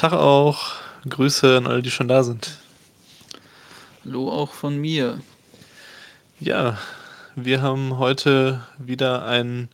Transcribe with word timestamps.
Tag 0.00 0.14
auch. 0.14 0.76
Grüße 1.06 1.58
an 1.58 1.66
alle, 1.66 1.82
die 1.82 1.90
schon 1.90 2.08
da 2.08 2.22
sind. 2.22 2.56
Hallo 4.02 4.30
auch 4.30 4.54
von 4.54 4.78
mir. 4.78 5.20
Ja, 6.38 6.78
wir 7.36 7.60
haben 7.60 7.98
heute 7.98 8.62
wieder 8.78 9.26
ein 9.26 9.68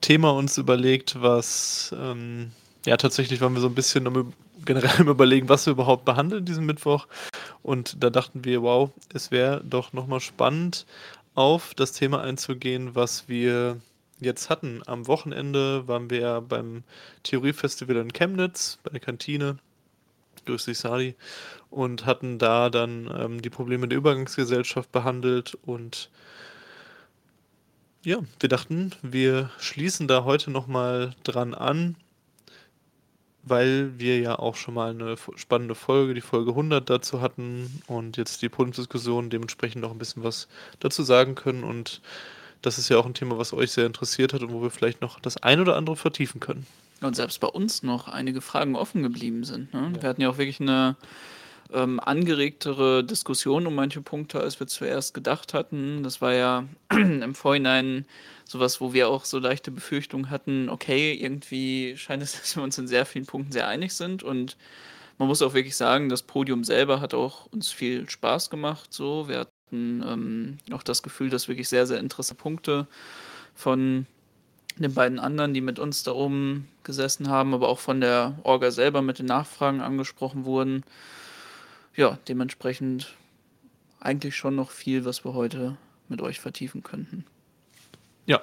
Thema 0.00 0.30
uns 0.30 0.58
überlegt, 0.58 1.22
was 1.22 1.94
ähm, 1.96 2.50
ja 2.84 2.96
tatsächlich 2.96 3.40
waren 3.40 3.54
wir 3.54 3.60
so 3.60 3.68
ein 3.68 3.76
bisschen 3.76 4.08
um, 4.08 4.32
generell 4.64 4.98
im 4.98 5.08
Überlegen, 5.08 5.48
was 5.48 5.66
wir 5.66 5.74
überhaupt 5.74 6.04
behandeln 6.04 6.44
diesen 6.44 6.66
Mittwoch. 6.66 7.06
Und 7.62 8.02
da 8.02 8.10
dachten 8.10 8.44
wir, 8.44 8.60
wow, 8.62 8.90
es 9.12 9.30
wäre 9.30 9.62
doch 9.62 9.92
nochmal 9.92 10.18
spannend, 10.18 10.84
auf 11.36 11.74
das 11.74 11.92
Thema 11.92 12.22
einzugehen, 12.22 12.96
was 12.96 13.28
wir 13.28 13.80
jetzt 14.20 14.50
hatten. 14.50 14.82
Am 14.86 15.06
Wochenende 15.06 15.86
waren 15.88 16.10
wir 16.10 16.40
beim 16.40 16.84
Theoriefestival 17.22 17.96
in 17.96 18.12
Chemnitz, 18.12 18.78
bei 18.82 18.90
der 18.90 19.00
Kantine. 19.00 19.58
Grüß 20.46 20.66
dich, 20.66 20.78
Sadi. 20.78 21.14
Und 21.70 22.06
hatten 22.06 22.38
da 22.38 22.70
dann 22.70 23.10
ähm, 23.16 23.42
die 23.42 23.50
Probleme 23.50 23.88
der 23.88 23.98
Übergangsgesellschaft 23.98 24.92
behandelt. 24.92 25.56
Und 25.62 26.10
ja, 28.02 28.18
wir 28.38 28.48
dachten, 28.48 28.92
wir 29.02 29.50
schließen 29.58 30.06
da 30.08 30.24
heute 30.24 30.50
nochmal 30.50 31.14
dran 31.24 31.54
an, 31.54 31.96
weil 33.42 33.98
wir 33.98 34.20
ja 34.20 34.38
auch 34.38 34.56
schon 34.56 34.74
mal 34.74 34.90
eine 34.90 35.16
spannende 35.36 35.74
Folge, 35.74 36.14
die 36.14 36.20
Folge 36.20 36.50
100 36.50 36.88
dazu 36.88 37.20
hatten 37.20 37.82
und 37.86 38.16
jetzt 38.16 38.42
die 38.42 38.48
Podiumsdiskussion 38.48 39.30
dementsprechend 39.30 39.82
noch 39.82 39.90
ein 39.90 39.98
bisschen 39.98 40.22
was 40.22 40.48
dazu 40.80 41.02
sagen 41.02 41.34
können 41.34 41.64
und 41.64 42.00
das 42.64 42.78
ist 42.78 42.88
ja 42.88 42.98
auch 42.98 43.06
ein 43.06 43.14
Thema, 43.14 43.38
was 43.38 43.52
euch 43.52 43.72
sehr 43.72 43.86
interessiert 43.86 44.32
hat 44.32 44.42
und 44.42 44.52
wo 44.52 44.62
wir 44.62 44.70
vielleicht 44.70 45.00
noch 45.00 45.20
das 45.20 45.36
ein 45.36 45.60
oder 45.60 45.76
andere 45.76 45.96
vertiefen 45.96 46.40
können. 46.40 46.66
Und 47.00 47.16
selbst 47.16 47.40
bei 47.40 47.48
uns 47.48 47.82
noch 47.82 48.08
einige 48.08 48.40
Fragen 48.40 48.76
offen 48.76 49.02
geblieben 49.02 49.44
sind. 49.44 49.74
Ne? 49.74 49.92
Ja. 49.94 50.02
Wir 50.02 50.08
hatten 50.08 50.22
ja 50.22 50.30
auch 50.30 50.38
wirklich 50.38 50.60
eine 50.60 50.96
ähm, 51.72 52.00
angeregtere 52.00 53.04
Diskussion 53.04 53.66
um 53.66 53.74
manche 53.74 54.00
Punkte, 54.00 54.40
als 54.40 54.58
wir 54.60 54.66
zuerst 54.66 55.12
gedacht 55.12 55.52
hatten. 55.52 56.02
Das 56.02 56.20
war 56.20 56.32
ja 56.32 56.64
im 56.90 57.34
Vorhinein 57.34 58.06
sowas, 58.44 58.80
wo 58.80 58.92
wir 58.92 59.08
auch 59.08 59.24
so 59.24 59.38
leichte 59.38 59.70
Befürchtungen 59.70 60.30
hatten, 60.30 60.68
okay, 60.68 61.12
irgendwie 61.12 61.96
scheint 61.96 62.22
es, 62.22 62.32
dass 62.40 62.56
wir 62.56 62.62
uns 62.62 62.78
in 62.78 62.88
sehr 62.88 63.06
vielen 63.06 63.26
Punkten 63.26 63.52
sehr 63.52 63.68
einig 63.68 63.92
sind 63.92 64.22
und 64.22 64.56
man 65.18 65.28
muss 65.28 65.42
auch 65.42 65.54
wirklich 65.54 65.76
sagen, 65.76 66.08
das 66.08 66.24
Podium 66.24 66.64
selber 66.64 67.00
hat 67.00 67.14
auch 67.14 67.46
uns 67.46 67.70
viel 67.70 68.10
Spaß 68.10 68.50
gemacht. 68.50 68.92
So, 68.92 69.28
wir 69.28 69.38
hatten 69.74 70.02
ähm, 70.06 70.58
auch 70.72 70.82
das 70.82 71.02
Gefühl, 71.02 71.30
dass 71.30 71.48
wirklich 71.48 71.68
sehr, 71.68 71.86
sehr 71.86 71.98
interessante 71.98 72.40
Punkte 72.40 72.86
von 73.54 74.06
den 74.76 74.94
beiden 74.94 75.18
anderen, 75.18 75.54
die 75.54 75.60
mit 75.60 75.78
uns 75.78 76.02
da 76.02 76.12
oben 76.12 76.68
gesessen 76.82 77.28
haben, 77.28 77.54
aber 77.54 77.68
auch 77.68 77.78
von 77.78 78.00
der 78.00 78.38
Orga 78.42 78.70
selber 78.70 79.02
mit 79.02 79.18
den 79.18 79.26
Nachfragen 79.26 79.80
angesprochen 79.80 80.44
wurden. 80.44 80.84
Ja, 81.94 82.18
dementsprechend 82.28 83.14
eigentlich 84.00 84.36
schon 84.36 84.56
noch 84.56 84.70
viel, 84.70 85.04
was 85.04 85.24
wir 85.24 85.34
heute 85.34 85.76
mit 86.08 86.20
euch 86.20 86.40
vertiefen 86.40 86.82
könnten. 86.82 87.24
Ja, 88.26 88.40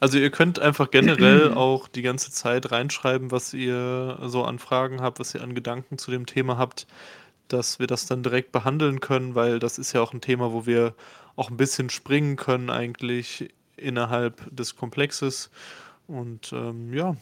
also 0.00 0.18
ihr 0.18 0.30
könnt 0.30 0.58
einfach 0.58 0.90
generell 0.90 1.52
auch 1.54 1.86
die 1.86 2.02
ganze 2.02 2.32
Zeit 2.32 2.72
reinschreiben, 2.72 3.30
was 3.30 3.54
ihr 3.54 4.18
so 4.24 4.44
an 4.44 4.58
Fragen 4.58 5.00
habt, 5.00 5.20
was 5.20 5.34
ihr 5.34 5.42
an 5.42 5.54
Gedanken 5.54 5.98
zu 5.98 6.10
dem 6.10 6.26
Thema 6.26 6.58
habt, 6.58 6.86
dass 7.48 7.78
wir 7.78 7.86
das 7.86 8.06
dann 8.06 8.22
direkt 8.22 8.52
behandeln 8.52 9.00
können, 9.00 9.34
weil 9.34 9.58
das 9.58 9.78
ist 9.78 9.92
ja 9.92 10.00
auch 10.00 10.12
ein 10.12 10.20
Thema, 10.20 10.52
wo 10.52 10.66
wir 10.66 10.94
auch 11.36 11.50
ein 11.50 11.56
bisschen 11.56 11.90
springen 11.90 12.36
können 12.36 12.70
eigentlich 12.70 13.48
innerhalb 13.76 14.44
des 14.54 14.76
Komplexes. 14.76 15.50
Und 16.06 16.52
ähm, 16.52 16.92
ja, 16.92 17.16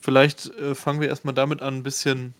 vielleicht 0.00 0.46
äh, 0.56 0.74
fangen 0.74 1.00
wir 1.00 1.08
erstmal 1.08 1.34
damit 1.34 1.62
an, 1.62 1.76
ein 1.76 1.82
bisschen 1.82 2.34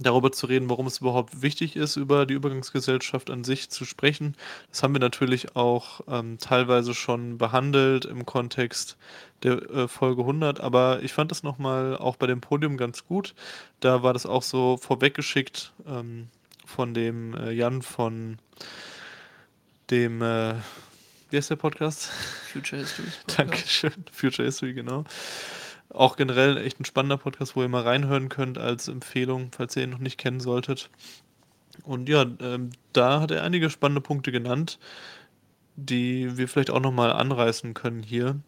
darüber 0.00 0.32
zu 0.32 0.46
reden, 0.46 0.68
warum 0.70 0.86
es 0.86 0.98
überhaupt 0.98 1.42
wichtig 1.42 1.76
ist, 1.76 1.96
über 1.96 2.26
die 2.26 2.34
Übergangsgesellschaft 2.34 3.30
an 3.30 3.44
sich 3.44 3.70
zu 3.70 3.84
sprechen. 3.84 4.36
Das 4.70 4.82
haben 4.82 4.94
wir 4.94 5.00
natürlich 5.00 5.56
auch 5.56 6.00
ähm, 6.08 6.38
teilweise 6.38 6.94
schon 6.94 7.38
behandelt 7.38 8.04
im 8.04 8.26
Kontext 8.26 8.96
der 9.42 9.62
äh, 9.70 9.88
Folge 9.88 10.22
100, 10.22 10.60
aber 10.60 11.02
ich 11.02 11.12
fand 11.12 11.30
das 11.30 11.42
nochmal 11.42 11.96
auch 11.96 12.16
bei 12.16 12.26
dem 12.26 12.40
Podium 12.40 12.76
ganz 12.76 13.06
gut. 13.06 13.34
Da 13.80 14.02
war 14.02 14.12
das 14.12 14.26
auch 14.26 14.42
so 14.42 14.76
vorweggeschickt 14.76 15.72
ähm, 15.86 16.28
von 16.64 16.94
dem 16.94 17.34
äh, 17.34 17.52
Jan 17.52 17.82
von 17.82 18.38
dem, 19.90 20.22
äh, 20.22 20.54
wie 21.30 21.36
heißt 21.36 21.50
der 21.50 21.56
Podcast? 21.56 22.10
Future 22.52 22.80
History. 22.80 23.08
Dankeschön, 23.36 23.92
Future 24.12 24.46
History, 24.46 24.74
genau. 24.74 25.04
Auch 25.90 26.16
generell 26.16 26.56
echt 26.56 26.80
ein 26.80 26.84
spannender 26.84 27.16
Podcast, 27.16 27.56
wo 27.56 27.62
ihr 27.62 27.68
mal 27.68 27.82
reinhören 27.82 28.28
könnt 28.28 28.58
als 28.58 28.88
Empfehlung, 28.88 29.50
falls 29.52 29.76
ihr 29.76 29.84
ihn 29.84 29.90
noch 29.90 29.98
nicht 29.98 30.18
kennen 30.18 30.40
solltet. 30.40 30.90
Und 31.84 32.08
ja, 32.08 32.26
ähm, 32.40 32.70
da 32.92 33.20
hat 33.20 33.30
er 33.30 33.42
einige 33.42 33.70
spannende 33.70 34.00
Punkte 34.00 34.32
genannt, 34.32 34.78
die 35.76 36.36
wir 36.36 36.48
vielleicht 36.48 36.70
auch 36.70 36.80
nochmal 36.80 37.12
anreißen 37.12 37.74
können 37.74 38.02
hier. 38.02 38.40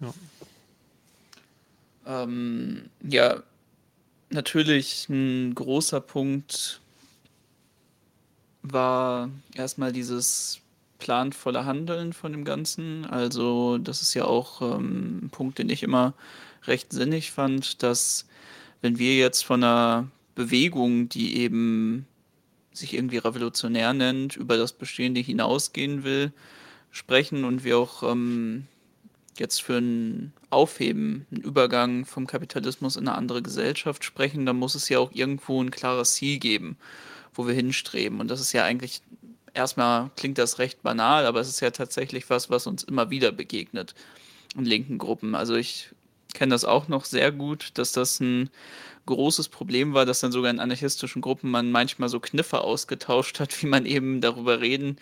Ja. 0.00 0.14
Ähm, 2.06 2.90
ja, 3.02 3.42
natürlich 4.30 5.08
ein 5.08 5.54
großer 5.54 6.00
Punkt 6.00 6.80
war 8.62 9.30
erstmal 9.54 9.92
dieses 9.92 10.60
planvolle 11.00 11.64
Handeln 11.64 12.12
von 12.12 12.30
dem 12.30 12.44
Ganzen. 12.44 13.04
Also 13.06 13.78
das 13.78 14.02
ist 14.02 14.14
ja 14.14 14.24
auch 14.24 14.62
ähm, 14.62 15.24
ein 15.24 15.30
Punkt, 15.30 15.58
den 15.58 15.68
ich 15.68 15.82
immer 15.82 16.14
recht 16.66 16.92
sinnig 16.92 17.32
fand, 17.32 17.82
dass 17.82 18.26
wenn 18.82 18.98
wir 18.98 19.16
jetzt 19.16 19.44
von 19.44 19.64
einer 19.64 20.06
Bewegung, 20.36 21.08
die 21.08 21.38
eben 21.38 22.06
sich 22.72 22.94
irgendwie 22.94 23.18
revolutionär 23.18 23.92
nennt, 23.92 24.36
über 24.36 24.56
das 24.56 24.72
Bestehende 24.72 25.20
hinausgehen 25.20 26.04
will, 26.04 26.32
sprechen 26.92 27.44
und 27.44 27.64
wir 27.64 27.78
auch 27.78 28.02
ähm, 28.04 28.66
jetzt 29.38 29.62
für 29.62 29.78
ein 29.78 30.32
Aufheben, 30.50 31.26
einen 31.30 31.42
Übergang 31.42 32.04
vom 32.04 32.26
Kapitalismus 32.26 32.96
in 32.96 33.08
eine 33.08 33.16
andere 33.16 33.42
Gesellschaft 33.42 34.04
sprechen, 34.04 34.46
dann 34.46 34.56
muss 34.56 34.74
es 34.74 34.88
ja 34.88 34.98
auch 34.98 35.12
irgendwo 35.12 35.62
ein 35.62 35.70
klares 35.70 36.14
Ziel 36.14 36.38
geben, 36.38 36.76
wo 37.34 37.46
wir 37.46 37.54
hinstreben. 37.54 38.20
Und 38.20 38.28
das 38.28 38.40
ist 38.40 38.52
ja 38.52 38.64
eigentlich 38.64 39.02
erstmal 39.54 40.10
klingt 40.16 40.38
das 40.38 40.58
recht 40.58 40.82
banal, 40.82 41.26
aber 41.26 41.40
es 41.40 41.48
ist 41.48 41.60
ja 41.60 41.70
tatsächlich 41.70 42.28
was, 42.30 42.50
was 42.50 42.66
uns 42.66 42.82
immer 42.82 43.10
wieder 43.10 43.32
begegnet 43.32 43.94
in 44.56 44.64
linken 44.64 44.98
Gruppen. 44.98 45.34
Also 45.34 45.54
ich 45.54 45.90
kenne 46.34 46.54
das 46.54 46.64
auch 46.64 46.88
noch 46.88 47.04
sehr 47.04 47.32
gut, 47.32 47.70
dass 47.74 47.92
das 47.92 48.20
ein 48.20 48.50
großes 49.06 49.48
Problem 49.48 49.94
war, 49.94 50.06
dass 50.06 50.20
dann 50.20 50.32
sogar 50.32 50.50
in 50.50 50.60
anarchistischen 50.60 51.22
Gruppen 51.22 51.50
man 51.50 51.70
manchmal 51.70 52.08
so 52.08 52.20
Kniffe 52.20 52.60
ausgetauscht 52.60 53.40
hat, 53.40 53.62
wie 53.62 53.66
man 53.66 53.86
eben 53.86 54.20
darüber 54.20 54.60
reden 54.60 54.96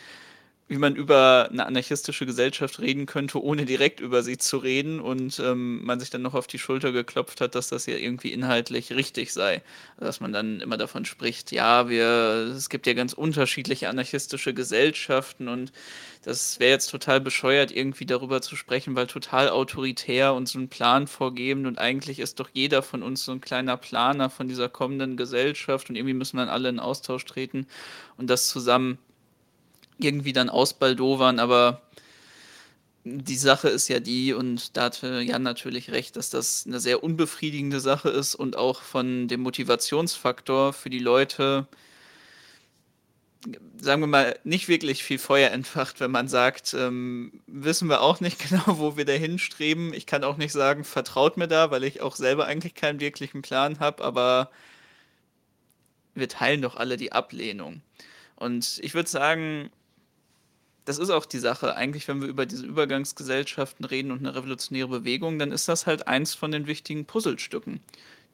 wie 0.68 0.76
man 0.76 0.94
über 0.94 1.48
eine 1.50 1.64
anarchistische 1.64 2.26
Gesellschaft 2.26 2.78
reden 2.78 3.06
könnte, 3.06 3.42
ohne 3.42 3.64
direkt 3.64 4.00
über 4.00 4.22
sie 4.22 4.36
zu 4.36 4.58
reden 4.58 5.00
und 5.00 5.40
ähm, 5.40 5.82
man 5.84 5.98
sich 5.98 6.10
dann 6.10 6.20
noch 6.20 6.34
auf 6.34 6.46
die 6.46 6.58
Schulter 6.58 6.92
geklopft 6.92 7.40
hat, 7.40 7.54
dass 7.54 7.68
das 7.68 7.86
ja 7.86 7.96
irgendwie 7.96 8.32
inhaltlich 8.32 8.92
richtig 8.92 9.32
sei. 9.32 9.62
Dass 9.98 10.20
man 10.20 10.32
dann 10.32 10.60
immer 10.60 10.76
davon 10.76 11.06
spricht, 11.06 11.52
ja, 11.52 11.88
wir, 11.88 12.52
es 12.54 12.68
gibt 12.68 12.86
ja 12.86 12.92
ganz 12.92 13.14
unterschiedliche 13.14 13.88
anarchistische 13.88 14.52
Gesellschaften 14.52 15.48
und 15.48 15.72
das 16.22 16.60
wäre 16.60 16.72
jetzt 16.72 16.90
total 16.90 17.20
bescheuert, 17.22 17.72
irgendwie 17.72 18.04
darüber 18.04 18.42
zu 18.42 18.54
sprechen, 18.54 18.94
weil 18.94 19.06
total 19.06 19.48
autoritär 19.48 20.34
und 20.34 20.48
so 20.48 20.58
einen 20.58 20.68
Plan 20.68 21.06
vorgeben 21.06 21.64
und 21.64 21.78
eigentlich 21.78 22.18
ist 22.18 22.40
doch 22.40 22.50
jeder 22.52 22.82
von 22.82 23.02
uns 23.02 23.24
so 23.24 23.32
ein 23.32 23.40
kleiner 23.40 23.78
Planer 23.78 24.28
von 24.28 24.48
dieser 24.48 24.68
kommenden 24.68 25.16
Gesellschaft 25.16 25.88
und 25.88 25.96
irgendwie 25.96 26.14
müssen 26.14 26.36
dann 26.36 26.50
alle 26.50 26.68
in 26.68 26.78
Austausch 26.78 27.24
treten 27.24 27.66
und 28.18 28.28
das 28.28 28.48
zusammen 28.48 28.98
irgendwie 29.98 30.32
dann 30.32 30.48
ausbaldowern, 30.50 31.38
aber 31.38 31.82
die 33.04 33.36
Sache 33.36 33.68
ist 33.68 33.88
ja 33.88 34.00
die, 34.00 34.32
und 34.32 34.76
da 34.76 34.84
hatte 34.84 35.20
Jan 35.20 35.42
natürlich 35.42 35.90
recht, 35.90 36.16
dass 36.16 36.30
das 36.30 36.64
eine 36.66 36.80
sehr 36.80 37.02
unbefriedigende 37.02 37.80
Sache 37.80 38.10
ist 38.10 38.34
und 38.34 38.56
auch 38.56 38.82
von 38.82 39.28
dem 39.28 39.40
Motivationsfaktor 39.40 40.72
für 40.72 40.90
die 40.90 40.98
Leute, 40.98 41.66
sagen 43.80 44.02
wir 44.02 44.08
mal, 44.08 44.38
nicht 44.44 44.68
wirklich 44.68 45.04
viel 45.04 45.18
Feuer 45.18 45.50
entfacht, 45.50 46.00
wenn 46.00 46.10
man 46.10 46.28
sagt, 46.28 46.74
ähm, 46.74 47.40
wissen 47.46 47.88
wir 47.88 48.02
auch 48.02 48.20
nicht 48.20 48.38
genau, 48.48 48.78
wo 48.78 48.96
wir 48.96 49.04
da 49.04 49.12
hinstreben. 49.12 49.94
Ich 49.94 50.06
kann 50.06 50.24
auch 50.24 50.36
nicht 50.36 50.52
sagen, 50.52 50.84
vertraut 50.84 51.36
mir 51.36 51.48
da, 51.48 51.70
weil 51.70 51.84
ich 51.84 52.02
auch 52.02 52.16
selber 52.16 52.46
eigentlich 52.46 52.74
keinen 52.74 53.00
wirklichen 53.00 53.42
Plan 53.42 53.78
habe, 53.80 54.04
aber 54.04 54.50
wir 56.14 56.28
teilen 56.28 56.62
doch 56.62 56.76
alle 56.76 56.96
die 56.96 57.12
Ablehnung. 57.12 57.80
Und 58.36 58.78
ich 58.82 58.94
würde 58.94 59.08
sagen, 59.08 59.70
das 60.88 60.98
ist 60.98 61.10
auch 61.10 61.26
die 61.26 61.38
Sache. 61.38 61.76
Eigentlich, 61.76 62.08
wenn 62.08 62.22
wir 62.22 62.28
über 62.28 62.46
diese 62.46 62.64
Übergangsgesellschaften 62.64 63.84
reden 63.84 64.10
und 64.10 64.20
eine 64.20 64.34
revolutionäre 64.34 64.88
Bewegung, 64.88 65.38
dann 65.38 65.52
ist 65.52 65.68
das 65.68 65.86
halt 65.86 66.08
eins 66.08 66.34
von 66.34 66.50
den 66.50 66.66
wichtigen 66.66 67.04
Puzzlestücken, 67.04 67.80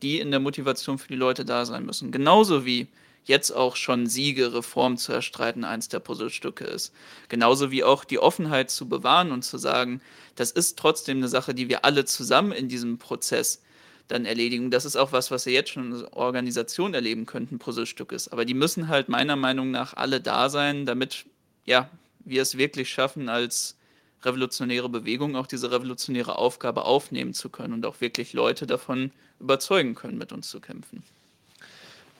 die 0.02 0.20
in 0.20 0.30
der 0.30 0.38
Motivation 0.38 0.98
für 0.98 1.08
die 1.08 1.16
Leute 1.16 1.44
da 1.44 1.66
sein 1.66 1.84
müssen. 1.84 2.12
Genauso 2.12 2.64
wie 2.64 2.86
jetzt 3.24 3.50
auch 3.50 3.74
schon 3.74 4.06
Siege, 4.06 4.54
Reform 4.54 4.98
zu 4.98 5.12
erstreiten, 5.12 5.64
eins 5.64 5.88
der 5.88 5.98
Puzzlestücke 5.98 6.64
ist. 6.64 6.92
Genauso 7.28 7.72
wie 7.72 7.82
auch 7.82 8.04
die 8.04 8.20
Offenheit 8.20 8.70
zu 8.70 8.88
bewahren 8.88 9.32
und 9.32 9.42
zu 9.42 9.58
sagen, 9.58 10.00
das 10.36 10.52
ist 10.52 10.78
trotzdem 10.78 11.16
eine 11.16 11.28
Sache, 11.28 11.54
die 11.54 11.68
wir 11.68 11.84
alle 11.84 12.04
zusammen 12.04 12.52
in 12.52 12.68
diesem 12.68 12.98
Prozess 12.98 13.62
dann 14.06 14.26
erledigen. 14.26 14.70
Das 14.70 14.84
ist 14.84 14.94
auch 14.94 15.10
was, 15.10 15.32
was 15.32 15.44
ihr 15.46 15.54
jetzt 15.54 15.70
schon 15.70 15.92
in 15.92 16.04
Organisation 16.12 16.94
erleben 16.94 17.26
könnt, 17.26 17.50
ein 17.50 17.58
Puzzlestück 17.58 18.12
ist. 18.12 18.28
Aber 18.28 18.44
die 18.44 18.54
müssen 18.54 18.86
halt 18.86 19.08
meiner 19.08 19.34
Meinung 19.34 19.72
nach 19.72 19.94
alle 19.94 20.20
da 20.20 20.48
sein, 20.50 20.86
damit 20.86 21.24
ja, 21.64 21.90
wir 22.24 22.42
es 22.42 22.56
wirklich 22.56 22.88
schaffen, 22.90 23.28
als 23.28 23.76
revolutionäre 24.22 24.88
Bewegung 24.88 25.36
auch 25.36 25.46
diese 25.46 25.70
revolutionäre 25.70 26.38
Aufgabe 26.38 26.84
aufnehmen 26.84 27.34
zu 27.34 27.50
können 27.50 27.74
und 27.74 27.86
auch 27.86 28.00
wirklich 28.00 28.32
Leute 28.32 28.66
davon 28.66 29.12
überzeugen 29.40 29.94
können, 29.94 30.18
mit 30.18 30.32
uns 30.32 30.48
zu 30.48 30.60
kämpfen. 30.60 31.02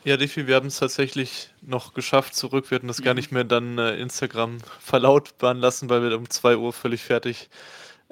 Ja, 0.05 0.19
Diffi, 0.19 0.47
wir 0.47 0.56
haben 0.56 0.67
es 0.67 0.79
tatsächlich 0.79 1.49
noch 1.62 1.95
geschafft 1.95 2.37
zurück. 2.37 2.71
Wir 2.71 2.77
hatten 2.77 2.89
das 2.89 2.99
mhm. 2.99 3.05
gar 3.05 3.15
nicht 3.15 3.33
mehr 3.33 3.45
dann 3.45 3.79
äh, 3.79 3.97
Instagram 3.97 4.59
verlautbaren 4.79 5.59
lassen, 5.59 5.89
weil 5.89 6.03
wir 6.03 6.17
um 6.17 6.29
2 6.29 6.59
Uhr 6.59 6.75
völlig 6.75 7.03
fertig 7.03 7.49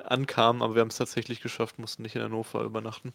ankamen, 0.03 0.63
aber 0.63 0.75
wir 0.75 0.81
haben 0.81 0.89
es 0.89 0.97
tatsächlich 0.97 1.43
geschafft, 1.43 1.79
mussten 1.79 2.03
nicht 2.03 2.17
in 2.17 2.23
Hannover 2.23 2.63
übernachten. 2.63 3.13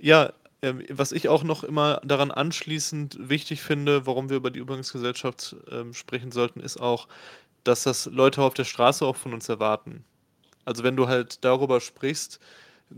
Ja, 0.00 0.32
ähm, 0.62 0.84
was 0.90 1.12
ich 1.12 1.28
auch 1.28 1.44
noch 1.44 1.62
immer 1.62 2.00
daran 2.04 2.32
anschließend 2.32 3.28
wichtig 3.28 3.62
finde, 3.62 4.06
warum 4.06 4.28
wir 4.28 4.36
über 4.36 4.50
die 4.50 4.58
Übungsgesellschaft 4.58 5.56
ähm, 5.70 5.94
sprechen 5.94 6.32
sollten, 6.32 6.60
ist 6.60 6.80
auch, 6.80 7.08
dass 7.64 7.84
das 7.84 8.06
Leute 8.06 8.42
auf 8.42 8.54
der 8.54 8.64
Straße 8.64 9.04
auch 9.04 9.16
von 9.16 9.34
uns 9.34 9.48
erwarten. 9.48 10.04
Also 10.64 10.84
wenn 10.84 10.96
du 10.96 11.08
halt 11.08 11.44
darüber 11.44 11.80
sprichst, 11.80 12.40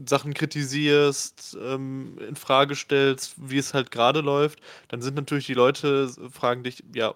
Sachen 0.07 0.35
kritisierst, 0.35 1.57
ähm, 1.63 2.19
in 2.27 2.37
Frage 2.37 2.75
stellst, 2.75 3.35
wie 3.39 3.59
es 3.59 3.75
halt 3.75 3.91
gerade 3.91 4.21
läuft, 4.21 4.61
dann 4.89 5.03
sind 5.03 5.17
natürlich 5.17 5.47
die 5.47 5.55
Leute, 5.55 6.11
fragen 6.31 6.63
dich, 6.65 6.83
ja, 6.95 7.15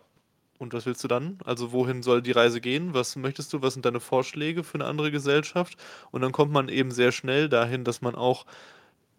und 0.58 0.72
was 0.72 0.86
willst 0.86 1.04
du 1.04 1.08
dann? 1.08 1.38
Also 1.44 1.72
wohin 1.72 2.02
soll 2.02 2.22
die 2.22 2.32
Reise 2.32 2.60
gehen? 2.60 2.94
Was 2.94 3.16
möchtest 3.16 3.52
du? 3.52 3.62
Was 3.62 3.74
sind 3.74 3.84
deine 3.84 4.00
Vorschläge 4.00 4.64
für 4.64 4.76
eine 4.76 4.86
andere 4.86 5.10
Gesellschaft? 5.10 5.76
Und 6.10 6.22
dann 6.22 6.32
kommt 6.32 6.52
man 6.52 6.68
eben 6.68 6.90
sehr 6.90 7.12
schnell 7.12 7.48
dahin, 7.48 7.84
dass 7.84 8.00
man 8.00 8.14
auch 8.14 8.46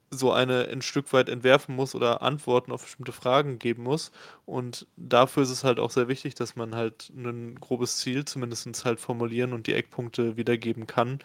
so 0.10 0.32
eine 0.32 0.68
ein 0.70 0.82
Stück 0.82 1.12
weit 1.12 1.28
entwerfen 1.30 1.76
muss 1.76 1.94
oder 1.94 2.22
Antworten 2.22 2.72
auf 2.72 2.84
bestimmte 2.84 3.12
Fragen 3.12 3.60
geben 3.60 3.84
muss. 3.84 4.12
Und 4.46 4.88
dafür 4.96 5.44
ist 5.44 5.50
es 5.50 5.64
halt 5.64 5.80
auch 5.80 5.92
sehr 5.92 6.08
wichtig, 6.08 6.36
dass 6.36 6.56
man 6.56 6.76
halt 6.76 7.10
ein 7.16 7.56
grobes 7.60 7.98
Ziel 7.98 8.24
zumindest 8.26 8.86
halt 8.86 9.00
formulieren 9.00 9.54
und 9.54 9.68
die 9.68 9.74
Eckpunkte 9.74 10.38
wiedergeben 10.38 10.88
kann. 10.88 11.20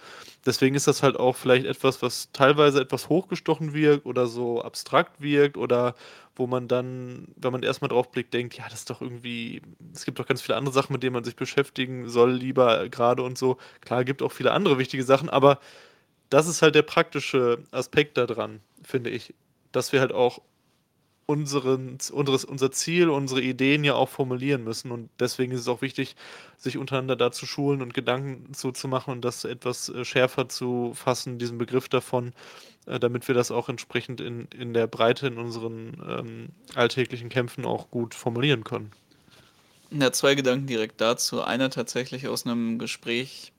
Deswegen 0.44 0.75
ist 0.75 0.88
das 0.88 1.02
halt 1.02 1.17
auch 1.17 1.37
vielleicht 1.37 1.67
etwas, 1.67 2.02
was 2.02 2.31
teilweise 2.32 2.81
etwas 2.81 3.08
hochgestochen 3.08 3.73
wirkt 3.75 4.06
oder 4.06 4.26
so 4.26 4.62
abstrakt 4.62 5.20
wirkt 5.20 5.56
oder 5.56 5.94
wo 6.34 6.46
man 6.46 6.67
dann, 6.67 7.29
wenn 7.37 7.52
man 7.52 7.62
erstmal 7.62 7.88
drauf 7.90 8.11
blickt, 8.11 8.32
denkt, 8.34 8.56
ja, 8.56 8.64
das 8.64 8.81
ist 8.81 8.90
doch 8.90 9.02
irgendwie, 9.02 9.62
es 9.94 10.05
gibt 10.05 10.19
doch 10.19 10.26
ganz 10.26 10.43
viele 10.43 10.56
andere 10.56 10.75
Sachen, 10.75 10.93
mit 10.93 11.02
denen 11.02 11.12
man 11.14 11.25
sich 11.25 11.37
beschäftigen 11.37 12.08
soll, 12.08 12.32
lieber 12.32 12.88
gerade 12.88 13.23
und 13.23 13.38
so. 13.38 13.58
Klar, 13.82 14.05
gibt 14.05 14.22
auch 14.22 14.32
viele 14.32 14.53
andere 14.53 14.79
wichtige 14.79 15.05
Sachen, 15.05 15.29
aber 15.29 15.60
das 16.31 16.46
ist 16.46 16.62
halt 16.62 16.74
der 16.74 16.82
praktische 16.82 17.58
Aspekt 17.72 18.17
daran, 18.17 18.60
finde 18.93 19.11
ich. 19.11 19.34
Dass 19.72 19.93
wir 19.93 20.01
halt 20.01 20.13
auch 20.13 20.43
unseren, 21.25 21.96
unseres, 22.13 22.44
unser 22.44 22.70
Ziel, 22.72 23.08
unsere 23.08 23.41
Ideen 23.41 23.84
ja 23.84 23.94
auch 23.94 24.11
formulieren 24.11 24.65
müssen. 24.65 24.91
Und 24.91 25.08
deswegen 25.19 25.53
ist 25.53 25.61
es 25.61 25.69
auch 25.69 25.81
wichtig, 25.81 26.15
sich 26.58 26.77
untereinander 26.77 27.17
da 27.17 27.32
zu 27.32 27.46
schulen 27.46 27.81
und 27.81 27.94
Gedanken 27.94 28.53
zu, 28.53 28.70
zu 28.70 28.87
machen 28.87 29.13
und 29.13 29.25
das 29.25 29.44
etwas 29.44 29.89
äh, 29.89 30.05
schärfer 30.05 30.49
zu 30.49 30.93
fassen, 30.94 31.39
diesen 31.39 31.56
Begriff 31.56 31.89
davon, 31.89 32.34
äh, 32.87 33.01
damit 33.01 33.29
wir 33.29 33.34
das 33.34 33.51
auch 33.51 33.70
entsprechend 33.70 34.20
in, 34.20 34.46
in 34.49 34.75
der 34.75 34.87
Breite 34.87 35.27
in 35.27 35.39
unseren 35.39 36.03
ähm, 36.06 36.49
alltäglichen 36.75 37.31
Kämpfen 37.31 37.65
auch 37.65 37.91
gut 37.91 38.15
formulieren 38.15 38.63
können. 38.63 38.91
Ja, 39.91 40.13
zwei 40.13 40.34
Gedanken 40.34 40.67
direkt 40.67 41.01
dazu. 41.01 41.43
Einer 41.43 41.70
tatsächlich 41.70 42.29
aus 42.29 42.44
einem 42.44 42.79
Gespräch 42.79 43.53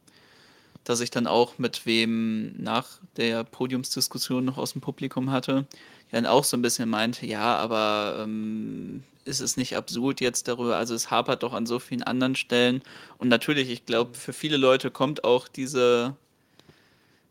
dass 0.83 0.99
ich 0.99 1.11
dann 1.11 1.27
auch 1.27 1.57
mit 1.57 1.85
wem 1.85 2.53
nach 2.61 2.99
der 3.17 3.43
Podiumsdiskussion 3.43 4.45
noch 4.45 4.57
aus 4.57 4.73
dem 4.73 4.81
Publikum 4.81 5.31
hatte, 5.31 5.65
dann 6.11 6.25
auch 6.25 6.43
so 6.43 6.57
ein 6.57 6.61
bisschen 6.61 6.89
meinte, 6.89 7.25
ja, 7.25 7.55
aber 7.55 8.19
ähm, 8.23 9.03
ist 9.25 9.39
es 9.39 9.57
nicht 9.57 9.75
absurd 9.75 10.21
jetzt 10.21 10.47
darüber, 10.47 10.77
also 10.77 10.93
es 10.93 11.09
hapert 11.09 11.43
doch 11.43 11.53
an 11.53 11.65
so 11.65 11.79
vielen 11.79 12.03
anderen 12.03 12.35
Stellen. 12.35 12.81
Und 13.17 13.29
natürlich, 13.29 13.69
ich 13.69 13.85
glaube, 13.85 14.13
für 14.15 14.33
viele 14.33 14.57
Leute 14.57 14.91
kommt 14.91 15.23
auch 15.23 15.47
diese, 15.47 16.15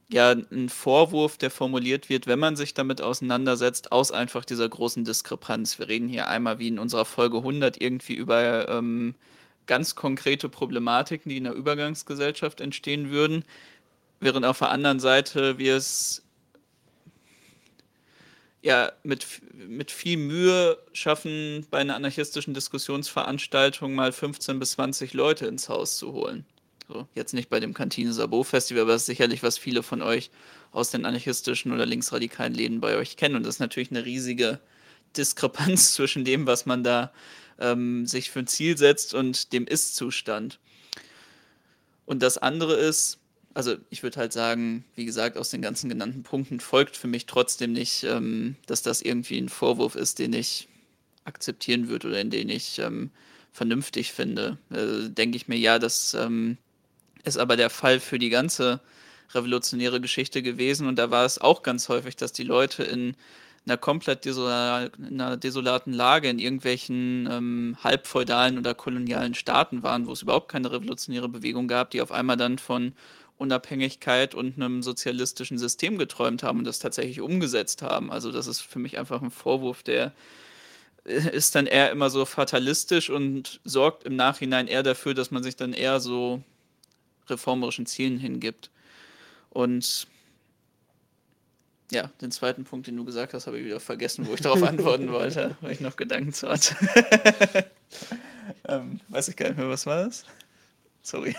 ja, 0.08 0.32
ein 0.32 0.68
Vorwurf, 0.68 1.36
der 1.36 1.50
formuliert 1.50 2.08
wird, 2.08 2.26
wenn 2.26 2.38
man 2.38 2.56
sich 2.56 2.74
damit 2.74 3.00
auseinandersetzt, 3.02 3.92
aus 3.92 4.10
einfach 4.10 4.44
dieser 4.44 4.68
großen 4.68 5.04
Diskrepanz. 5.04 5.78
Wir 5.78 5.88
reden 5.88 6.08
hier 6.08 6.28
einmal 6.28 6.58
wie 6.58 6.68
in 6.68 6.78
unserer 6.78 7.04
Folge 7.04 7.38
100 7.38 7.80
irgendwie 7.80 8.14
über 8.14 8.68
ähm, 8.68 9.14
ganz 9.66 9.94
konkrete 9.94 10.48
Problematiken, 10.48 11.30
die 11.30 11.36
in 11.36 11.44
der 11.44 11.54
Übergangsgesellschaft 11.54 12.60
entstehen 12.60 13.10
würden, 13.10 13.44
während 14.20 14.44
auf 14.44 14.58
der 14.58 14.70
anderen 14.70 15.00
Seite 15.00 15.58
wir 15.58 15.76
es 15.76 16.22
ja 18.62 18.92
mit, 19.02 19.26
mit 19.52 19.90
viel 19.90 20.16
Mühe 20.16 20.78
schaffen, 20.92 21.66
bei 21.70 21.78
einer 21.78 21.96
anarchistischen 21.96 22.54
Diskussionsveranstaltung 22.54 23.94
mal 23.94 24.12
15 24.12 24.58
bis 24.58 24.72
20 24.72 25.14
Leute 25.14 25.46
ins 25.46 25.68
Haus 25.68 25.98
zu 25.98 26.12
holen. 26.12 26.46
So, 26.88 27.06
jetzt 27.14 27.34
nicht 27.34 27.48
bei 27.48 27.60
dem 27.60 27.74
Kantine 27.74 28.12
Sabot 28.12 28.46
Festival, 28.46 28.82
aber 28.82 28.92
das 28.92 29.02
ist 29.02 29.06
sicherlich, 29.06 29.42
was 29.42 29.58
viele 29.58 29.82
von 29.82 30.02
euch 30.02 30.30
aus 30.72 30.90
den 30.90 31.04
anarchistischen 31.04 31.72
oder 31.72 31.86
linksradikalen 31.86 32.54
Läden 32.54 32.80
bei 32.80 32.96
euch 32.96 33.16
kennen. 33.16 33.36
Und 33.36 33.44
das 33.44 33.56
ist 33.56 33.60
natürlich 33.60 33.90
eine 33.90 34.04
riesige 34.04 34.60
Diskrepanz 35.16 35.92
zwischen 35.94 36.24
dem, 36.24 36.46
was 36.46 36.66
man 36.66 36.84
da 36.84 37.12
ähm, 37.58 38.06
sich 38.06 38.30
für 38.30 38.40
ein 38.40 38.46
Ziel 38.46 38.76
setzt 38.76 39.14
und 39.14 39.52
dem 39.52 39.66
Ist-Zustand. 39.66 40.58
Und 42.06 42.22
das 42.22 42.38
andere 42.38 42.74
ist, 42.74 43.18
also 43.54 43.76
ich 43.90 44.02
würde 44.02 44.18
halt 44.18 44.32
sagen, 44.32 44.84
wie 44.94 45.04
gesagt, 45.04 45.36
aus 45.36 45.50
den 45.50 45.62
ganzen 45.62 45.88
genannten 45.88 46.22
Punkten 46.22 46.60
folgt 46.60 46.96
für 46.96 47.08
mich 47.08 47.26
trotzdem 47.26 47.72
nicht, 47.72 48.04
ähm, 48.04 48.56
dass 48.66 48.82
das 48.82 49.02
irgendwie 49.02 49.38
ein 49.38 49.48
Vorwurf 49.48 49.94
ist, 49.94 50.18
den 50.18 50.32
ich 50.32 50.68
akzeptieren 51.24 51.88
würde 51.88 52.08
oder 52.08 52.20
in 52.20 52.30
den 52.30 52.48
ich 52.48 52.78
ähm, 52.78 53.10
vernünftig 53.52 54.12
finde. 54.12 54.58
Äh, 54.70 55.10
Denke 55.10 55.36
ich 55.36 55.48
mir, 55.48 55.58
ja, 55.58 55.78
das 55.78 56.14
ähm, 56.14 56.58
ist 57.24 57.38
aber 57.38 57.56
der 57.56 57.70
Fall 57.70 58.00
für 58.00 58.18
die 58.18 58.30
ganze 58.30 58.80
revolutionäre 59.34 60.00
Geschichte 60.00 60.42
gewesen 60.42 60.86
und 60.86 60.96
da 60.96 61.10
war 61.10 61.24
es 61.24 61.38
auch 61.38 61.62
ganz 61.62 61.88
häufig, 61.88 62.16
dass 62.16 62.32
die 62.32 62.42
Leute 62.42 62.82
in 62.82 63.16
einer 63.64 63.76
komplett 63.76 64.24
desol 64.24 64.90
in 64.98 65.20
einer 65.20 65.36
desolaten 65.36 65.92
Lage 65.92 66.28
in 66.28 66.38
irgendwelchen 66.38 67.28
ähm, 67.30 67.76
halbfeudalen 67.82 68.58
oder 68.58 68.74
kolonialen 68.74 69.34
Staaten 69.34 69.82
waren, 69.82 70.06
wo 70.06 70.12
es 70.12 70.22
überhaupt 70.22 70.50
keine 70.50 70.72
revolutionäre 70.72 71.28
Bewegung 71.28 71.68
gab, 71.68 71.90
die 71.90 72.02
auf 72.02 72.10
einmal 72.10 72.36
dann 72.36 72.58
von 72.58 72.92
Unabhängigkeit 73.38 74.34
und 74.34 74.56
einem 74.56 74.82
sozialistischen 74.82 75.58
System 75.58 75.98
geträumt 75.98 76.42
haben 76.42 76.60
und 76.60 76.64
das 76.64 76.78
tatsächlich 76.78 77.20
umgesetzt 77.20 77.82
haben. 77.82 78.10
Also 78.10 78.32
das 78.32 78.46
ist 78.46 78.60
für 78.60 78.78
mich 78.78 78.98
einfach 78.98 79.22
ein 79.22 79.30
Vorwurf, 79.30 79.82
der 79.82 80.12
äh, 81.04 81.30
ist 81.30 81.54
dann 81.54 81.66
eher 81.66 81.90
immer 81.90 82.10
so 82.10 82.24
fatalistisch 82.24 83.10
und 83.10 83.60
sorgt 83.64 84.04
im 84.04 84.16
Nachhinein 84.16 84.66
eher 84.66 84.82
dafür, 84.82 85.14
dass 85.14 85.30
man 85.30 85.42
sich 85.42 85.56
dann 85.56 85.72
eher 85.72 86.00
so 86.00 86.42
reformerischen 87.28 87.86
Zielen 87.86 88.18
hingibt. 88.18 88.70
Und 89.50 90.06
ja, 91.92 92.10
den 92.20 92.30
zweiten 92.30 92.64
Punkt, 92.64 92.86
den 92.86 92.96
du 92.96 93.04
gesagt 93.04 93.34
hast, 93.34 93.46
habe 93.46 93.58
ich 93.58 93.64
wieder 93.66 93.80
vergessen, 93.80 94.26
wo 94.26 94.34
ich 94.34 94.40
darauf 94.40 94.62
antworten 94.68 95.12
wollte, 95.12 95.56
weil 95.60 95.72
ich 95.72 95.80
noch 95.80 95.96
Gedanken 95.96 96.32
zu 96.32 96.48
hatte. 96.48 96.74
ähm, 98.68 99.00
weiß 99.08 99.28
ich 99.28 99.36
gar 99.36 99.48
nicht 99.48 99.58
mehr, 99.58 99.68
was 99.68 99.86
war 99.86 100.04
das? 100.04 100.24
Sorry. 101.04 101.34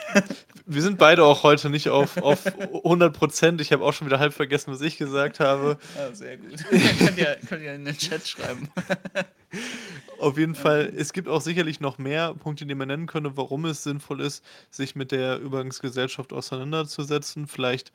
Wir 0.65 0.81
sind 0.81 0.97
beide 0.97 1.23
auch 1.23 1.43
heute 1.43 1.69
nicht 1.69 1.87
auf, 1.87 2.17
auf 2.17 2.45
100 2.45 3.17
Prozent. 3.17 3.61
Ich 3.61 3.71
habe 3.71 3.83
auch 3.83 3.93
schon 3.93 4.07
wieder 4.07 4.19
halb 4.19 4.33
vergessen, 4.33 4.73
was 4.73 4.81
ich 4.81 4.97
gesagt 4.97 5.39
habe. 5.39 5.77
Ah, 5.97 6.13
sehr 6.13 6.37
gut. 6.37 6.57
könnt, 6.99 7.17
ihr, 7.17 7.37
könnt 7.47 7.63
ihr 7.63 7.73
in 7.73 7.85
den 7.85 7.97
Chat 7.97 8.27
schreiben. 8.27 8.69
Auf 10.19 10.37
jeden 10.37 10.55
Fall, 10.55 10.91
es 10.95 11.13
gibt 11.13 11.27
auch 11.27 11.41
sicherlich 11.41 11.79
noch 11.79 11.97
mehr 11.97 12.33
Punkte, 12.33 12.65
die 12.65 12.75
man 12.75 12.87
nennen 12.89 13.07
könnte, 13.07 13.35
warum 13.35 13.65
es 13.65 13.83
sinnvoll 13.83 14.21
ist, 14.21 14.43
sich 14.69 14.95
mit 14.95 15.11
der 15.11 15.39
Übergangsgesellschaft 15.39 16.33
auseinanderzusetzen. 16.33 17.47
Vielleicht 17.47 17.91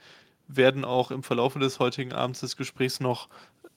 werden 0.49 0.85
auch 0.85 1.11
im 1.11 1.23
Verlauf 1.23 1.55
des 1.55 1.79
heutigen 1.79 2.13
Abends 2.13 2.41
des 2.41 2.57
Gesprächs 2.57 3.01
noch 3.01 3.29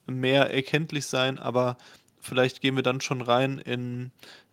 mehr 0.06 0.52
erkenntlich 0.52 1.06
sein, 1.06 1.38
aber 1.38 1.76
vielleicht 2.20 2.60
gehen 2.60 2.76
wir 2.76 2.82
dann 2.82 3.00
schon 3.00 3.20
rein 3.20 3.58
in 3.58 4.10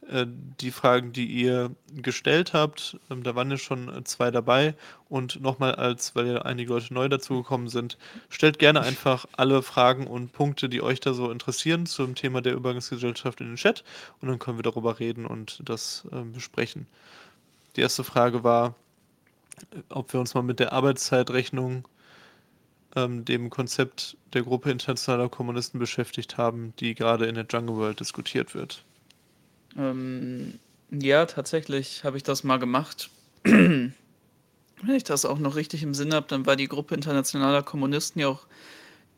äh, 0.09 0.25
die 0.59 0.71
Fragen, 0.71 1.13
die 1.13 1.25
ihr 1.25 1.71
gestellt 1.95 2.53
habt. 2.53 2.97
Ähm, 3.09 3.23
da 3.23 3.35
waren 3.35 3.51
ja 3.51 3.57
schon 3.57 3.89
äh, 3.89 4.03
zwei 4.03 4.31
dabei 4.31 4.75
und 5.07 5.41
nochmal 5.41 5.75
als, 5.75 6.15
weil 6.15 6.27
ja 6.27 6.41
einige 6.41 6.73
Leute 6.73 6.93
neu 6.93 7.07
dazugekommen 7.07 7.69
sind, 7.69 7.97
stellt 8.29 8.59
gerne 8.59 8.81
einfach 8.81 9.25
alle 9.37 9.61
Fragen 9.61 10.07
und 10.07 10.33
Punkte, 10.33 10.67
die 10.67 10.81
euch 10.81 10.99
da 10.99 11.13
so 11.13 11.31
interessieren 11.31 11.85
zum 11.85 12.15
Thema 12.15 12.41
der 12.41 12.53
Übergangsgesellschaft 12.53 13.39
in 13.41 13.47
den 13.47 13.55
Chat 13.55 13.83
und 14.19 14.29
dann 14.29 14.39
können 14.39 14.57
wir 14.57 14.63
darüber 14.63 14.99
reden 14.99 15.25
und 15.25 15.61
das 15.63 16.07
äh, 16.11 16.21
besprechen. 16.21 16.87
Die 17.75 17.81
erste 17.81 18.03
Frage 18.03 18.43
war, 18.43 18.75
ob 19.89 20.11
wir 20.13 20.19
uns 20.19 20.33
mal 20.33 20.41
mit 20.41 20.59
der 20.59 20.73
Arbeitszeitrechnung 20.73 21.87
ähm, 22.95 23.25
dem 23.25 23.49
Konzept 23.49 24.17
der 24.33 24.43
Gruppe 24.43 24.71
internationaler 24.71 25.29
Kommunisten 25.29 25.79
beschäftigt 25.79 26.37
haben, 26.37 26.73
die 26.79 26.95
gerade 26.95 27.25
in 27.25 27.35
der 27.35 27.45
Jungle 27.49 27.75
World 27.75 27.99
diskutiert 27.99 28.55
wird. 28.55 28.83
Ähm, 29.77 30.59
ja, 30.91 31.25
tatsächlich 31.25 32.03
habe 32.03 32.17
ich 32.17 32.23
das 32.23 32.43
mal 32.43 32.57
gemacht. 32.57 33.09
Wenn 33.43 33.93
ich 34.95 35.03
das 35.03 35.25
auch 35.25 35.39
noch 35.39 35.55
richtig 35.55 35.83
im 35.83 35.93
Sinn 35.93 36.13
habe, 36.13 36.27
dann 36.27 36.45
war 36.45 36.55
die 36.55 36.67
Gruppe 36.67 36.95
internationaler 36.95 37.63
Kommunisten 37.63 38.21
ja 38.21 38.29
auch 38.29 38.47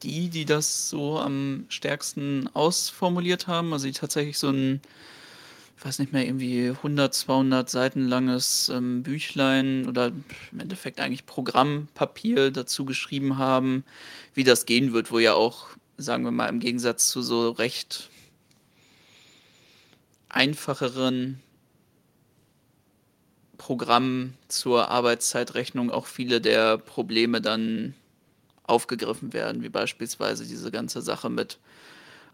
die, 0.04 0.30
die 0.30 0.46
das 0.46 0.90
so 0.90 1.20
am 1.20 1.66
stärksten 1.70 2.50
ausformuliert 2.54 3.48
haben, 3.48 3.72
also 3.72 3.86
die 3.86 3.94
tatsächlich 3.94 4.40
so 4.40 4.50
ein, 4.50 4.82
ich 5.82 5.86
weiß 5.88 5.98
nicht 5.98 6.14
mehr, 6.14 6.28
irgendwie 6.28 6.68
100, 6.68 7.12
200 7.12 7.68
Seiten 7.68 8.08
langes 8.08 8.70
ähm, 8.70 9.02
Büchlein 9.02 9.88
oder 9.88 10.12
im 10.52 10.60
Endeffekt 10.60 11.00
eigentlich 11.00 11.26
Programmpapier 11.26 12.52
dazu 12.52 12.86
geschrieben 12.86 13.40
haben, 13.40 13.84
wie 14.36 14.44
das 14.44 14.68
gehen 14.68 14.94
wird, 14.94 15.12
wo 15.12 15.18
ja 15.18 15.34
auch, 15.34 15.70
sagen 15.98 16.24
wir 16.24 16.30
mal, 16.30 16.50
im 16.50 16.60
Gegensatz 16.60 17.10
zu 17.10 17.24
so 17.24 17.50
recht 17.50 18.12
einfacheren 20.30 21.40
Programmen 23.58 24.38
zur 24.50 24.90
Arbeitszeitrechnung 24.90 25.90
auch 25.90 26.06
viele 26.06 26.42
der 26.42 26.78
Probleme 26.78 27.42
dann 27.42 27.96
aufgegriffen 28.66 29.34
werden, 29.34 29.64
wie 29.64 29.70
beispielsweise 29.70 30.46
diese 30.46 30.70
ganze 30.70 31.02
Sache 31.02 31.32
mit 31.32 31.58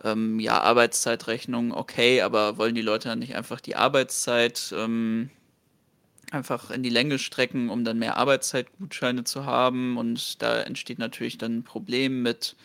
ähm, 0.04 0.40
ja, 0.40 0.62
Arbeitszeitrechnung, 0.62 1.74
okay, 1.74 2.22
aber 2.22 2.58
wollen 2.58 2.76
die 2.76 2.82
Leute 2.82 3.10
dann 3.10 3.20
nicht 3.20 3.36
einfach 3.36 3.62
die 3.62 3.76
Arbeitszeit 3.76 4.74
ähm, 4.76 5.30
einfach 6.32 6.72
in 6.72 6.84
die 6.84 6.90
Länge 6.90 7.20
strecken, 7.20 7.70
um 7.70 7.84
dann 7.84 8.00
mehr 8.00 8.18
Arbeitszeitgutscheine 8.18 9.24
zu 9.24 9.46
haben? 9.46 9.98
Und 9.98 10.42
da 10.42 10.62
entsteht 10.62 11.00
natürlich 11.00 11.38
dann 11.38 11.60
ein 11.60 11.64
Problem 11.64 12.22
mit 12.22 12.56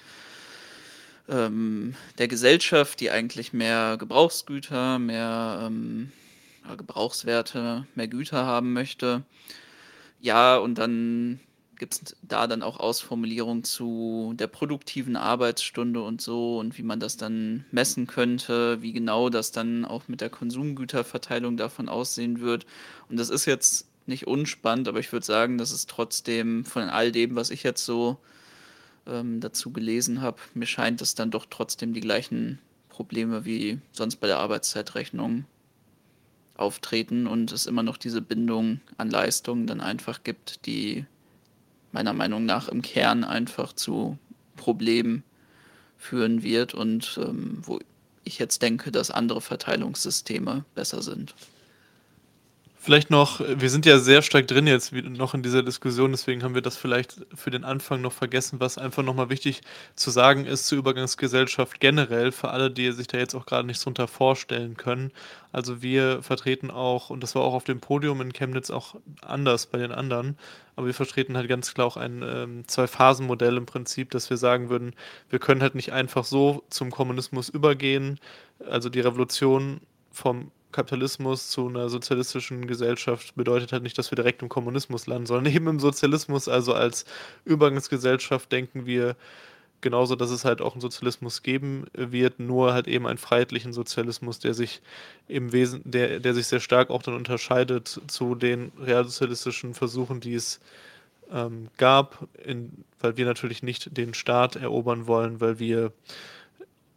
ähm, 1.28 1.94
der 2.18 2.28
Gesellschaft, 2.28 3.00
die 3.00 3.10
eigentlich 3.10 3.52
mehr 3.52 3.96
Gebrauchsgüter, 3.98 4.98
mehr 4.98 5.64
ähm, 5.66 6.12
Gebrauchswerte, 6.76 7.86
mehr 7.94 8.08
Güter 8.08 8.44
haben 8.46 8.72
möchte. 8.72 9.22
Ja, 10.20 10.56
und 10.56 10.76
dann 10.76 11.40
gibt 11.82 11.94
es 11.94 12.16
da 12.22 12.46
dann 12.46 12.62
auch 12.62 12.78
Ausformulierungen 12.78 13.64
zu 13.64 14.34
der 14.36 14.46
produktiven 14.46 15.16
Arbeitsstunde 15.16 16.00
und 16.00 16.20
so 16.20 16.60
und 16.60 16.78
wie 16.78 16.84
man 16.84 17.00
das 17.00 17.16
dann 17.16 17.64
messen 17.72 18.06
könnte, 18.06 18.80
wie 18.82 18.92
genau 18.92 19.30
das 19.30 19.50
dann 19.50 19.84
auch 19.84 20.06
mit 20.06 20.20
der 20.20 20.30
Konsumgüterverteilung 20.30 21.56
davon 21.56 21.88
aussehen 21.88 22.40
wird. 22.40 22.66
Und 23.08 23.18
das 23.18 23.30
ist 23.30 23.46
jetzt 23.46 23.88
nicht 24.06 24.28
unspannend, 24.28 24.86
aber 24.86 25.00
ich 25.00 25.12
würde 25.12 25.26
sagen, 25.26 25.58
das 25.58 25.72
ist 25.72 25.90
trotzdem 25.90 26.64
von 26.64 26.84
all 26.84 27.10
dem, 27.10 27.34
was 27.34 27.50
ich 27.50 27.64
jetzt 27.64 27.84
so 27.84 28.16
ähm, 29.08 29.40
dazu 29.40 29.72
gelesen 29.72 30.20
habe, 30.20 30.36
mir 30.54 30.66
scheint 30.66 31.02
es 31.02 31.16
dann 31.16 31.32
doch 31.32 31.46
trotzdem 31.50 31.94
die 31.94 32.00
gleichen 32.00 32.60
Probleme 32.90 33.44
wie 33.44 33.80
sonst 33.90 34.20
bei 34.20 34.28
der 34.28 34.38
Arbeitszeitrechnung 34.38 35.46
auftreten 36.54 37.26
und 37.26 37.50
es 37.50 37.66
immer 37.66 37.82
noch 37.82 37.96
diese 37.96 38.22
Bindung 38.22 38.80
an 38.98 39.10
Leistungen 39.10 39.66
dann 39.66 39.80
einfach 39.80 40.22
gibt, 40.22 40.64
die 40.66 41.06
meiner 41.92 42.12
Meinung 42.12 42.44
nach 42.44 42.68
im 42.68 42.82
Kern 42.82 43.24
einfach 43.24 43.72
zu 43.72 44.18
Problemen 44.56 45.22
führen 45.98 46.42
wird 46.42 46.74
und 46.74 47.18
ähm, 47.22 47.58
wo 47.62 47.78
ich 48.24 48.38
jetzt 48.38 48.62
denke, 48.62 48.90
dass 48.92 49.10
andere 49.10 49.40
Verteilungssysteme 49.40 50.64
besser 50.74 51.02
sind. 51.02 51.34
Vielleicht 52.84 53.10
noch, 53.10 53.38
wir 53.38 53.70
sind 53.70 53.86
ja 53.86 54.00
sehr 54.00 54.22
stark 54.22 54.48
drin 54.48 54.66
jetzt 54.66 54.92
noch 54.92 55.34
in 55.34 55.44
dieser 55.44 55.62
Diskussion, 55.62 56.10
deswegen 56.10 56.42
haben 56.42 56.56
wir 56.56 56.62
das 56.62 56.76
vielleicht 56.76 57.24
für 57.32 57.52
den 57.52 57.62
Anfang 57.62 58.00
noch 58.00 58.12
vergessen, 58.12 58.58
was 58.58 58.76
einfach 58.76 59.04
nochmal 59.04 59.30
wichtig 59.30 59.60
zu 59.94 60.10
sagen 60.10 60.46
ist 60.46 60.66
zur 60.66 60.78
Übergangsgesellschaft 60.78 61.78
generell, 61.78 62.32
für 62.32 62.50
alle, 62.50 62.72
die 62.72 62.90
sich 62.90 63.06
da 63.06 63.18
jetzt 63.18 63.36
auch 63.36 63.46
gerade 63.46 63.68
nichts 63.68 63.84
drunter 63.84 64.08
vorstellen 64.08 64.76
können. 64.76 65.12
Also 65.52 65.80
wir 65.80 66.24
vertreten 66.24 66.72
auch, 66.72 67.10
und 67.10 67.22
das 67.22 67.36
war 67.36 67.42
auch 67.42 67.54
auf 67.54 67.62
dem 67.62 67.78
Podium 67.78 68.20
in 68.20 68.32
Chemnitz 68.32 68.68
auch 68.70 68.96
anders 69.20 69.66
bei 69.66 69.78
den 69.78 69.92
anderen, 69.92 70.36
aber 70.74 70.88
wir 70.88 70.94
vertreten 70.94 71.36
halt 71.36 71.48
ganz 71.48 71.72
klar 71.72 71.86
auch 71.86 71.96
ein 71.96 72.24
ähm, 72.26 72.66
Zwei-Phasen-Modell 72.66 73.58
im 73.58 73.66
Prinzip, 73.66 74.10
dass 74.10 74.28
wir 74.28 74.38
sagen 74.38 74.70
würden, 74.70 74.96
wir 75.30 75.38
können 75.38 75.62
halt 75.62 75.76
nicht 75.76 75.92
einfach 75.92 76.24
so 76.24 76.64
zum 76.68 76.90
Kommunismus 76.90 77.48
übergehen, 77.48 78.18
also 78.68 78.88
die 78.88 78.98
Revolution 78.98 79.82
vom 80.10 80.50
Kapitalismus 80.72 81.48
zu 81.48 81.68
einer 81.68 81.88
sozialistischen 81.88 82.66
Gesellschaft 82.66 83.34
bedeutet 83.34 83.72
halt 83.72 83.82
nicht, 83.82 83.96
dass 83.98 84.10
wir 84.10 84.16
direkt 84.16 84.42
im 84.42 84.48
Kommunismus 84.48 85.06
landen, 85.06 85.26
sondern 85.26 85.52
eben 85.54 85.68
im 85.68 85.80
Sozialismus. 85.80 86.48
Also 86.48 86.74
als 86.74 87.04
Übergangsgesellschaft 87.44 88.50
denken 88.50 88.86
wir 88.86 89.16
genauso, 89.82 90.16
dass 90.16 90.30
es 90.30 90.44
halt 90.44 90.62
auch 90.62 90.72
einen 90.72 90.80
Sozialismus 90.80 91.42
geben 91.42 91.84
wird, 91.92 92.40
nur 92.40 92.72
halt 92.72 92.88
eben 92.88 93.06
einen 93.06 93.18
freiheitlichen 93.18 93.72
Sozialismus, 93.72 94.38
der 94.38 94.54
sich 94.54 94.80
im 95.28 95.52
Wesen, 95.52 95.82
der, 95.84 96.20
der 96.20 96.34
sich 96.34 96.46
sehr 96.46 96.60
stark 96.60 96.88
auch 96.88 97.02
dann 97.02 97.14
unterscheidet 97.14 98.00
zu 98.06 98.34
den 98.34 98.72
realsozialistischen 98.80 99.74
Versuchen, 99.74 100.20
die 100.20 100.34
es 100.34 100.60
ähm, 101.30 101.68
gab, 101.76 102.28
in, 102.44 102.84
weil 103.00 103.16
wir 103.16 103.26
natürlich 103.26 103.62
nicht 103.62 103.96
den 103.96 104.14
Staat 104.14 104.56
erobern 104.56 105.06
wollen, 105.06 105.40
weil 105.40 105.58
wir 105.58 105.92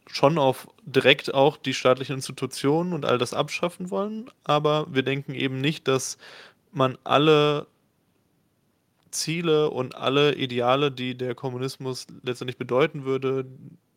schon 0.08 0.38
auf 0.38 0.68
direkt 0.84 1.34
auch 1.34 1.58
die 1.58 1.74
staatlichen 1.74 2.16
Institutionen 2.16 2.94
und 2.94 3.06
all 3.06 3.18
das 3.18 3.34
abschaffen 3.34 3.90
wollen, 3.90 4.30
aber 4.44 4.88
wir 4.90 5.04
denken 5.04 5.34
eben 5.34 5.60
nicht, 5.60 5.88
dass 5.88 6.18
man 6.72 6.98
alle 7.04 7.68
Ziele 9.12 9.70
und 9.70 9.96
alle 9.96 10.36
Ideale, 10.36 10.92
die 10.92 11.16
der 11.16 11.36
Kommunismus 11.36 12.06
letztendlich 12.22 12.58
bedeuten 12.58 13.06
würde, 13.06 13.46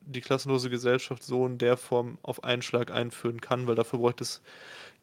die 0.00 0.20
klassenlose 0.20 0.70
Gesellschaft 0.70 1.22
so 1.22 1.44
in 1.44 1.58
der 1.58 1.76
Form 1.76 2.18
auf 2.22 2.44
einen 2.44 2.62
Schlag 2.62 2.90
einführen 2.90 3.40
kann, 3.40 3.66
weil 3.66 3.74
dafür 3.74 3.98
bräuchte 3.98 4.24
es 4.24 4.40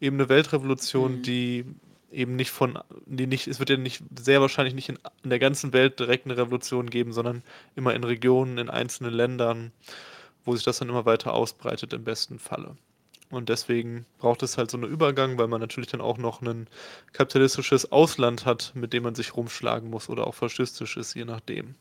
eben 0.02 0.18
eine 0.18 0.30
Weltrevolution, 0.30 1.18
mhm. 1.18 1.22
die 1.22 1.66
eben 2.12 2.36
nicht 2.36 2.52
von, 2.52 2.80
die 3.06 3.28
nicht, 3.28 3.48
es 3.48 3.60
wird 3.60 3.70
ja 3.70 3.78
nicht, 3.78 4.04
sehr 4.18 4.42
wahrscheinlich 4.42 4.74
nicht 4.74 4.90
in, 4.90 4.98
in 5.24 5.30
der 5.30 5.40
ganzen 5.40 5.74
Welt 5.74 6.00
direkt 6.00 6.26
eine 6.26 6.38
Revolution 6.38 6.90
geben, 6.90 7.14
sondern 7.14 7.44
immer 7.76 7.94
in 7.94 8.04
Regionen, 8.04 8.58
in 8.58 8.70
einzelnen 8.70 9.14
Ländern 9.14 9.72
wo 10.46 10.56
sich 10.56 10.64
das 10.64 10.80
dann 10.80 10.90
immer 10.90 11.06
weiter 11.06 11.34
ausbreitet 11.34 11.94
im 11.94 12.04
besten 12.04 12.40
Falle. 12.40 12.76
Und 13.32 13.50
deswegen 13.50 14.06
braucht 14.20 14.44
es 14.44 14.58
halt 14.58 14.70
so 14.70 14.78
einen 14.78 14.90
Übergang, 14.90 15.38
weil 15.38 15.48
man 15.48 15.60
natürlich 15.60 15.90
dann 15.90 16.02
auch 16.02 16.18
noch 16.18 16.42
ein 16.42 16.68
kapitalistisches 17.12 17.92
Ausland 17.92 18.46
hat, 18.46 18.72
mit 18.76 18.94
dem 18.94 19.04
man 19.04 19.16
sich 19.16 19.36
rumschlagen 19.36 19.90
muss 19.90 20.10
oder 20.10 20.28
auch 20.28 20.36
faschistisch 20.36 20.96
ist, 20.96 21.16
je 21.16 21.26
nachdem. 21.26 21.76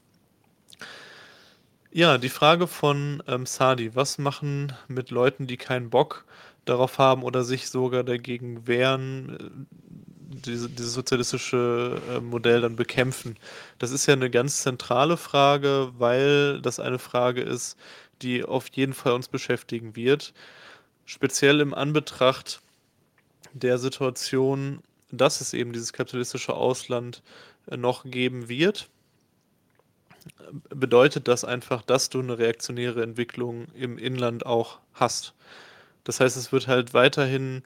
Ja, 1.93 2.19
die 2.19 2.29
Frage 2.29 2.67
von 2.67 3.23
ähm, 3.29 3.47
Sadi, 3.47 3.95
was 3.95 4.19
machen 4.19 4.73
mit 4.89 5.11
Leuten, 5.11 5.47
die 5.47 5.57
keinen 5.57 5.91
Bock 5.91 6.25
darauf 6.65 6.99
haben 6.99 7.23
oder 7.23 7.45
sich 7.45 7.69
sogar 7.69 8.03
dagegen 8.03 8.67
wehren, 8.67 9.37
äh, 9.39 10.45
diese, 10.45 10.69
dieses 10.69 10.95
sozialistische 10.95 12.03
äh, 12.11 12.21
Modell 12.21 12.63
dann 12.63 12.75
bekämpfen? 12.75 13.37
Das 13.79 13.93
ist 13.93 14.07
ja 14.07 14.15
eine 14.15 14.29
ganz 14.29 14.63
zentrale 14.63 15.17
Frage, 15.17 15.93
weil 15.97 16.61
das 16.63 16.81
eine 16.81 16.99
Frage 16.99 17.43
ist, 17.43 17.77
die 18.23 18.45
auf 18.45 18.69
jeden 18.73 18.95
Fall 18.95 19.13
uns 19.13 19.29
beschäftigen 19.29 19.97
wird. 19.97 20.33
Speziell 21.05 21.61
im 21.61 21.75
Anbetracht 21.75 22.61
der 23.53 23.79
Situation, 23.79 24.81
dass 25.11 25.41
es 25.41 25.55
eben 25.55 25.73
dieses 25.73 25.93
kapitalistische 25.93 26.55
Ausland 26.55 27.23
äh, 27.71 27.77
noch 27.77 28.05
geben 28.05 28.49
wird, 28.49 28.89
bedeutet 30.71 31.29
das 31.29 31.45
einfach, 31.45 31.83
dass 31.83 32.09
du 32.09 32.21
eine 32.21 32.39
reaktionäre 32.39 33.03
Entwicklung 33.03 33.67
im 33.75 33.99
Inland 33.99 34.47
auch 34.47 34.81
hast. 34.95 35.35
Das 36.05 36.21
heißt, 36.21 36.37
es 36.37 36.53
wird 36.53 36.67
halt 36.67 36.95
weiterhin 36.95 37.63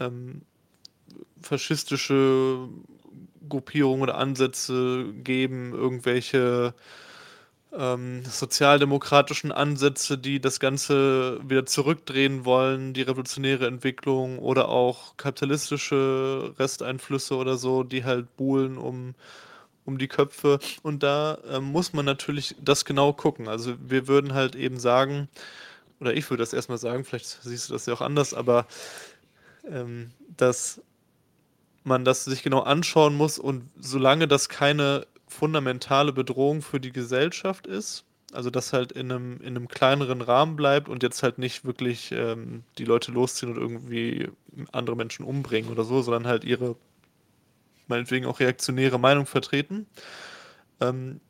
ähm, 0.00 0.42
faschistische 1.40 2.68
Gruppierungen 3.48 4.02
oder 4.02 4.16
Ansätze 4.16 5.12
geben, 5.22 5.72
irgendwelche 5.72 6.74
ähm, 7.76 8.24
sozialdemokratischen 8.24 9.52
Ansätze, 9.52 10.18
die 10.18 10.40
das 10.40 10.60
Ganze 10.60 11.40
wieder 11.46 11.66
zurückdrehen 11.66 12.44
wollen, 12.44 12.92
die 12.92 13.02
revolutionäre 13.02 13.66
Entwicklung 13.66 14.38
oder 14.38 14.68
auch 14.68 15.16
kapitalistische 15.16 16.54
Resteinflüsse 16.58 17.36
oder 17.36 17.56
so, 17.56 17.82
die 17.82 18.04
halt 18.04 18.36
buhlen 18.36 18.78
um, 18.78 19.14
um 19.84 19.98
die 19.98 20.08
Köpfe. 20.08 20.58
Und 20.82 21.02
da 21.02 21.38
ähm, 21.50 21.64
muss 21.64 21.92
man 21.92 22.04
natürlich 22.04 22.54
das 22.62 22.84
genau 22.84 23.12
gucken. 23.12 23.48
Also 23.48 23.74
wir 23.80 24.08
würden 24.08 24.34
halt 24.34 24.54
eben 24.54 24.78
sagen, 24.78 25.28
oder 26.00 26.14
ich 26.14 26.28
würde 26.30 26.42
das 26.42 26.52
erstmal 26.52 26.78
sagen, 26.78 27.04
vielleicht 27.04 27.26
siehst 27.26 27.68
du 27.68 27.72
das 27.72 27.86
ja 27.86 27.94
auch 27.94 28.00
anders, 28.00 28.34
aber 28.34 28.66
ähm, 29.68 30.10
dass 30.36 30.80
man 31.82 32.04
das 32.04 32.24
sich 32.24 32.42
genau 32.42 32.60
anschauen 32.60 33.14
muss 33.14 33.38
und 33.38 33.68
solange 33.78 34.26
das 34.26 34.48
keine 34.48 35.06
fundamentale 35.34 36.12
Bedrohung 36.12 36.62
für 36.62 36.80
die 36.80 36.92
Gesellschaft 36.92 37.66
ist. 37.66 38.04
Also 38.32 38.50
dass 38.50 38.72
halt 38.72 38.90
in 38.92 39.12
einem, 39.12 39.40
in 39.40 39.56
einem 39.56 39.68
kleineren 39.68 40.20
Rahmen 40.20 40.56
bleibt 40.56 40.88
und 40.88 41.02
jetzt 41.02 41.22
halt 41.22 41.38
nicht 41.38 41.64
wirklich 41.64 42.10
ähm, 42.12 42.64
die 42.78 42.84
Leute 42.84 43.12
losziehen 43.12 43.52
und 43.52 43.60
irgendwie 43.60 44.28
andere 44.72 44.96
Menschen 44.96 45.24
umbringen 45.24 45.70
oder 45.70 45.84
so, 45.84 46.02
sondern 46.02 46.26
halt 46.26 46.44
ihre 46.44 46.76
meinetwegen 47.86 48.26
auch 48.26 48.40
reaktionäre 48.40 48.98
Meinung 48.98 49.26
vertreten. 49.26 49.86
Ähm, 50.80 51.20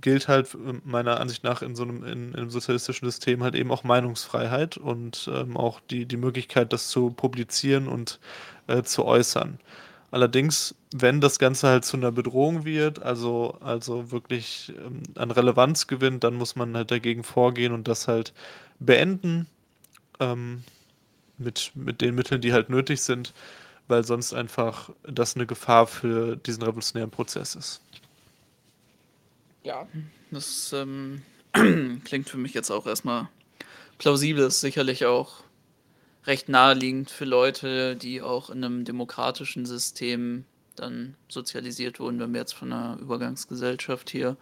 gilt 0.00 0.28
halt 0.28 0.56
meiner 0.86 1.20
Ansicht 1.20 1.44
nach 1.44 1.60
in 1.60 1.74
so 1.74 1.82
einem, 1.82 2.04
in, 2.04 2.30
in 2.30 2.36
einem 2.36 2.50
sozialistischen 2.50 3.06
System 3.06 3.42
halt 3.42 3.54
eben 3.54 3.70
auch 3.70 3.84
Meinungsfreiheit 3.84 4.78
und 4.78 5.30
ähm, 5.32 5.56
auch 5.56 5.80
die, 5.90 6.06
die 6.06 6.16
Möglichkeit, 6.16 6.72
das 6.72 6.88
zu 6.88 7.10
publizieren 7.10 7.88
und 7.88 8.20
äh, 8.66 8.82
zu 8.82 9.04
äußern. 9.04 9.58
Allerdings, 10.10 10.74
wenn 10.92 11.20
das 11.20 11.38
Ganze 11.38 11.68
halt 11.68 11.84
zu 11.84 11.96
einer 11.96 12.10
Bedrohung 12.12 12.64
wird, 12.64 13.00
also 13.02 13.56
also 13.60 14.10
wirklich, 14.10 14.72
ähm, 14.76 15.02
an 15.16 15.30
Relevanz 15.30 15.86
gewinnt, 15.86 16.24
dann 16.24 16.34
muss 16.34 16.56
man 16.56 16.76
halt 16.76 16.90
dagegen 16.90 17.22
vorgehen 17.22 17.72
und 17.72 17.86
das 17.86 18.08
halt 18.08 18.32
beenden, 18.80 19.46
ähm, 20.20 20.64
mit 21.38 21.72
mit 21.74 22.00
den 22.00 22.14
Mitteln, 22.16 22.40
die 22.40 22.52
halt 22.52 22.70
nötig 22.70 23.02
sind, 23.02 23.34
weil 23.88 24.04
sonst 24.04 24.34
einfach 24.34 24.90
das 25.04 25.36
eine 25.36 25.46
Gefahr 25.46 25.86
für 25.86 26.36
diesen 26.36 26.62
revolutionären 26.64 27.10
Prozess 27.10 27.54
ist. 27.54 27.80
Ja, 29.62 29.86
das, 30.30 30.72
ähm, 30.72 31.22
klingt 32.04 32.28
für 32.28 32.38
mich 32.38 32.54
jetzt 32.54 32.70
auch 32.70 32.86
erstmal 32.86 33.28
plausibel, 33.98 34.44
ist 34.46 34.60
sicherlich 34.60 35.04
auch 35.06 35.44
recht 36.26 36.48
naheliegend 36.48 37.10
für 37.10 37.24
Leute, 37.24 37.96
die 37.96 38.22
auch 38.22 38.50
in 38.50 38.64
einem 38.64 38.84
demokratischen 38.84 39.66
System 39.66 40.44
dann 40.76 41.14
sozialisiert 41.28 42.00
wurden, 42.00 42.20
wenn 42.20 42.32
wir 42.32 42.40
jetzt 42.40 42.54
von 42.54 42.72
einer 42.72 42.98
Übergangsgesellschaft 43.00 44.10
hier 44.10 44.36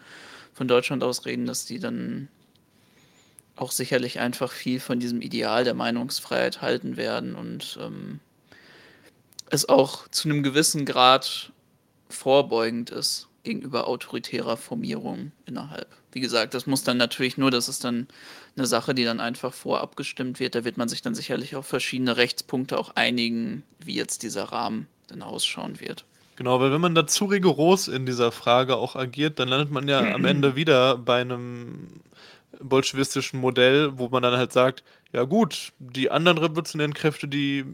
von 0.54 0.68
Deutschland 0.68 1.02
aus 1.02 1.24
reden, 1.26 1.46
dass 1.46 1.66
die 1.66 1.78
dann 1.78 2.28
auch 3.56 3.72
sicherlich 3.72 4.20
einfach 4.20 4.52
viel 4.52 4.80
von 4.80 5.00
diesem 5.00 5.20
Ideal 5.20 5.64
der 5.64 5.74
Meinungsfreiheit 5.74 6.62
halten 6.62 6.96
werden 6.96 7.34
und 7.34 7.78
ähm, 7.80 8.20
es 9.50 9.68
auch 9.68 10.08
zu 10.08 10.28
einem 10.28 10.42
gewissen 10.42 10.84
Grad 10.84 11.52
vorbeugend 12.08 12.90
ist 12.90 13.28
gegenüber 13.42 13.88
autoritärer 13.88 14.56
Formierung 14.56 15.32
innerhalb. 15.46 15.88
Wie 16.12 16.20
gesagt, 16.20 16.54
das 16.54 16.66
muss 16.66 16.84
dann 16.84 16.96
natürlich 16.96 17.36
nur, 17.36 17.50
das 17.50 17.68
ist 17.68 17.84
dann 17.84 18.08
eine 18.56 18.66
Sache, 18.66 18.94
die 18.94 19.04
dann 19.04 19.20
einfach 19.20 19.52
vorabgestimmt 19.52 20.40
wird. 20.40 20.54
Da 20.54 20.64
wird 20.64 20.78
man 20.78 20.88
sich 20.88 21.02
dann 21.02 21.14
sicherlich 21.14 21.54
auf 21.54 21.66
verschiedene 21.66 22.16
Rechtspunkte 22.16 22.78
auch 22.78 22.96
einigen, 22.96 23.62
wie 23.78 23.94
jetzt 23.94 24.22
dieser 24.22 24.44
Rahmen 24.44 24.86
dann 25.08 25.22
ausschauen 25.22 25.80
wird. 25.80 26.04
Genau, 26.36 26.60
weil 26.60 26.72
wenn 26.72 26.80
man 26.80 26.94
da 26.94 27.06
zu 27.06 27.24
rigoros 27.24 27.88
in 27.88 28.06
dieser 28.06 28.30
Frage 28.30 28.76
auch 28.76 28.94
agiert, 28.94 29.38
dann 29.38 29.48
landet 29.48 29.70
man 29.70 29.88
ja 29.88 30.14
am 30.14 30.24
Ende 30.24 30.56
wieder 30.56 30.96
bei 30.96 31.20
einem 31.20 31.88
bolschewistischen 32.60 33.40
Modell, 33.40 33.98
wo 33.98 34.08
man 34.08 34.22
dann 34.22 34.36
halt 34.36 34.52
sagt, 34.52 34.84
ja 35.12 35.24
gut, 35.24 35.72
die 35.78 36.10
anderen 36.10 36.38
revolutionären 36.38 36.94
Kräfte, 36.94 37.28
die 37.28 37.64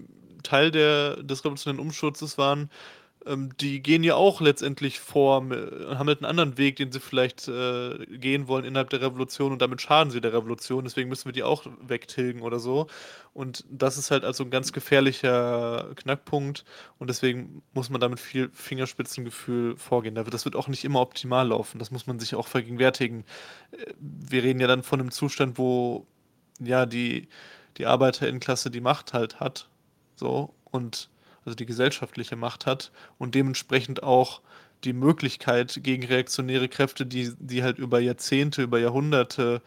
Teil 0.43 0.71
der, 0.71 1.23
des 1.23 1.45
revolutionären 1.45 1.81
Umsturzes 1.81 2.39
waren, 2.39 2.71
ähm, 3.27 3.57
die 3.59 3.83
gehen 3.83 4.05
ja 4.05 4.17
auch 4.17 4.41
letztendlich 4.41 5.01
vor, 5.01 5.37
haben 5.37 6.09
halt 6.09 6.19
einen 6.19 6.25
anderen 6.25 6.59
Weg, 6.59 6.77
den 6.77 6.93
sie 6.93 7.01
vielleicht 7.01 7.49
äh, 7.49 8.05
gehen 8.07 8.49
wollen 8.49 8.65
innerhalb 8.65 8.91
der 8.91 9.01
Revolution 9.01 9.53
und 9.53 9.63
damit 9.63 9.81
schaden 9.81 10.11
sie 10.11 10.21
der 10.21 10.33
Revolution. 10.33 10.85
Deswegen 10.85 11.09
müssen 11.09 11.27
wir 11.27 11.33
die 11.33 11.43
auch 11.43 11.65
wegtilgen 11.81 12.43
oder 12.43 12.59
so. 12.59 12.87
Und 13.33 13.65
das 13.71 13.99
ist 13.99 14.11
halt 14.11 14.25
also 14.25 14.45
ein 14.45 14.51
ganz 14.51 14.73
gefährlicher 14.73 15.91
Knackpunkt 15.97 16.65
und 16.99 17.09
deswegen 17.09 17.63
muss 17.73 17.91
man 17.91 18.01
damit 18.01 18.21
viel 18.21 18.51
Fingerspitzengefühl 18.53 19.77
vorgehen. 19.77 20.15
Das 20.15 20.45
wird 20.45 20.57
auch 20.57 20.69
nicht 20.69 20.85
immer 20.85 21.01
optimal 21.01 21.49
laufen. 21.49 21.79
Das 21.79 21.91
muss 21.91 22.07
man 22.07 22.19
sich 22.19 22.35
auch 22.35 22.47
vergegenwärtigen. 22.47 23.25
Äh, 23.73 23.95
wir 23.99 24.43
reden 24.43 24.61
ja 24.61 24.67
dann 24.67 24.83
von 24.83 25.01
einem 25.01 25.11
Zustand, 25.11 25.59
wo 25.59 26.07
ja 26.61 26.87
die, 26.87 27.29
die 27.79 27.87
Arbeiterinnenklasse 27.87 28.71
die 28.71 28.81
Macht 28.81 29.13
halt 29.13 29.41
hat. 29.41 29.69
So 30.17 30.55
und 30.71 31.09
also 31.45 31.57
die 31.57 31.67
gesellschaftliche 31.67 32.37
Macht 32.37 32.67
hat 32.67 32.93
und 33.19 33.35
dementsprechend 33.35 34.03
auch 34.03 34.41
die 34.85 34.93
Möglichkeit 34.93 35.81
gegen 35.83 36.05
reaktionäre 36.05 36.69
Kräfte, 36.69 37.07
die, 37.07 37.33
die 37.39 37.63
halt 37.63 37.79
über 37.79 38.01
Jahrzehnte, 38.01 38.63
über 38.63 38.79
Jahrhunderte 38.79 39.63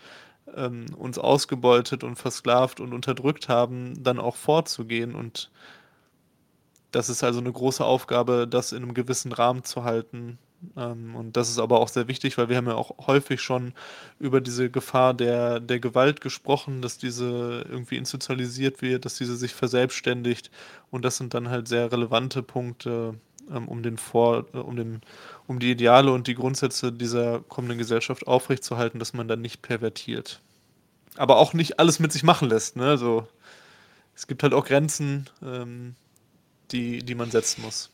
ähm, 0.55 0.85
uns 0.95 1.17
ausgebeutet 1.17 2.03
und 2.03 2.15
versklavt 2.15 2.79
und 2.79 2.93
unterdrückt 2.93 3.49
haben, 3.49 4.03
dann 4.03 4.19
auch 4.19 4.35
vorzugehen. 4.35 5.15
Und 5.15 5.49
das 6.91 7.09
ist 7.09 7.23
also 7.23 7.39
eine 7.39 7.51
große 7.51 7.83
Aufgabe, 7.83 8.47
das 8.47 8.71
in 8.71 8.83
einem 8.83 8.93
gewissen 8.93 9.31
Rahmen 9.31 9.63
zu 9.63 9.83
halten, 9.83 10.37
ähm, 10.75 11.15
und 11.15 11.37
das 11.37 11.49
ist 11.49 11.59
aber 11.59 11.79
auch 11.79 11.87
sehr 11.87 12.07
wichtig, 12.07 12.37
weil 12.37 12.49
wir 12.49 12.57
haben 12.57 12.67
ja 12.67 12.75
auch 12.75 13.07
häufig 13.07 13.41
schon 13.41 13.73
über 14.19 14.41
diese 14.41 14.69
Gefahr 14.69 15.13
der, 15.13 15.59
der 15.59 15.79
Gewalt 15.79 16.21
gesprochen, 16.21 16.81
dass 16.81 16.97
diese 16.97 17.65
irgendwie 17.69 17.97
institutionalisiert 17.97 18.81
wird, 18.81 19.05
dass 19.05 19.17
diese 19.17 19.35
sich 19.35 19.53
verselbstständigt. 19.53 20.51
Und 20.89 21.05
das 21.05 21.17
sind 21.17 21.33
dann 21.33 21.49
halt 21.49 21.67
sehr 21.67 21.91
relevante 21.91 22.41
Punkte, 22.43 23.15
ähm, 23.51 23.67
um 23.67 23.83
den 23.83 23.97
Vor, 23.97 24.45
um 24.53 24.75
den, 24.75 25.01
um 25.47 25.59
die 25.59 25.71
Ideale 25.71 26.11
und 26.11 26.27
die 26.27 26.35
Grundsätze 26.35 26.91
dieser 26.91 27.39
kommenden 27.41 27.77
Gesellschaft 27.77 28.27
aufrechtzuerhalten, 28.27 28.99
dass 28.99 29.13
man 29.13 29.27
dann 29.27 29.41
nicht 29.41 29.61
pervertiert. 29.61 30.41
Aber 31.17 31.37
auch 31.37 31.53
nicht 31.53 31.79
alles 31.79 31.99
mit 31.99 32.11
sich 32.11 32.23
machen 32.23 32.49
lässt. 32.49 32.75
Ne? 32.75 32.85
Also 32.85 33.27
es 34.15 34.27
gibt 34.27 34.43
halt 34.43 34.53
auch 34.53 34.65
Grenzen, 34.65 35.29
ähm, 35.43 35.95
die, 36.71 36.99
die 36.99 37.15
man 37.15 37.31
setzen 37.31 37.61
muss. 37.61 37.91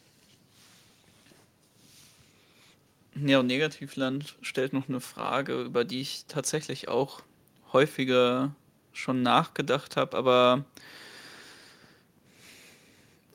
Neo-Negativland 3.16 4.36
stellt 4.42 4.74
noch 4.74 4.90
eine 4.90 5.00
Frage, 5.00 5.62
über 5.62 5.86
die 5.86 6.02
ich 6.02 6.26
tatsächlich 6.28 6.88
auch 6.88 7.22
häufiger 7.72 8.56
schon 8.92 9.22
nachgedacht 9.22 9.98
habe, 9.98 10.18
aber 10.18 10.66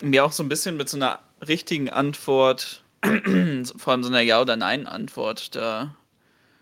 mir 0.01 0.25
auch 0.25 0.33
so 0.33 0.43
ein 0.43 0.49
bisschen 0.49 0.77
mit 0.77 0.88
so 0.88 0.97
einer 0.97 1.21
richtigen 1.47 1.91
Antwort, 1.91 2.85
vor 3.03 3.93
allem 3.93 4.03
so 4.03 4.09
einer 4.09 4.21
Ja- 4.21 4.41
oder 4.41 4.57
Nein-Antwort 4.57 5.55
da 5.55 5.95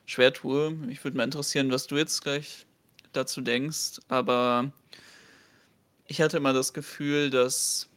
schwer 0.06 0.32
tue. 0.32 0.76
Ich 0.88 1.04
würde 1.04 1.16
mal 1.16 1.24
interessieren, 1.24 1.70
was 1.70 1.86
du 1.86 1.96
jetzt 1.96 2.22
gleich 2.22 2.66
dazu 3.12 3.40
denkst, 3.40 4.00
aber 4.08 4.70
ich 6.06 6.20
hatte 6.20 6.36
immer 6.36 6.52
das 6.52 6.72
Gefühl, 6.72 7.30
dass 7.30 7.88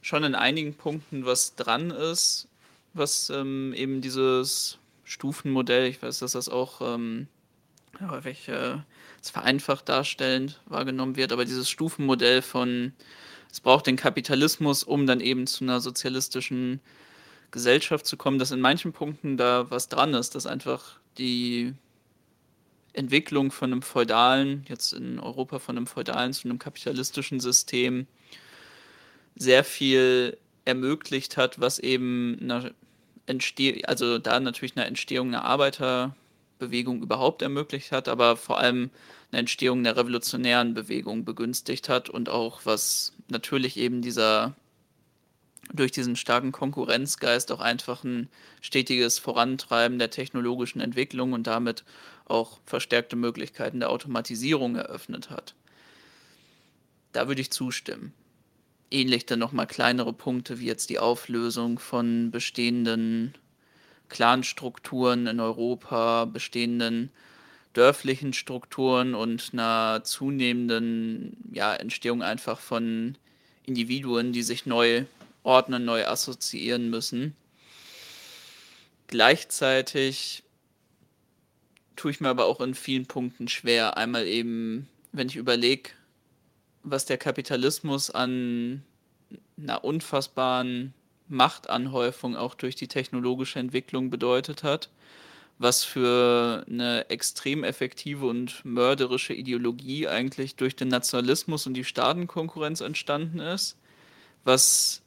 schon 0.00 0.24
in 0.24 0.34
einigen 0.34 0.74
Punkten 0.74 1.26
was 1.26 1.56
dran 1.56 1.90
ist, 1.90 2.48
was 2.96 3.30
ähm, 3.30 3.72
eben 3.74 4.00
dieses 4.00 4.78
Stufenmodell, 5.04 5.86
ich 5.86 6.02
weiß, 6.02 6.18
dass 6.18 6.32
das 6.32 6.48
auch 6.48 6.80
ähm, 6.80 7.28
häufig 8.00 8.48
äh, 8.48 8.78
vereinfacht 9.22 9.88
darstellend 9.88 10.60
wahrgenommen 10.66 11.16
wird, 11.16 11.32
aber 11.32 11.44
dieses 11.44 11.68
Stufenmodell 11.68 12.42
von, 12.42 12.92
es 13.50 13.60
braucht 13.60 13.86
den 13.86 13.96
Kapitalismus, 13.96 14.82
um 14.84 15.06
dann 15.06 15.20
eben 15.20 15.46
zu 15.46 15.64
einer 15.64 15.80
sozialistischen 15.80 16.80
Gesellschaft 17.50 18.06
zu 18.06 18.16
kommen, 18.16 18.38
dass 18.38 18.50
in 18.50 18.60
manchen 18.60 18.92
Punkten 18.92 19.36
da 19.36 19.70
was 19.70 19.88
dran 19.88 20.14
ist, 20.14 20.34
dass 20.34 20.46
einfach 20.46 20.98
die 21.18 21.74
Entwicklung 22.92 23.50
von 23.50 23.72
einem 23.72 23.82
feudalen, 23.82 24.64
jetzt 24.68 24.92
in 24.92 25.18
Europa 25.18 25.58
von 25.58 25.76
einem 25.76 25.86
feudalen 25.86 26.32
zu 26.32 26.48
einem 26.48 26.58
kapitalistischen 26.58 27.40
System 27.40 28.06
sehr 29.36 29.64
viel 29.64 30.38
ermöglicht 30.64 31.36
hat, 31.36 31.60
was 31.60 31.78
eben 31.78 32.38
einer 32.40 32.70
Entsteh 33.26 33.84
also 33.84 34.18
da 34.18 34.38
natürlich 34.40 34.76
eine 34.76 34.86
Entstehung 34.86 35.28
einer 35.28 35.44
Arbeiterbewegung 35.44 37.02
überhaupt 37.02 37.42
ermöglicht 37.42 37.92
hat, 37.92 38.08
aber 38.08 38.36
vor 38.36 38.58
allem 38.58 38.90
eine 39.30 39.40
Entstehung 39.40 39.82
der 39.82 39.96
revolutionären 39.96 40.74
Bewegung 40.74 41.24
begünstigt 41.24 41.88
hat 41.88 42.08
und 42.08 42.28
auch 42.28 42.60
was 42.64 43.12
natürlich 43.28 43.76
eben 43.76 44.02
dieser 44.02 44.54
durch 45.72 45.90
diesen 45.90 46.14
starken 46.14 46.52
Konkurrenzgeist 46.52 47.50
auch 47.50 47.58
einfach 47.58 48.04
ein 48.04 48.28
stetiges 48.60 49.18
Vorantreiben 49.18 49.98
der 49.98 50.10
technologischen 50.10 50.80
Entwicklung 50.80 51.32
und 51.32 51.48
damit 51.48 51.84
auch 52.26 52.60
verstärkte 52.64 53.16
Möglichkeiten 53.16 53.80
der 53.80 53.90
Automatisierung 53.90 54.76
eröffnet 54.76 55.28
hat. 55.28 55.56
Da 57.10 57.26
würde 57.26 57.40
ich 57.40 57.50
zustimmen 57.50 58.12
ähnlich 58.90 59.26
dann 59.26 59.38
nochmal 59.38 59.66
kleinere 59.66 60.12
Punkte 60.12 60.60
wie 60.60 60.66
jetzt 60.66 60.90
die 60.90 60.98
Auflösung 60.98 61.78
von 61.78 62.30
bestehenden 62.30 63.34
Clanstrukturen 64.08 65.26
in 65.26 65.40
Europa, 65.40 66.26
bestehenden 66.26 67.10
dörflichen 67.72 68.32
Strukturen 68.32 69.14
und 69.14 69.50
einer 69.52 70.02
zunehmenden 70.04 71.36
ja, 71.52 71.74
Entstehung 71.74 72.22
einfach 72.22 72.58
von 72.58 73.18
Individuen, 73.64 74.32
die 74.32 74.42
sich 74.42 74.64
neu 74.64 75.04
ordnen, 75.42 75.84
neu 75.84 76.06
assoziieren 76.06 76.88
müssen. 76.88 77.36
Gleichzeitig 79.08 80.42
tue 81.96 82.10
ich 82.10 82.20
mir 82.20 82.28
aber 82.28 82.46
auch 82.46 82.60
in 82.60 82.74
vielen 82.74 83.06
Punkten 83.06 83.48
schwer. 83.48 83.96
Einmal 83.96 84.26
eben, 84.26 84.88
wenn 85.12 85.28
ich 85.28 85.36
überlege, 85.36 85.90
was 86.86 87.04
der 87.04 87.18
Kapitalismus 87.18 88.10
an 88.10 88.82
einer 89.58 89.84
unfassbaren 89.84 90.94
Machtanhäufung 91.28 92.36
auch 92.36 92.54
durch 92.54 92.76
die 92.76 92.86
technologische 92.86 93.58
Entwicklung 93.58 94.08
bedeutet 94.08 94.62
hat, 94.62 94.88
was 95.58 95.82
für 95.82 96.64
eine 96.68 97.10
extrem 97.10 97.64
effektive 97.64 98.26
und 98.26 98.64
mörderische 98.64 99.34
Ideologie 99.34 100.06
eigentlich 100.06 100.54
durch 100.54 100.76
den 100.76 100.88
Nationalismus 100.88 101.66
und 101.66 101.74
die 101.74 101.84
Staatenkonkurrenz 101.84 102.80
entstanden 102.80 103.40
ist, 103.40 103.76
was 104.44 105.02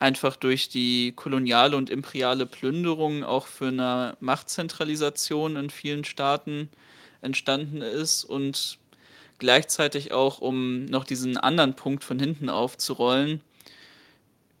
einfach 0.00 0.36
durch 0.36 0.68
die 0.68 1.12
koloniale 1.16 1.76
und 1.78 1.88
imperiale 1.88 2.44
Plünderung 2.44 3.24
auch 3.24 3.46
für 3.46 3.68
eine 3.68 4.18
Machtzentralisation 4.20 5.56
in 5.56 5.70
vielen 5.70 6.04
Staaten 6.04 6.68
entstanden 7.22 7.80
ist 7.80 8.24
und 8.24 8.78
gleichzeitig 9.38 10.12
auch, 10.12 10.40
um 10.40 10.84
noch 10.86 11.04
diesen 11.04 11.36
anderen 11.36 11.74
Punkt 11.74 12.04
von 12.04 12.18
hinten 12.18 12.48
aufzurollen, 12.48 13.40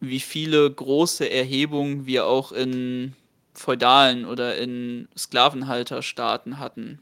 wie 0.00 0.20
viele 0.20 0.70
große 0.70 1.28
Erhebungen 1.28 2.06
wir 2.06 2.26
auch 2.26 2.52
in 2.52 3.14
feudalen 3.54 4.24
oder 4.24 4.56
in 4.56 5.08
Sklavenhalterstaaten 5.16 6.58
hatten. 6.58 7.00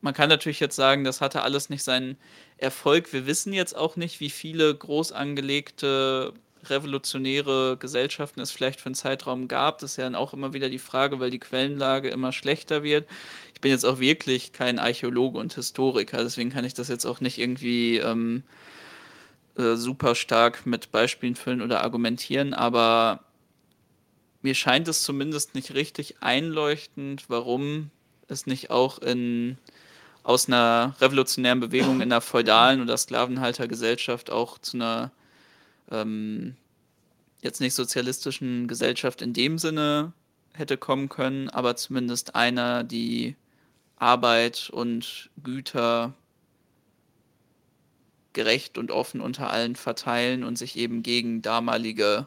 Man 0.00 0.14
kann 0.14 0.28
natürlich 0.28 0.60
jetzt 0.60 0.76
sagen, 0.76 1.04
das 1.04 1.20
hatte 1.20 1.42
alles 1.42 1.68
nicht 1.68 1.84
seinen 1.84 2.16
Erfolg. 2.56 3.12
Wir 3.12 3.26
wissen 3.26 3.52
jetzt 3.52 3.76
auch 3.76 3.96
nicht, 3.96 4.20
wie 4.20 4.30
viele 4.30 4.74
groß 4.74 5.12
angelegte 5.12 6.32
revolutionäre 6.64 7.76
Gesellschaften 7.78 8.40
es 8.40 8.52
vielleicht 8.52 8.80
für 8.80 8.86
einen 8.86 8.94
Zeitraum 8.94 9.48
gab. 9.48 9.78
Das 9.78 9.92
ist 9.92 9.96
ja 9.96 10.04
dann 10.04 10.14
auch 10.14 10.32
immer 10.32 10.52
wieder 10.52 10.68
die 10.68 10.78
Frage, 10.78 11.20
weil 11.20 11.30
die 11.30 11.38
Quellenlage 11.38 12.08
immer 12.10 12.32
schlechter 12.32 12.82
wird. 12.82 13.08
Ich 13.54 13.60
bin 13.60 13.70
jetzt 13.70 13.84
auch 13.84 14.00
wirklich 14.00 14.52
kein 14.52 14.78
Archäologe 14.78 15.38
und 15.38 15.54
Historiker, 15.54 16.22
deswegen 16.22 16.50
kann 16.50 16.64
ich 16.64 16.74
das 16.74 16.88
jetzt 16.88 17.06
auch 17.06 17.20
nicht 17.20 17.38
irgendwie 17.38 17.98
ähm, 17.98 18.42
äh, 19.56 19.74
super 19.76 20.14
stark 20.14 20.66
mit 20.66 20.90
Beispielen 20.90 21.36
füllen 21.36 21.62
oder 21.62 21.82
argumentieren, 21.82 22.54
aber 22.54 23.20
mir 24.42 24.54
scheint 24.54 24.88
es 24.88 25.02
zumindest 25.02 25.54
nicht 25.54 25.74
richtig 25.74 26.16
einleuchtend, 26.20 27.24
warum 27.28 27.90
es 28.28 28.46
nicht 28.46 28.70
auch 28.70 28.98
in 28.98 29.56
aus 30.24 30.46
einer 30.46 30.94
revolutionären 31.00 31.60
Bewegung 31.60 31.96
in 31.96 32.12
einer 32.12 32.20
feudalen 32.20 32.80
oder 32.80 32.96
Sklavenhaltergesellschaft 32.96 34.30
auch 34.30 34.58
zu 34.58 34.76
einer 34.76 35.10
ähm, 35.92 36.56
jetzt 37.42 37.60
nicht 37.60 37.74
sozialistischen 37.74 38.66
Gesellschaft 38.66 39.22
in 39.22 39.32
dem 39.32 39.58
Sinne 39.58 40.12
hätte 40.54 40.76
kommen 40.76 41.08
können, 41.08 41.48
aber 41.50 41.76
zumindest 41.76 42.34
einer, 42.34 42.84
die 42.84 43.36
Arbeit 43.96 44.70
und 44.70 45.30
Güter 45.42 46.14
gerecht 48.32 48.78
und 48.78 48.90
offen 48.90 49.20
unter 49.20 49.50
allen 49.50 49.76
verteilen 49.76 50.42
und 50.42 50.56
sich 50.56 50.76
eben 50.76 51.02
gegen 51.02 51.42
damalige 51.42 52.26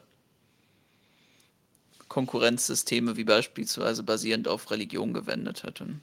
Konkurrenzsysteme 2.08 3.18
wie 3.18 3.24
beispielsweise 3.24 4.04
basierend 4.04 4.48
auf 4.48 4.70
Religion 4.72 5.14
gewendet 5.14 5.64
hätten. 5.64 6.02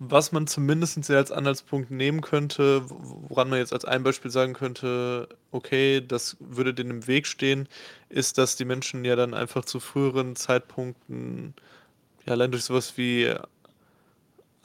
Was 0.00 0.30
man 0.30 0.46
zumindest 0.46 1.10
als 1.10 1.32
Anhaltspunkt 1.32 1.90
nehmen 1.90 2.20
könnte, 2.20 2.82
woran 2.88 3.50
man 3.50 3.58
jetzt 3.58 3.72
als 3.72 3.84
ein 3.84 4.04
Beispiel 4.04 4.30
sagen 4.30 4.52
könnte, 4.52 5.28
okay, 5.50 6.00
das 6.06 6.36
würde 6.38 6.72
denen 6.72 6.90
im 6.90 7.06
Weg 7.08 7.26
stehen, 7.26 7.68
ist, 8.08 8.38
dass 8.38 8.54
die 8.54 8.64
Menschen 8.64 9.04
ja 9.04 9.16
dann 9.16 9.34
einfach 9.34 9.64
zu 9.64 9.80
früheren 9.80 10.36
Zeitpunkten, 10.36 11.54
ja, 12.26 12.32
allein 12.32 12.52
durch 12.52 12.62
sowas 12.64 12.96
wie 12.96 13.34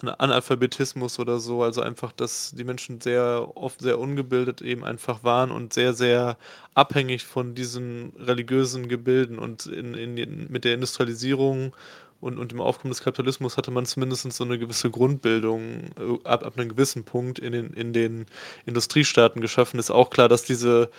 Analphabetismus 0.04 1.20
oder 1.20 1.40
so, 1.40 1.64
also 1.64 1.82
einfach, 1.82 2.12
dass 2.12 2.52
die 2.52 2.64
Menschen 2.64 3.00
sehr 3.02 3.50
oft 3.56 3.80
sehr 3.82 4.00
ungebildet 4.00 4.62
eben 4.62 4.84
einfach 4.84 5.24
waren 5.24 5.52
und 5.52 5.74
sehr, 5.74 5.94
sehr 5.94 6.38
abhängig 6.74 7.26
von 7.26 7.56
diesen 7.56 8.14
religiösen 8.20 8.90
Gebilden 8.90 9.40
und 9.40 9.66
in, 9.66 9.94
in, 9.94 10.52
mit 10.52 10.66
der 10.66 10.74
Industrialisierung 10.74 11.74
und, 12.24 12.40
und 12.40 12.52
dem 12.52 12.62
Aufkommen 12.62 12.92
des 12.92 13.04
Kapitalismus 13.04 13.58
hatte 13.58 13.70
man 13.72 13.86
zumindest 13.86 14.32
so 14.32 14.44
eine 14.44 14.58
gewisse 14.58 14.90
Grundbildung 14.90 15.62
äh, 16.00 16.28
ab, 16.28 16.46
ab 16.46 16.58
einem 16.58 16.70
gewissen 16.70 17.04
Punkt 17.04 17.38
in 17.38 17.52
den, 17.52 17.74
in 17.74 17.94
den 17.94 18.26
Industriestaaten 18.66 19.42
geschaffen. 19.42 19.80
Ist 19.80 19.92
auch 19.92 20.10
klar, 20.10 20.30
dass 20.30 20.44
diese 20.44 20.90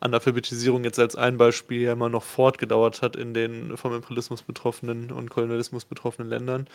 Analphabetisierung 0.00 0.84
jetzt 0.84 0.98
als 0.98 1.16
ein 1.16 1.38
Beispiel 1.38 1.82
ja 1.82 1.92
immer 1.92 2.08
noch 2.08 2.24
fortgedauert 2.24 3.02
hat 3.02 3.16
in 3.16 3.32
den 3.32 3.76
vom 3.76 3.94
Imperialismus 3.94 4.42
betroffenen 4.42 5.10
und 5.12 5.30
Kolonialismus 5.30 5.84
betroffenen 5.84 6.28
Ländern. 6.28 6.66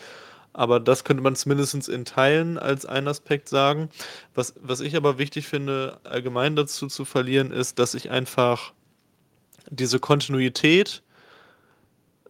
Aber 0.52 0.80
das 0.80 1.04
könnte 1.04 1.22
man 1.22 1.36
zumindest 1.36 1.88
in 1.88 2.04
Teilen 2.04 2.58
als 2.58 2.84
ein 2.86 3.06
Aspekt 3.06 3.48
sagen. 3.48 3.88
Was, 4.34 4.54
was 4.60 4.80
ich 4.80 4.96
aber 4.96 5.18
wichtig 5.18 5.46
finde, 5.46 6.00
allgemein 6.02 6.56
dazu 6.56 6.88
zu 6.88 7.04
verlieren, 7.04 7.52
ist, 7.52 7.78
dass 7.78 7.94
ich 7.94 8.10
einfach 8.10 8.72
diese 9.70 10.00
Kontinuität, 10.00 11.02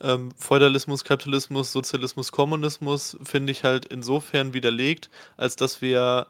ähm, 0.01 0.33
Feudalismus, 0.37 1.05
Kapitalismus, 1.05 1.73
Sozialismus, 1.73 2.33
Kommunismus, 2.33 3.17
finde 3.23 3.53
ich 3.53 3.65
halt 3.65 3.87
insofern 3.87 4.55
widerlegt, 4.55 5.11
als 5.37 5.57
dass 5.57 5.83
wir 5.83 6.27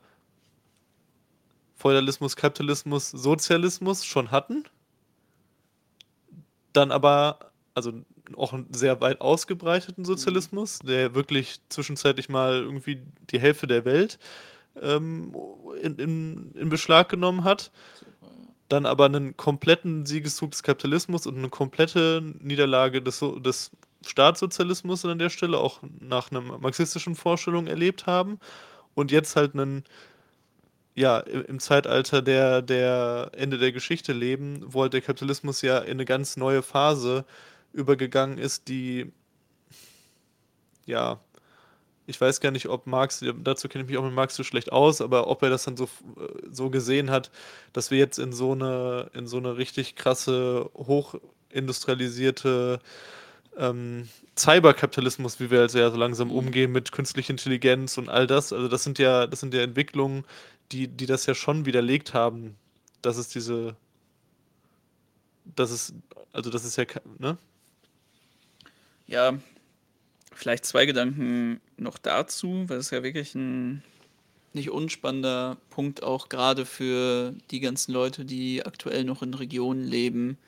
Feudalismus, 1.76 2.36
Kapitalismus, 2.36 3.10
Sozialismus 3.10 4.04
schon 4.04 4.30
hatten. 4.30 4.64
Dann 6.72 6.92
aber, 6.92 7.52
also 7.74 7.92
auch 8.36 8.52
einen 8.52 8.72
sehr 8.72 9.00
weit 9.00 9.20
ausgebreiteten 9.20 10.04
Sozialismus, 10.04 10.80
der 10.80 11.14
wirklich 11.14 11.60
zwischenzeitlich 11.68 12.28
mal 12.28 12.54
irgendwie 12.54 13.02
die 13.30 13.40
Hälfte 13.40 13.66
der 13.66 13.84
Welt 13.84 14.18
ähm, 14.80 15.34
in, 15.82 15.96
in, 15.96 16.52
in 16.52 16.68
Beschlag 16.68 17.08
genommen 17.08 17.44
hat. 17.44 17.70
Dann 18.70 18.86
aber 18.86 19.06
einen 19.06 19.36
kompletten 19.36 20.06
Siegeszug 20.06 20.52
des 20.52 20.62
Kapitalismus 20.62 21.26
und 21.26 21.36
eine 21.36 21.48
komplette 21.48 22.22
Niederlage 22.38 23.02
des, 23.02 23.20
des 23.40 23.72
Staatssozialismus 24.06 25.04
an 25.04 25.18
der 25.18 25.28
Stelle, 25.28 25.58
auch 25.58 25.80
nach 25.98 26.30
einer 26.30 26.40
marxistischen 26.40 27.16
Vorstellung 27.16 27.66
erlebt 27.66 28.06
haben. 28.06 28.38
Und 28.94 29.10
jetzt 29.10 29.34
halt 29.34 29.54
einen, 29.54 29.82
ja, 30.94 31.18
im 31.18 31.58
Zeitalter 31.58 32.22
der, 32.22 32.62
der 32.62 33.32
Ende 33.34 33.58
der 33.58 33.72
Geschichte 33.72 34.12
leben, 34.12 34.62
wo 34.64 34.82
halt 34.82 34.92
der 34.92 35.02
Kapitalismus 35.02 35.62
ja 35.62 35.78
in 35.78 35.92
eine 35.92 36.04
ganz 36.04 36.36
neue 36.36 36.62
Phase 36.62 37.24
übergegangen 37.72 38.38
ist, 38.38 38.68
die, 38.68 39.12
ja, 40.86 41.20
ich 42.10 42.20
weiß 42.20 42.40
gar 42.40 42.50
nicht, 42.50 42.68
ob 42.68 42.86
Marx, 42.86 43.24
dazu 43.42 43.68
kenne 43.68 43.84
ich 43.84 43.90
mich 43.90 43.98
auch 43.98 44.04
mit 44.04 44.12
Marx 44.12 44.34
so 44.34 44.44
schlecht 44.44 44.72
aus, 44.72 45.00
aber 45.00 45.28
ob 45.28 45.42
er 45.42 45.50
das 45.50 45.64
dann 45.64 45.76
so, 45.76 45.88
so 46.50 46.68
gesehen 46.68 47.10
hat, 47.10 47.30
dass 47.72 47.90
wir 47.90 47.98
jetzt 47.98 48.18
in 48.18 48.32
so 48.32 48.52
eine, 48.52 49.10
in 49.14 49.26
so 49.26 49.38
eine 49.38 49.56
richtig 49.56 49.94
krasse, 49.94 50.68
hochindustrialisierte 50.74 52.80
ähm, 53.56 54.08
Cyberkapitalismus, 54.36 55.40
wie 55.40 55.50
wir 55.50 55.62
jetzt 55.62 55.74
ja 55.74 55.90
so 55.90 55.96
langsam 55.96 56.28
mhm. 56.28 56.34
umgehen 56.34 56.72
mit 56.72 56.92
künstlicher 56.92 57.30
Intelligenz 57.30 57.98
und 57.98 58.08
all 58.08 58.26
das. 58.26 58.52
Also 58.52 58.68
das 58.68 58.82
sind 58.82 58.98
ja, 58.98 59.26
das 59.26 59.40
sind 59.40 59.54
ja 59.54 59.62
Entwicklungen, 59.62 60.24
die, 60.72 60.88
die 60.88 61.06
das 61.06 61.26
ja 61.26 61.34
schon 61.34 61.66
widerlegt 61.66 62.14
haben, 62.14 62.56
dass 63.02 63.16
es 63.16 63.28
diese, 63.28 63.76
dass 65.44 65.70
es, 65.70 65.94
also 66.32 66.50
das 66.50 66.64
ist 66.64 66.76
ja, 66.76 66.84
ne? 67.18 67.38
Ja, 69.06 69.32
vielleicht 70.40 70.64
zwei 70.64 70.86
Gedanken 70.86 71.60
noch 71.76 71.98
dazu, 71.98 72.64
weil 72.68 72.78
es 72.78 72.90
ja 72.90 73.02
wirklich 73.02 73.34
ein 73.34 73.82
nicht 74.52 74.70
unspannender 74.70 75.58
Punkt 75.68 76.02
auch 76.02 76.28
gerade 76.28 76.66
für 76.66 77.34
die 77.50 77.60
ganzen 77.60 77.92
Leute, 77.92 78.24
die 78.24 78.64
aktuell 78.64 79.04
noch 79.04 79.22
in 79.22 79.34
Regionen 79.34 79.84
leben, 79.84 80.38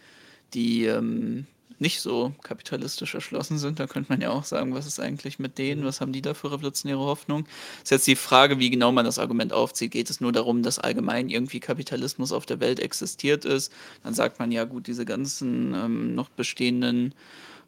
die 0.55 0.87
ähm, 0.87 1.47
nicht 1.79 2.01
so 2.01 2.33
kapitalistisch 2.43 3.15
erschlossen 3.15 3.59
sind. 3.59 3.81
Da 3.81 3.87
könnte 3.87 4.11
man 4.11 4.21
ja 4.21 4.31
auch 4.31 4.45
sagen, 4.45 4.75
was 4.75 4.87
ist 4.87 4.99
eigentlich 4.99 5.39
mit 5.39 5.59
denen? 5.59 5.83
Mhm. 5.83 5.87
Was 5.87 6.01
haben 6.01 6.13
die 6.13 6.23
da 6.23 6.33
für 6.33 6.51
revolutionäre 6.51 7.01
Hoffnung? 7.01 7.47
Ist 7.83 7.91
jetzt 7.91 8.07
die 8.07 8.17
Frage, 8.17 8.59
wie 8.59 8.71
genau 8.71 8.93
man 8.93 9.05
das 9.05 9.19
Argument 9.19 9.53
aufzieht. 9.53 9.91
Geht 9.91 10.09
es 10.09 10.21
nur 10.21 10.33
darum, 10.33 10.63
dass 10.63 10.79
allgemein 10.79 11.29
irgendwie 11.29 11.61
Kapitalismus 11.61 12.33
auf 12.33 12.47
der 12.47 12.61
Welt 12.61 12.81
existiert 12.81 13.45
ist? 13.45 13.73
Dann 14.03 14.15
sagt 14.15 14.39
man 14.39 14.53
ja 14.53 14.65
gut, 14.65 14.87
diese 14.87 15.05
ganzen 15.05 15.75
ähm, 15.75 16.15
noch 16.15 16.31
bestehenden 16.31 17.15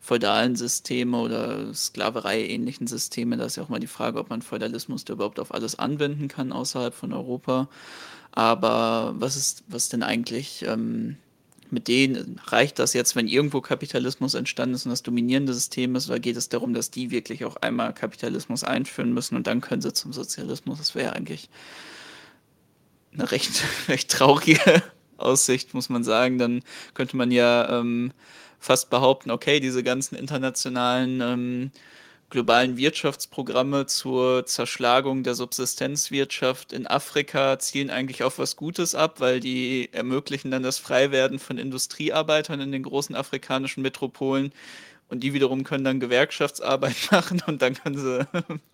feudalen 0.04 0.54
Systeme 0.54 1.16
oder 1.16 1.72
Sklaverei-ähnlichen 1.72 2.86
Systeme. 2.86 3.38
Da 3.38 3.46
ist 3.46 3.56
ja 3.56 3.62
auch 3.62 3.70
mal 3.70 3.80
die 3.80 3.86
Frage, 3.86 4.18
ob 4.18 4.28
man 4.28 4.42
Feudalismus 4.42 5.06
da 5.06 5.14
überhaupt 5.14 5.40
auf 5.40 5.54
alles 5.54 5.78
anwenden 5.78 6.28
kann 6.28 6.52
außerhalb 6.52 6.92
von 6.92 7.14
Europa. 7.14 7.70
Aber 8.32 9.14
was 9.16 9.36
ist, 9.36 9.64
was 9.66 9.88
denn 9.88 10.02
eigentlich 10.02 10.62
ähm, 10.68 11.16
mit 11.70 11.88
denen? 11.88 12.38
Reicht 12.44 12.78
das 12.80 12.92
jetzt, 12.92 13.16
wenn 13.16 13.28
irgendwo 13.28 13.62
Kapitalismus 13.62 14.34
entstanden 14.34 14.74
ist 14.74 14.84
und 14.84 14.90
das 14.90 15.02
dominierende 15.02 15.54
System 15.54 15.96
ist, 15.96 16.10
oder 16.10 16.20
geht 16.20 16.36
es 16.36 16.50
darum, 16.50 16.74
dass 16.74 16.90
die 16.90 17.10
wirklich 17.10 17.46
auch 17.46 17.56
einmal 17.56 17.94
Kapitalismus 17.94 18.62
einführen 18.62 19.14
müssen 19.14 19.36
und 19.36 19.46
dann 19.46 19.62
können 19.62 19.80
sie 19.80 19.94
zum 19.94 20.12
Sozialismus? 20.12 20.78
Das 20.78 20.94
wäre 20.94 21.14
eigentlich 21.14 21.48
eine 23.14 23.30
recht, 23.30 23.64
recht 23.88 24.10
traurige 24.10 24.82
Aussicht, 25.16 25.72
muss 25.72 25.88
man 25.88 26.04
sagen. 26.04 26.36
Dann 26.36 26.60
könnte 26.92 27.16
man 27.16 27.30
ja 27.30 27.80
ähm, 27.80 28.12
fast 28.64 28.88
behaupten, 28.90 29.30
okay, 29.30 29.60
diese 29.60 29.82
ganzen 29.82 30.16
internationalen 30.16 31.20
ähm, 31.20 31.70
globalen 32.30 32.76
Wirtschaftsprogramme 32.78 33.86
zur 33.86 34.46
Zerschlagung 34.46 35.22
der 35.22 35.34
Subsistenzwirtschaft 35.34 36.72
in 36.72 36.86
Afrika 36.86 37.58
zielen 37.58 37.90
eigentlich 37.90 38.24
auf 38.24 38.38
was 38.38 38.56
Gutes 38.56 38.94
ab, 38.94 39.20
weil 39.20 39.40
die 39.40 39.90
ermöglichen 39.92 40.50
dann 40.50 40.62
das 40.62 40.78
Freiwerden 40.78 41.38
von 41.38 41.58
Industriearbeitern 41.58 42.60
in 42.60 42.72
den 42.72 42.82
großen 42.82 43.14
afrikanischen 43.14 43.82
Metropolen. 43.82 44.52
Und 45.08 45.20
die 45.20 45.34
wiederum 45.34 45.64
können 45.64 45.84
dann 45.84 46.00
Gewerkschaftsarbeit 46.00 46.96
machen 47.10 47.42
und 47.46 47.60
dann 47.60 47.74
können 47.74 47.98
sie 47.98 48.26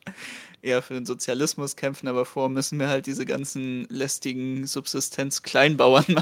eher 0.63 0.83
für 0.83 0.95
den 0.95 1.05
Sozialismus 1.05 1.75
kämpfen, 1.75 2.07
aber 2.07 2.25
vor 2.25 2.49
müssen 2.49 2.79
wir 2.79 2.89
halt 2.89 3.07
diese 3.07 3.27
ganzen 3.27 3.87
lästigen 3.91 4.67
Subsistenz-Kleinbauern 4.67 6.15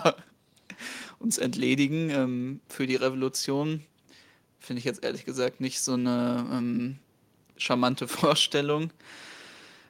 uns 1.19 1.39
entledigen 1.39 2.11
ähm, 2.11 2.61
für 2.69 2.87
die 2.87 2.97
Revolution. 2.97 3.85
Finde 4.59 4.81
ich 4.81 4.85
jetzt 4.85 5.05
ehrlich 5.05 5.25
gesagt 5.25 5.61
nicht 5.61 5.81
so 5.81 5.95
eine 5.95 6.47
ähm, 6.53 6.99
charmante 7.57 8.09
Vorstellung. 8.09 8.93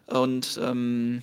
Und 0.06 0.58
ähm, 0.62 1.22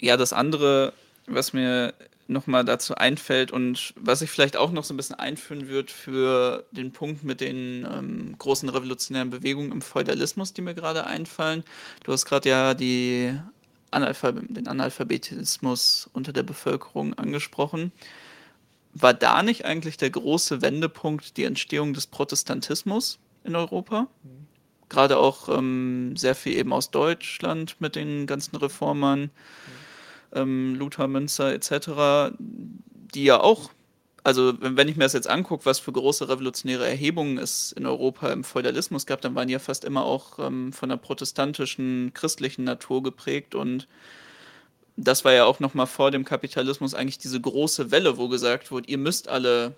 ja, 0.00 0.16
das 0.16 0.32
andere, 0.32 0.92
was 1.26 1.52
mir 1.52 1.94
nochmal 2.28 2.64
dazu 2.64 2.96
einfällt 2.96 3.52
und 3.52 3.94
was 3.96 4.22
ich 4.22 4.30
vielleicht 4.30 4.56
auch 4.56 4.72
noch 4.72 4.84
so 4.84 4.92
ein 4.92 4.96
bisschen 4.96 5.16
einführen 5.16 5.68
würde 5.68 5.92
für 5.92 6.64
den 6.72 6.92
Punkt 6.92 7.24
mit 7.24 7.40
den 7.40 7.86
ähm, 7.90 8.34
großen 8.38 8.68
revolutionären 8.68 9.30
Bewegungen 9.30 9.72
im 9.72 9.82
Feudalismus, 9.82 10.52
die 10.52 10.62
mir 10.62 10.74
gerade 10.74 11.06
einfallen. 11.06 11.64
Du 12.04 12.12
hast 12.12 12.24
gerade 12.24 12.48
ja 12.48 12.74
die 12.74 13.38
Analphab 13.90 14.40
den 14.48 14.68
Analphabetismus 14.68 16.10
unter 16.12 16.32
der 16.32 16.42
Bevölkerung 16.42 17.14
angesprochen. 17.14 17.92
War 18.94 19.14
da 19.14 19.42
nicht 19.42 19.64
eigentlich 19.64 19.96
der 19.96 20.10
große 20.10 20.62
Wendepunkt 20.62 21.36
die 21.36 21.44
Entstehung 21.44 21.92
des 21.92 22.06
Protestantismus 22.06 23.18
in 23.44 23.54
Europa? 23.54 24.08
Mhm. 24.22 24.46
Gerade 24.88 25.18
auch 25.18 25.48
ähm, 25.48 26.16
sehr 26.16 26.34
viel 26.34 26.54
eben 26.56 26.72
aus 26.72 26.90
Deutschland 26.90 27.80
mit 27.80 27.96
den 27.96 28.26
ganzen 28.26 28.56
Reformern. 28.56 29.22
Mhm 29.22 29.30
ähm, 30.36 30.74
Luther, 30.76 31.08
Münster 31.08 31.52
etc., 31.52 32.36
die 32.38 33.24
ja 33.24 33.40
auch, 33.40 33.70
also 34.26 34.54
wenn 34.58 34.88
ich 34.88 34.96
mir 34.96 35.04
das 35.04 35.12
jetzt 35.12 35.30
angucke, 35.30 35.66
was 35.66 35.78
für 35.78 35.92
große 35.92 36.28
revolutionäre 36.28 36.84
Erhebungen 36.84 37.38
es 37.38 37.70
in 37.70 37.86
Europa 37.86 38.32
im 38.32 38.42
Feudalismus 38.42 39.06
gab, 39.06 39.20
dann 39.20 39.36
waren 39.36 39.46
die 39.46 39.52
ja 39.52 39.60
fast 39.60 39.84
immer 39.84 40.04
auch 40.04 40.40
ähm, 40.40 40.72
von 40.72 40.88
der 40.88 40.96
protestantischen, 40.96 42.10
christlichen 42.12 42.64
Natur 42.64 43.04
geprägt. 43.04 43.54
Und 43.54 43.86
das 44.96 45.24
war 45.24 45.32
ja 45.32 45.44
auch 45.44 45.60
noch 45.60 45.74
mal 45.74 45.86
vor 45.86 46.10
dem 46.10 46.24
Kapitalismus 46.24 46.92
eigentlich 46.92 47.18
diese 47.18 47.40
große 47.40 47.92
Welle, 47.92 48.18
wo 48.18 48.26
gesagt 48.26 48.72
wurde, 48.72 48.88
ihr 48.88 48.98
müsst 48.98 49.28
alle 49.28 49.76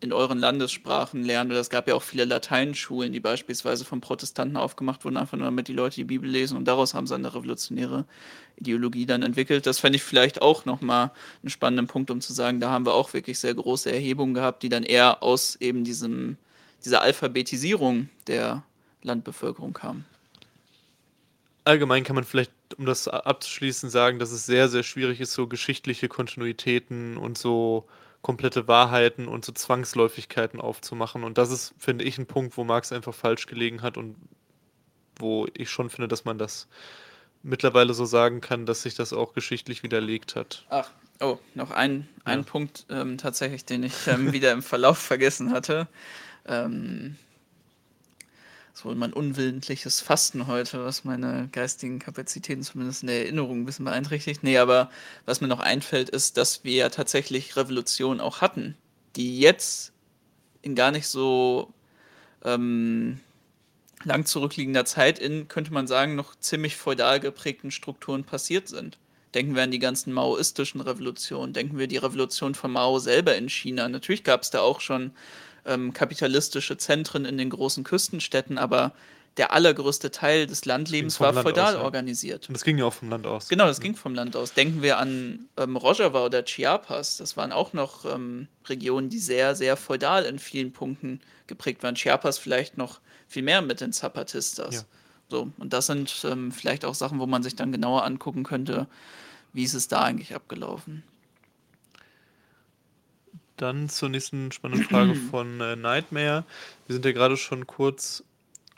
in 0.00 0.12
euren 0.12 0.38
Landessprachen 0.38 1.24
lernen. 1.24 1.50
Oder 1.50 1.60
es 1.60 1.70
gab 1.70 1.88
ja 1.88 1.94
auch 1.94 2.02
viele 2.02 2.24
Lateinschulen, 2.24 3.12
die 3.12 3.20
beispielsweise 3.20 3.84
von 3.84 4.00
Protestanten 4.00 4.56
aufgemacht 4.56 5.04
wurden, 5.04 5.16
einfach 5.16 5.38
nur 5.38 5.46
damit 5.46 5.68
die 5.68 5.72
Leute 5.72 5.96
die 5.96 6.04
Bibel 6.04 6.28
lesen 6.28 6.56
und 6.56 6.66
daraus 6.66 6.94
haben 6.94 7.06
sie 7.06 7.14
eine 7.14 7.34
revolutionäre 7.34 8.04
Ideologie 8.56 9.06
dann 9.06 9.22
entwickelt. 9.22 9.66
Das 9.66 9.78
fände 9.78 9.96
ich 9.96 10.02
vielleicht 10.02 10.42
auch 10.42 10.64
nochmal 10.64 11.12
einen 11.42 11.50
spannenden 11.50 11.86
Punkt, 11.86 12.10
um 12.10 12.20
zu 12.20 12.32
sagen, 12.32 12.60
da 12.60 12.70
haben 12.70 12.86
wir 12.86 12.94
auch 12.94 13.12
wirklich 13.14 13.38
sehr 13.38 13.54
große 13.54 13.90
Erhebungen 13.90 14.34
gehabt, 14.34 14.62
die 14.62 14.68
dann 14.68 14.82
eher 14.82 15.22
aus 15.22 15.56
eben 15.56 15.84
diesem, 15.84 16.36
dieser 16.84 17.00
Alphabetisierung 17.00 18.08
der 18.26 18.64
Landbevölkerung 19.02 19.72
kamen. 19.72 20.04
Allgemein 21.64 22.04
kann 22.04 22.14
man 22.14 22.24
vielleicht, 22.24 22.52
um 22.76 22.86
das 22.86 23.08
abzuschließen, 23.08 23.90
sagen, 23.90 24.18
dass 24.18 24.30
es 24.30 24.46
sehr, 24.46 24.68
sehr 24.68 24.84
schwierig 24.84 25.20
ist, 25.20 25.32
so 25.32 25.48
geschichtliche 25.48 26.06
Kontinuitäten 26.06 27.16
und 27.16 27.38
so 27.38 27.86
komplette 28.26 28.66
Wahrheiten 28.66 29.28
und 29.28 29.44
so 29.44 29.52
Zwangsläufigkeiten 29.52 30.60
aufzumachen. 30.60 31.22
Und 31.22 31.38
das 31.38 31.52
ist, 31.52 31.74
finde 31.78 32.04
ich, 32.04 32.18
ein 32.18 32.26
Punkt, 32.26 32.56
wo 32.56 32.64
Marx 32.64 32.90
einfach 32.90 33.14
falsch 33.14 33.46
gelegen 33.46 33.82
hat 33.82 33.96
und 33.96 34.16
wo 35.14 35.46
ich 35.54 35.70
schon 35.70 35.90
finde, 35.90 36.08
dass 36.08 36.24
man 36.24 36.36
das 36.36 36.66
mittlerweile 37.44 37.94
so 37.94 38.04
sagen 38.04 38.40
kann, 38.40 38.66
dass 38.66 38.82
sich 38.82 38.96
das 38.96 39.12
auch 39.12 39.32
geschichtlich 39.32 39.84
widerlegt 39.84 40.34
hat. 40.34 40.66
Ach, 40.70 40.90
oh, 41.20 41.38
noch 41.54 41.70
ein, 41.70 42.08
ein 42.24 42.40
ja. 42.40 42.44
Punkt 42.44 42.86
ähm, 42.90 43.16
tatsächlich, 43.16 43.64
den 43.64 43.84
ich 43.84 44.08
ähm, 44.08 44.32
wieder 44.32 44.50
im 44.50 44.62
Verlauf 44.64 44.98
vergessen 44.98 45.52
hatte. 45.52 45.86
Ähm, 46.46 47.14
wohl 48.84 48.94
mein 48.94 49.12
unwillentliches 49.12 50.00
Fasten 50.00 50.46
heute, 50.46 50.84
was 50.84 51.04
meine 51.04 51.48
geistigen 51.52 51.98
Kapazitäten 51.98 52.62
zumindest 52.62 53.02
in 53.02 53.08
der 53.08 53.22
Erinnerung 53.22 53.60
ein 53.60 53.64
bisschen 53.64 53.84
beeinträchtigt. 53.84 54.42
Nee, 54.42 54.58
aber 54.58 54.90
was 55.24 55.40
mir 55.40 55.48
noch 55.48 55.60
einfällt, 55.60 56.10
ist, 56.10 56.36
dass 56.36 56.64
wir 56.64 56.74
ja 56.74 56.88
tatsächlich 56.88 57.56
Revolutionen 57.56 58.20
auch 58.20 58.40
hatten, 58.40 58.76
die 59.16 59.40
jetzt 59.40 59.92
in 60.62 60.74
gar 60.74 60.90
nicht 60.90 61.06
so 61.06 61.72
ähm, 62.44 63.20
lang 64.04 64.26
zurückliegender 64.26 64.84
Zeit 64.84 65.18
in, 65.18 65.48
könnte 65.48 65.72
man 65.72 65.86
sagen, 65.86 66.14
noch 66.14 66.36
ziemlich 66.36 66.76
feudal 66.76 67.20
geprägten 67.20 67.70
Strukturen 67.70 68.24
passiert 68.24 68.68
sind. 68.68 68.98
Denken 69.34 69.54
wir 69.54 69.62
an 69.62 69.70
die 69.70 69.78
ganzen 69.78 70.12
maoistischen 70.12 70.80
Revolutionen, 70.80 71.52
denken 71.52 71.78
wir 71.78 71.88
die 71.88 71.98
Revolution 71.98 72.54
von 72.54 72.72
Mao 72.72 72.98
selber 72.98 73.36
in 73.36 73.48
China. 73.48 73.88
Natürlich 73.88 74.24
gab 74.24 74.42
es 74.42 74.50
da 74.50 74.60
auch 74.60 74.80
schon 74.80 75.12
ähm, 75.66 75.92
kapitalistische 75.92 76.76
Zentren 76.76 77.24
in 77.24 77.38
den 77.38 77.50
großen 77.50 77.84
Küstenstädten, 77.84 78.58
aber 78.58 78.92
der 79.36 79.52
allergrößte 79.52 80.10
Teil 80.10 80.46
des 80.46 80.64
Landlebens 80.64 81.20
war 81.20 81.32
Land 81.32 81.46
feudal 81.46 81.74
aus, 81.74 81.80
ja. 81.80 81.84
organisiert. 81.84 82.48
Und 82.48 82.54
das 82.54 82.64
ging 82.64 82.78
ja 82.78 82.86
auch 82.86 82.94
vom 82.94 83.10
Land 83.10 83.26
aus. 83.26 83.48
Genau, 83.48 83.66
das 83.66 83.80
ging 83.80 83.94
vom 83.94 84.14
Land 84.14 84.34
aus. 84.34 84.54
Denken 84.54 84.82
wir 84.82 84.98
an 84.98 85.48
ähm, 85.58 85.76
Rojava 85.76 86.24
oder 86.24 86.42
Chiapas. 86.42 87.18
Das 87.18 87.36
waren 87.36 87.52
auch 87.52 87.74
noch 87.74 88.06
ähm, 88.06 88.48
Regionen, 88.66 89.10
die 89.10 89.18
sehr, 89.18 89.54
sehr 89.54 89.76
feudal 89.76 90.24
in 90.24 90.38
vielen 90.38 90.72
Punkten 90.72 91.20
geprägt 91.46 91.82
waren. 91.82 91.96
Chiapas 91.96 92.38
vielleicht 92.38 92.78
noch 92.78 93.00
viel 93.28 93.42
mehr 93.42 93.60
mit 93.60 93.80
den 93.80 93.92
Zapatistas. 93.92 94.74
Ja. 94.74 94.82
So, 95.28 95.50
und 95.58 95.72
das 95.72 95.86
sind 95.86 96.24
ähm, 96.24 96.50
vielleicht 96.52 96.84
auch 96.84 96.94
Sachen, 96.94 97.18
wo 97.18 97.26
man 97.26 97.42
sich 97.42 97.56
dann 97.56 97.72
genauer 97.72 98.04
angucken 98.04 98.44
könnte, 98.44 98.86
wie 99.52 99.64
ist 99.64 99.74
es 99.74 99.88
da 99.88 100.02
eigentlich 100.02 100.34
abgelaufen. 100.34 101.02
Dann 103.56 103.88
zur 103.88 104.08
nächsten 104.08 104.52
spannenden 104.52 104.86
Frage 104.86 105.14
von 105.30 105.60
äh, 105.60 105.76
Nightmare. 105.76 106.44
Wir 106.86 106.94
sind 106.94 107.04
ja 107.04 107.12
gerade 107.12 107.36
schon 107.36 107.66
kurz 107.66 108.24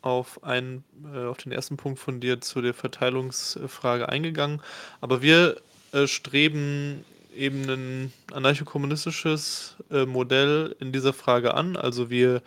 auf, 0.03 0.45
einen, 0.45 0.85
äh, 1.13 1.25
auf 1.27 1.39
den 1.39 1.53
ersten 1.53 1.77
Punkt 1.77 1.99
von 1.99 2.21
dir 2.21 2.41
zu 2.41 2.63
der 2.63 2.75
Verteilungsfrage 2.75 4.09
eingegangen. 4.09 4.63
Aber 5.01 5.23
wir 5.23 5.61
äh, 5.93 6.07
streben 6.07 7.05
eben 7.35 7.69
ein 7.69 8.13
anarchokommunistisches 8.33 9.77
äh, 9.91 10.07
Modell 10.07 10.77
in 10.81 10.93
dieser 10.93 11.13
Frage 11.13 11.55
an. 11.55 11.77
Also 11.77 12.11
wir 12.11 12.43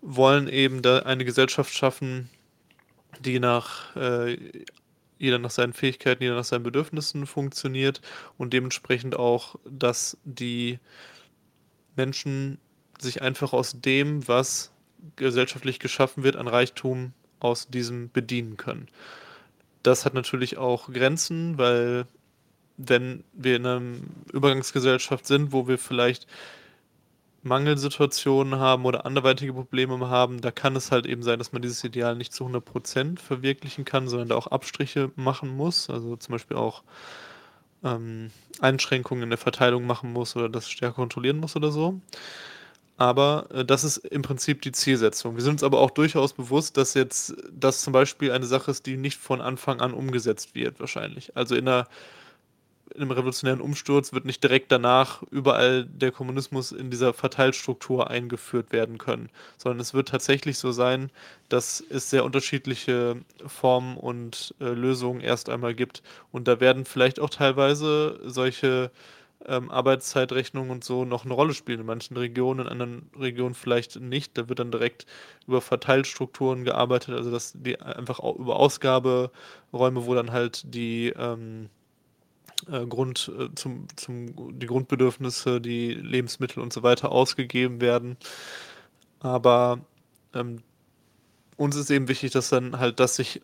wollen 0.00 0.48
eben 0.48 0.82
da 0.82 1.00
eine 1.00 1.24
Gesellschaft 1.24 1.72
schaffen, 1.72 2.28
die 3.20 3.38
nach 3.38 3.94
äh, 3.96 4.36
jeder 5.22 5.38
nach 5.38 5.52
seinen 5.52 5.72
Fähigkeiten, 5.72 6.24
jeder 6.24 6.34
nach 6.34 6.44
seinen 6.44 6.64
Bedürfnissen 6.64 7.26
funktioniert 7.26 8.00
und 8.38 8.52
dementsprechend 8.52 9.14
auch, 9.14 9.54
dass 9.64 10.18
die 10.24 10.80
Menschen 11.94 12.58
sich 12.98 13.22
einfach 13.22 13.52
aus 13.52 13.80
dem, 13.80 14.26
was 14.26 14.72
gesellschaftlich 15.14 15.78
geschaffen 15.78 16.24
wird, 16.24 16.34
an 16.34 16.48
Reichtum 16.48 17.12
aus 17.38 17.68
diesem 17.68 18.10
bedienen 18.10 18.56
können. 18.56 18.88
Das 19.84 20.04
hat 20.04 20.12
natürlich 20.12 20.58
auch 20.58 20.92
Grenzen, 20.92 21.56
weil 21.56 22.06
wenn 22.76 23.22
wir 23.32 23.56
in 23.56 23.66
einer 23.66 23.82
Übergangsgesellschaft 24.32 25.26
sind, 25.26 25.52
wo 25.52 25.68
wir 25.68 25.78
vielleicht 25.78 26.26
Mangelsituationen 27.42 28.58
haben 28.58 28.84
oder 28.84 29.04
anderweitige 29.04 29.52
Probleme 29.52 30.08
haben, 30.08 30.40
da 30.40 30.50
kann 30.50 30.76
es 30.76 30.92
halt 30.92 31.06
eben 31.06 31.22
sein, 31.22 31.38
dass 31.38 31.52
man 31.52 31.62
dieses 31.62 31.82
Ideal 31.82 32.14
nicht 32.14 32.32
zu 32.32 32.46
100% 32.46 33.18
verwirklichen 33.18 33.84
kann, 33.84 34.08
sondern 34.08 34.28
da 34.28 34.36
auch 34.36 34.46
Abstriche 34.46 35.10
machen 35.16 35.48
muss, 35.50 35.90
also 35.90 36.16
zum 36.16 36.32
Beispiel 36.32 36.56
auch 36.56 36.82
ähm, 37.82 38.30
Einschränkungen 38.60 39.24
in 39.24 39.30
der 39.30 39.38
Verteilung 39.38 39.86
machen 39.86 40.12
muss 40.12 40.36
oder 40.36 40.48
das 40.48 40.68
stärker 40.68 40.94
kontrollieren 40.94 41.38
muss 41.38 41.56
oder 41.56 41.72
so. 41.72 42.00
Aber 42.96 43.46
äh, 43.52 43.64
das 43.64 43.82
ist 43.82 43.98
im 43.98 44.22
Prinzip 44.22 44.62
die 44.62 44.72
Zielsetzung. 44.72 45.34
Wir 45.34 45.42
sind 45.42 45.54
uns 45.54 45.64
aber 45.64 45.80
auch 45.80 45.90
durchaus 45.90 46.32
bewusst, 46.32 46.76
dass 46.76 46.94
jetzt 46.94 47.34
das 47.50 47.80
zum 47.80 47.92
Beispiel 47.92 48.30
eine 48.30 48.46
Sache 48.46 48.70
ist, 48.70 48.86
die 48.86 48.96
nicht 48.96 49.18
von 49.18 49.40
Anfang 49.40 49.80
an 49.80 49.92
umgesetzt 49.94 50.54
wird, 50.54 50.78
wahrscheinlich. 50.78 51.36
Also 51.36 51.56
in 51.56 51.66
einer 51.66 51.88
in 52.94 53.02
einem 53.02 53.10
revolutionären 53.10 53.60
Umsturz 53.60 54.12
wird 54.12 54.24
nicht 54.24 54.42
direkt 54.42 54.70
danach 54.72 55.22
überall 55.30 55.84
der 55.84 56.12
Kommunismus 56.12 56.72
in 56.72 56.90
dieser 56.90 57.12
Verteilstruktur 57.12 58.10
eingeführt 58.10 58.72
werden 58.72 58.98
können, 58.98 59.30
sondern 59.58 59.80
es 59.80 59.94
wird 59.94 60.08
tatsächlich 60.08 60.58
so 60.58 60.72
sein, 60.72 61.10
dass 61.48 61.82
es 61.90 62.10
sehr 62.10 62.24
unterschiedliche 62.24 63.16
Formen 63.46 63.96
und 63.96 64.54
äh, 64.60 64.64
Lösungen 64.64 65.20
erst 65.20 65.48
einmal 65.48 65.74
gibt. 65.74 66.02
Und 66.30 66.48
da 66.48 66.60
werden 66.60 66.84
vielleicht 66.84 67.20
auch 67.20 67.30
teilweise 67.30 68.20
solche 68.24 68.90
ähm, 69.46 69.70
Arbeitszeitrechnungen 69.70 70.70
und 70.70 70.84
so 70.84 71.04
noch 71.04 71.24
eine 71.24 71.34
Rolle 71.34 71.54
spielen. 71.54 71.80
In 71.80 71.86
manchen 71.86 72.16
Regionen, 72.16 72.60
in 72.60 72.68
anderen 72.68 73.10
Regionen 73.18 73.54
vielleicht 73.54 74.00
nicht. 74.00 74.36
Da 74.38 74.48
wird 74.48 74.58
dann 74.58 74.70
direkt 74.70 75.06
über 75.46 75.60
Verteilstrukturen 75.60 76.64
gearbeitet, 76.64 77.14
also 77.14 77.30
dass 77.30 77.52
die 77.54 77.80
einfach 77.80 78.20
auch 78.20 78.36
über 78.36 78.56
Ausgaberäume, 78.56 80.06
wo 80.06 80.14
dann 80.14 80.32
halt 80.32 80.62
die 80.74 81.12
ähm, 81.16 81.70
äh, 82.70 82.86
Grund, 82.86 83.30
äh, 83.38 83.54
zum, 83.54 83.86
zum, 83.96 84.58
die 84.58 84.66
Grundbedürfnisse, 84.66 85.60
die 85.60 85.94
Lebensmittel 85.94 86.62
und 86.62 86.72
so 86.72 86.82
weiter 86.82 87.12
ausgegeben 87.12 87.80
werden. 87.80 88.16
Aber 89.20 89.80
ähm, 90.34 90.62
uns 91.56 91.76
ist 91.76 91.90
eben 91.90 92.08
wichtig, 92.08 92.32
dass 92.32 92.48
dann 92.48 92.78
halt 92.78 93.00
das 93.00 93.16
sich 93.16 93.42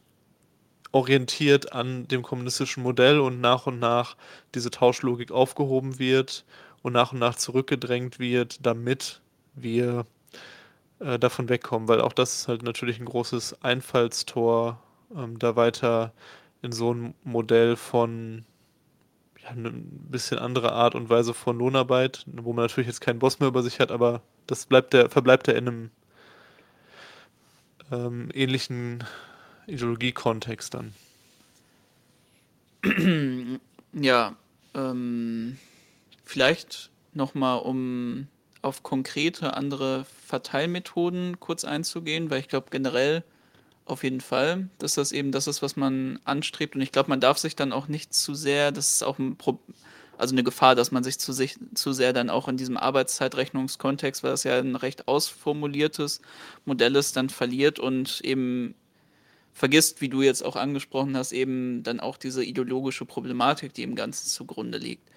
orientiert 0.93 1.73
an 1.73 2.09
dem 2.09 2.23
kommunistischen 2.23 2.83
Modell 2.83 3.21
und 3.21 3.41
nach 3.41 3.67
und 3.67 3.79
nach 3.79 4.17
diese 4.55 4.71
Tauschlogik 4.71 5.31
aufgehoben 5.31 5.99
wird 5.99 6.45
und 6.83 6.93
nach 6.95 7.13
und 7.13 7.19
nach 7.19 7.37
zurückgedrängt 7.37 8.19
wird, 8.19 8.65
damit 8.65 9.21
wir 9.55 10.07
äh, 11.01 11.19
davon 11.19 11.49
wegkommen, 11.49 11.89
weil 11.89 12.01
auch 12.01 12.13
das 12.13 12.35
ist 12.35 12.49
halt 12.49 12.63
natürlich 12.63 12.99
ein 12.99 13.05
großes 13.05 13.63
Einfallstor, 13.63 14.81
ähm, 15.15 15.39
da 15.39 15.57
weiter 15.57 16.13
in 16.63 16.73
so 16.73 16.93
ein 16.93 17.15
Modell 17.25 17.77
von 17.77 18.45
eine 19.51 19.71
bisschen 19.71 20.39
andere 20.39 20.73
Art 20.73 20.95
und 20.95 21.11
Weise 21.11 21.35
von 21.35 21.59
Lohnarbeit, 21.59 22.25
wo 22.27 22.53
man 22.53 22.65
natürlich 22.65 22.89
jetzt 22.89 23.01
keinen 23.01 23.19
Boss 23.19 23.41
mehr 23.41 23.49
über 23.49 23.63
sich 23.63 23.81
hat, 23.81 23.91
aber 23.91 24.23
das 24.47 24.67
bleibt 24.67 24.93
der, 24.93 25.11
verbleibt 25.11 25.49
ja 25.49 25.55
in 25.55 25.69
einem 25.69 25.91
ähm, 27.91 28.31
ähnlichen 28.33 29.05
Ideologiekontext 29.67 30.75
dann. 30.75 30.95
Ja, 33.95 34.37
ähm, 34.75 35.57
vielleicht 36.25 36.91
nochmal, 37.15 37.61
um 37.61 38.29
auf 38.61 38.83
konkrete 38.83 39.55
andere 39.55 40.05
Verteilmethoden 40.27 41.41
kurz 41.41 41.65
einzugehen, 41.65 42.31
weil 42.31 42.41
ich 42.41 42.49
glaube 42.49 42.69
generell 42.71 43.25
auf 43.89 44.05
jeden 44.05 44.21
Fall, 44.21 44.69
dass 44.79 44.95
das 44.95 45.13
eben 45.13 45.33
das 45.33 45.47
ist, 45.47 45.63
was 45.63 45.77
man 45.77 46.19
anstrebt. 46.25 46.75
Und 46.75 46.83
ich 46.83 46.93
glaube, 46.93 47.11
man 47.11 47.21
darf 47.21 47.39
sich 47.39 47.57
dann 47.57 47.73
auch 47.73 47.89
nicht 47.89 48.13
zu 48.15 48.35
sehr, 48.35 48.73
das 48.73 48.91
ist 48.95 49.03
auch 49.03 49.19
ein 49.19 49.37
Pro 49.37 49.59
also 50.19 50.35
eine 50.35 50.43
Gefahr, 50.43 50.75
dass 50.75 50.91
man 50.91 51.05
sich 51.05 51.19
zu, 51.21 51.33
sich 51.33 51.57
zu 51.75 51.93
sehr 51.93 52.13
dann 52.13 52.29
auch 52.29 52.49
in 52.49 52.57
diesem 52.57 52.77
Arbeitszeitrechnungskontext, 52.77 54.25
weil 54.25 54.33
das 54.33 54.43
ja 54.43 54.59
ein 54.59 54.75
recht 54.75 55.07
ausformuliertes 55.07 56.21
Modell 56.65 56.97
ist, 56.97 57.17
dann 57.17 57.31
verliert 57.31 57.79
und 57.79 58.21
eben 58.23 58.75
vergisst, 59.53 60.01
wie 60.01 60.09
du 60.09 60.23
jetzt 60.23 60.45
auch 60.45 60.57
angesprochen 60.57 61.17
hast, 61.17 61.31
eben 61.31 61.85
dann 61.85 62.01
auch 62.01 62.17
diese 62.17 62.45
ideologische 62.45 63.05
Problematik, 63.05 63.75
die 63.75 63.85
im 63.85 63.95
Ganzen 63.95 64.27
zugrunde 64.27 64.79
liegt. 64.79 65.09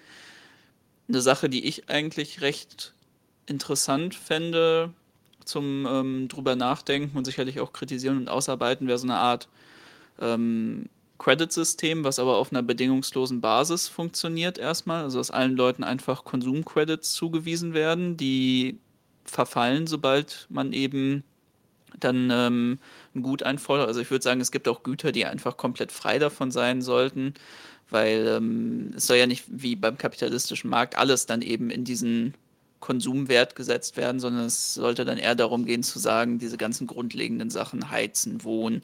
Eine 1.08 1.20
Sache, 1.20 1.48
die 1.48 1.64
ich 1.66 1.88
eigentlich 1.88 2.40
recht 2.40 2.94
interessant 3.46 4.14
fände 4.14 4.94
zum 5.44 5.86
ähm, 5.88 6.28
drüber 6.28 6.56
nachdenken 6.56 7.16
und 7.16 7.24
sicherlich 7.24 7.60
auch 7.60 7.72
kritisieren 7.72 8.16
und 8.16 8.28
ausarbeiten, 8.28 8.86
wäre 8.86 8.98
so 8.98 9.06
eine 9.06 9.16
Art 9.16 9.48
ähm, 10.20 10.88
Credit-System, 11.18 12.04
was 12.04 12.18
aber 12.18 12.36
auf 12.36 12.50
einer 12.50 12.62
bedingungslosen 12.62 13.40
Basis 13.40 13.88
funktioniert 13.88 14.58
erstmal. 14.58 15.04
Also 15.04 15.18
dass 15.18 15.30
allen 15.30 15.56
Leuten 15.56 15.84
einfach 15.84 16.24
Konsum-Credits 16.24 17.12
zugewiesen 17.12 17.74
werden, 17.74 18.16
die 18.16 18.78
verfallen, 19.24 19.86
sobald 19.86 20.46
man 20.50 20.72
eben 20.72 21.22
dann 22.00 22.30
ähm, 22.32 22.78
ein 23.14 23.22
Gut 23.22 23.42
einfordert. 23.42 23.86
Also 23.86 24.00
ich 24.00 24.10
würde 24.10 24.24
sagen, 24.24 24.40
es 24.40 24.50
gibt 24.50 24.66
auch 24.66 24.82
Güter, 24.82 25.12
die 25.12 25.24
einfach 25.24 25.56
komplett 25.56 25.92
frei 25.92 26.18
davon 26.18 26.50
sein 26.50 26.82
sollten, 26.82 27.34
weil 27.90 28.26
ähm, 28.26 28.92
es 28.96 29.06
soll 29.06 29.18
ja 29.18 29.26
nicht 29.26 29.44
wie 29.48 29.76
beim 29.76 29.98
kapitalistischen 29.98 30.70
Markt 30.70 30.96
alles 30.96 31.26
dann 31.26 31.42
eben 31.42 31.70
in 31.70 31.84
diesen 31.84 32.34
Konsumwert 32.82 33.56
gesetzt 33.56 33.96
werden, 33.96 34.20
sondern 34.20 34.44
es 34.44 34.74
sollte 34.74 35.06
dann 35.06 35.16
eher 35.16 35.34
darum 35.34 35.64
gehen 35.64 35.82
zu 35.82 35.98
sagen, 35.98 36.38
diese 36.38 36.58
ganzen 36.58 36.86
grundlegenden 36.86 37.48
Sachen, 37.48 37.90
Heizen, 37.90 38.44
Wohnen, 38.44 38.82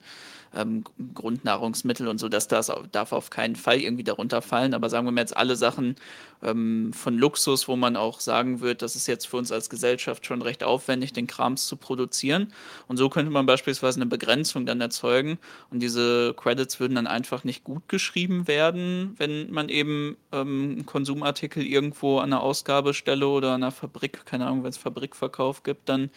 ähm, 0.55 0.85
Grundnahrungsmittel 1.15 2.09
und 2.09 2.19
so, 2.19 2.29
dass 2.29 2.49
das 2.49 2.73
darf 2.93 3.13
auf 3.13 3.31
keinen 3.31 3.57
Fall 3.57 3.81
irgendwie 3.81 4.05
darunter 4.05 4.43
fallen. 4.43 4.75
Aber 4.75 4.91
sagen 4.91 5.07
wir 5.07 5.13
mal 5.13 5.21
jetzt 5.21 5.37
alle 5.37 5.57
Sachen 5.57 5.97
ähm, 6.43 6.93
von 6.93 7.17
Luxus, 7.19 7.69
wo 7.69 7.77
man 7.77 7.97
auch 7.97 8.21
sagen 8.21 8.61
wird, 8.61 8.83
das 8.83 8.97
ist 8.97 9.07
jetzt 9.07 9.27
für 9.27 9.37
uns 9.37 9.53
als 9.53 9.71
Gesellschaft 9.71 10.27
schon 10.27 10.43
recht 10.43 10.63
aufwendig, 10.65 11.13
den 11.13 11.27
Krams 11.27 11.67
zu 11.67 11.77
produzieren. 11.77 12.53
Und 12.87 12.97
so 12.97 13.09
könnte 13.09 13.31
man 13.31 13.47
beispielsweise 13.47 14.01
eine 14.01 14.07
Begrenzung 14.07 14.67
dann 14.67 14.81
erzeugen 14.81 15.39
und 15.71 15.81
diese 15.81 16.35
Credits 16.35 16.81
würden 16.81 16.95
dann 16.95 17.07
einfach 17.07 17.45
nicht 17.45 17.65
gut 17.65 17.89
geschrieben 17.89 18.47
werden, 18.49 19.15
wenn 19.19 19.51
man 19.51 19.69
eben 19.69 20.17
ähm, 20.33 20.85
Konsumartikel 20.87 21.65
irgendwo 21.65 22.19
an 22.19 22.33
einer 22.33 22.43
Ausgabestelle 22.43 23.27
oder 23.27 23.53
an 23.53 23.63
einer 23.63 23.73
Fabrik, 23.73 24.25
keine 24.25 24.47
Ahnung, 24.47 24.63
wenn 24.63 24.71
es 24.71 24.79
Fabrikverkauf 24.79 25.63
gibt, 25.63 25.89
dann 25.89 26.11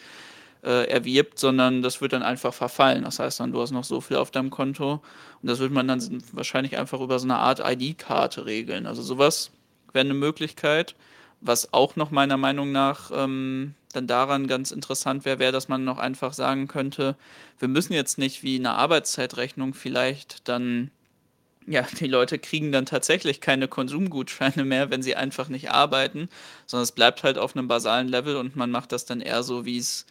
äh, 0.62 0.88
erwirbt, 0.88 1.38
sondern 1.38 1.82
das 1.82 2.00
wird 2.00 2.12
dann 2.12 2.22
einfach 2.22 2.54
verfallen. 2.54 3.04
Das 3.04 3.18
heißt 3.18 3.40
dann, 3.40 3.52
du 3.52 3.60
hast 3.60 3.72
noch 3.72 3.84
so 3.84 4.00
viel 4.00 4.16
auf 4.16 4.30
deinem 4.30 4.50
Konto 4.50 5.02
und 5.42 5.48
das 5.48 5.58
wird 5.58 5.72
man 5.72 5.88
dann 5.88 6.22
wahrscheinlich 6.32 6.78
einfach 6.78 7.00
über 7.00 7.18
so 7.18 7.26
eine 7.26 7.36
Art 7.36 7.60
ID-Karte 7.64 8.46
regeln. 8.46 8.86
Also 8.86 9.02
sowas 9.02 9.50
wäre 9.92 10.04
eine 10.04 10.14
Möglichkeit. 10.14 10.94
Was 11.40 11.72
auch 11.72 11.96
noch 11.96 12.12
meiner 12.12 12.36
Meinung 12.36 12.70
nach 12.70 13.10
ähm, 13.12 13.74
dann 13.92 14.06
daran 14.06 14.46
ganz 14.46 14.70
interessant 14.70 15.24
wäre, 15.24 15.40
wäre, 15.40 15.50
dass 15.50 15.66
man 15.66 15.84
noch 15.84 15.98
einfach 15.98 16.32
sagen 16.32 16.68
könnte, 16.68 17.16
wir 17.58 17.66
müssen 17.66 17.92
jetzt 17.92 18.16
nicht 18.16 18.44
wie 18.44 18.56
eine 18.56 18.74
Arbeitszeitrechnung 18.74 19.74
vielleicht 19.74 20.48
dann, 20.48 20.92
ja, 21.66 21.84
die 21.98 22.06
Leute 22.06 22.38
kriegen 22.38 22.70
dann 22.70 22.86
tatsächlich 22.86 23.40
keine 23.40 23.66
Konsumgutscheine 23.66 24.64
mehr, 24.64 24.90
wenn 24.90 25.02
sie 25.02 25.16
einfach 25.16 25.48
nicht 25.48 25.72
arbeiten, 25.72 26.28
sondern 26.66 26.84
es 26.84 26.92
bleibt 26.92 27.24
halt 27.24 27.38
auf 27.38 27.56
einem 27.56 27.66
basalen 27.66 28.06
Level 28.06 28.36
und 28.36 28.54
man 28.54 28.70
macht 28.70 28.92
das 28.92 29.04
dann 29.04 29.20
eher 29.20 29.42
so, 29.42 29.64
wie 29.64 29.78
es 29.78 30.06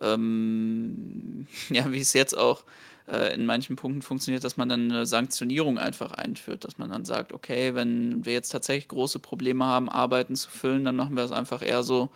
ähm, 0.00 1.46
ja, 1.70 1.90
wie 1.92 2.00
es 2.00 2.12
jetzt 2.12 2.36
auch 2.36 2.64
äh, 3.08 3.34
in 3.34 3.46
manchen 3.46 3.76
Punkten 3.76 4.02
funktioniert, 4.02 4.44
dass 4.44 4.56
man 4.56 4.68
dann 4.68 4.90
eine 4.90 5.06
Sanktionierung 5.06 5.78
einfach 5.78 6.12
einführt, 6.12 6.64
dass 6.64 6.78
man 6.78 6.90
dann 6.90 7.04
sagt, 7.04 7.32
okay, 7.32 7.74
wenn 7.74 8.24
wir 8.24 8.32
jetzt 8.32 8.50
tatsächlich 8.50 8.88
große 8.88 9.18
Probleme 9.18 9.64
haben, 9.64 9.88
Arbeiten 9.88 10.36
zu 10.36 10.50
füllen, 10.50 10.84
dann 10.84 10.96
machen 10.96 11.16
wir 11.16 11.24
es 11.24 11.32
einfach 11.32 11.62
eher 11.62 11.82
so, 11.82 12.10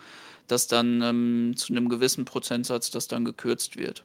dass 0.47 0.67
dann 0.67 1.01
ähm, 1.01 1.53
zu 1.55 1.73
einem 1.73 1.87
gewissen 1.87 2.25
Prozentsatz 2.25 2.91
das 2.91 3.07
dann 3.07 3.25
gekürzt 3.25 3.77
wird. 3.77 4.03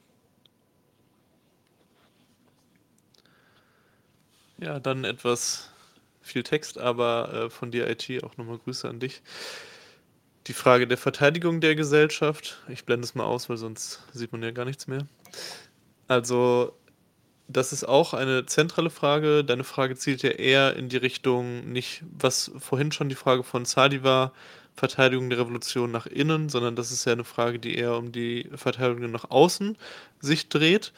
Ja, 4.59 4.79
dann 4.79 5.03
etwas 5.03 5.69
viel 6.21 6.43
Text, 6.43 6.77
aber 6.77 7.33
äh, 7.33 7.49
von 7.49 7.71
dir 7.71 7.87
IT 7.89 8.23
auch 8.23 8.37
nochmal 8.37 8.57
Grüße 8.57 8.87
an 8.87 8.99
dich 8.99 9.21
die 10.47 10.53
Frage 10.53 10.87
der 10.87 10.97
Verteidigung 10.97 11.59
der 11.59 11.75
Gesellschaft. 11.75 12.61
Ich 12.69 12.85
blende 12.85 13.05
es 13.05 13.15
mal 13.15 13.25
aus, 13.25 13.49
weil 13.49 13.57
sonst 13.57 14.03
sieht 14.13 14.31
man 14.31 14.43
ja 14.43 14.51
gar 14.51 14.65
nichts 14.65 14.87
mehr. 14.87 15.05
Also, 16.07 16.73
das 17.47 17.73
ist 17.73 17.83
auch 17.83 18.13
eine 18.13 18.45
zentrale 18.45 18.89
Frage. 18.89 19.43
Deine 19.43 19.63
Frage 19.63 19.95
zielt 19.95 20.23
ja 20.23 20.31
eher 20.31 20.75
in 20.75 20.89
die 20.89 20.97
Richtung, 20.97 21.71
nicht 21.71 22.03
was 22.17 22.51
vorhin 22.57 22.91
schon 22.91 23.09
die 23.09 23.15
Frage 23.15 23.43
von 23.43 23.65
Sadi 23.65 24.03
war, 24.03 24.33
Verteidigung 24.75 25.29
der 25.29 25.39
Revolution 25.39 25.91
nach 25.91 26.05
innen, 26.05 26.49
sondern 26.49 26.75
das 26.75 26.91
ist 26.91 27.05
ja 27.05 27.13
eine 27.13 27.23
Frage, 27.23 27.59
die 27.59 27.75
eher 27.75 27.97
um 27.97 28.11
die 28.11 28.49
Verteidigung 28.55 29.11
nach 29.11 29.29
außen 29.29 29.77
sich 30.19 30.49
dreht. 30.49 30.93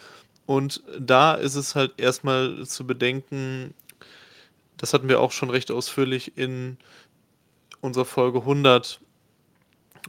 Und 0.45 0.83
da 0.99 1.33
ist 1.33 1.55
es 1.55 1.75
halt 1.75 1.93
erstmal 1.97 2.65
zu 2.65 2.85
bedenken, 2.85 3.73
das 4.77 4.93
hatten 4.93 5.09
wir 5.09 5.19
auch 5.19 5.31
schon 5.31 5.49
recht 5.49 5.71
ausführlich 5.71 6.37
in 6.37 6.77
unserer 7.81 8.05
Folge 8.05 8.39
100 8.39 8.99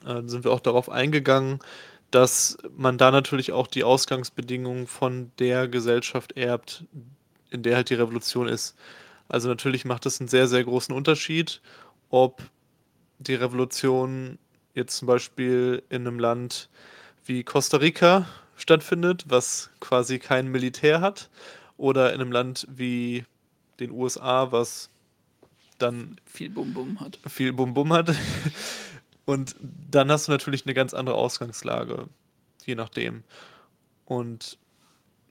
äh, 0.07 0.23
sind 0.27 0.45
wir 0.45 0.53
auch 0.53 0.61
darauf 0.61 0.89
eingegangen, 0.89 1.61
dass 2.11 2.59
man 2.77 2.99
da 2.99 3.11
natürlich 3.11 3.53
auch 3.53 3.67
die 3.67 3.85
Ausgangsbedingungen 3.85 4.87
von 4.87 5.31
der 5.39 5.69
Gesellschaft 5.69 6.37
erbt, 6.37 6.85
in 7.51 7.63
der 7.63 7.77
halt 7.77 7.91
die 7.91 7.95
Revolution 7.95 8.49
ist. 8.49 8.77
Also 9.29 9.49
natürlich 9.49 9.85
macht 9.85 10.07
es 10.07 10.21
einen 10.21 10.29
sehr, 10.29 10.49
sehr 10.49 10.65
großen 10.65 10.95
Unterschied, 10.95 11.61
ob 12.09 12.43
die 13.19 13.35
Revolution 13.35 14.39
jetzt 14.75 14.97
zum 14.97 15.07
Beispiel 15.07 15.83
in 15.89 16.07
einem 16.07 16.19
Land 16.19 16.69
wie 17.25 17.45
Costa 17.45 17.77
Rica 17.77 18.27
stattfindet, 18.57 19.25
was 19.29 19.71
quasi 19.79 20.19
kein 20.19 20.49
Militär 20.49 21.01
hat, 21.01 21.31
oder 21.77 22.13
in 22.13 22.21
einem 22.21 22.33
Land 22.33 22.67
wie 22.71 23.25
den 23.79 23.91
USA, 23.91 24.53
was 24.53 24.91
dann 25.79 26.17
viel 26.27 26.51
Bum-Bum 26.51 27.01
hat. 27.01 27.19
Viel 27.27 27.53
Bum-Bum 27.53 27.93
hat. 27.93 28.15
Und 29.31 29.55
dann 29.61 30.11
hast 30.11 30.27
du 30.27 30.33
natürlich 30.33 30.67
eine 30.67 30.75
ganz 30.75 30.93
andere 30.93 31.15
Ausgangslage, 31.15 32.09
je 32.67 32.75
nachdem. 32.75 33.23
Und 34.05 34.59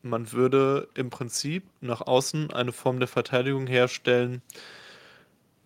man 0.04 0.32
würde 0.32 0.88
im 0.94 1.10
Prinzip 1.10 1.66
nach 1.82 2.00
außen 2.00 2.54
eine 2.54 2.72
Form 2.72 3.00
der 3.00 3.10
Verteidigung 3.10 3.68
herstellen, 3.68 4.42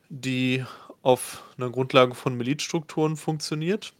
die 0.09 0.65
auf 1.03 1.43
einer 1.59 1.69
Grundlage 1.69 2.15
von 2.15 2.33
Milizstrukturen 2.33 3.17
funktioniert. 3.17 3.93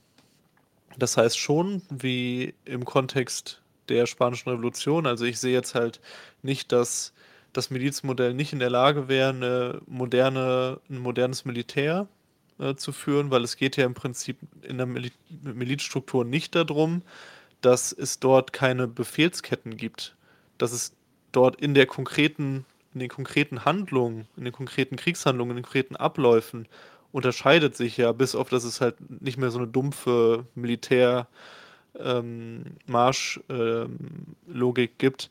Das 0.97 1.15
heißt 1.15 1.37
schon, 1.37 1.83
wie 1.91 2.55
im 2.65 2.85
Kontext 2.85 3.61
der 3.87 4.07
Spanischen 4.07 4.49
Revolution. 4.49 5.05
Also 5.05 5.25
ich 5.25 5.39
sehe 5.39 5.53
jetzt 5.53 5.75
halt 5.75 6.01
nicht, 6.41 6.71
dass 6.71 7.13
das 7.51 7.69
Milizmodell 7.69 8.33
nicht 8.33 8.51
in 8.51 8.57
der 8.57 8.71
Lage 8.71 9.07
wäre, 9.07 9.29
eine 9.29 9.81
moderne, 9.85 10.81
ein 10.89 10.97
modernes 10.97 11.45
Militär 11.45 12.07
äh, 12.59 12.75
zu 12.75 12.91
führen, 12.91 13.31
weil 13.31 13.43
es 13.43 13.57
geht 13.57 13.77
ja 13.77 13.85
im 13.85 13.93
Prinzip 13.93 14.37
in 14.61 14.77
der 14.77 14.85
Mil 14.85 15.11
Milizstruktur 15.29 16.25
nicht 16.25 16.55
darum, 16.55 17.01
dass 17.61 17.91
es 17.91 18.19
dort 18.19 18.53
keine 18.53 18.87
Befehlsketten 18.87 19.77
gibt, 19.77 20.15
dass 20.57 20.71
es 20.71 20.93
dort 21.31 21.59
in 21.61 21.73
der 21.73 21.85
konkreten, 21.85 22.65
in 22.93 22.99
den 22.99 23.09
konkreten 23.09 23.65
Handlungen, 23.65 24.27
in 24.37 24.43
den 24.43 24.53
konkreten 24.53 24.97
Kriegshandlungen, 24.97 25.51
in 25.51 25.57
den 25.57 25.63
konkreten 25.63 25.95
Abläufen 25.95 26.67
unterscheidet 27.11 27.77
sich 27.77 27.97
ja, 27.97 28.11
bis 28.11 28.35
auf 28.35 28.49
dass 28.49 28.63
es 28.63 28.81
halt 28.81 28.95
nicht 29.21 29.37
mehr 29.37 29.51
so 29.51 29.59
eine 29.59 29.67
dumpfe 29.67 30.45
Militär- 30.55 31.27
ähm, 31.99 32.63
Marschlogik 32.87 34.91
ähm, 34.91 34.97
gibt, 34.97 35.29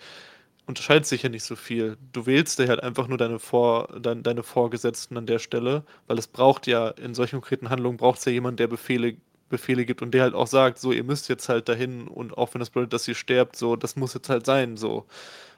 unterscheidet 0.66 1.06
sich 1.06 1.22
ja 1.22 1.28
nicht 1.28 1.44
so 1.44 1.56
viel. 1.56 1.96
Du 2.12 2.26
wählst 2.26 2.58
dir 2.58 2.68
halt 2.68 2.82
einfach 2.82 3.08
nur 3.08 3.18
deine, 3.18 3.38
Vor, 3.38 3.88
dein, 4.00 4.22
deine 4.22 4.42
Vorgesetzten 4.42 5.16
an 5.16 5.26
der 5.26 5.38
Stelle, 5.38 5.84
weil 6.06 6.18
es 6.18 6.26
braucht 6.28 6.66
ja, 6.66 6.88
in 6.88 7.14
solchen 7.14 7.36
konkreten 7.40 7.70
Handlungen 7.70 7.96
braucht 7.96 8.20
es 8.20 8.24
ja 8.24 8.32
jemanden, 8.32 8.58
der 8.58 8.68
Befehle, 8.68 9.16
Befehle 9.48 9.84
gibt 9.84 10.02
und 10.02 10.12
der 10.12 10.22
halt 10.22 10.34
auch 10.34 10.46
sagt, 10.46 10.78
so, 10.78 10.92
ihr 10.92 11.04
müsst 11.04 11.28
jetzt 11.28 11.48
halt 11.48 11.68
dahin 11.68 12.08
und 12.08 12.36
auch 12.38 12.54
wenn 12.54 12.60
das 12.60 12.70
bedeutet, 12.70 12.92
dass 12.94 13.08
ihr 13.08 13.14
sterbt, 13.14 13.56
so, 13.56 13.76
das 13.76 13.96
muss 13.96 14.14
jetzt 14.14 14.28
halt 14.28 14.46
sein, 14.46 14.76
so. 14.76 15.06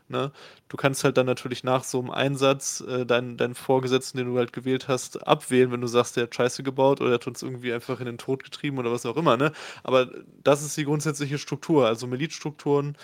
Ne? 0.09 0.33
Du 0.69 0.77
kannst 0.77 1.03
halt 1.03 1.17
dann 1.17 1.25
natürlich 1.27 1.65
nach 1.65 1.83
so 1.83 1.99
einem 1.99 2.11
Einsatz 2.11 2.83
äh, 2.83 3.07
deinen, 3.07 3.39
deinen 3.39 3.55
Vorgesetzten, 3.55 4.19
den 4.19 4.27
du 4.27 4.37
halt 4.37 4.53
gewählt 4.53 4.87
hast, 4.87 5.27
abwählen, 5.27 5.73
wenn 5.73 5.81
du 5.81 5.87
sagst, 5.87 6.17
der 6.17 6.25
hat 6.25 6.35
Scheiße 6.35 6.63
gebaut 6.63 7.01
oder 7.01 7.11
der 7.11 7.21
hat 7.21 7.27
uns 7.27 7.43
irgendwie 7.43 7.73
einfach 7.73 8.01
in 8.01 8.07
den 8.07 8.19
Tod 8.19 8.45
getrieben 8.45 8.79
oder 8.79 8.93
was 8.93 9.07
auch 9.07 9.17
immer. 9.17 9.37
Ne? 9.39 9.53
Aber 9.83 10.11
das 10.43 10.63
ist 10.63 10.77
die 10.77 10.85
grundsätzliche 10.85 11.39
Struktur. 11.39 11.87
Also 11.87 12.07
Milizstrukturen 12.07 12.97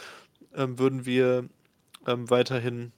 ähm, 0.55 0.79
würden 0.79 1.07
wir 1.07 1.49
ähm, 2.07 2.29
weiterhin 2.31 2.93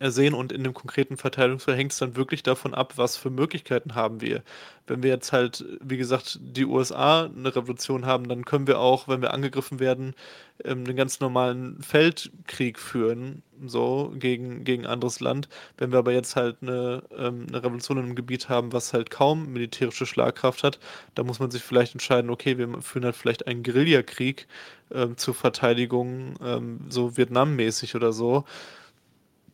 sehen 0.00 0.34
und 0.34 0.52
in 0.52 0.64
dem 0.64 0.74
konkreten 0.74 1.16
Verteilungsfall 1.16 1.76
hängt 1.76 1.92
es 1.92 1.98
dann 1.98 2.16
wirklich 2.16 2.42
davon 2.42 2.74
ab, 2.74 2.94
was 2.96 3.16
für 3.16 3.30
Möglichkeiten 3.30 3.94
haben 3.94 4.20
wir. 4.20 4.42
Wenn 4.86 5.02
wir 5.02 5.10
jetzt 5.10 5.32
halt, 5.32 5.64
wie 5.80 5.96
gesagt, 5.96 6.38
die 6.42 6.66
USA 6.66 7.24
eine 7.24 7.54
Revolution 7.54 8.04
haben, 8.04 8.28
dann 8.28 8.44
können 8.44 8.66
wir 8.66 8.78
auch, 8.78 9.08
wenn 9.08 9.22
wir 9.22 9.32
angegriffen 9.32 9.80
werden, 9.80 10.14
ähm, 10.62 10.84
einen 10.84 10.96
ganz 10.96 11.20
normalen 11.20 11.80
Feldkrieg 11.82 12.78
führen, 12.78 13.42
so 13.64 14.12
gegen, 14.16 14.64
gegen 14.64 14.86
anderes 14.86 15.20
Land. 15.20 15.48
Wenn 15.78 15.90
wir 15.90 15.98
aber 15.98 16.12
jetzt 16.12 16.36
halt 16.36 16.58
eine, 16.60 17.02
ähm, 17.16 17.46
eine 17.48 17.62
Revolution 17.62 17.98
in 17.98 18.04
einem 18.04 18.14
Gebiet 18.14 18.48
haben, 18.48 18.72
was 18.72 18.92
halt 18.92 19.10
kaum 19.10 19.52
militärische 19.52 20.06
Schlagkraft 20.06 20.62
hat, 20.62 20.78
da 21.14 21.22
muss 21.22 21.38
man 21.38 21.50
sich 21.50 21.62
vielleicht 21.62 21.94
entscheiden, 21.94 22.30
okay, 22.30 22.58
wir 22.58 22.82
führen 22.82 23.04
halt 23.04 23.16
vielleicht 23.16 23.46
einen 23.46 23.62
Guerillakrieg 23.62 24.46
ähm, 24.92 25.16
zur 25.16 25.34
Verteidigung, 25.34 26.36
ähm, 26.42 26.80
so 26.88 27.16
Vietnam-mäßig 27.16 27.94
oder 27.94 28.12
so. 28.12 28.44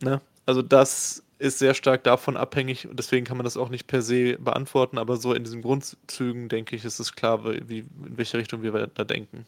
Ne? 0.03 0.21
Also 0.47 0.63
das 0.63 1.23
ist 1.39 1.59
sehr 1.59 1.75
stark 1.75 2.05
davon 2.05 2.37
abhängig 2.37 2.87
und 2.87 2.99
deswegen 2.99 3.25
kann 3.25 3.37
man 3.37 3.45
das 3.45 3.57
auch 3.57 3.71
nicht 3.71 3.87
per 3.87 4.03
se 4.03 4.37
beantworten, 4.39 4.99
aber 4.99 5.17
so 5.17 5.33
in 5.33 5.43
diesen 5.43 5.63
Grundzügen, 5.63 6.49
denke 6.49 6.77
ich, 6.77 6.85
ist 6.85 7.01
es 7.01 7.15
klar, 7.15 7.45
wie, 7.45 7.79
in 7.79 8.17
welche 8.17 8.37
Richtung 8.37 8.63
wir 8.63 8.87
da 8.87 9.05
denken. 9.05 9.47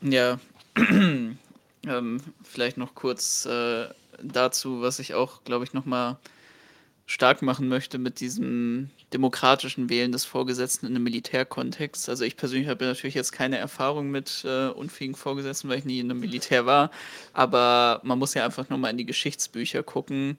Ja, 0.00 0.38
ähm, 0.76 1.36
vielleicht 2.44 2.76
noch 2.76 2.94
kurz 2.94 3.46
äh, 3.46 3.88
dazu, 4.22 4.80
was 4.80 5.00
ich 5.00 5.14
auch, 5.14 5.42
glaube 5.42 5.64
ich, 5.64 5.72
nochmal 5.72 6.16
stark 7.08 7.40
machen 7.40 7.68
möchte 7.68 7.96
mit 7.96 8.20
diesem 8.20 8.90
demokratischen 9.14 9.88
Wählen 9.88 10.12
des 10.12 10.26
Vorgesetzten 10.26 10.86
in 10.86 10.94
einem 10.94 11.04
Militärkontext. 11.04 12.06
Also 12.10 12.24
ich 12.24 12.36
persönlich 12.36 12.68
habe 12.68 12.84
natürlich 12.84 13.14
jetzt 13.14 13.32
keine 13.32 13.56
Erfahrung 13.56 14.10
mit 14.10 14.44
äh, 14.44 14.68
unfähigen 14.68 15.14
Vorgesetzten, 15.14 15.70
weil 15.70 15.78
ich 15.78 15.86
nie 15.86 16.00
in 16.00 16.10
einem 16.10 16.20
Militär 16.20 16.66
war. 16.66 16.90
Aber 17.32 18.02
man 18.04 18.18
muss 18.18 18.34
ja 18.34 18.44
einfach 18.44 18.68
nur 18.68 18.78
mal 18.78 18.90
in 18.90 18.98
die 18.98 19.06
Geschichtsbücher 19.06 19.82
gucken, 19.82 20.36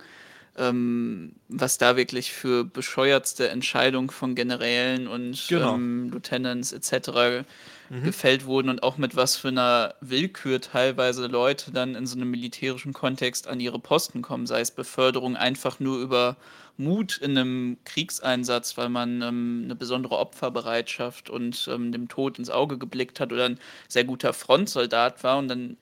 ähm, 0.57 1.31
was 1.47 1.79
da 1.79 1.97
wirklich 1.97 2.33
für 2.33 2.65
bescheuertste 2.65 3.49
Entscheidungen 3.49 4.11
von 4.11 4.35
Generälen 4.35 5.07
und 5.07 5.47
genau. 5.49 5.73
ähm, 5.73 6.11
Lieutenants 6.11 6.71
etc. 6.71 7.47
Mhm. 7.89 8.03
gefällt 8.03 8.45
wurden 8.45 8.69
und 8.69 8.83
auch 8.83 8.97
mit 8.97 9.15
was 9.15 9.35
für 9.35 9.47
einer 9.47 9.95
Willkür 9.99 10.61
teilweise 10.61 11.27
Leute 11.27 11.71
dann 11.71 11.95
in 11.95 12.05
so 12.05 12.15
einem 12.15 12.29
militärischen 12.29 12.93
Kontext 12.93 13.47
an 13.47 13.59
ihre 13.59 13.79
Posten 13.79 14.21
kommen, 14.21 14.45
sei 14.45 14.61
es 14.61 14.71
Beförderung 14.71 15.35
einfach 15.35 15.79
nur 15.79 15.99
über 15.99 16.37
Mut 16.77 17.17
in 17.17 17.37
einem 17.37 17.77
Kriegseinsatz, 17.85 18.77
weil 18.77 18.89
man 18.89 19.21
ähm, 19.21 19.61
eine 19.65 19.75
besondere 19.75 20.17
Opferbereitschaft 20.17 21.29
und 21.29 21.67
ähm, 21.71 21.91
dem 21.91 22.07
Tod 22.07 22.39
ins 22.39 22.49
Auge 22.49 22.77
geblickt 22.77 23.19
hat 23.19 23.33
oder 23.33 23.45
ein 23.45 23.59
sehr 23.87 24.05
guter 24.05 24.33
Frontsoldat 24.33 25.23
war. 25.23 25.39
Und 25.39 25.49
dann 25.49 25.77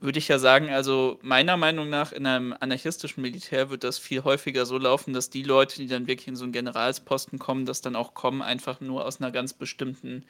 würde 0.00 0.18
ich 0.18 0.28
ja 0.28 0.38
sagen, 0.38 0.68
also 0.68 1.18
meiner 1.22 1.56
Meinung 1.56 1.88
nach 1.88 2.12
in 2.12 2.26
einem 2.26 2.54
anarchistischen 2.60 3.22
Militär 3.22 3.70
wird 3.70 3.84
das 3.84 3.98
viel 3.98 4.22
häufiger 4.24 4.66
so 4.66 4.76
laufen, 4.76 5.14
dass 5.14 5.30
die 5.30 5.42
Leute, 5.42 5.76
die 5.78 5.86
dann 5.86 6.06
wirklich 6.06 6.28
in 6.28 6.36
so 6.36 6.44
einen 6.44 6.52
Generalsposten 6.52 7.38
kommen, 7.38 7.64
das 7.64 7.80
dann 7.80 7.96
auch 7.96 8.12
kommen, 8.12 8.42
einfach 8.42 8.80
nur 8.80 9.06
aus 9.06 9.20
einer 9.20 9.30
ganz 9.30 9.54
bestimmten 9.54 10.24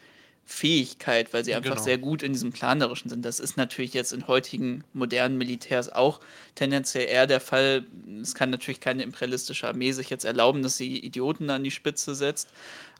Fähigkeit, 0.46 1.32
weil 1.32 1.44
sie 1.44 1.54
einfach 1.54 1.72
genau. 1.72 1.82
sehr 1.82 1.96
gut 1.96 2.22
in 2.22 2.34
diesem 2.34 2.52
Planerischen 2.52 3.08
sind. 3.08 3.24
Das 3.24 3.40
ist 3.40 3.56
natürlich 3.56 3.94
jetzt 3.94 4.12
in 4.12 4.28
heutigen 4.28 4.84
modernen 4.92 5.38
Militärs 5.38 5.90
auch 5.90 6.20
tendenziell 6.54 7.08
eher 7.08 7.26
der 7.26 7.40
Fall. 7.40 7.84
Es 8.20 8.34
kann 8.34 8.50
natürlich 8.50 8.80
keine 8.80 9.02
imperialistische 9.02 9.66
Armee 9.66 9.92
sich 9.92 10.10
jetzt 10.10 10.24
erlauben, 10.24 10.62
dass 10.62 10.76
sie 10.76 10.98
Idioten 10.98 11.48
an 11.48 11.64
die 11.64 11.70
Spitze 11.70 12.14
setzt. 12.14 12.50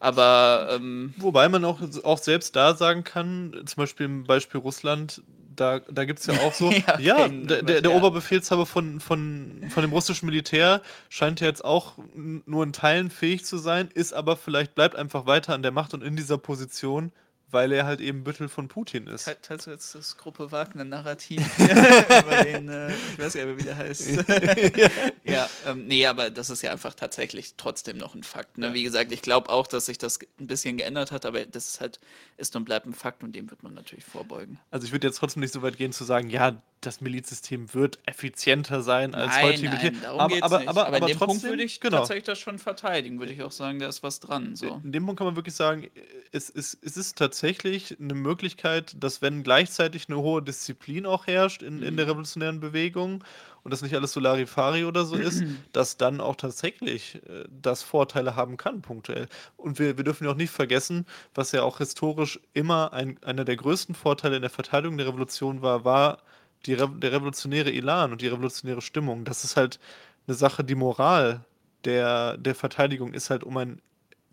Aber 0.01 0.71
ähm 0.73 1.13
wobei 1.19 1.49
man 1.51 1.65
auch, 1.67 1.81
auch 2.03 2.19
selbst 2.19 2.57
da 2.57 2.75
sagen 2.75 3.05
kann, 3.05 3.53
zum 3.67 3.77
Beispiel 3.77 4.07
im 4.07 4.25
Beispiel 4.25 4.61
Russland, 4.61 5.23
da, 5.55 5.81
da 5.81 6.05
gibt 6.05 6.21
es 6.21 6.27
ja 6.27 6.35
auch 6.41 6.55
so, 6.55 6.71
ja, 6.99 6.99
ja 6.99 7.29
der, 7.29 7.63
der, 7.63 7.83
der 7.83 7.93
Oberbefehlshaber 7.93 8.65
von, 8.65 9.01
von, 9.01 9.65
von 9.69 9.83
dem 9.83 9.93
russischen 9.93 10.27
Militär 10.27 10.81
scheint 11.11 11.41
ja 11.41 11.47
jetzt 11.47 11.65
auch 11.65 11.99
nur 12.15 12.65
in 12.65 12.73
Teilen 12.73 13.11
fähig 13.11 13.45
zu 13.45 13.59
sein, 13.59 13.91
ist 13.93 14.15
aber 14.15 14.37
vielleicht, 14.37 14.75
bleibt 14.75 14.97
einfach 14.97 15.27
weiter 15.27 15.55
an 15.55 15.63
der 15.63 15.73
Macht 15.73 15.93
und 15.93 16.03
in 16.03 16.17
dieser 16.17 16.39
Position 16.39 17.13
weil 17.55 17.73
er 17.73 17.87
halt 17.87 18.01
eben 18.01 18.25
Büttel 18.25 18.49
von 18.49 18.69
Putin 18.69 19.07
ist. 19.07 19.31
Teilst 19.43 19.69
du 19.69 19.71
jetzt 19.71 19.95
das 19.95 20.19
Gruppe 20.19 20.51
Wagner-Narrativ 20.51 21.41
über 21.59 22.45
den, 22.45 22.69
äh, 22.69 22.91
ich 22.91 23.19
weiß 23.19 23.35
ja, 23.35 23.57
wie 23.57 23.63
der 23.63 23.77
heißt. 23.77 24.09
ja, 25.25 25.49
ähm, 25.67 25.87
nee, 25.87 26.05
aber 26.05 26.31
das 26.31 26.51
ist 26.51 26.63
ja 26.63 26.73
einfach 26.73 26.95
tatsächlich 26.95 27.55
trotzdem 27.57 27.97
noch 27.97 28.17
ein 28.17 28.25
Fakt. 28.25 28.59
Ne? 28.59 28.67
Ja. 28.67 28.75
Wie 28.75 28.83
gesagt, 28.83 29.13
ich 29.13 29.23
glaube 29.23 29.51
auch, 29.51 29.69
dass 29.69 29.87
sich 29.87 29.99
das 29.99 30.19
ein 30.41 30.49
bisschen 30.49 30.77
geändert 30.77 31.13
hat, 31.13 31.25
aber 31.25 31.47
das 31.47 31.69
ist 31.69 31.81
halt, 31.81 32.01
ist 32.37 32.55
und 32.57 32.65
bleibt 32.65 32.87
ein 32.87 32.93
Fakt 32.93 33.23
und 33.23 33.33
dem 33.35 33.49
wird 33.49 33.63
man 33.63 33.73
natürlich 33.73 34.05
vorbeugen. 34.05 34.59
Also 34.73 34.87
ich 34.87 34.93
würde 34.93 35.07
jetzt 35.07 35.19
trotzdem 35.19 35.41
nicht 35.41 35.55
so 35.55 35.63
weit 35.63 35.77
gehen 35.77 35.93
zu 35.93 36.03
sagen, 36.03 36.29
ja, 36.29 36.61
das 36.81 37.01
Milizsystem 37.01 37.73
wird 37.73 37.99
effizienter 38.05 38.83
sein 38.83 39.15
als 39.15 39.33
nein, 39.33 39.45
heutige 39.45 39.69
Militär. 39.69 39.93
Darum 40.03 40.21
aber, 40.21 40.37
aber, 40.43 40.43
aber, 40.43 40.69
aber, 40.69 40.87
aber, 40.87 40.99
in 40.99 41.07
dem 41.07 41.19
trotzdem, 41.19 41.27
Punkt 41.27 41.43
würde 41.45 41.63
ich 41.63 41.81
genau. 41.81 41.99
tatsächlich 41.99 42.25
das 42.25 42.39
schon 42.39 42.59
verteidigen, 42.59 43.21
würde 43.21 43.33
ich 43.33 43.43
auch 43.43 43.53
sagen, 43.53 43.79
da 43.79 43.89
ist 43.89 44.03
was 44.03 44.21
dran. 44.21 44.57
So. 44.57 44.81
In 44.85 44.93
dem 44.93 45.07
Punkt 45.07 45.19
kann 45.19 45.27
man 45.27 45.37
wirklich 45.37 45.55
sagen, 45.55 45.89
es, 46.33 46.51
es, 46.51 46.77
es 46.83 46.97
ist 46.97 47.17
tatsächlich 47.17 47.44
eine 47.45 48.15
Möglichkeit, 48.15 48.97
dass 48.99 49.23
wenn 49.23 49.43
gleichzeitig 49.43 50.09
eine 50.09 50.19
hohe 50.19 50.43
Disziplin 50.43 51.07
auch 51.07 51.27
herrscht 51.27 51.63
in, 51.63 51.83
in 51.83 51.97
der 51.97 52.07
mhm. 52.07 52.11
revolutionären 52.13 52.61
Bewegung 52.61 53.25
und 53.63 53.73
das 53.73 53.83
nicht 53.83 53.95
alles 53.95 54.13
so 54.13 54.21
Larifari 54.21 54.85
oder 54.85 55.05
so 55.05 55.17
ist, 55.17 55.43
dass 55.73 55.97
dann 55.97 56.21
auch 56.21 56.37
tatsächlich 56.37 57.17
äh, 57.29 57.45
das 57.63 57.83
Vorteile 57.83 58.37
haben 58.37 58.57
kann, 58.57 58.83
punktuell. 58.83 59.29
Und 59.57 59.79
wir, 59.79 59.97
wir 59.97 60.05
dürfen 60.05 60.25
ja 60.25 60.31
auch 60.31 60.37
nicht 60.37 60.51
vergessen, 60.51 61.07
was 61.35 61.53
ja 61.53 61.63
auch 61.63 61.79
historisch 61.79 62.41
immer 62.53 62.93
ein, 62.93 63.19
einer 63.23 63.45
der 63.45 63.57
größten 63.57 63.95
Vorteile 63.95 64.37
in 64.37 64.43
der 64.43 64.51
Verteidigung 64.51 64.99
der 64.99 65.09
Revolution 65.09 65.63
war, 65.63 65.85
war 65.85 66.19
die 66.67 66.75
Re 66.75 66.89
der 66.89 67.13
revolutionäre 67.13 67.73
Elan 67.73 68.13
und 68.13 68.21
die 68.23 68.29
revolutionäre 68.29 68.81
Stimmung. 68.81 69.25
Das 69.25 69.45
ist 69.45 69.57
halt 69.57 69.79
eine 70.27 70.35
Sache, 70.35 70.65
die 70.65 70.75
Moral 70.75 71.45
der, 71.85 72.39
der 72.39 72.55
Verteidigung 72.55 73.13
ist 73.13 73.31
halt 73.31 73.45
um 73.45 73.57
ein 73.57 73.83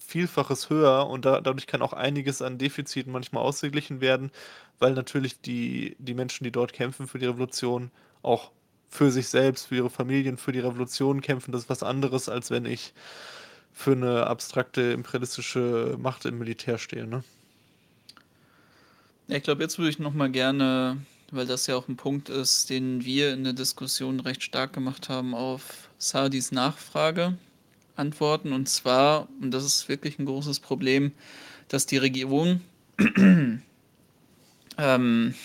Vielfaches 0.06 0.70
höher 0.70 1.08
und 1.08 1.26
da, 1.26 1.42
dadurch 1.42 1.68
kann 1.68 1.82
auch 1.82 1.94
einiges 1.94 2.42
an 2.42 2.58
Defiziten 2.58 3.12
manchmal 3.12 3.44
ausgeglichen 3.44 4.02
werden, 4.02 4.32
weil 4.80 4.94
natürlich 4.94 5.40
die, 5.42 5.96
die 6.00 6.14
Menschen, 6.14 6.44
die 6.44 6.52
dort 6.52 6.74
kämpfen 6.74 7.08
für 7.08 7.20
die 7.20 7.28
Revolution, 7.28 7.92
auch 8.22 8.52
für 8.90 9.12
sich 9.12 9.28
selbst, 9.30 9.68
für 9.68 9.76
ihre 9.76 9.90
Familien, 9.90 10.38
für 10.38 10.52
die 10.52 10.60
Revolution 10.60 11.22
kämpfen. 11.22 11.52
Das 11.52 11.62
ist 11.62 11.70
was 11.70 11.84
anderes, 11.84 12.28
als 12.28 12.52
wenn 12.52 12.66
ich 12.66 12.94
für 13.72 13.94
eine 13.94 14.28
abstrakte 14.28 14.82
imperialistische 14.92 15.96
Macht 15.98 16.26
im 16.26 16.38
Militär 16.40 16.78
stehe. 16.78 17.08
Ne? 17.08 17.24
Ja, 19.28 19.38
ich 19.38 19.44
glaube, 19.44 19.64
jetzt 19.64 19.78
würde 19.78 19.90
ich 19.90 20.00
noch 20.00 20.14
mal 20.14 20.30
gerne 20.30 20.98
weil 21.32 21.48
das 21.48 21.68
ja 21.68 21.76
auch 21.76 21.88
ein 21.88 21.96
Punkt 21.96 22.30
ist, 22.30 22.70
den 22.70 23.04
wir 23.04 23.34
in 23.34 23.44
der 23.44 23.54
Diskussion 23.54 24.20
recht 24.20 24.44
stark 24.44 24.74
gemacht 24.74 25.10
haben, 25.10 25.34
auf 25.34 25.90
Sadis 25.98 26.52
Nachfrage 26.52 27.38
antworten. 28.02 28.52
Und 28.52 28.68
zwar, 28.68 29.30
und 29.42 29.52
das 29.52 29.64
ist 29.64 29.88
wirklich 29.88 30.20
ein 30.20 30.26
großes 30.26 30.60
Problem, 30.60 31.14
dass 31.70 31.86
die 31.86 31.98
Regierung 31.98 32.60
ähm, 34.78 35.36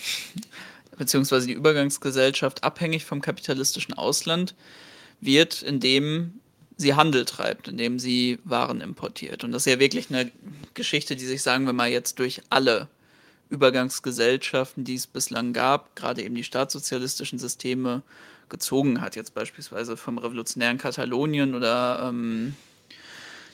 beziehungsweise 0.97 1.47
die 1.47 1.53
Übergangsgesellschaft 1.53 2.63
abhängig 2.63 3.05
vom 3.05 3.21
kapitalistischen 3.21 3.93
Ausland 3.93 4.55
wird, 5.21 5.61
indem 5.61 6.39
sie 6.75 6.95
Handel 6.95 7.25
treibt, 7.25 7.67
indem 7.67 7.99
sie 7.99 8.39
Waren 8.43 8.81
importiert. 8.81 9.43
Und 9.43 9.51
das 9.51 9.65
ist 9.65 9.71
ja 9.71 9.79
wirklich 9.79 10.09
eine 10.09 10.31
Geschichte, 10.73 11.15
die 11.15 11.25
sich, 11.25 11.41
sagen 11.41 11.65
wir 11.65 11.73
mal, 11.73 11.89
jetzt 11.89 12.19
durch 12.19 12.41
alle 12.49 12.87
Übergangsgesellschaften, 13.49 14.83
die 14.83 14.95
es 14.95 15.07
bislang 15.07 15.53
gab, 15.53 15.95
gerade 15.95 16.21
eben 16.21 16.35
die 16.35 16.43
staatssozialistischen 16.43 17.39
Systeme, 17.39 18.03
gezogen 18.49 19.01
hat. 19.01 19.15
Jetzt 19.15 19.33
beispielsweise 19.33 19.97
vom 19.97 20.17
revolutionären 20.17 20.77
Katalonien 20.77 21.55
oder 21.55 22.07
ähm, 22.09 22.55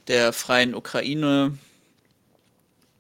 der 0.08 0.34
freien 0.34 0.76
Ukraine 0.76 1.58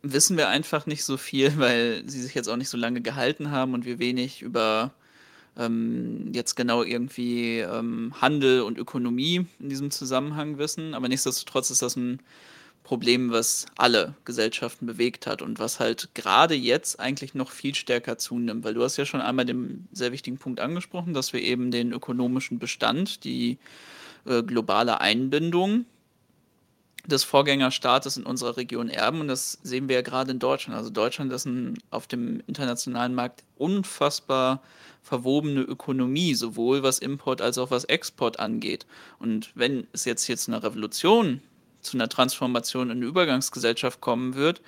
wissen 0.01 0.37
wir 0.37 0.49
einfach 0.49 0.85
nicht 0.85 1.03
so 1.03 1.17
viel, 1.17 1.53
weil 1.57 2.03
sie 2.07 2.21
sich 2.21 2.35
jetzt 2.35 2.49
auch 2.49 2.57
nicht 2.57 2.69
so 2.69 2.77
lange 2.77 3.01
gehalten 3.01 3.51
haben 3.51 3.73
und 3.73 3.85
wir 3.85 3.99
wenig 3.99 4.41
über 4.41 4.91
ähm, 5.57 6.31
jetzt 6.33 6.55
genau 6.55 6.83
irgendwie 6.83 7.59
ähm, 7.59 8.13
Handel 8.19 8.61
und 8.61 8.77
Ökonomie 8.77 9.45
in 9.59 9.69
diesem 9.69 9.91
Zusammenhang 9.91 10.57
wissen. 10.57 10.93
Aber 10.93 11.07
nichtsdestotrotz 11.07 11.69
ist 11.69 11.81
das 11.81 11.95
ein 11.95 12.19
Problem, 12.83 13.31
was 13.31 13.65
alle 13.77 14.15
Gesellschaften 14.25 14.85
bewegt 14.85 15.25
hat 15.25 15.41
und 15.41 15.57
was 15.57 15.79
halt 15.79 16.09
gerade 16.13 16.53
jetzt 16.53 16.99
eigentlich 16.99 17.33
noch 17.33 17.49
viel 17.49 17.75
stärker 17.75 18.17
zunimmt, 18.17 18.65
weil 18.65 18.73
du 18.73 18.83
hast 18.83 18.97
ja 18.97 19.05
schon 19.05 19.21
einmal 19.21 19.45
den 19.45 19.87
sehr 19.93 20.11
wichtigen 20.11 20.37
Punkt 20.37 20.59
angesprochen, 20.59 21.13
dass 21.13 21.31
wir 21.31 21.41
eben 21.41 21.71
den 21.71 21.93
ökonomischen 21.93 22.59
Bestand, 22.59 23.23
die 23.23 23.57
äh, 24.25 24.43
globale 24.43 24.99
Einbindung 24.99 25.85
des 27.05 27.23
Vorgängerstaates 27.23 28.17
in 28.17 28.23
unserer 28.23 28.57
Region 28.57 28.89
erben 28.89 29.21
und 29.21 29.27
das 29.27 29.59
sehen 29.63 29.89
wir 29.89 29.95
ja 29.95 30.01
gerade 30.01 30.31
in 30.31 30.39
Deutschland. 30.39 30.77
Also 30.77 30.89
Deutschland 30.89 31.31
ist 31.33 31.45
ein, 31.45 31.77
auf 31.89 32.07
dem 32.07 32.41
internationalen 32.47 33.15
Markt 33.15 33.43
unfassbar 33.57 34.61
verwobene 35.01 35.61
Ökonomie, 35.61 36.33
sowohl 36.33 36.81
was 36.83 36.99
Import 36.99 37.41
als 37.41 37.57
auch 37.57 37.71
was 37.71 37.83
Export 37.85 38.39
angeht. 38.39 38.85
Und 39.19 39.51
wenn 39.55 39.87
es 39.91 40.05
jetzt 40.05 40.23
hier 40.23 40.37
zu 40.37 40.51
einer 40.51 40.63
Revolution 40.63 41.41
zu 41.83 41.97
einer 41.97 42.09
Transformation 42.09 42.89
in 42.89 42.97
eine 42.97 43.05
Übergangsgesellschaft 43.05 44.01
kommen 44.01 44.35
wird, 44.35 44.61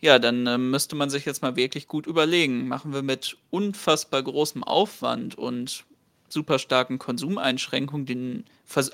ja, 0.00 0.18
dann 0.18 0.46
äh, 0.46 0.58
müsste 0.58 0.96
man 0.96 1.10
sich 1.10 1.26
jetzt 1.26 1.42
mal 1.42 1.56
wirklich 1.56 1.86
gut 1.86 2.06
überlegen. 2.06 2.68
Machen 2.68 2.94
wir 2.94 3.02
mit 3.02 3.36
unfassbar 3.50 4.22
großem 4.22 4.64
Aufwand 4.64 5.36
und 5.36 5.84
super 6.28 6.58
starken 6.58 6.98
Konsumeinschränkungen, 6.98 8.06
den, 8.06 8.44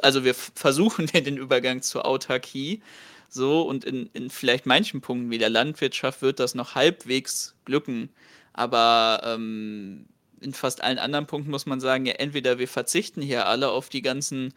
also 0.03 0.25
wir 0.25 0.35
versuchen 0.35 1.07
den 1.15 1.37
Übergang 1.37 1.83
zur 1.83 2.07
Autarkie, 2.07 2.83
so 3.29 3.63
und 3.63 3.85
in, 3.85 4.09
in 4.15 4.31
vielleicht 4.31 4.67
manchen 4.67 5.01
Punkten 5.01 5.31
wie 5.31 5.39
der 5.39 5.51
Landwirtschaft 5.51 6.23
wird 6.23 6.41
das 6.41 6.55
noch 6.55 6.75
halbwegs 6.75 7.55
glücken, 7.65 8.09
aber 8.53 9.21
ähm, 9.25 10.07
in 10.41 10.55
fast 10.55 10.83
allen 10.83 10.99
anderen 10.99 11.27
Punkten 11.27 11.51
muss 11.51 11.67
man 11.67 11.81
sagen, 11.81 12.07
ja, 12.07 12.15
entweder 12.15 12.59
wir 12.59 12.69
verzichten 12.69 13.23
hier 13.23 13.47
alle 13.47 13.71
auf 13.71 13.89
die 13.89 14.03
ganzen 14.03 14.55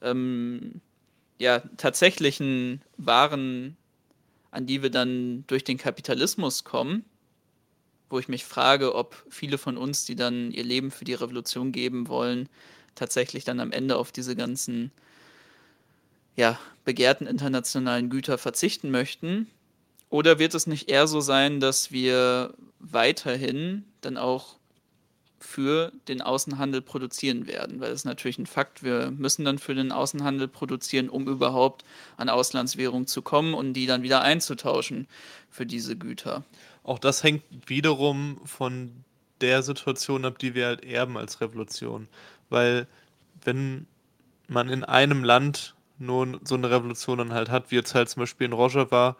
ähm, 0.00 0.80
ja, 1.42 1.58
tatsächlichen 1.76 2.82
Waren, 2.98 3.76
an 4.52 4.64
die 4.64 4.80
wir 4.80 4.90
dann 4.90 5.42
durch 5.48 5.64
den 5.64 5.76
Kapitalismus 5.76 6.62
kommen, 6.62 7.04
wo 8.08 8.20
ich 8.20 8.28
mich 8.28 8.44
frage, 8.44 8.94
ob 8.94 9.20
viele 9.28 9.58
von 9.58 9.76
uns, 9.76 10.04
die 10.04 10.14
dann 10.14 10.52
ihr 10.52 10.62
Leben 10.62 10.92
für 10.92 11.04
die 11.04 11.14
Revolution 11.14 11.72
geben 11.72 12.06
wollen, 12.06 12.48
tatsächlich 12.94 13.42
dann 13.42 13.58
am 13.58 13.72
Ende 13.72 13.96
auf 13.96 14.12
diese 14.12 14.36
ganzen 14.36 14.92
ja, 16.36 16.60
begehrten 16.84 17.26
internationalen 17.26 18.08
Güter 18.08 18.38
verzichten 18.38 18.92
möchten. 18.92 19.48
Oder 20.10 20.38
wird 20.38 20.54
es 20.54 20.68
nicht 20.68 20.88
eher 20.88 21.08
so 21.08 21.20
sein, 21.20 21.58
dass 21.58 21.90
wir 21.90 22.54
weiterhin 22.78 23.84
dann 24.00 24.16
auch 24.16 24.58
für 25.44 25.92
den 26.08 26.22
Außenhandel 26.22 26.82
produzieren 26.82 27.46
werden, 27.46 27.80
weil 27.80 27.90
das 27.90 28.00
ist 28.00 28.04
natürlich 28.04 28.38
ein 28.38 28.46
Fakt. 28.46 28.82
Wir 28.82 29.10
müssen 29.10 29.44
dann 29.44 29.58
für 29.58 29.74
den 29.74 29.92
Außenhandel 29.92 30.48
produzieren, 30.48 31.08
um 31.08 31.26
überhaupt 31.28 31.84
an 32.16 32.28
Auslandswährung 32.28 33.06
zu 33.06 33.22
kommen 33.22 33.54
und 33.54 33.74
die 33.74 33.86
dann 33.86 34.02
wieder 34.02 34.22
einzutauschen 34.22 35.08
für 35.50 35.66
diese 35.66 35.96
Güter. 35.96 36.44
Auch 36.84 36.98
das 36.98 37.22
hängt 37.22 37.42
wiederum 37.66 38.40
von 38.44 39.04
der 39.40 39.62
Situation 39.62 40.24
ab, 40.24 40.38
die 40.38 40.54
wir 40.54 40.66
halt 40.66 40.84
erben 40.84 41.18
als 41.18 41.40
Revolution. 41.40 42.08
Weil 42.48 42.86
wenn 43.44 43.86
man 44.48 44.68
in 44.68 44.84
einem 44.84 45.24
Land 45.24 45.74
nur 45.98 46.40
so 46.44 46.54
eine 46.54 46.70
Revolution 46.70 47.18
dann 47.18 47.32
halt 47.32 47.50
hat, 47.50 47.70
wie 47.70 47.76
jetzt 47.76 47.94
halt 47.94 48.08
zum 48.08 48.20
Beispiel 48.20 48.46
in 48.46 48.52
Rojava, 48.52 49.16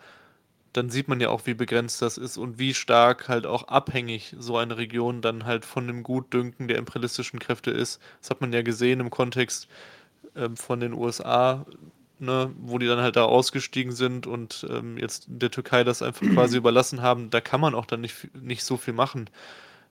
dann 0.72 0.90
sieht 0.90 1.08
man 1.08 1.20
ja 1.20 1.28
auch, 1.28 1.46
wie 1.46 1.54
begrenzt 1.54 2.00
das 2.00 2.16
ist 2.18 2.38
und 2.38 2.58
wie 2.58 2.74
stark 2.74 3.28
halt 3.28 3.46
auch 3.46 3.68
abhängig 3.68 4.34
so 4.38 4.56
eine 4.56 4.78
Region 4.78 5.20
dann 5.20 5.44
halt 5.44 5.64
von 5.64 5.86
dem 5.86 6.02
Gutdünken 6.02 6.68
der 6.68 6.78
imperialistischen 6.78 7.38
Kräfte 7.38 7.70
ist. 7.70 8.00
Das 8.20 8.30
hat 8.30 8.40
man 8.40 8.52
ja 8.52 8.62
gesehen 8.62 9.00
im 9.00 9.10
Kontext 9.10 9.68
ähm, 10.34 10.56
von 10.56 10.80
den 10.80 10.94
USA, 10.94 11.66
ne, 12.18 12.50
wo 12.58 12.78
die 12.78 12.86
dann 12.86 13.00
halt 13.00 13.16
da 13.16 13.24
ausgestiegen 13.24 13.92
sind 13.92 14.26
und 14.26 14.66
ähm, 14.70 14.96
jetzt 14.96 15.26
der 15.28 15.50
Türkei 15.50 15.84
das 15.84 16.00
einfach 16.00 16.26
quasi 16.34 16.56
überlassen 16.56 17.02
haben. 17.02 17.28
Da 17.30 17.40
kann 17.40 17.60
man 17.60 17.74
auch 17.74 17.86
dann 17.86 18.00
nicht, 18.00 18.34
nicht 18.34 18.64
so 18.64 18.78
viel 18.78 18.94
machen. 18.94 19.28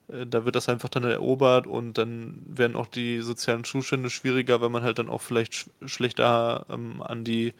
Äh, 0.07 0.25
da 0.25 0.45
wird 0.45 0.55
das 0.55 0.69
einfach 0.69 0.89
dann 0.89 1.03
erobert 1.03 1.67
und 1.67 1.97
dann 1.97 2.41
werden 2.47 2.75
auch 2.75 2.87
die 2.87 3.21
sozialen 3.21 3.63
Zustände 3.65 4.09
schwieriger, 4.09 4.61
weil 4.61 4.69
man 4.69 4.83
halt 4.83 4.99
dann 4.99 5.09
auch 5.09 5.21
vielleicht 5.21 5.53
sch 5.53 5.69
schlechter 5.85 6.65
ähm, 6.69 7.03
an 7.03 7.23
die 7.23 7.53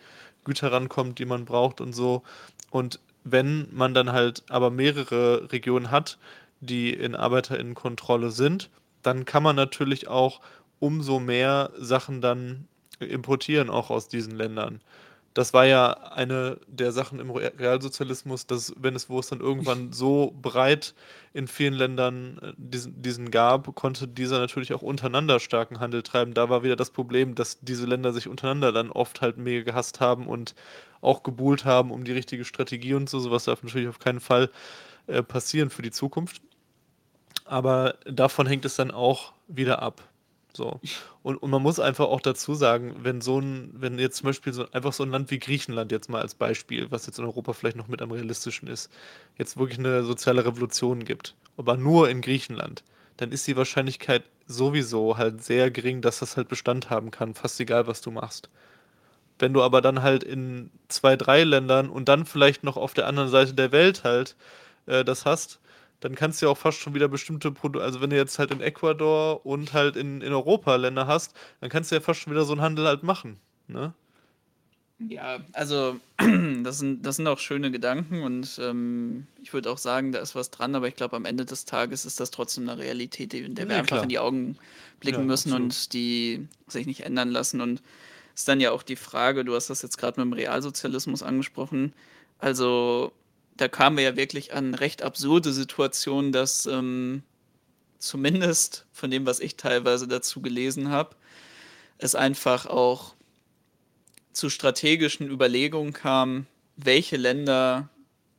Güter 0.43 0.71
rankommt, 0.71 1.19
die 1.19 1.25
man 1.25 1.45
braucht 1.45 1.81
und 1.81 1.93
so. 1.93 2.23
Und 2.71 2.99
wenn 3.23 3.67
man 3.71 3.93
dann 3.93 4.11
halt 4.11 4.43
aber 4.49 4.71
mehrere 4.71 5.51
Regionen 5.51 5.91
hat, 5.91 6.17
die 6.59 6.93
in 6.93 7.15
Arbeiterinnenkontrolle 7.15 8.31
sind, 8.31 8.69
dann 9.01 9.25
kann 9.25 9.43
man 9.43 9.55
natürlich 9.55 10.07
auch 10.07 10.41
umso 10.79 11.19
mehr 11.19 11.71
Sachen 11.77 12.21
dann 12.21 12.67
importieren, 12.99 13.69
auch 13.69 13.89
aus 13.89 14.07
diesen 14.07 14.35
Ländern. 14.35 14.81
Das 15.33 15.53
war 15.53 15.65
ja 15.65 15.91
eine 15.93 16.57
der 16.67 16.91
Sachen 16.91 17.19
im 17.19 17.31
Realsozialismus, 17.31 18.47
dass, 18.47 18.73
wenn 18.77 18.95
es, 18.95 19.09
wo 19.09 19.17
es 19.17 19.27
dann 19.27 19.39
irgendwann 19.39 19.93
so 19.93 20.35
breit 20.41 20.93
in 21.33 21.47
vielen 21.47 21.73
Ländern 21.73 22.37
äh, 22.41 22.53
diesen, 22.57 23.01
diesen 23.01 23.31
gab, 23.31 23.73
konnte 23.75 24.09
dieser 24.09 24.39
natürlich 24.39 24.73
auch 24.73 24.81
untereinander 24.81 25.39
starken 25.39 25.79
Handel 25.79 26.03
treiben. 26.03 26.33
Da 26.33 26.49
war 26.49 26.63
wieder 26.63 26.75
das 26.75 26.89
Problem, 26.89 27.33
dass 27.33 27.59
diese 27.61 27.85
Länder 27.85 28.11
sich 28.11 28.27
untereinander 28.27 28.73
dann 28.73 28.91
oft 28.91 29.21
halt 29.21 29.37
mega 29.37 29.63
gehasst 29.63 30.01
haben 30.01 30.27
und 30.27 30.53
auch 31.01 31.23
gebuhlt 31.23 31.65
haben 31.65 31.91
um 31.91 32.03
die 32.03 32.11
richtige 32.11 32.45
Strategie 32.45 32.93
und 32.93 33.09
so. 33.09 33.19
Sowas 33.19 33.45
darf 33.45 33.63
natürlich 33.63 33.87
auf 33.87 33.99
keinen 33.99 34.19
Fall 34.19 34.49
äh, 35.07 35.23
passieren 35.23 35.69
für 35.69 35.81
die 35.81 35.91
Zukunft. 35.91 36.41
Aber 37.45 37.95
davon 38.05 38.47
hängt 38.47 38.65
es 38.65 38.75
dann 38.75 38.91
auch 38.91 39.33
wieder 39.47 39.81
ab. 39.81 40.07
So. 40.53 40.79
Und, 41.23 41.37
und 41.37 41.49
man 41.49 41.61
muss 41.61 41.79
einfach 41.79 42.05
auch 42.05 42.21
dazu 42.21 42.55
sagen, 42.55 42.95
wenn 43.01 43.21
so 43.21 43.39
ein, 43.39 43.71
wenn 43.73 43.97
jetzt 43.99 44.17
zum 44.17 44.27
Beispiel 44.27 44.53
so 44.53 44.69
einfach 44.71 44.93
so 44.93 45.03
ein 45.03 45.09
Land 45.09 45.31
wie 45.31 45.39
Griechenland 45.39 45.91
jetzt 45.91 46.09
mal 46.09 46.21
als 46.21 46.35
Beispiel, 46.35 46.91
was 46.91 47.05
jetzt 47.05 47.19
in 47.19 47.25
Europa 47.25 47.53
vielleicht 47.53 47.77
noch 47.77 47.87
mit 47.87 48.01
am 48.01 48.11
realistischen 48.11 48.67
ist, 48.67 48.91
jetzt 49.37 49.57
wirklich 49.57 49.79
eine 49.79 50.03
soziale 50.03 50.45
Revolution 50.45 51.05
gibt, 51.05 51.35
aber 51.57 51.77
nur 51.77 52.09
in 52.09 52.21
Griechenland, 52.21 52.83
dann 53.17 53.31
ist 53.31 53.47
die 53.47 53.55
Wahrscheinlichkeit 53.55 54.23
sowieso 54.45 55.17
halt 55.17 55.43
sehr 55.43 55.71
gering, 55.71 56.01
dass 56.01 56.19
das 56.19 56.35
halt 56.37 56.49
Bestand 56.49 56.89
haben 56.89 57.11
kann, 57.11 57.33
fast 57.33 57.59
egal, 57.59 57.87
was 57.87 58.01
du 58.01 58.11
machst. 58.11 58.49
Wenn 59.41 59.53
du 59.53 59.61
aber 59.61 59.81
dann 59.81 60.01
halt 60.01 60.23
in 60.23 60.71
zwei, 60.87 61.15
drei 61.15 61.43
Ländern 61.43 61.89
und 61.89 62.07
dann 62.09 62.25
vielleicht 62.25 62.63
noch 62.63 62.77
auf 62.77 62.93
der 62.93 63.07
anderen 63.07 63.29
Seite 63.29 63.53
der 63.53 63.71
Welt 63.71 64.03
halt 64.03 64.35
äh, 64.85 65.03
das 65.03 65.25
hast, 65.25 65.59
dann 65.99 66.15
kannst 66.15 66.41
du 66.41 66.47
ja 66.47 66.51
auch 66.51 66.57
fast 66.57 66.79
schon 66.79 66.95
wieder 66.95 67.07
bestimmte 67.07 67.51
Produkte, 67.51 67.85
also 67.85 68.01
wenn 68.01 68.09
du 68.09 68.15
jetzt 68.15 68.39
halt 68.39 68.51
in 68.51 68.61
Ecuador 68.61 69.45
und 69.45 69.73
halt 69.73 69.95
in, 69.95 70.21
in 70.21 70.33
Europa 70.33 70.75
Länder 70.75 71.07
hast, 71.07 71.33
dann 71.59 71.69
kannst 71.69 71.91
du 71.91 71.95
ja 71.95 72.01
fast 72.01 72.21
schon 72.21 72.33
wieder 72.33 72.43
so 72.43 72.53
einen 72.53 72.61
Handel 72.61 72.87
halt 72.87 73.03
machen, 73.03 73.39
ne? 73.67 73.93
Ja, 75.09 75.39
also 75.53 75.99
das 76.63 76.79
sind, 76.79 77.03
das 77.05 77.15
sind 77.15 77.27
auch 77.27 77.39
schöne 77.39 77.71
Gedanken 77.71 78.21
und 78.21 78.59
ähm, 78.61 79.25
ich 79.41 79.53
würde 79.53 79.71
auch 79.71 79.77
sagen, 79.79 80.11
da 80.11 80.19
ist 80.19 80.35
was 80.35 80.51
dran, 80.51 80.75
aber 80.75 80.87
ich 80.87 80.95
glaube, 80.95 81.15
am 81.15 81.25
Ende 81.25 81.45
des 81.45 81.65
Tages 81.65 82.05
ist 82.05 82.19
das 82.19 82.29
trotzdem 82.29 82.69
eine 82.69 82.79
Realität, 82.79 83.33
in 83.33 83.55
der 83.55 83.67
wir 83.67 83.75
ja, 83.75 83.81
einfach 83.81 84.03
in 84.03 84.09
die 84.09 84.19
Augen 84.19 84.57
blicken 84.99 85.21
ja, 85.21 85.25
müssen 85.25 85.49
absolut. 85.49 85.71
und 85.71 85.93
die 85.93 86.47
sich 86.67 86.85
nicht 86.85 87.01
ändern 87.01 87.29
lassen. 87.29 87.61
Und 87.61 87.81
ist 88.35 88.47
dann 88.47 88.59
ja 88.59 88.71
auch 88.71 88.83
die 88.83 88.95
Frage, 88.95 89.45
du 89.45 89.55
hast 89.55 89.69
das 89.69 89.81
jetzt 89.81 89.97
gerade 89.97 90.19
mit 90.19 90.31
dem 90.31 90.33
Realsozialismus 90.33 91.23
angesprochen, 91.23 91.93
also 92.39 93.13
da 93.57 93.67
kamen 93.67 93.97
wir 93.97 94.03
ja 94.03 94.15
wirklich 94.15 94.53
an 94.53 94.73
recht 94.73 95.03
absurde 95.03 95.53
Situationen, 95.53 96.31
dass 96.31 96.65
ähm, 96.65 97.23
zumindest 97.99 98.85
von 98.91 99.11
dem, 99.11 99.25
was 99.25 99.39
ich 99.39 99.55
teilweise 99.55 100.07
dazu 100.07 100.41
gelesen 100.41 100.89
habe, 100.89 101.15
es 101.99 102.15
einfach 102.15 102.65
auch 102.65 103.13
zu 104.33 104.49
strategischen 104.49 105.29
Überlegungen 105.29 105.93
kam, 105.93 106.47
welche 106.77 107.17
Länder 107.17 107.89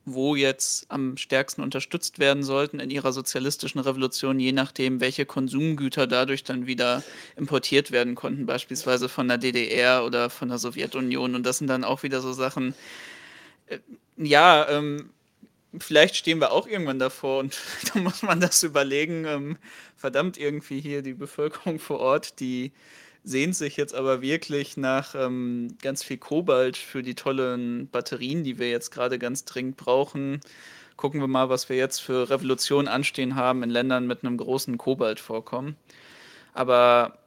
wo 0.05 0.34
jetzt 0.34 0.90
am 0.90 1.16
stärksten 1.16 1.62
unterstützt 1.62 2.18
werden 2.18 2.42
sollten 2.42 2.80
in 2.80 2.90
ihrer 2.90 3.12
sozialistischen 3.12 3.80
Revolution, 3.80 4.40
je 4.40 4.53
nachdem, 4.53 5.00
welche 5.00 5.26
Konsumgüter 5.26 6.07
dadurch 6.07 6.42
dann 6.42 6.66
wieder 6.66 7.03
importiert 7.36 7.92
werden 7.92 8.14
konnten, 8.14 8.46
beispielsweise 8.46 9.09
von 9.09 9.28
der 9.28 9.38
DDR 9.38 10.05
oder 10.05 10.28
von 10.28 10.48
der 10.48 10.59
Sowjetunion. 10.59 11.34
Und 11.34 11.44
das 11.44 11.59
sind 11.59 11.68
dann 11.68 11.84
auch 11.84 12.03
wieder 12.03 12.20
so 12.20 12.32
Sachen, 12.32 12.74
äh, 13.66 13.78
ja, 14.16 14.68
ähm, 14.68 15.11
vielleicht 15.78 16.16
stehen 16.16 16.40
wir 16.40 16.53
auch 16.53 16.66
irgendwann 16.66 16.98
davor 16.98 17.38
und 17.38 17.59
da 17.94 18.00
muss 18.00 18.22
man 18.22 18.40
das 18.40 18.62
überlegen. 18.62 19.24
Ähm, 19.24 19.59
verdammt, 19.96 20.36
irgendwie 20.36 20.80
hier 20.80 21.03
die 21.03 21.14
Bevölkerung 21.14 21.78
vor 21.78 22.00
Ort, 22.00 22.40
die 22.40 22.72
sehnt 23.25 23.55
sich 23.55 23.77
jetzt 23.77 23.95
aber 23.95 24.20
wirklich 24.23 24.77
nach 24.77 25.14
ähm, 25.14 25.77
ganz 25.81 26.03
viel 26.03 26.18
Kobalt 26.18 26.77
für 26.77 27.03
die 27.03 27.14
tollen 27.14 27.89
Batterien, 27.89 28.45
die 28.45 28.59
wir 28.59 28.70
jetzt 28.70 28.91
gerade 28.91 29.18
ganz 29.18 29.45
dringend 29.45 29.77
brauchen. 29.77 30.41
Gucken 30.97 31.20
wir 31.20 31.29
mal, 31.29 31.49
was 31.49 31.68
wir 31.68 31.77
jetzt 31.77 32.01
für 32.01 32.31
Revolution 32.31 32.89
anstehen 32.89 33.37
haben 33.37 33.62
in 33.62 33.70
Ländern 33.70 34.07
mit 34.07 34.25
einem 34.25 34.37
großen 34.37 34.77
Kobaltvorkommen. 34.79 35.77
Aber 36.53 37.18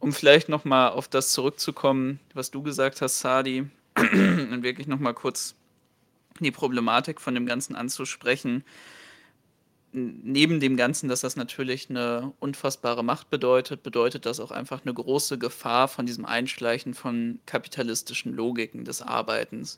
um 0.00 0.12
vielleicht 0.12 0.48
nochmal 0.48 0.90
auf 0.90 1.08
das 1.08 1.30
zurückzukommen, 1.30 2.20
was 2.34 2.50
du 2.50 2.62
gesagt 2.62 3.00
hast, 3.00 3.20
Sadi, 3.20 3.66
und 3.96 4.62
wirklich 4.62 4.86
nochmal 4.86 5.14
kurz 5.14 5.54
die 6.40 6.50
Problematik 6.50 7.20
von 7.20 7.34
dem 7.34 7.46
Ganzen 7.46 7.76
anzusprechen. 7.76 8.64
Neben 9.96 10.58
dem 10.58 10.76
Ganzen, 10.76 11.08
dass 11.08 11.20
das 11.20 11.36
natürlich 11.36 11.88
eine 11.88 12.32
unfassbare 12.40 13.04
Macht 13.04 13.30
bedeutet, 13.30 13.84
bedeutet 13.84 14.26
das 14.26 14.40
auch 14.40 14.50
einfach 14.50 14.82
eine 14.84 14.92
große 14.92 15.38
Gefahr 15.38 15.86
von 15.86 16.04
diesem 16.04 16.24
Einschleichen 16.24 16.94
von 16.94 17.38
kapitalistischen 17.46 18.34
Logiken 18.34 18.84
des 18.84 19.02
Arbeitens. 19.02 19.76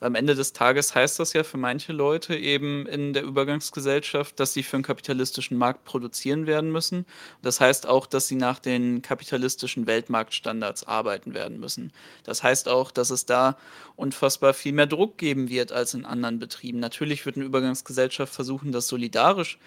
Am 0.00 0.14
Ende 0.14 0.36
des 0.36 0.52
Tages 0.52 0.94
heißt 0.94 1.18
das 1.18 1.32
ja 1.32 1.42
für 1.42 1.56
manche 1.56 1.92
Leute 1.92 2.36
eben 2.36 2.86
in 2.86 3.12
der 3.12 3.24
Übergangsgesellschaft, 3.24 4.38
dass 4.38 4.52
sie 4.52 4.62
für 4.62 4.76
einen 4.76 4.84
kapitalistischen 4.84 5.58
Markt 5.58 5.84
produzieren 5.84 6.46
werden 6.46 6.70
müssen. 6.70 7.04
Das 7.42 7.60
heißt 7.60 7.86
auch, 7.88 8.06
dass 8.06 8.28
sie 8.28 8.36
nach 8.36 8.60
den 8.60 9.02
kapitalistischen 9.02 9.88
Weltmarktstandards 9.88 10.84
arbeiten 10.84 11.34
werden 11.34 11.58
müssen. 11.58 11.92
Das 12.22 12.44
heißt 12.44 12.68
auch, 12.68 12.92
dass 12.92 13.10
es 13.10 13.26
da 13.26 13.58
unfassbar 13.96 14.54
viel 14.54 14.72
mehr 14.72 14.86
Druck 14.86 15.18
geben 15.18 15.48
wird 15.48 15.72
als 15.72 15.94
in 15.94 16.04
anderen 16.04 16.38
Betrieben. 16.38 16.78
Natürlich 16.78 17.26
wird 17.26 17.34
eine 17.34 17.46
Übergangsgesellschaft 17.46 18.32
versuchen, 18.32 18.70
das 18.70 18.86
solidarisch 18.86 19.58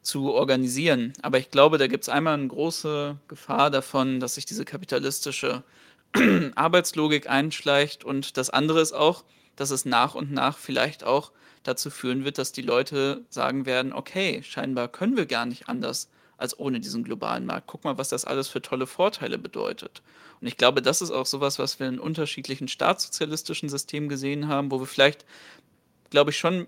zu 0.00 0.32
organisieren. 0.32 1.12
Aber 1.20 1.38
ich 1.38 1.50
glaube, 1.50 1.76
da 1.76 1.88
gibt 1.88 2.04
es 2.04 2.08
einmal 2.08 2.34
eine 2.34 2.48
große 2.48 3.18
Gefahr 3.28 3.70
davon, 3.70 4.18
dass 4.18 4.36
sich 4.36 4.46
diese 4.46 4.64
kapitalistische 4.64 5.62
Arbeitslogik 6.54 7.28
einschleicht. 7.28 8.02
Und 8.02 8.38
das 8.38 8.48
andere 8.48 8.80
ist 8.80 8.92
auch, 8.92 9.24
dass 9.56 9.70
es 9.70 9.84
nach 9.84 10.14
und 10.14 10.32
nach 10.32 10.58
vielleicht 10.58 11.04
auch 11.04 11.32
dazu 11.62 11.90
führen 11.90 12.24
wird, 12.24 12.38
dass 12.38 12.52
die 12.52 12.62
Leute 12.62 13.24
sagen 13.28 13.66
werden, 13.66 13.92
okay, 13.92 14.42
scheinbar 14.42 14.88
können 14.88 15.16
wir 15.16 15.26
gar 15.26 15.46
nicht 15.46 15.68
anders, 15.68 16.08
als 16.36 16.58
ohne 16.58 16.80
diesen 16.80 17.04
globalen 17.04 17.46
Markt. 17.46 17.66
Guck 17.66 17.84
mal, 17.84 17.96
was 17.98 18.08
das 18.08 18.24
alles 18.24 18.48
für 18.48 18.60
tolle 18.60 18.86
Vorteile 18.86 19.38
bedeutet. 19.38 20.02
Und 20.40 20.46
ich 20.46 20.56
glaube, 20.56 20.82
das 20.82 21.00
ist 21.00 21.10
auch 21.10 21.26
sowas, 21.26 21.58
was 21.58 21.78
wir 21.80 21.88
in 21.88 21.98
unterschiedlichen 21.98 22.68
staatssozialistischen 22.68 23.68
Systemen 23.68 24.08
gesehen 24.08 24.48
haben, 24.48 24.70
wo 24.70 24.80
wir 24.80 24.86
vielleicht, 24.86 25.24
glaube 26.10 26.30
ich, 26.30 26.38
schon 26.38 26.66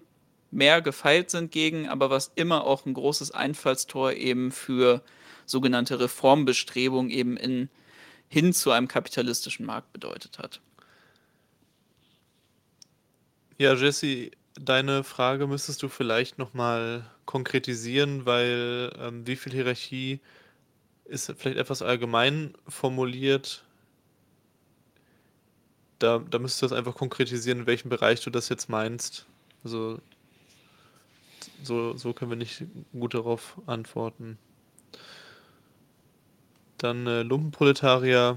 mehr 0.51 0.81
gefeilt 0.81 1.31
sind 1.31 1.51
gegen, 1.51 1.89
aber 1.89 2.09
was 2.09 2.33
immer 2.37 2.65
auch 2.65 2.87
ein 2.87 2.95
großes 2.95 3.33
Einfallstor 3.33 4.13
eben 4.13 4.53
für 4.53 5.03
sogenannte 5.45 6.01
Reformbestrebungen 6.01 7.11
eben 7.11 7.37
in, 7.37 7.69
hin 8.29 8.53
zu 8.53 8.71
einem 8.71 8.89
kapitalistischen 8.89 9.67
Markt 9.67 9.93
bedeutet 9.93 10.39
hat. 10.39 10.61
Ja, 13.59 13.73
Jesse, 13.75 14.33
deine 14.61 15.03
Frage 15.03 15.47
müsstest 15.47 15.83
du 15.83 15.89
vielleicht 15.89 16.37
nochmal 16.37 17.11
konkretisieren, 17.25 18.27
weil 18.27 18.93
ähm, 18.99 19.27
wie 19.27 19.37
viel 19.37 19.53
Hierarchie 19.53 20.21
ist 21.07 21.33
vielleicht 21.39 21.57
etwas 21.57 21.81
allgemein 21.81 22.53
formuliert. 22.69 23.65
Da, 25.99 26.19
da 26.19 26.39
müsstest 26.39 26.63
du 26.63 26.67
das 26.67 26.79
einfach 26.79 26.95
konkretisieren, 26.95 27.61
in 27.61 27.67
welchem 27.67 27.89
Bereich 27.89 28.21
du 28.23 28.29
das 28.29 28.51
jetzt 28.51 28.69
meinst. 28.69 29.25
Also 29.65 30.01
so, 31.63 31.97
so 31.97 32.13
können 32.13 32.31
wir 32.31 32.37
nicht 32.37 32.65
gut 32.93 33.15
darauf 33.15 33.59
antworten. 33.65 34.37
Dann 36.77 37.07
äh, 37.07 37.23
Lumpenproletarier. 37.23 38.37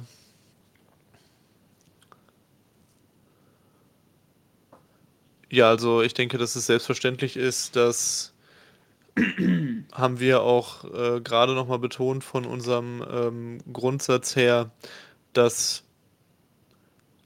Ja, 5.51 5.69
also 5.69 6.01
ich 6.01 6.13
denke, 6.13 6.37
dass 6.37 6.55
es 6.55 6.67
selbstverständlich 6.67 7.35
ist, 7.35 7.75
dass 7.75 8.33
haben 9.91 10.19
wir 10.19 10.41
auch 10.41 10.83
äh, 10.85 11.21
gerade 11.21 11.55
nochmal 11.55 11.79
betont 11.79 12.23
von 12.23 12.45
unserem 12.45 13.03
ähm, 13.09 13.57
Grundsatz 13.73 14.35
her, 14.35 14.71
dass 15.33 15.83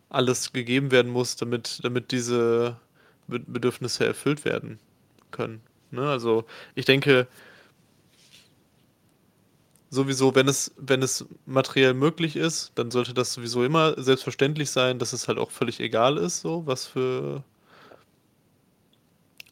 alles 0.09 0.53
gegeben 0.53 0.91
werden 0.91 1.11
muss, 1.11 1.35
damit, 1.35 1.79
damit 1.83 2.11
diese 2.11 2.77
Bedürfnisse 3.27 4.05
erfüllt 4.05 4.45
werden 4.45 4.79
können. 5.31 5.61
Ne? 5.91 6.07
Also 6.07 6.45
ich 6.75 6.85
denke, 6.85 7.27
sowieso, 9.89 10.35
wenn 10.35 10.47
es, 10.47 10.73
wenn 10.77 11.01
es 11.01 11.25
materiell 11.45 11.93
möglich 11.93 12.35
ist, 12.35 12.71
dann 12.75 12.91
sollte 12.91 13.13
das 13.13 13.33
sowieso 13.33 13.63
immer 13.63 14.01
selbstverständlich 14.01 14.71
sein, 14.71 14.99
dass 14.99 15.13
es 15.13 15.27
halt 15.27 15.37
auch 15.39 15.51
völlig 15.51 15.79
egal 15.79 16.17
ist, 16.17 16.41
so 16.41 16.65
was 16.65 16.85
für 16.85 17.43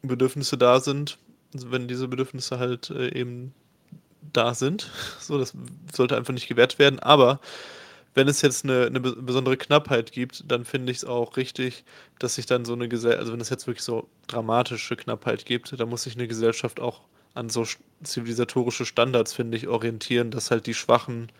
Bedürfnisse 0.02 0.58
da 0.58 0.80
sind. 0.80 1.18
Wenn 1.52 1.88
diese 1.88 2.08
Bedürfnisse 2.08 2.58
halt 2.58 2.90
äh, 2.90 3.18
eben 3.18 3.54
da 4.32 4.54
sind. 4.54 4.90
So, 5.20 5.38
das 5.38 5.54
sollte 5.92 6.16
einfach 6.16 6.34
nicht 6.34 6.48
gewährt 6.48 6.78
werden. 6.78 6.98
Aber 6.98 7.40
wenn 8.14 8.28
es 8.28 8.42
jetzt 8.42 8.64
eine, 8.64 8.86
eine 8.86 9.00
besondere 9.00 9.56
Knappheit 9.56 10.12
gibt, 10.12 10.44
dann 10.50 10.64
finde 10.64 10.92
ich 10.92 10.98
es 10.98 11.04
auch 11.04 11.36
richtig, 11.36 11.84
dass 12.18 12.34
sich 12.34 12.46
dann 12.46 12.64
so 12.64 12.74
eine 12.74 12.88
Gesellschaft, 12.88 13.20
also 13.20 13.32
wenn 13.32 13.40
es 13.40 13.50
jetzt 13.50 13.66
wirklich 13.66 13.84
so 13.84 14.08
dramatische 14.26 14.96
Knappheit 14.96 15.46
gibt, 15.46 15.78
dann 15.78 15.88
muss 15.88 16.02
sich 16.02 16.16
eine 16.16 16.28
Gesellschaft 16.28 16.80
auch 16.80 17.00
an 17.34 17.48
so 17.48 17.66
zivilisatorische 18.02 18.84
Standards, 18.84 19.32
finde 19.32 19.56
ich, 19.56 19.68
orientieren, 19.68 20.30
dass 20.30 20.50
halt 20.50 20.66
die 20.66 20.74
Schwachen, 20.74 21.32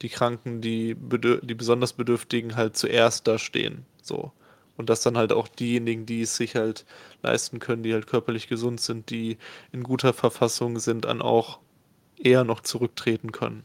die 0.00 0.08
Kranken, 0.08 0.62
die, 0.62 0.96
die 0.96 1.54
besonders 1.54 1.92
Bedürftigen 1.92 2.56
halt 2.56 2.76
zuerst 2.76 3.26
da 3.26 3.38
stehen. 3.38 3.84
So. 4.00 4.32
Und 4.76 4.90
dass 4.90 5.02
dann 5.02 5.16
halt 5.16 5.32
auch 5.32 5.48
diejenigen, 5.48 6.04
die 6.06 6.22
es 6.22 6.36
sich 6.36 6.56
halt 6.56 6.84
leisten 7.22 7.60
können, 7.60 7.82
die 7.82 7.92
halt 7.92 8.06
körperlich 8.06 8.48
gesund 8.48 8.80
sind, 8.80 9.10
die 9.10 9.38
in 9.72 9.82
guter 9.82 10.12
Verfassung 10.12 10.78
sind, 10.78 11.04
dann 11.04 11.22
auch 11.22 11.60
eher 12.18 12.44
noch 12.44 12.60
zurücktreten 12.60 13.32
können. 13.32 13.64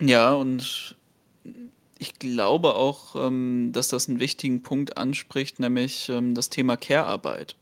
Ja, 0.00 0.32
und 0.32 0.96
ich 1.98 2.18
glaube 2.18 2.74
auch, 2.74 3.14
ähm, 3.14 3.70
dass 3.72 3.88
das 3.88 4.08
einen 4.08 4.18
wichtigen 4.18 4.62
Punkt 4.62 4.96
anspricht, 4.96 5.60
nämlich 5.60 6.08
ähm, 6.08 6.34
das 6.34 6.50
Thema 6.50 6.76
Care-Arbeit. 6.76 7.56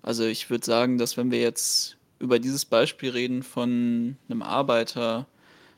Also 0.00 0.24
ich 0.24 0.48
würde 0.48 0.64
sagen, 0.64 0.96
dass 0.96 1.18
wenn 1.18 1.30
wir 1.30 1.40
jetzt 1.40 1.98
über 2.18 2.38
dieses 2.38 2.64
Beispiel 2.64 3.10
reden 3.10 3.42
von 3.42 4.16
einem 4.28 4.42
Arbeiter 4.42 5.26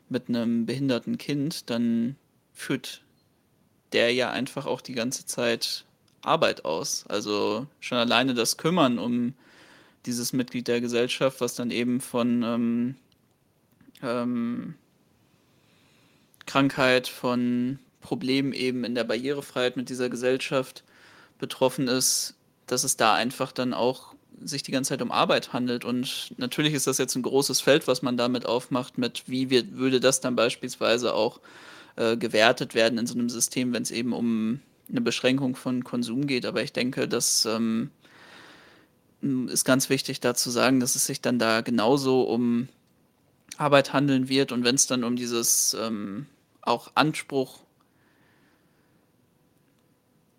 mit 0.07 0.29
einem 0.29 0.65
behinderten 0.65 1.17
Kind, 1.17 1.69
dann 1.69 2.15
führt 2.53 3.03
der 3.93 4.13
ja 4.13 4.31
einfach 4.31 4.65
auch 4.65 4.81
die 4.81 4.93
ganze 4.93 5.25
Zeit 5.25 5.85
Arbeit 6.21 6.65
aus. 6.65 7.05
Also 7.07 7.67
schon 7.79 7.97
alleine 7.97 8.33
das 8.33 8.57
Kümmern 8.57 8.99
um 8.99 9.33
dieses 10.05 10.33
Mitglied 10.33 10.67
der 10.67 10.81
Gesellschaft, 10.81 11.41
was 11.41 11.55
dann 11.55 11.71
eben 11.71 12.01
von 12.01 12.43
ähm, 12.43 12.95
ähm, 14.01 14.75
Krankheit, 16.45 17.07
von 17.07 17.79
Problemen 18.01 18.53
eben 18.53 18.83
in 18.83 18.95
der 18.95 19.03
Barrierefreiheit 19.03 19.75
mit 19.75 19.89
dieser 19.89 20.09
Gesellschaft 20.09 20.83
betroffen 21.39 21.87
ist, 21.87 22.35
dass 22.67 22.83
es 22.83 22.97
da 22.97 23.15
einfach 23.15 23.51
dann 23.51 23.73
auch 23.73 24.15
sich 24.41 24.63
die 24.63 24.71
ganze 24.71 24.89
Zeit 24.89 25.01
um 25.01 25.11
Arbeit 25.11 25.51
handelt. 25.51 25.83
Und 25.83 26.33
natürlich 26.37 26.73
ist 26.73 26.87
das 26.87 26.99
jetzt 26.99 27.15
ein 27.15 27.23
großes 27.23 27.59
Feld, 27.59 27.87
was 27.87 28.01
man 28.01 28.17
damit 28.17 28.45
aufmacht, 28.45 28.97
mit 28.97 29.23
wie 29.27 29.49
wird, 29.49 29.75
würde 29.75 29.99
das 29.99 30.21
dann 30.21 30.35
beispielsweise 30.35 31.13
auch 31.13 31.39
äh, 31.97 32.15
gewertet 32.17 32.75
werden 32.75 32.97
in 32.97 33.07
so 33.07 33.15
einem 33.15 33.29
System, 33.29 33.73
wenn 33.73 33.83
es 33.83 33.91
eben 33.91 34.13
um 34.13 34.61
eine 34.89 35.01
Beschränkung 35.01 35.55
von 35.55 35.83
Konsum 35.83 36.27
geht. 36.27 36.45
Aber 36.45 36.63
ich 36.63 36.71
denke, 36.71 37.07
das 37.07 37.45
ähm, 37.45 37.91
ist 39.21 39.65
ganz 39.65 39.89
wichtig 39.89 40.19
da 40.19 40.33
zu 40.33 40.49
sagen, 40.49 40.79
dass 40.79 40.95
es 40.95 41.05
sich 41.05 41.21
dann 41.21 41.39
da 41.39 41.61
genauso 41.61 42.21
um 42.23 42.69
Arbeit 43.57 43.93
handeln 43.93 44.29
wird 44.29 44.51
und 44.51 44.63
wenn 44.63 44.75
es 44.75 44.87
dann 44.87 45.03
um 45.03 45.15
dieses 45.15 45.75
ähm, 45.79 46.27
auch 46.61 46.91
Anspruch 46.95 47.59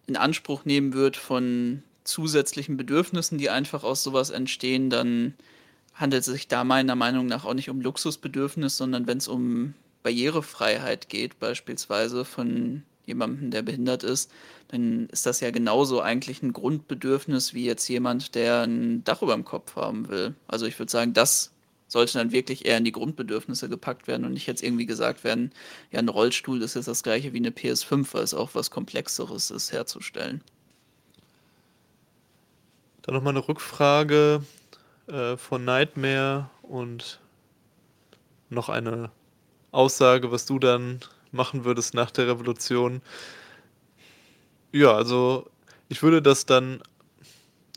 in 0.07 0.17
Anspruch 0.17 0.65
nehmen 0.65 0.95
wird 0.95 1.17
von 1.17 1.83
zusätzlichen 2.05 2.77
Bedürfnissen, 2.77 3.37
die 3.37 3.51
einfach 3.51 3.85
aus 3.85 4.03
sowas 4.03 4.31
entstehen, 4.31 4.89
dann 4.89 5.35
handelt 5.93 6.21
es 6.21 6.33
sich 6.33 6.49
da 6.49 6.65
meiner 6.65 6.95
Meinung 6.95 7.27
nach 7.27 7.45
auch 7.45 7.55
nicht 7.55 7.69
um 7.69 7.81
Luxusbedürfnis, 7.81 8.77
sondern 8.77 9.07
wenn 9.07 9.19
es 9.19 9.29
um 9.29 9.75
Barrierefreiheit 10.03 11.09
geht, 11.09 11.39
beispielsweise 11.39 12.25
von 12.25 12.83
jemandem, 13.05 13.51
der 13.51 13.63
behindert 13.63 14.05
ist, 14.05 14.31
dann 14.69 15.09
ist 15.09 15.27
das 15.27 15.41
ja 15.41 15.51
genauso 15.51 16.01
eigentlich 16.01 16.43
ein 16.43 16.53
Grundbedürfnis 16.53 17.55
wie 17.55 17.65
jetzt 17.65 17.89
jemand, 17.89 18.35
der 18.35 18.63
ein 18.63 19.03
Dach 19.05 19.23
über 19.23 19.35
dem 19.35 19.45
Kopf 19.45 19.77
haben 19.77 20.09
will. 20.09 20.35
Also 20.47 20.67
ich 20.67 20.79
würde 20.79 20.93
sagen, 20.93 21.15
das 21.15 21.53
sollte 21.89 22.19
dann 22.19 22.33
wirklich 22.33 22.67
eher 22.67 22.77
in 22.77 22.85
die 22.85 22.93
Grundbedürfnisse 22.93 23.69
gepackt 23.71 24.07
werden 24.07 24.27
und 24.27 24.33
nicht 24.33 24.47
jetzt 24.47 24.63
irgendwie 24.63 24.85
gesagt 24.85 25.25
werden, 25.25 25.53
ja, 25.91 25.99
ein 25.99 26.09
Rollstuhl 26.09 26.63
ist 26.63 26.75
jetzt 26.75 26.89
das 26.89 27.03
gleiche 27.03 27.33
wie 27.33 27.39
eine 27.39 27.51
PS5, 27.51 28.09
weil 28.13 28.23
es 28.23 28.35
auch 28.35 28.51
was 28.53 28.71
Komplexeres 28.71 29.51
ist 29.51 29.73
herzustellen. 29.73 30.43
Dann 33.03 33.15
nochmal 33.15 33.33
eine 33.33 33.49
Rückfrage 33.49 34.43
äh, 35.07 35.39
von 35.39 35.65
Nightmare 35.65 36.51
und 36.61 37.21
noch 38.51 38.69
eine 38.69 39.11
Aussage, 39.71 40.31
was 40.31 40.47
du 40.47 40.59
dann 40.59 41.01
machen 41.33 41.65
würdest 41.65 41.95
nach 41.95 42.11
der 42.11 42.29
Revolution. 42.29 43.03
Ja, 44.73 44.95
also 44.95 45.47
ich 45.89 46.03
würde 46.03 46.23
das 46.23 46.47
dann 46.47 46.83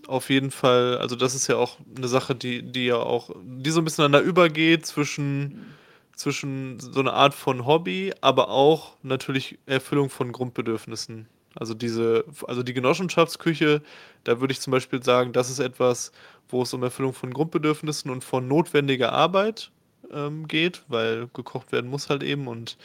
auf 0.08 0.30
jeden 0.30 0.52
Fall, 0.52 0.98
also 0.98 1.16
das 1.16 1.36
ist 1.36 1.48
ja 1.48 1.58
auch 1.58 1.78
eine 1.96 2.08
Sache, 2.08 2.36
die, 2.36 2.64
die 2.64 2.88
ja 2.88 2.98
auch, 2.98 3.30
die 3.44 3.70
so 3.72 3.82
ein 3.82 3.86
bisschen 3.86 4.04
einander 4.04 4.22
übergeht 4.22 4.86
zwischen, 4.86 5.74
zwischen 6.16 6.80
so 6.80 7.00
einer 7.00 7.14
Art 7.14 7.34
von 7.34 7.66
Hobby, 7.66 8.14
aber 8.22 8.50
auch 8.50 8.98
natürlich 9.04 9.58
Erfüllung 9.66 10.10
von 10.10 10.32
Grundbedürfnissen. 10.32 11.28
Also 11.56 11.74
diese, 11.74 12.26
also 12.48 12.64
die 12.64 12.74
Genossenschaftsküche, 12.74 13.82
da 14.24 14.39
würde 14.39 14.54
ich 14.54 14.62
zum 14.62 14.72
Beispiel 14.72 15.04
sagen, 15.04 15.34
das 15.34 15.50
ist 15.50 15.60
etwas, 15.60 16.12
wo 16.50 16.62
es 16.64 16.74
um 16.74 16.84
Erfüllung 16.84 17.14
von 17.14 17.34
Grundbedürfnissen 17.34 18.10
und 18.10 18.24
von 18.24 18.48
notwendiger 18.48 19.12
Arbeit 19.12 19.72
ähm, 20.14 20.47
geht, 20.47 20.84
weil 20.88 21.28
gekocht 21.34 21.72
werden 21.72 21.89
muss 21.89 22.10
halt 22.10 22.24
eben 22.24 22.47
und 22.47 22.78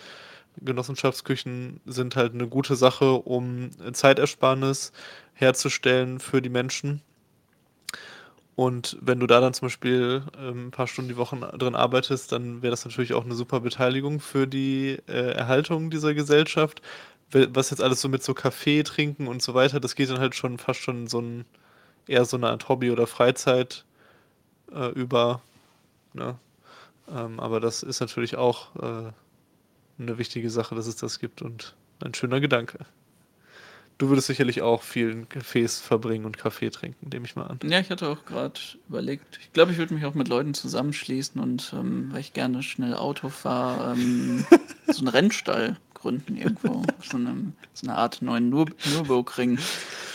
Genossenschaftsküchen 0.61 1.81
sind 1.85 2.17
halt 2.17 2.33
eine 2.35 2.49
gute 2.49 2.77
Sache, 2.77 3.13
um 3.13 3.71
Zeitersparnis 3.93 4.93
herzustellen 5.35 6.19
für 6.19 6.41
die 6.41 6.49
Menschen. 6.49 7.03
Und 8.57 8.97
wenn 9.03 9.21
du 9.21 9.27
da 9.27 9.41
dann 9.41 9.53
zum 9.53 9.67
Beispiel 9.67 10.23
ähm, 10.39 10.69
ein 10.69 10.71
paar 10.71 10.87
Stunden 10.87 11.11
die 11.11 11.19
Woche 11.19 11.37
drin 11.37 11.75
arbeitest, 11.75 12.33
dann 12.33 12.63
wäre 12.63 12.71
das 12.71 12.87
natürlich 12.87 13.13
auch 13.13 13.25
eine 13.25 13.35
super 13.35 13.61
Beteiligung 13.61 14.19
für 14.19 14.47
die 14.47 14.99
äh, 15.09 15.33
Erhaltung 15.33 15.91
dieser 15.91 16.15
Gesellschaft. 16.15 16.81
Was 17.33 17.71
jetzt 17.71 17.83
alles 17.83 18.01
so 18.01 18.09
mit 18.09 18.23
so 18.23 18.33
Kaffee 18.33 18.83
trinken 18.83 19.27
und 19.27 19.43
so 19.43 19.53
weiter, 19.53 19.79
das 19.79 19.95
geht 19.95 20.09
dann 20.11 20.21
halt 20.21 20.35
schon 20.35 20.59
fast 20.59 20.81
schon 20.81 21.07
so 21.07 21.21
ein, 21.21 21.45
eher 22.07 22.25
so 22.25 22.39
eine 22.39 22.49
Art 22.49 22.69
Hobby 22.69 22.91
oder 22.91 23.07
Freizeit 23.07 23.85
äh, 24.73 24.91
über. 24.93 25.43
Ne? 26.15 26.39
Ähm, 27.09 27.41
aber 27.41 27.61
das 27.61 27.83
ist 27.83 28.01
natürlich 28.01 28.37
auch 28.37 28.75
äh, 28.77 29.13
eine 29.99 30.19
wichtige 30.19 30.51
Sache, 30.51 30.75
dass 30.75 30.87
es 30.87 30.97
das 30.97 31.19
gibt 31.19 31.43
und 31.43 31.75
ein 32.05 32.15
schöner 32.15 32.41
Gedanke. 32.41 32.79
Du 33.99 34.11
würdest 34.11 34.27
sicherlich 34.27 34.61
auch 34.61 34.83
viel 34.83 35.11
in 35.11 35.27
Cafés 35.27 35.81
verbringen 35.81 36.27
und 36.27 36.37
Kaffee 36.37 36.69
trinken, 36.69 37.09
nehme 37.09 37.25
ich 37.25 37.35
mal 37.35 37.47
an. 37.47 37.61
Ja, 37.65 37.81
ich 37.81 37.89
hatte 37.89 38.09
auch 38.09 38.27
gerade 38.27 38.61
überlegt. 38.89 39.39
Ich 39.41 39.53
glaube, 39.55 39.73
ich 39.73 39.79
würde 39.79 39.95
mich 39.95 40.05
auch 40.05 40.13
mit 40.13 40.29
Leuten 40.29 40.53
zusammenschließen 40.53 41.41
und 41.41 41.73
ähm, 41.75 42.13
weil 42.13 42.21
ich 42.21 42.35
gerne 42.35 42.63
schnell 42.63 42.95
Auto 42.95 43.31
fahre, 43.31 43.95
ähm, 43.95 44.45
so 44.87 44.99
einen 44.99 45.09
Rennstall 45.09 45.79
gründen 46.07 46.37
irgendwo. 46.37 46.85
so, 47.03 47.17
eine, 47.17 47.53
so 47.75 47.87
eine 47.87 47.97
Art 47.97 48.23
neuen 48.23 48.49
Nur 48.49 48.67
Nürburgring 48.93 49.59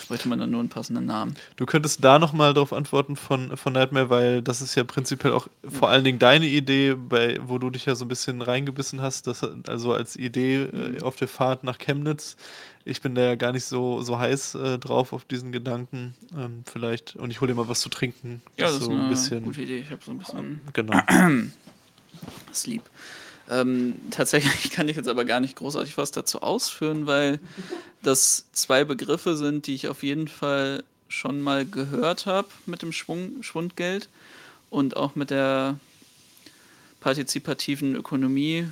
bräuchte 0.08 0.30
man 0.30 0.39
dann 0.39 0.52
nur 0.52 0.62
einen 0.62 0.70
passenden 0.70 1.06
Namen. 1.06 1.36
Du 1.58 1.66
könntest 1.66 2.04
da 2.04 2.18
nochmal 2.18 2.54
darauf 2.54 2.72
antworten 2.72 3.18
von, 3.18 3.58
von 3.58 3.74
Nightmare, 3.74 4.10
weil 4.10 4.42
das 4.42 4.62
ist 4.62 4.76
ja 4.76 4.86
prinzipiell 4.86 5.34
auch 5.34 5.48
vor 5.68 5.89
allen 5.89 6.04
Dingen 6.04 6.20
deine 6.20 6.48
Idee, 6.48 6.96
bei, 6.96 7.39
wo 7.44 7.58
du 7.58 7.70
dich 7.70 7.86
ja 7.86 7.96
so 7.96 8.06
ein 8.06 8.08
bisschen 8.08 8.42
reingebissen 8.42 9.02
hast, 9.02 9.28
das, 9.28 9.46
also 9.68 9.94
als 9.94 10.16
Idee 10.16 10.64
äh, 10.64 10.89
mhm. 10.89 11.04
auf 11.04 11.18
der 11.18 11.28
Fahrt 11.28 11.64
nach 11.66 11.78
Chemnitz. 11.78 12.38
Ich 12.84 13.02
bin 13.02 13.14
da 13.14 13.22
ja 13.22 13.36
gar 13.36 13.52
nicht 13.52 13.66
so, 13.66 14.02
so 14.02 14.18
heiß 14.18 14.56
äh, 14.56 14.80
drauf 14.80 15.12
auf 15.14 15.26
diesen 15.26 15.52
Gedanken. 15.52 16.16
Ähm, 16.38 16.64
vielleicht, 16.66 17.18
und 17.18 17.32
ich 17.32 17.42
hole 17.42 17.52
dir 17.52 17.58
mal 17.58 17.68
was 17.68 17.82
zu 17.82 17.89
trinken. 17.89 18.42
Ja, 18.58 18.68
das 18.68 18.78
ist 18.78 18.84
so 18.86 18.92
eine 18.92 19.04
ein 19.04 19.10
bisschen, 19.10 19.44
gute 19.44 19.62
Idee. 19.62 19.80
Ich 19.80 19.92
habe 19.92 20.02
so 20.04 20.12
ein 20.12 20.18
bisschen. 20.18 20.62
Genau. 20.74 21.00
Sleep. 22.54 22.84
Ähm, 23.50 23.96
tatsächlich 24.12 24.72
kann 24.72 24.88
ich 24.89 24.96
jetzt 24.96 25.10
aber 25.10 25.26
gar 25.26 25.39
nicht 25.39 25.56
großartig 25.56 25.98
was 25.98 26.12
dazu 26.12 26.42
ausführen, 26.42 27.08
weil 27.08 27.39
das 28.02 28.46
zwei 28.54 28.84
Begriffe 28.84 29.36
sind, 29.36 29.68
die 29.68 29.76
ich 29.76 29.88
auf 29.88 30.04
jeden 30.04 30.28
Fall 30.28 30.84
schon 31.08 31.42
mal 31.42 31.66
gehört 31.66 32.26
habe 32.26 32.48
mit 32.66 32.82
dem 32.82 32.92
Schwung, 32.92 33.44
Schwundgeld 33.44 34.10
und 34.70 34.96
auch 34.96 35.16
mit 35.16 35.30
der 35.30 35.80
partizipativen 37.02 37.96
Ökonomie. 37.96 38.68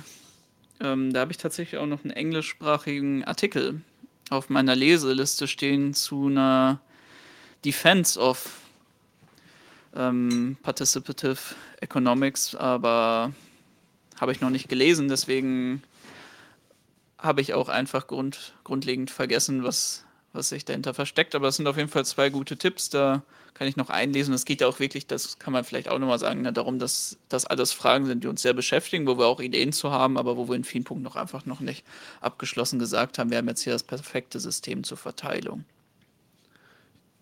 Ähm, 0.80 1.12
da 1.12 1.20
habe 1.20 1.32
ich 1.32 1.38
tatsächlich 1.38 1.78
auch 1.78 1.86
noch 1.86 2.02
einen 2.04 2.12
englischsprachigen 2.12 3.24
Artikel 3.24 3.82
auf 4.30 4.48
meiner 4.48 4.74
Leseliste 4.74 5.46
stehen 5.46 5.92
zu 5.92 6.28
einer 6.28 6.80
Defense 7.64 8.18
of 8.18 8.60
ähm, 9.94 10.56
Participative 10.62 11.38
Economics, 11.80 12.54
aber 12.54 13.32
habe 14.20 14.32
ich 14.32 14.40
noch 14.40 14.50
nicht 14.50 14.68
gelesen, 14.68 15.08
deswegen 15.08 15.82
habe 17.18 17.40
ich 17.40 17.54
auch 17.54 17.68
einfach 17.68 18.06
grund, 18.06 18.54
grundlegend 18.64 19.10
vergessen, 19.10 19.64
was, 19.64 20.04
was 20.32 20.50
sich 20.50 20.64
dahinter 20.64 20.94
versteckt. 20.94 21.34
Aber 21.34 21.48
es 21.48 21.56
sind 21.56 21.66
auf 21.66 21.76
jeden 21.76 21.88
Fall 21.88 22.04
zwei 22.04 22.30
gute 22.30 22.56
Tipps, 22.56 22.90
da 22.90 23.22
kann 23.54 23.68
ich 23.68 23.76
noch 23.76 23.90
einlesen. 23.90 24.32
Es 24.32 24.44
geht 24.44 24.62
ja 24.62 24.68
auch 24.68 24.78
wirklich, 24.78 25.06
das 25.06 25.38
kann 25.38 25.52
man 25.52 25.64
vielleicht 25.64 25.88
auch 25.88 25.98
nochmal 25.98 26.18
sagen, 26.18 26.42
ne, 26.42 26.52
darum, 26.52 26.78
dass 26.78 27.18
das 27.28 27.44
alles 27.44 27.72
Fragen 27.72 28.06
sind, 28.06 28.24
die 28.24 28.28
uns 28.28 28.40
sehr 28.42 28.54
beschäftigen, 28.54 29.06
wo 29.06 29.18
wir 29.18 29.26
auch 29.26 29.40
Ideen 29.40 29.72
zu 29.72 29.90
haben, 29.90 30.16
aber 30.16 30.36
wo 30.36 30.48
wir 30.48 30.56
in 30.56 30.64
vielen 30.64 30.84
Punkten 30.84 31.04
noch 31.04 31.16
einfach 31.16 31.44
noch 31.44 31.60
nicht 31.60 31.84
abgeschlossen 32.20 32.78
gesagt 32.78 33.18
haben, 33.18 33.30
wir 33.30 33.38
haben 33.38 33.48
jetzt 33.48 33.62
hier 33.62 33.74
das 33.74 33.82
perfekte 33.82 34.40
System 34.40 34.82
zur 34.84 34.96
Verteilung. 34.96 35.64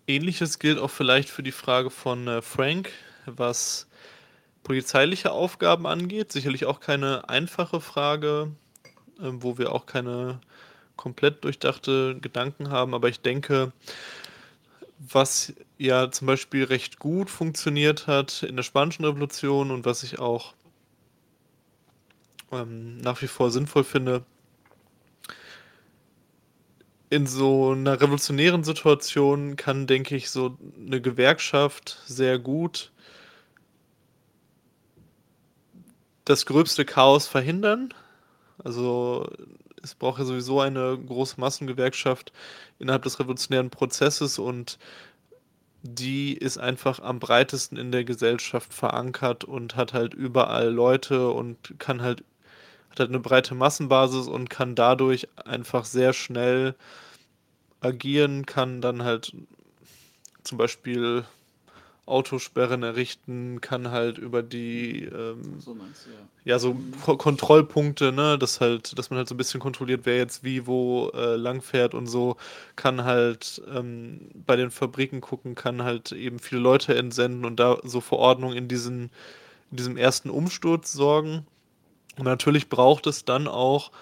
Ähnliches 0.07 0.59
gilt 0.59 0.79
auch 0.79 0.91
vielleicht 0.91 1.29
für 1.29 1.43
die 1.43 1.53
Frage 1.53 1.91
von 1.91 2.29
äh, 2.29 2.41
Frank, 2.41 2.91
was 3.27 3.88
polizeiliche 4.69 5.33
Aufgaben 5.33 5.87
angeht. 5.87 6.31
Sicherlich 6.31 6.67
auch 6.67 6.79
keine 6.79 7.27
einfache 7.31 7.81
Frage, 7.81 8.53
äh, 9.19 9.31
wo 9.33 9.57
wir 9.57 9.73
auch 9.73 9.87
keine 9.87 10.41
komplett 10.95 11.43
durchdachte 11.43 12.19
Gedanken 12.21 12.71
haben, 12.71 12.93
aber 12.93 13.09
ich 13.09 13.21
denke, 13.21 13.73
was 14.99 15.55
ja 15.79 16.11
zum 16.11 16.27
Beispiel 16.27 16.65
recht 16.65 16.99
gut 16.99 17.31
funktioniert 17.31 18.09
hat 18.09 18.43
in 18.43 18.57
der 18.57 18.63
Spanischen 18.63 19.05
Revolution 19.05 19.71
und 19.71 19.87
was 19.87 20.03
ich 20.03 20.19
auch 20.19 20.55
ähm, 22.53 22.99
nach 22.99 23.23
wie 23.23 23.29
vor 23.29 23.51
sinnvoll 23.51 23.85
finde, 23.85 24.25
in 27.09 27.27
so 27.27 27.71
einer 27.71 28.01
revolutionären 28.01 28.65
Situation 28.65 29.57
kann, 29.57 29.87
denke 29.87 30.15
ich, 30.15 30.29
so 30.29 30.59
eine 30.85 31.01
Gewerkschaft 31.01 32.03
sehr 32.07 32.39
gut 32.39 32.91
das 36.29 36.47
gröbste 36.47 36.85
Chaos 36.85 37.27
verhindern. 37.27 37.95
Also 38.63 39.29
es 39.83 39.95
braucht 39.95 40.19
ja 40.19 40.25
sowieso 40.25 40.61
eine 40.61 40.99
große 40.99 41.41
Massengewerkschaft 41.41 42.33
innerhalb 42.79 43.03
des 43.03 43.19
revolutionären 43.19 43.71
Prozesses 43.71 44.39
und 44.39 44.79
die 45.83 46.35
ist 46.35 46.59
einfach 46.59 47.01
am 47.01 47.21
breitesten 47.21 47.79
in 47.79 47.93
der 47.93 48.05
Gesellschaft 48.05 48.75
verankert 48.75 49.45
und 49.45 49.77
hat 49.77 49.95
halt 49.95 50.13
überall 50.13 50.69
Leute 50.69 51.31
und 51.31 51.75
kann 51.79 52.03
halt 52.03 52.25
hat 52.91 53.01
halt 53.01 53.11
eine 53.11 53.21
breite 53.21 53.55
Massenbasis 53.55 54.27
und 54.27 54.51
kann 54.51 54.75
dadurch 54.75 55.29
einfach 55.45 55.85
sehr 55.85 56.13
schnell 56.13 56.75
agieren, 57.81 58.45
kann 58.45 58.81
dann 58.81 59.05
halt 59.05 59.33
zum 60.43 60.59
Beispiel 60.59 61.25
Autosperren 62.09 62.83
errichten, 62.83 63.61
kann 63.61 63.91
halt 63.91 64.19
über 64.19 64.43
die 64.43 65.05
ähm, 65.05 65.61
so 65.61 65.75
meinst 65.75 66.07
du, 66.07 66.11
ja. 66.11 66.55
ja 66.55 66.59
so 66.59 66.77
Ko 67.05 67.17
Kontrollpunkte, 67.17 68.13
ne, 68.13 68.39
dass 68.39 68.61
halt, 68.61 68.99
dass 68.99 69.11
man 69.11 69.19
halt 69.19 69.29
so 69.29 69.35
ein 69.35 69.39
bisschen 69.39 69.61
kontrolliert, 69.61 70.03
wer 70.05 70.17
jetzt 70.17 70.45
wie 70.45 70.67
wo 70.67 71.11
äh, 71.15 71.37
lang 71.37 71.63
fährt 71.63 71.95
und 71.95 72.07
so, 72.07 72.37
kann 72.77 73.05
halt 73.05 73.63
ähm, 73.73 74.31
bei 74.47 74.57
den 74.57 74.71
Fabriken 74.71 75.21
gucken, 75.21 75.55
kann 75.55 75.83
halt 75.83 76.13
eben 76.13 76.39
viele 76.39 76.61
Leute 76.61 76.95
entsenden 76.95 77.45
und 77.45 77.61
da 77.61 77.79
so 77.85 78.01
Verordnung 78.01 78.55
in 78.55 78.69
diesen 78.69 79.11
in 79.71 79.77
diesem 79.77 79.97
ersten 79.97 80.31
Umsturz 80.31 80.93
sorgen. 80.93 81.47
Und 82.17 82.25
natürlich 82.25 82.69
braucht 82.69 83.07
es 83.07 83.25
dann 83.25 83.47
auch 83.47 83.93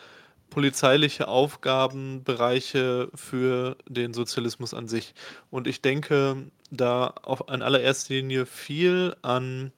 polizeiliche 0.50 1.28
Aufgabenbereiche 1.28 3.10
für 3.14 3.76
den 3.88 4.14
Sozialismus 4.14 4.74
an 4.74 4.88
sich. 4.88 5.14
Und 5.50 5.66
ich 5.66 5.82
denke 5.82 6.50
da 6.70 7.08
auf, 7.22 7.48
an 7.48 7.62
allererster 7.62 8.14
Linie 8.14 8.46
viel 8.46 9.16
an 9.22 9.72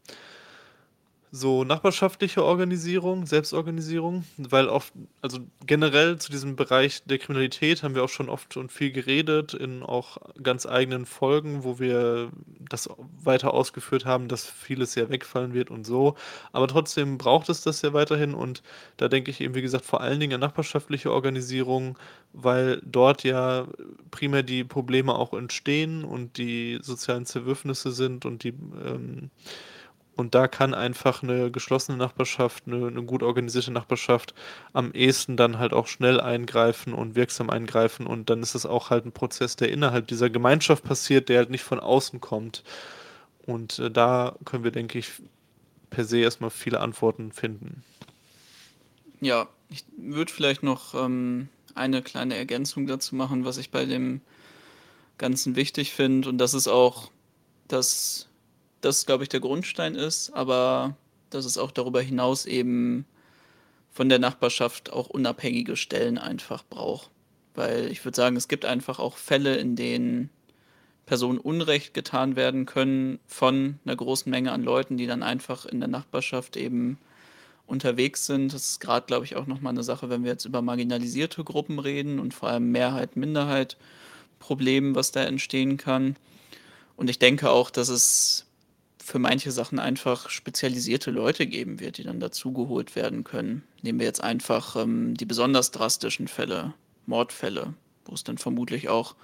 so 1.30 1.64
nachbarschaftliche 1.64 2.42
Organisierung, 2.42 3.26
Selbstorganisierung, 3.26 4.24
weil 4.38 4.68
oft, 4.68 4.92
also 5.20 5.38
generell 5.66 6.18
zu 6.18 6.30
diesem 6.30 6.56
Bereich 6.56 7.02
der 7.04 7.18
Kriminalität 7.18 7.82
haben 7.82 7.94
wir 7.94 8.02
auch 8.04 8.08
schon 8.08 8.28
oft 8.28 8.56
und 8.56 8.72
viel 8.72 8.90
geredet 8.90 9.52
in 9.52 9.82
auch 9.82 10.18
ganz 10.42 10.64
eigenen 10.64 11.04
Folgen, 11.04 11.64
wo 11.64 11.78
wir 11.78 12.30
das 12.68 12.88
weiter 13.22 13.52
ausgeführt 13.52 14.06
haben, 14.06 14.28
dass 14.28 14.46
vieles 14.46 14.94
ja 14.94 15.10
wegfallen 15.10 15.52
wird 15.52 15.70
und 15.70 15.84
so. 15.84 16.14
Aber 16.52 16.66
trotzdem 16.66 17.18
braucht 17.18 17.48
es 17.50 17.62
das 17.62 17.82
ja 17.82 17.92
weiterhin 17.92 18.34
und 18.34 18.62
da 18.96 19.08
denke 19.08 19.30
ich 19.30 19.40
eben, 19.40 19.54
wie 19.54 19.62
gesagt, 19.62 19.84
vor 19.84 20.00
allen 20.00 20.20
Dingen 20.20 20.34
an 20.34 20.40
nachbarschaftliche 20.40 21.12
Organisierung, 21.12 21.98
weil 22.32 22.80
dort 22.84 23.24
ja 23.24 23.66
primär 24.10 24.42
die 24.42 24.64
Probleme 24.64 25.14
auch 25.14 25.34
entstehen 25.34 26.04
und 26.04 26.38
die 26.38 26.78
sozialen 26.80 27.26
Zerwürfnisse 27.26 27.92
sind 27.92 28.24
und 28.24 28.44
die 28.44 28.54
ähm, 28.84 29.30
und 30.18 30.34
da 30.34 30.48
kann 30.48 30.74
einfach 30.74 31.22
eine 31.22 31.52
geschlossene 31.52 31.96
Nachbarschaft, 31.96 32.64
eine, 32.66 32.88
eine 32.88 33.04
gut 33.04 33.22
organisierte 33.22 33.70
Nachbarschaft 33.70 34.34
am 34.72 34.90
ehesten 34.90 35.36
dann 35.36 35.60
halt 35.60 35.72
auch 35.72 35.86
schnell 35.86 36.20
eingreifen 36.20 36.92
und 36.92 37.14
wirksam 37.14 37.50
eingreifen. 37.50 38.04
Und 38.04 38.28
dann 38.28 38.42
ist 38.42 38.56
es 38.56 38.66
auch 38.66 38.90
halt 38.90 39.06
ein 39.06 39.12
Prozess, 39.12 39.54
der 39.54 39.70
innerhalb 39.70 40.08
dieser 40.08 40.28
Gemeinschaft 40.28 40.82
passiert, 40.82 41.28
der 41.28 41.38
halt 41.38 41.50
nicht 41.50 41.62
von 41.62 41.78
außen 41.78 42.20
kommt. 42.20 42.64
Und 43.46 43.78
äh, 43.78 43.92
da 43.92 44.34
können 44.44 44.64
wir, 44.64 44.72
denke 44.72 44.98
ich, 44.98 45.08
per 45.88 46.04
se 46.04 46.18
erstmal 46.18 46.50
viele 46.50 46.80
Antworten 46.80 47.30
finden. 47.30 47.84
Ja, 49.20 49.46
ich 49.70 49.84
würde 49.96 50.32
vielleicht 50.32 50.64
noch 50.64 50.94
ähm, 50.94 51.48
eine 51.76 52.02
kleine 52.02 52.34
Ergänzung 52.34 52.88
dazu 52.88 53.14
machen, 53.14 53.44
was 53.44 53.56
ich 53.56 53.70
bei 53.70 53.84
dem 53.84 54.20
Ganzen 55.16 55.54
wichtig 55.54 55.92
finde. 55.92 56.28
Und 56.28 56.38
das 56.38 56.54
ist 56.54 56.66
auch, 56.66 57.12
dass 57.68 58.27
das, 58.80 59.06
glaube 59.06 59.24
ich, 59.24 59.28
der 59.28 59.40
Grundstein 59.40 59.94
ist, 59.94 60.30
aber 60.30 60.96
dass 61.30 61.44
es 61.44 61.58
auch 61.58 61.70
darüber 61.70 62.00
hinaus 62.00 62.46
eben 62.46 63.04
von 63.90 64.08
der 64.08 64.18
Nachbarschaft 64.18 64.92
auch 64.92 65.08
unabhängige 65.08 65.76
Stellen 65.76 66.18
einfach 66.18 66.64
braucht. 66.64 67.10
Weil 67.54 67.90
ich 67.90 68.04
würde 68.04 68.16
sagen, 68.16 68.36
es 68.36 68.48
gibt 68.48 68.64
einfach 68.64 68.98
auch 68.98 69.16
Fälle, 69.16 69.56
in 69.56 69.74
denen 69.74 70.30
Personen 71.06 71.38
Unrecht 71.38 71.94
getan 71.94 72.36
werden 72.36 72.66
können 72.66 73.18
von 73.26 73.78
einer 73.84 73.96
großen 73.96 74.30
Menge 74.30 74.52
an 74.52 74.62
Leuten, 74.62 74.96
die 74.96 75.06
dann 75.06 75.22
einfach 75.22 75.64
in 75.64 75.80
der 75.80 75.88
Nachbarschaft 75.88 76.56
eben 76.56 76.98
unterwegs 77.66 78.26
sind. 78.26 78.52
Das 78.52 78.70
ist 78.70 78.80
gerade, 78.80 79.06
glaube 79.06 79.24
ich, 79.24 79.36
auch 79.36 79.46
nochmal 79.46 79.72
eine 79.72 79.82
Sache, 79.82 80.10
wenn 80.10 80.22
wir 80.22 80.30
jetzt 80.30 80.44
über 80.44 80.62
marginalisierte 80.62 81.44
Gruppen 81.44 81.78
reden 81.78 82.18
und 82.18 82.34
vor 82.34 82.50
allem 82.50 82.70
Mehrheit, 82.70 83.16
Minderheit, 83.16 83.76
Problem, 84.38 84.94
was 84.94 85.10
da 85.10 85.24
entstehen 85.24 85.76
kann. 85.76 86.16
Und 86.96 87.10
ich 87.10 87.18
denke 87.18 87.50
auch, 87.50 87.70
dass 87.70 87.88
es 87.88 88.47
für 89.08 89.18
manche 89.18 89.50
Sachen 89.52 89.78
einfach 89.78 90.28
spezialisierte 90.28 91.10
Leute 91.10 91.46
geben 91.46 91.80
wird, 91.80 91.96
die 91.96 92.02
dann 92.02 92.20
dazugeholt 92.20 92.94
werden 92.94 93.24
können. 93.24 93.62
Nehmen 93.80 94.00
wir 94.00 94.06
jetzt 94.06 94.22
einfach 94.22 94.76
ähm, 94.76 95.14
die 95.14 95.24
besonders 95.24 95.70
drastischen 95.70 96.28
Fälle, 96.28 96.74
Mordfälle, 97.06 97.72
wo 98.04 98.12
es 98.12 98.22
dann 98.22 98.36
vermutlich 98.36 98.90
auch 98.90 99.16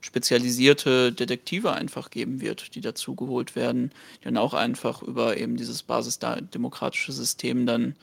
spezialisierte 0.00 1.10
Detektive 1.10 1.72
einfach 1.72 2.10
geben 2.10 2.40
wird, 2.40 2.76
die 2.76 2.80
dazugeholt 2.80 3.56
werden, 3.56 3.90
die 4.20 4.26
dann 4.26 4.36
auch 4.36 4.54
einfach 4.54 5.02
über 5.02 5.36
eben 5.36 5.56
dieses 5.56 5.82
basisdemokratische 5.82 7.10
System 7.10 7.66
dann 7.66 7.96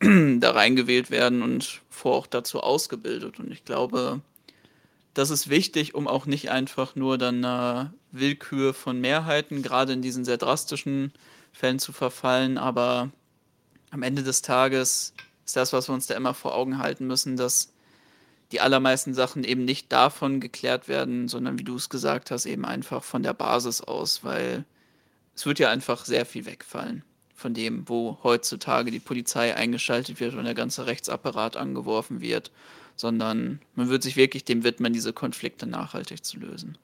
da 0.40 0.52
reingewählt 0.52 1.10
werden 1.10 1.42
und 1.42 1.80
vor 1.90 2.14
auch 2.14 2.26
dazu 2.28 2.60
ausgebildet. 2.60 3.40
Und 3.40 3.50
ich 3.50 3.64
glaube, 3.64 4.20
das 5.16 5.30
ist 5.30 5.48
wichtig, 5.48 5.94
um 5.94 6.06
auch 6.08 6.26
nicht 6.26 6.50
einfach 6.50 6.94
nur 6.94 7.16
dann 7.16 7.42
einer 7.42 7.94
Willkür 8.12 8.74
von 8.74 9.00
Mehrheiten, 9.00 9.62
gerade 9.62 9.94
in 9.94 10.02
diesen 10.02 10.26
sehr 10.26 10.36
drastischen 10.36 11.10
Fällen 11.52 11.78
zu 11.78 11.92
verfallen. 11.92 12.58
Aber 12.58 13.10
am 13.90 14.02
Ende 14.02 14.22
des 14.22 14.42
Tages 14.42 15.14
ist 15.46 15.56
das, 15.56 15.72
was 15.72 15.88
wir 15.88 15.94
uns 15.94 16.06
da 16.06 16.14
immer 16.16 16.34
vor 16.34 16.54
Augen 16.54 16.76
halten 16.76 17.06
müssen, 17.06 17.38
dass 17.38 17.72
die 18.52 18.60
allermeisten 18.60 19.14
Sachen 19.14 19.42
eben 19.42 19.64
nicht 19.64 19.90
davon 19.90 20.38
geklärt 20.38 20.86
werden, 20.86 21.28
sondern 21.28 21.58
wie 21.58 21.64
du 21.64 21.76
es 21.76 21.88
gesagt 21.88 22.30
hast, 22.30 22.44
eben 22.44 22.66
einfach 22.66 23.02
von 23.02 23.22
der 23.22 23.32
Basis 23.32 23.80
aus, 23.80 24.22
weil 24.22 24.66
es 25.34 25.46
wird 25.46 25.58
ja 25.58 25.70
einfach 25.70 26.04
sehr 26.04 26.26
viel 26.26 26.44
wegfallen 26.44 27.04
von 27.34 27.54
dem, 27.54 27.88
wo 27.88 28.18
heutzutage 28.22 28.90
die 28.90 29.00
Polizei 29.00 29.56
eingeschaltet 29.56 30.20
wird 30.20 30.34
und 30.34 30.44
der 30.44 30.54
ganze 30.54 30.86
Rechtsapparat 30.86 31.56
angeworfen 31.56 32.20
wird, 32.20 32.50
sondern 32.96 33.60
man 33.74 33.88
wird 33.88 34.02
sich 34.02 34.16
wirklich 34.16 34.44
dem 34.44 34.64
widmen, 34.64 34.92
diese 34.92 35.12
Konflikte 35.12 35.66
nachhaltig 35.66 36.24
zu 36.24 36.38
lösen. 36.38 36.76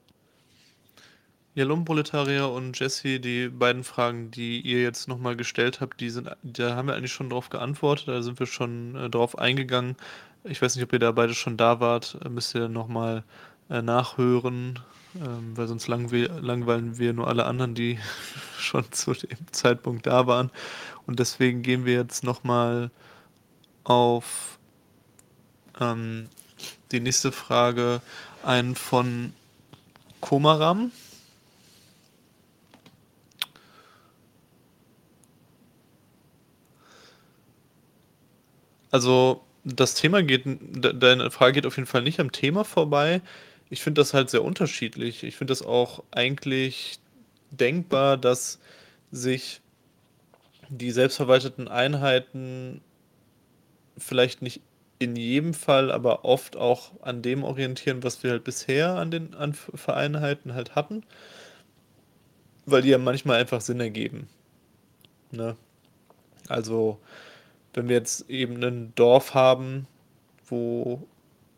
Ja, 1.54 1.64
Lumpenproletarier 1.64 2.48
und 2.48 2.78
Jesse, 2.78 3.20
die 3.20 3.48
beiden 3.48 3.84
Fragen, 3.84 4.30
die 4.30 4.60
ihr 4.62 4.80
jetzt 4.82 5.06
nochmal 5.06 5.36
gestellt 5.36 5.82
habt, 5.82 6.00
die 6.00 6.08
sind, 6.08 6.30
da 6.42 6.76
haben 6.76 6.88
wir 6.88 6.94
eigentlich 6.94 7.12
schon 7.12 7.28
drauf 7.28 7.50
geantwortet, 7.50 8.08
da 8.08 8.22
sind 8.22 8.38
wir 8.38 8.46
schon 8.46 8.96
äh, 8.96 9.10
drauf 9.10 9.36
eingegangen. 9.36 9.96
Ich 10.44 10.62
weiß 10.62 10.74
nicht, 10.74 10.84
ob 10.84 10.92
ihr 10.94 10.98
da 10.98 11.12
beide 11.12 11.34
schon 11.34 11.58
da 11.58 11.78
wart, 11.78 12.16
äh, 12.24 12.30
müsst 12.30 12.54
ihr 12.54 12.68
nochmal 12.68 13.22
äh, 13.68 13.82
nachhören, 13.82 14.78
ähm, 15.14 15.54
weil 15.54 15.68
sonst 15.68 15.88
langwe 15.88 16.24
langweilen 16.40 16.96
wir 16.96 17.12
nur 17.12 17.28
alle 17.28 17.44
anderen, 17.44 17.74
die 17.74 17.98
schon 18.58 18.90
zu 18.90 19.12
dem 19.12 19.52
Zeitpunkt 19.52 20.06
da 20.06 20.26
waren. 20.26 20.50
Und 21.06 21.18
deswegen 21.18 21.60
gehen 21.60 21.84
wir 21.84 21.94
jetzt 21.94 22.24
nochmal 22.24 22.90
auf 23.84 24.51
ähm, 25.80 26.28
die 26.90 27.00
nächste 27.00 27.32
Frage 27.32 28.00
ein 28.42 28.74
von 28.74 29.32
Komaram. 30.20 30.92
Also 38.90 39.42
das 39.64 39.94
Thema 39.94 40.22
geht, 40.22 40.42
deine 40.44 41.30
Frage 41.30 41.54
geht 41.54 41.66
auf 41.66 41.76
jeden 41.76 41.86
Fall 41.86 42.02
nicht 42.02 42.20
am 42.20 42.30
Thema 42.30 42.64
vorbei. 42.64 43.22
Ich 43.70 43.82
finde 43.82 44.00
das 44.00 44.12
halt 44.12 44.28
sehr 44.28 44.44
unterschiedlich. 44.44 45.22
Ich 45.22 45.36
finde 45.36 45.52
das 45.52 45.62
auch 45.62 46.04
eigentlich 46.10 46.98
denkbar, 47.50 48.18
dass 48.18 48.58
sich 49.10 49.62
die 50.68 50.90
selbstverwalteten 50.90 51.68
Einheiten 51.68 52.82
vielleicht 53.96 54.42
nicht 54.42 54.60
in 55.02 55.16
jedem 55.16 55.54
Fall, 55.54 55.90
aber 55.90 56.24
oft 56.24 56.56
auch 56.56 56.92
an 57.02 57.22
dem 57.22 57.44
orientieren, 57.44 58.02
was 58.02 58.22
wir 58.22 58.30
halt 58.30 58.44
bisher 58.44 58.94
an 58.94 59.10
den 59.10 59.34
an 59.34 59.52
Vereinheiten 59.54 60.54
halt 60.54 60.74
hatten, 60.74 61.02
weil 62.66 62.82
die 62.82 62.90
ja 62.90 62.98
manchmal 62.98 63.40
einfach 63.40 63.60
Sinn 63.60 63.80
ergeben. 63.80 64.28
Ne? 65.30 65.56
Also 66.48 66.98
wenn 67.74 67.88
wir 67.88 67.96
jetzt 67.96 68.28
eben 68.28 68.62
ein 68.62 68.92
Dorf 68.94 69.34
haben, 69.34 69.86
wo 70.46 71.06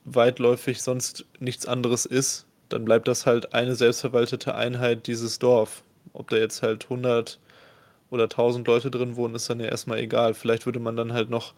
weitläufig 0.05 0.83
sonst 0.83 1.25
nichts 1.41 1.67
anderes 1.67 2.07
ist, 2.07 2.47
dann 2.69 2.85
bleibt 2.85 3.09
das 3.09 3.27
halt 3.27 3.55
eine 3.55 3.75
selbstverwaltete 3.75 4.55
Einheit 4.55 5.07
dieses 5.07 5.39
Dorf. 5.39 5.83
Ob 6.13 6.29
da 6.31 6.37
jetzt 6.37 6.63
halt 6.63 6.85
100 6.85 7.39
oder 8.11 8.25
1000 8.25 8.67
Leute 8.67 8.91
drin 8.91 9.17
wohnen, 9.17 9.35
ist 9.35 9.51
dann 9.51 9.61
ja 9.61 9.67
erstmal 9.67 9.99
egal. 9.99 10.35
Vielleicht 10.35 10.67
würde 10.67 10.79
man 10.79 10.97
dann 10.97 11.13
halt 11.13 11.31
noch, 11.31 11.55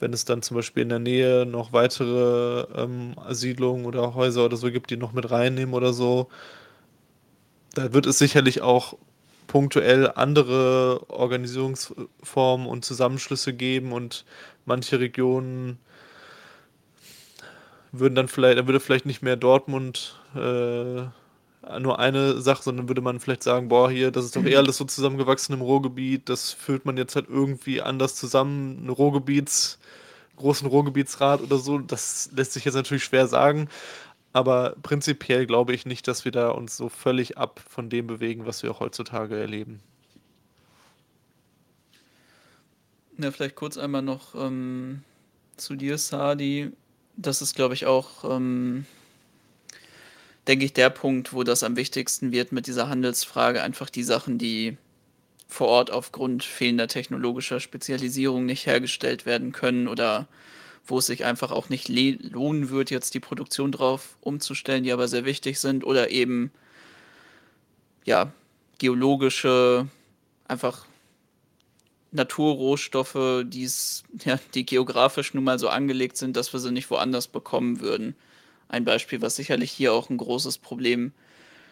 wenn 0.00 0.12
es 0.12 0.24
dann 0.24 0.42
zum 0.42 0.56
Beispiel 0.56 0.82
in 0.82 0.88
der 0.88 0.98
Nähe 0.98 1.46
noch 1.46 1.72
weitere 1.72 2.66
ähm, 2.74 3.14
Siedlungen 3.28 3.84
oder 3.84 4.14
Häuser 4.14 4.46
oder 4.46 4.56
so 4.56 4.70
gibt, 4.72 4.90
die 4.90 4.96
noch 4.96 5.12
mit 5.12 5.30
reinnehmen 5.30 5.74
oder 5.74 5.92
so, 5.92 6.28
da 7.74 7.92
wird 7.92 8.06
es 8.06 8.18
sicherlich 8.18 8.62
auch 8.62 8.94
punktuell 9.46 10.10
andere 10.14 11.04
Organisierungsformen 11.08 12.66
und 12.66 12.84
Zusammenschlüsse 12.84 13.52
geben 13.52 13.92
und 13.92 14.24
manche 14.64 15.00
Regionen 15.00 15.78
würden 17.92 18.14
dann 18.14 18.28
vielleicht, 18.28 18.58
dann 18.58 18.66
würde 18.66 18.80
vielleicht 18.80 19.06
nicht 19.06 19.22
mehr 19.22 19.36
Dortmund 19.36 20.16
äh, 20.34 21.02
nur 21.78 21.98
eine 21.98 22.40
Sache, 22.40 22.62
sondern 22.62 22.88
würde 22.88 23.02
man 23.02 23.20
vielleicht 23.20 23.42
sagen, 23.42 23.68
boah, 23.68 23.90
hier, 23.90 24.10
das 24.10 24.24
ist 24.24 24.36
doch 24.36 24.44
eher 24.44 24.58
alles 24.60 24.76
so 24.78 24.84
zusammengewachsen 24.84 25.54
im 25.54 25.60
Ruhrgebiet, 25.60 26.28
das 26.28 26.52
fühlt 26.52 26.84
man 26.84 26.96
jetzt 26.96 27.16
halt 27.16 27.28
irgendwie 27.28 27.82
anders 27.82 28.14
zusammen, 28.16 28.84
ein 28.84 28.88
Ruhrgebiets, 28.88 29.78
großen 30.36 30.66
Ruhrgebietsrat 30.66 31.42
oder 31.42 31.58
so, 31.58 31.78
das 31.78 32.30
lässt 32.34 32.52
sich 32.52 32.64
jetzt 32.64 32.74
natürlich 32.74 33.04
schwer 33.04 33.26
sagen, 33.26 33.68
aber 34.32 34.76
prinzipiell 34.82 35.46
glaube 35.46 35.74
ich 35.74 35.86
nicht, 35.86 36.08
dass 36.08 36.24
wir 36.24 36.32
da 36.32 36.50
uns 36.50 36.76
so 36.76 36.88
völlig 36.88 37.36
ab 37.36 37.60
von 37.68 37.90
dem 37.90 38.06
bewegen, 38.06 38.46
was 38.46 38.62
wir 38.62 38.70
auch 38.70 38.80
heutzutage 38.80 39.38
erleben. 39.38 39.80
Ja, 43.18 43.30
vielleicht 43.30 43.56
kurz 43.56 43.76
einmal 43.76 44.02
noch 44.02 44.34
ähm, 44.34 45.02
zu 45.56 45.74
dir, 45.74 45.98
Sadi. 45.98 46.70
Das 47.16 47.42
ist, 47.42 47.54
glaube 47.54 47.74
ich, 47.74 47.84
auch, 47.84 48.24
ähm, 48.24 48.86
denke 50.46 50.64
ich, 50.64 50.72
der 50.72 50.90
Punkt, 50.90 51.32
wo 51.32 51.42
das 51.42 51.62
am 51.62 51.76
wichtigsten 51.76 52.32
wird 52.32 52.52
mit 52.52 52.66
dieser 52.66 52.88
Handelsfrage. 52.88 53.62
Einfach 53.62 53.90
die 53.90 54.02
Sachen, 54.02 54.38
die 54.38 54.76
vor 55.48 55.68
Ort 55.68 55.90
aufgrund 55.90 56.44
fehlender 56.44 56.88
technologischer 56.88 57.60
Spezialisierung 57.60 58.46
nicht 58.46 58.66
hergestellt 58.66 59.26
werden 59.26 59.52
können 59.52 59.88
oder 59.88 60.28
wo 60.86 60.98
es 60.98 61.06
sich 61.06 61.24
einfach 61.24 61.50
auch 61.50 61.68
nicht 61.68 61.88
lohnen 61.88 62.70
wird, 62.70 62.90
jetzt 62.90 63.14
die 63.14 63.20
Produktion 63.20 63.72
drauf 63.72 64.16
umzustellen, 64.20 64.84
die 64.84 64.92
aber 64.92 65.08
sehr 65.08 65.24
wichtig 65.24 65.60
sind, 65.60 65.84
oder 65.84 66.10
eben 66.10 66.50
ja, 68.04 68.32
geologische, 68.78 69.88
einfach 70.48 70.86
Naturrohstoffe, 72.12 73.44
die's, 73.44 74.02
ja, 74.24 74.38
die 74.54 74.66
geografisch 74.66 75.34
nun 75.34 75.44
mal 75.44 75.58
so 75.58 75.68
angelegt 75.68 76.16
sind, 76.16 76.36
dass 76.36 76.52
wir 76.52 76.60
sie 76.60 76.72
nicht 76.72 76.90
woanders 76.90 77.28
bekommen 77.28 77.80
würden. 77.80 78.16
Ein 78.70 78.84
Beispiel, 78.84 79.20
was 79.20 79.34
sicherlich 79.36 79.72
hier 79.72 79.92
auch 79.92 80.10
ein 80.10 80.16
großes 80.16 80.58
Problem 80.58 81.12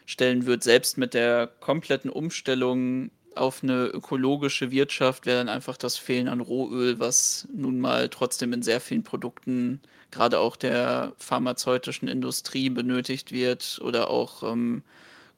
stellen 0.05 0.47
wird, 0.47 0.65
selbst 0.65 0.99
mit 0.99 1.15
der 1.15 1.47
kompletten 1.47 2.11
Umstellung 2.11 3.11
auf 3.37 3.63
eine 3.63 3.87
ökologische 3.87 4.73
Wirtschaft 4.73 5.25
wäre 5.25 5.39
dann 5.39 5.49
einfach 5.49 5.77
das 5.77 5.97
Fehlen 5.97 6.27
an 6.27 6.41
Rohöl, 6.41 6.99
was 6.99 7.47
nun 7.55 7.79
mal 7.79 8.09
trotzdem 8.09 8.53
in 8.53 8.63
sehr 8.63 8.81
vielen 8.81 9.05
Produkten, 9.05 9.81
gerade 10.11 10.41
auch 10.41 10.57
der 10.57 11.13
pharmazeutischen 11.19 12.09
Industrie 12.09 12.69
benötigt 12.69 13.31
wird 13.31 13.81
oder 13.81 14.11
auch 14.11 14.43
ähm, 14.43 14.83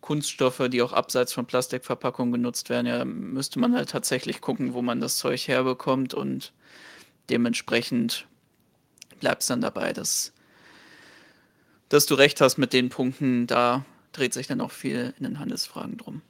Kunststoffe, 0.00 0.62
die 0.70 0.80
auch 0.80 0.94
abseits 0.94 1.34
von 1.34 1.44
Plastikverpackungen 1.44 2.32
genutzt 2.32 2.70
werden. 2.70 2.86
Ja, 2.86 3.04
müsste 3.04 3.58
man 3.58 3.74
halt 3.74 3.90
tatsächlich 3.90 4.40
gucken, 4.40 4.72
wo 4.72 4.80
man 4.80 5.00
das 5.00 5.18
Zeug 5.18 5.46
herbekommt 5.46 6.14
und 6.14 6.52
dementsprechend 7.28 8.26
bleibt 9.20 9.42
es 9.42 9.48
dann 9.48 9.60
dabei, 9.60 9.92
dass, 9.92 10.32
dass 11.90 12.06
du 12.06 12.14
recht 12.14 12.40
hast 12.40 12.56
mit 12.56 12.72
den 12.72 12.88
Punkten. 12.88 13.46
Da 13.46 13.84
dreht 14.12 14.32
sich 14.32 14.46
dann 14.46 14.62
auch 14.62 14.72
viel 14.72 15.12
in 15.18 15.24
den 15.24 15.38
Handelsfragen 15.38 15.98
drum. 15.98 16.22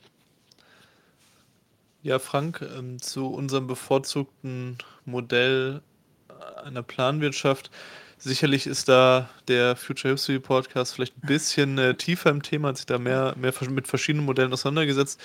Ja, 2.02 2.18
Frank, 2.18 2.62
ähm, 2.76 3.00
zu 3.00 3.26
unserem 3.26 3.66
bevorzugten 3.66 4.78
Modell 5.04 5.82
einer 6.64 6.82
Planwirtschaft. 6.82 7.70
Sicherlich 8.16 8.66
ist 8.66 8.88
da 8.88 9.30
der 9.48 9.76
Future 9.76 10.14
History 10.14 10.38
Podcast 10.38 10.94
vielleicht 10.94 11.16
ein 11.16 11.26
bisschen 11.26 11.78
äh, 11.78 11.94
tiefer 11.94 12.30
im 12.30 12.42
Thema, 12.42 12.68
hat 12.68 12.76
sich 12.76 12.86
da 12.86 12.98
mehr, 12.98 13.34
mehr 13.38 13.52
mit 13.70 13.86
verschiedenen 13.86 14.26
Modellen 14.26 14.52
auseinandergesetzt. 14.52 15.20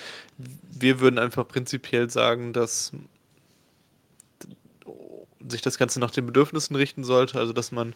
Wir 0.70 1.00
würden 1.00 1.18
einfach 1.18 1.46
prinzipiell 1.46 2.08
sagen, 2.10 2.52
dass 2.52 2.92
sich 5.48 5.62
das 5.62 5.78
Ganze 5.78 6.00
nach 6.00 6.10
den 6.10 6.26
Bedürfnissen 6.26 6.74
richten 6.76 7.04
sollte, 7.04 7.38
also 7.38 7.52
dass 7.52 7.70
man 7.70 7.94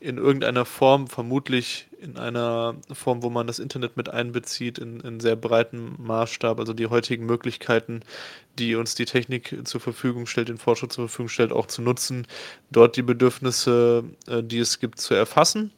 in 0.00 0.18
irgendeiner 0.18 0.64
Form, 0.64 1.08
vermutlich 1.08 1.88
in 2.00 2.16
einer 2.16 2.76
Form, 2.92 3.22
wo 3.22 3.30
man 3.30 3.46
das 3.46 3.58
Internet 3.58 3.96
mit 3.96 4.08
einbezieht, 4.08 4.78
in, 4.78 5.00
in 5.00 5.20
sehr 5.20 5.36
breiten 5.36 5.96
Maßstab, 5.98 6.60
also 6.60 6.72
die 6.72 6.86
heutigen 6.86 7.26
Möglichkeiten, 7.26 8.02
die 8.58 8.76
uns 8.76 8.94
die 8.94 9.04
Technik 9.04 9.56
zur 9.64 9.80
Verfügung 9.80 10.26
stellt, 10.26 10.48
den 10.48 10.58
Fortschritt 10.58 10.92
zur 10.92 11.08
Verfügung 11.08 11.28
stellt, 11.28 11.52
auch 11.52 11.66
zu 11.66 11.82
nutzen, 11.82 12.26
dort 12.70 12.96
die 12.96 13.02
Bedürfnisse, 13.02 14.04
äh, 14.28 14.42
die 14.42 14.58
es 14.58 14.78
gibt, 14.78 15.00
zu 15.00 15.14
erfassen 15.14 15.72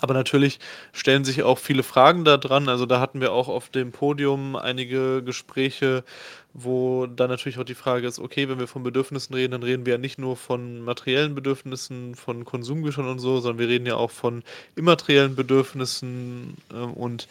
aber 0.00 0.14
natürlich 0.14 0.58
stellen 0.92 1.24
sich 1.24 1.42
auch 1.42 1.58
viele 1.58 1.82
Fragen 1.82 2.24
da 2.24 2.36
dran. 2.36 2.68
Also 2.68 2.86
da 2.86 3.00
hatten 3.00 3.20
wir 3.20 3.32
auch 3.32 3.48
auf 3.48 3.68
dem 3.68 3.92
Podium 3.92 4.56
einige 4.56 5.22
Gespräche, 5.22 6.04
wo 6.52 7.06
dann 7.06 7.30
natürlich 7.30 7.58
auch 7.58 7.64
die 7.64 7.74
Frage 7.74 8.06
ist, 8.06 8.18
okay, 8.18 8.48
wenn 8.48 8.58
wir 8.58 8.68
von 8.68 8.82
Bedürfnissen 8.82 9.34
reden, 9.34 9.52
dann 9.52 9.62
reden 9.62 9.86
wir 9.86 9.94
ja 9.94 9.98
nicht 9.98 10.18
nur 10.18 10.36
von 10.36 10.80
materiellen 10.80 11.34
Bedürfnissen, 11.34 12.14
von 12.14 12.44
Konsumgütern 12.44 13.08
und 13.08 13.18
so, 13.18 13.40
sondern 13.40 13.58
wir 13.58 13.68
reden 13.68 13.86
ja 13.86 13.96
auch 13.96 14.10
von 14.10 14.42
immateriellen 14.76 15.34
Bedürfnissen 15.34 16.56
ähm, 16.72 16.92
und 16.94 17.28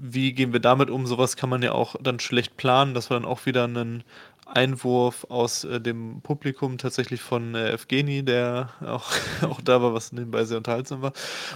wie 0.00 0.32
gehen 0.32 0.52
wir 0.52 0.60
damit 0.60 0.90
um? 0.90 1.06
Sowas 1.06 1.36
kann 1.36 1.48
man 1.48 1.62
ja 1.62 1.72
auch 1.72 1.96
dann 2.00 2.20
schlecht 2.20 2.56
planen. 2.56 2.94
Das 2.94 3.10
war 3.10 3.18
dann 3.18 3.28
auch 3.28 3.46
wieder 3.46 3.66
ein 3.66 4.04
Einwurf 4.46 5.24
aus 5.30 5.64
äh, 5.64 5.80
dem 5.80 6.20
Publikum 6.22 6.78
tatsächlich 6.78 7.20
von 7.20 7.54
äh, 7.54 7.72
Evgeni, 7.72 8.24
der 8.24 8.70
auch, 8.80 9.10
auch 9.42 9.60
da 9.60 9.82
war, 9.82 9.94
was 9.94 10.12
nebenbei 10.12 10.44
sehr 10.44 10.58
unterhaltsam 10.58 11.02
war. 11.02 11.12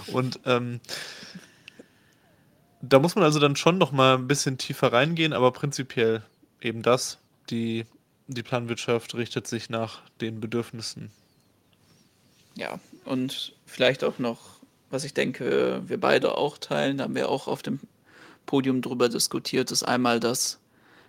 Und 0.07 0.39
ähm, 0.45 0.79
da 2.81 2.99
muss 2.99 3.15
man 3.15 3.23
also 3.23 3.39
dann 3.39 3.55
schon 3.55 3.77
noch 3.77 3.91
mal 3.91 4.15
ein 4.15 4.27
bisschen 4.27 4.57
tiefer 4.57 4.93
reingehen, 4.93 5.33
aber 5.33 5.51
prinzipiell 5.51 6.23
eben 6.61 6.81
das. 6.81 7.19
Die, 7.49 7.85
die 8.27 8.43
Planwirtschaft 8.43 9.15
richtet 9.15 9.47
sich 9.47 9.69
nach 9.69 10.01
den 10.21 10.39
Bedürfnissen. 10.39 11.11
Ja, 12.55 12.79
und 13.05 13.53
vielleicht 13.65 14.03
auch 14.03 14.19
noch, 14.19 14.59
was 14.89 15.03
ich 15.03 15.13
denke, 15.13 15.81
wir 15.85 15.99
beide 15.99 16.37
auch 16.37 16.57
teilen, 16.57 16.97
da 16.97 17.05
haben 17.05 17.15
wir 17.15 17.29
auch 17.29 17.47
auf 17.47 17.61
dem 17.61 17.79
Podium 18.45 18.81
drüber 18.81 19.09
diskutiert, 19.09 19.71
ist 19.71 19.83
einmal, 19.83 20.19
dass 20.19 20.59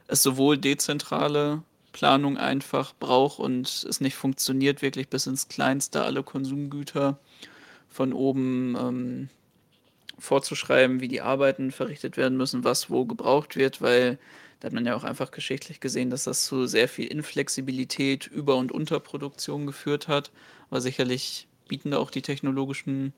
es 0.07 0.23
sowohl 0.23 0.59
dezentrale 0.59 1.63
Planung 1.93 2.37
einfach 2.39 2.95
braucht 2.99 3.39
und 3.39 3.67
es 3.67 4.01
nicht 4.01 4.15
funktioniert, 4.15 4.83
wirklich 4.83 5.09
bis 5.09 5.27
ins 5.27 5.49
Kleinste 5.49 6.03
alle 6.03 6.23
Konsumgüter 6.23 7.19
von 7.89 8.13
oben 8.13 8.77
ähm, 8.79 9.29
vorzuschreiben, 10.19 11.01
wie 11.01 11.09
die 11.09 11.21
Arbeiten 11.21 11.73
verrichtet 11.73 12.17
werden 12.17 12.37
müssen, 12.37 12.65
was 12.65 12.91
wo 12.91 13.05
gebraucht 13.05 13.57
wird, 13.57 13.81
weil 13.81 14.19
da 14.61 14.67
hat 14.67 14.75
man 14.75 14.85
ja 14.85 14.95
auch 14.95 15.05
einfach 15.05 15.31
geschichtlich 15.31 15.81
gesehen, 15.81 16.11
dass 16.11 16.25
das 16.25 16.45
zu 16.45 16.67
sehr 16.67 16.87
viel 16.87 17.07
Inflexibilität, 17.07 18.27
Über- 18.27 18.57
und 18.57 18.73
Unterproduktion 18.73 19.67
geführt 19.67 20.07
hat. 20.07 20.31
Aber 20.69 20.83
sicherlich 20.83 21.49
bieten 21.67 21.93
da 21.93 21.99
auch 21.99 22.11
die 22.11 22.21
technologischen 22.21 23.15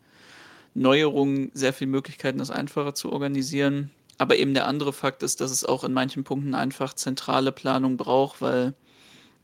Neuerungen 0.74 1.50
sehr 1.52 1.72
viele 1.72 1.90
Möglichkeiten, 1.90 2.38
das 2.38 2.50
einfacher 2.52 2.94
zu 2.94 3.12
organisieren. 3.12 3.90
Aber 4.18 4.36
eben 4.36 4.54
der 4.54 4.66
andere 4.66 4.92
Fakt 4.92 5.22
ist, 5.22 5.40
dass 5.40 5.50
es 5.50 5.64
auch 5.64 5.84
in 5.84 5.92
manchen 5.92 6.24
Punkten 6.24 6.54
einfach 6.54 6.94
zentrale 6.94 7.52
Planung 7.52 7.96
braucht, 7.96 8.40
weil 8.40 8.74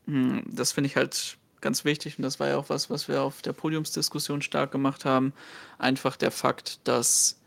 mh, 0.05 0.37
hm, 0.37 0.43
das 0.47 0.71
finde 0.71 0.87
ich 0.87 0.95
halt 0.95 1.37
ganz 1.61 1.85
wichtig 1.85 2.17
und 2.17 2.23
das 2.23 2.39
war 2.39 2.47
ja 2.47 2.57
auch 2.57 2.69
was, 2.69 2.89
was 2.89 3.07
wir 3.07 3.21
auf 3.21 3.41
der 3.41 3.53
Podiumsdiskussion 3.53 4.41
stark 4.41 4.71
gemacht 4.71 5.05
haben. 5.05 5.33
Einfach 5.77 6.15
der 6.15 6.31
Fakt, 6.31 6.79
dass 6.85 7.39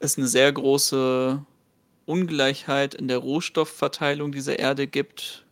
es 0.00 0.18
eine 0.18 0.26
sehr 0.26 0.52
große 0.52 1.44
Ungleichheit 2.06 2.94
in 2.94 3.08
der 3.08 3.18
Rohstoffverteilung 3.18 4.32
dieser 4.32 4.58
Erde 4.58 4.86
gibt. 4.86 5.44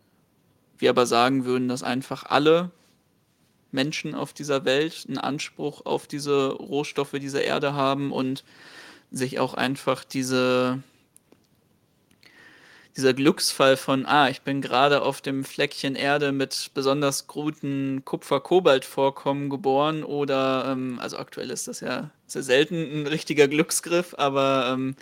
Wir 0.77 0.89
aber 0.89 1.05
sagen 1.05 1.45
würden, 1.45 1.69
dass 1.69 1.83
einfach 1.83 2.25
alle 2.25 2.71
Menschen 3.71 4.13
auf 4.15 4.33
dieser 4.33 4.65
Welt 4.65 5.05
einen 5.07 5.17
Anspruch 5.17 5.85
auf 5.85 6.07
diese 6.07 6.49
Rohstoffe 6.51 7.13
dieser 7.13 7.43
Erde 7.43 7.73
haben 7.73 8.11
und 8.11 8.43
sich 9.11 9.39
auch 9.39 9.53
einfach 9.53 10.03
diese 10.03 10.81
dieser 12.95 13.13
Glücksfall 13.13 13.77
von, 13.77 14.05
ah, 14.05 14.29
ich 14.29 14.41
bin 14.41 14.61
gerade 14.61 15.01
auf 15.01 15.21
dem 15.21 15.45
Fleckchen 15.45 15.95
Erde 15.95 16.31
mit 16.31 16.71
besonders 16.73 17.27
guten 17.27 18.03
Kupfer-Kobalt-Vorkommen 18.03 19.49
geboren 19.49 20.03
oder, 20.03 20.65
ähm, 20.67 20.99
also 20.99 21.17
aktuell 21.17 21.51
ist 21.51 21.67
das 21.67 21.79
ja 21.79 22.09
sehr 22.27 22.43
selten 22.43 23.01
ein 23.01 23.07
richtiger 23.07 23.47
Glücksgriff, 23.47 24.13
aber 24.17 24.71
ähm, 24.73 24.95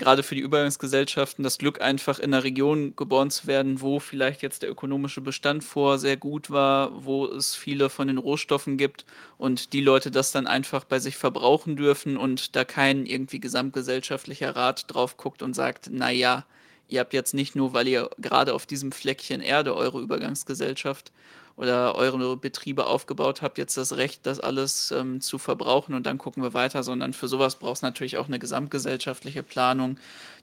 gerade 0.00 0.24
für 0.24 0.34
die 0.34 0.40
Übergangsgesellschaften 0.40 1.44
das 1.44 1.58
Glück 1.58 1.80
einfach 1.80 2.18
in 2.18 2.34
einer 2.34 2.42
Region 2.42 2.96
geboren 2.96 3.30
zu 3.30 3.46
werden, 3.46 3.80
wo 3.80 4.00
vielleicht 4.00 4.42
jetzt 4.42 4.62
der 4.62 4.70
ökonomische 4.70 5.20
Bestand 5.20 5.62
vor 5.62 5.98
sehr 5.98 6.16
gut 6.16 6.50
war, 6.50 7.04
wo 7.04 7.26
es 7.26 7.54
viele 7.54 7.90
von 7.90 8.08
den 8.08 8.18
Rohstoffen 8.18 8.76
gibt 8.76 9.04
und 9.38 9.72
die 9.72 9.82
Leute 9.82 10.10
das 10.10 10.32
dann 10.32 10.48
einfach 10.48 10.84
bei 10.84 10.98
sich 10.98 11.16
verbrauchen 11.16 11.76
dürfen 11.76 12.16
und 12.16 12.56
da 12.56 12.64
kein 12.64 13.06
irgendwie 13.06 13.38
gesamtgesellschaftlicher 13.38 14.56
Rat 14.56 14.86
drauf 14.88 15.16
guckt 15.16 15.42
und 15.42 15.54
sagt, 15.54 15.88
na 15.92 16.10
ja, 16.10 16.44
ihr 16.88 17.00
habt 17.00 17.12
jetzt 17.12 17.34
nicht 17.34 17.54
nur, 17.54 17.72
weil 17.72 17.86
ihr 17.86 18.10
gerade 18.18 18.54
auf 18.54 18.66
diesem 18.66 18.90
Fleckchen 18.90 19.40
Erde 19.40 19.76
eure 19.76 20.00
Übergangsgesellschaft 20.00 21.12
oder 21.60 21.94
eure 21.94 22.38
Betriebe 22.38 22.86
aufgebaut 22.86 23.42
habt, 23.42 23.58
jetzt 23.58 23.76
das 23.76 23.98
Recht, 23.98 24.24
das 24.24 24.40
alles 24.40 24.92
ähm, 24.92 25.20
zu 25.20 25.36
verbrauchen 25.36 25.94
und 25.94 26.06
dann 26.06 26.16
gucken 26.16 26.42
wir 26.42 26.54
weiter, 26.54 26.82
sondern 26.82 27.12
für 27.12 27.28
sowas 27.28 27.56
braucht 27.56 27.76
es 27.76 27.82
natürlich 27.82 28.16
auch 28.16 28.28
eine 28.28 28.38
gesamtgesellschaftliche 28.38 29.42
Planung, 29.42 29.98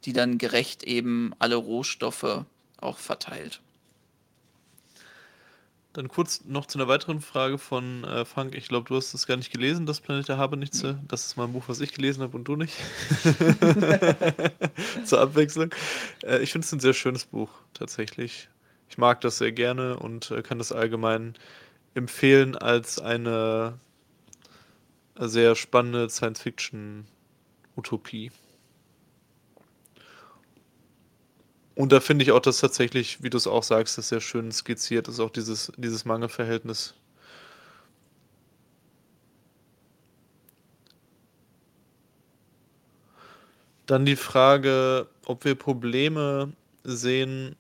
die 0.06 0.14
dann 0.14 0.38
gerecht 0.38 0.84
eben 0.84 1.34
alle 1.40 1.56
Rohstoffe 1.56 2.46
auch 2.80 2.98
verteilt. 3.00 3.62
Dann 5.94 6.08
kurz 6.08 6.46
noch 6.46 6.68
zu 6.68 6.78
einer 6.78 6.88
weiteren 6.88 7.20
Frage 7.20 7.58
von 7.58 8.04
äh, 8.04 8.24
Frank. 8.24 8.54
Ich 8.54 8.68
glaube, 8.68 8.88
du 8.88 8.96
hast 8.96 9.16
das 9.16 9.26
gar 9.26 9.38
nicht 9.38 9.52
gelesen, 9.52 9.88
das 9.88 10.00
Planet 10.00 10.28
der 10.28 10.38
Habenichtse. 10.38 11.00
Nee. 11.02 11.08
Das 11.08 11.26
ist 11.26 11.36
mal 11.36 11.46
ein 11.46 11.54
Buch, 11.54 11.64
was 11.66 11.82
ich 11.82 11.94
gelesen 11.94 12.22
habe 12.22 12.38
und 12.38 12.44
du 12.44 12.56
nicht. 12.56 12.76
Zur 15.04 15.22
Abwechslung. 15.22 15.72
Äh, 16.24 16.44
ich 16.44 16.52
finde 16.52 16.66
es 16.66 16.72
ein 16.72 16.80
sehr 16.80 16.94
schönes 16.94 17.26
Buch, 17.26 17.50
tatsächlich. 17.74 18.50
Ich 18.90 18.98
mag 18.98 19.22
das 19.22 19.38
sehr 19.38 19.52
gerne 19.52 20.00
und 20.00 20.32
äh, 20.32 20.42
kann 20.42 20.58
das 20.58 20.72
allgemein 20.72 21.36
empfehlen 21.94 22.56
als 22.56 23.00
eine 23.00 23.80
sehr 25.20 25.56
spannende 25.56 26.10
Science-Fiction-Utopie. 26.10 28.32
Und 31.76 31.92
da 31.92 32.00
finde 32.00 32.24
ich 32.24 32.32
auch, 32.32 32.40
dass 32.40 32.60
tatsächlich, 32.60 33.22
wie 33.22 33.30
du 33.30 33.38
es 33.38 33.46
auch 33.46 33.64
sagst, 33.64 33.98
das 33.98 34.10
sehr 34.10 34.20
schön 34.20 34.52
skizziert 34.52 35.08
ist, 35.08 35.20
auch 35.20 35.30
dieses, 35.30 35.72
dieses 35.78 36.06
Mangelverhältnis. 36.06 36.96
Dann 43.86 44.06
die 44.06 44.16
Frage, 44.16 45.08
ob 45.26 45.46
wir 45.46 45.56
Probleme 45.56 46.52
sehen 46.84 47.56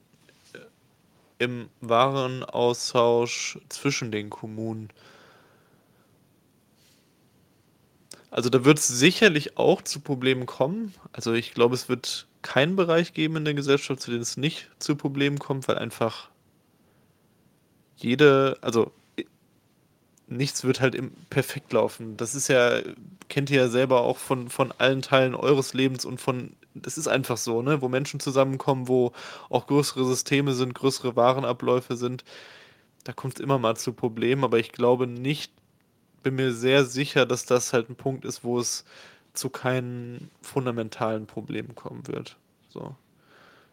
im 1.40 1.70
Warenaustausch 1.82 3.60
zwischen 3.70 4.12
den 4.12 4.30
Kommunen. 4.30 4.90
Also 8.30 8.50
da 8.50 8.66
wird 8.66 8.80
es 8.80 8.88
sicherlich 8.88 9.58
auch 9.58 9.82
zu 9.82 10.00
Problemen 10.00 10.46
kommen. 10.46 10.94
Also 11.14 11.34
ich 11.34 11.54
glaube, 11.54 11.76
es 11.76 11.90
wird 11.90 12.28
keinen 12.42 12.76
Bereich 12.76 13.14
geben 13.14 13.38
in 13.38 13.46
der 13.46 13.54
Gesellschaft, 13.54 14.02
zu 14.02 14.12
dem 14.12 14.22
es 14.22 14.38
nicht 14.38 14.70
zu 14.80 14.96
Problemen 14.96 15.40
kommt, 15.40 15.68
weil 15.68 15.78
einfach 15.78 16.30
jede, 17.96 18.58
also 18.62 18.92
nichts 20.28 20.64
wird 20.64 20.82
halt 20.82 21.02
perfekt 21.30 21.74
laufen. 21.74 22.18
Das 22.18 22.36
ist 22.36 22.48
ja, 22.48 22.82
kennt 23.30 23.50
ihr 23.50 23.58
ja 23.58 23.68
selber 23.70 24.02
auch 24.02 24.18
von, 24.18 24.50
von 24.50 24.74
allen 24.78 25.02
Teilen 25.02 25.36
eures 25.36 25.74
Lebens 25.74 26.06
und 26.06 26.20
von, 26.20 26.54
das 26.82 26.98
ist 26.98 27.08
einfach 27.08 27.38
so, 27.38 27.62
ne, 27.62 27.82
wo 27.82 27.90
Menschen 27.90 28.20
zusammenkommen, 28.20 28.88
wo 28.88 29.12
auch 29.50 29.68
größere 29.68 30.06
Systeme 30.06 30.54
sind, 30.54 30.76
größere 30.76 31.16
Warenabläufe 31.16 31.96
sind. 31.96 32.24
Da 33.04 33.14
kommt 33.14 33.36
es 33.36 33.40
immer 33.40 33.60
mal 33.60 33.76
zu 33.78 33.94
Problemen, 33.94 34.44
aber 34.44 34.60
ich 34.60 34.72
glaube 34.72 35.08
nicht, 35.08 35.52
bin 36.24 36.36
mir 36.36 36.52
sehr 36.52 36.86
sicher, 36.86 37.26
dass 37.26 37.46
das 37.46 37.74
halt 37.74 37.90
ein 37.90 37.96
Punkt 37.96 38.26
ist, 38.26 38.44
wo 38.44 38.60
es 38.60 38.84
zu 39.34 39.50
keinen 39.50 40.30
fundamentalen 40.42 41.28
Problemen 41.28 41.76
kommen 41.76 42.08
wird. 42.08 42.38
So. 42.70 42.96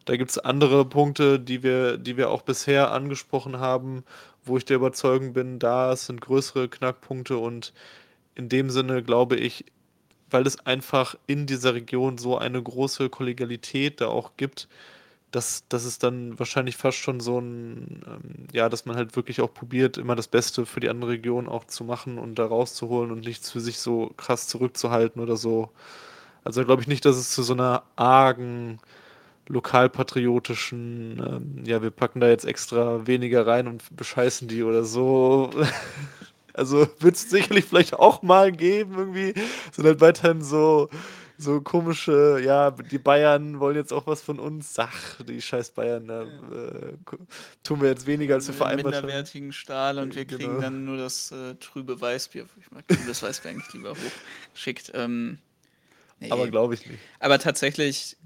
Da 0.04 0.16
gibt 0.16 0.30
es 0.30 0.38
andere 0.38 0.84
Punkte, 0.84 1.40
die 1.40 1.62
wir, 1.62 1.96
die 1.96 2.16
wir 2.16 2.30
auch 2.30 2.42
bisher 2.42 2.92
angesprochen 2.92 3.58
haben, 3.58 4.04
wo 4.44 4.58
ich 4.58 4.64
der 4.64 4.76
Überzeugung 4.76 5.32
bin, 5.32 5.58
da 5.58 5.96
sind 5.96 6.20
größere 6.20 6.68
Knackpunkte 6.68 7.38
und 7.38 7.72
in 8.34 8.48
dem 8.48 8.68
Sinne 8.68 9.02
glaube 9.02 9.36
ich, 9.36 9.64
weil 10.34 10.46
es 10.46 10.66
einfach 10.66 11.14
in 11.28 11.46
dieser 11.46 11.74
Region 11.74 12.18
so 12.18 12.36
eine 12.36 12.62
große 12.62 13.08
Kollegialität 13.08 14.00
da 14.00 14.08
auch 14.08 14.32
gibt, 14.36 14.68
dass, 15.30 15.64
dass 15.68 15.84
es 15.84 15.98
dann 15.98 16.38
wahrscheinlich 16.38 16.76
fast 16.76 16.98
schon 16.98 17.20
so 17.20 17.38
ein, 17.40 18.02
ähm, 18.06 18.48
ja, 18.52 18.68
dass 18.68 18.84
man 18.86 18.96
halt 18.96 19.16
wirklich 19.16 19.40
auch 19.40 19.52
probiert, 19.54 19.96
immer 19.98 20.16
das 20.16 20.28
Beste 20.28 20.66
für 20.66 20.80
die 20.80 20.88
andere 20.88 21.12
Region 21.12 21.48
auch 21.48 21.64
zu 21.64 21.84
machen 21.84 22.18
und 22.18 22.38
da 22.38 22.46
rauszuholen 22.46 23.12
und 23.12 23.24
nichts 23.24 23.50
für 23.50 23.60
sich 23.60 23.78
so 23.78 24.12
krass 24.16 24.48
zurückzuhalten 24.48 25.22
oder 25.22 25.36
so. 25.36 25.70
Also 26.44 26.64
glaube 26.64 26.82
ich 26.82 26.88
nicht, 26.88 27.04
dass 27.04 27.16
es 27.16 27.30
zu 27.30 27.42
so 27.42 27.54
einer 27.54 27.84
argen, 27.96 28.80
lokalpatriotischen, 29.48 31.22
ähm, 31.58 31.64
ja, 31.66 31.82
wir 31.82 31.90
packen 31.90 32.20
da 32.20 32.28
jetzt 32.28 32.44
extra 32.46 33.06
weniger 33.06 33.46
rein 33.46 33.68
und 33.68 33.84
bescheißen 33.96 34.48
die 34.48 34.62
oder 34.64 34.84
so. 34.84 35.50
also 36.54 36.88
wird 37.00 37.16
es 37.16 37.28
sicherlich 37.30 37.66
vielleicht 37.66 37.94
auch 37.94 38.22
mal 38.22 38.52
geben, 38.52 38.94
irgendwie. 38.96 39.34
Sind 39.72 39.84
halt 39.84 40.00
weiterhin 40.00 40.42
so 40.42 40.88
so 41.36 41.60
komische, 41.60 42.40
ja, 42.44 42.70
die 42.70 42.98
Bayern 42.98 43.58
wollen 43.58 43.76
jetzt 43.76 43.92
auch 43.92 44.06
was 44.06 44.22
von 44.22 44.38
uns. 44.38 44.74
Ach, 44.78 45.20
die 45.22 45.40
scheiß 45.40 45.70
Bayern, 45.70 46.06
da 46.06 46.22
äh, 46.22 46.96
tun 47.62 47.80
wir 47.80 47.88
jetzt 47.88 48.06
weniger 48.06 48.36
als 48.36 48.46
wir 48.46 48.54
vereinbart 48.54 48.94
haben. 48.94 49.06
minderwertigen 49.06 49.52
Stahl 49.52 49.98
und 49.98 50.14
wir 50.14 50.24
kriegen 50.24 50.44
genau. 50.44 50.60
dann 50.60 50.84
nur 50.84 50.96
das 50.96 51.32
äh, 51.32 51.56
trübe 51.56 52.00
Weißbier. 52.00 52.46
Ich 52.60 52.70
mag 52.70 52.84
das 53.06 53.22
Weißbier 53.22 53.50
eigentlich 53.50 53.72
lieber 53.72 53.94
hochschickt. 54.54 54.92
Ähm, 54.94 55.38
nee. 56.20 56.30
Aber 56.30 56.48
glaube 56.48 56.74
ich 56.74 56.86
nicht. 56.86 57.00
Aber 57.18 57.38
tatsächlich 57.38 58.16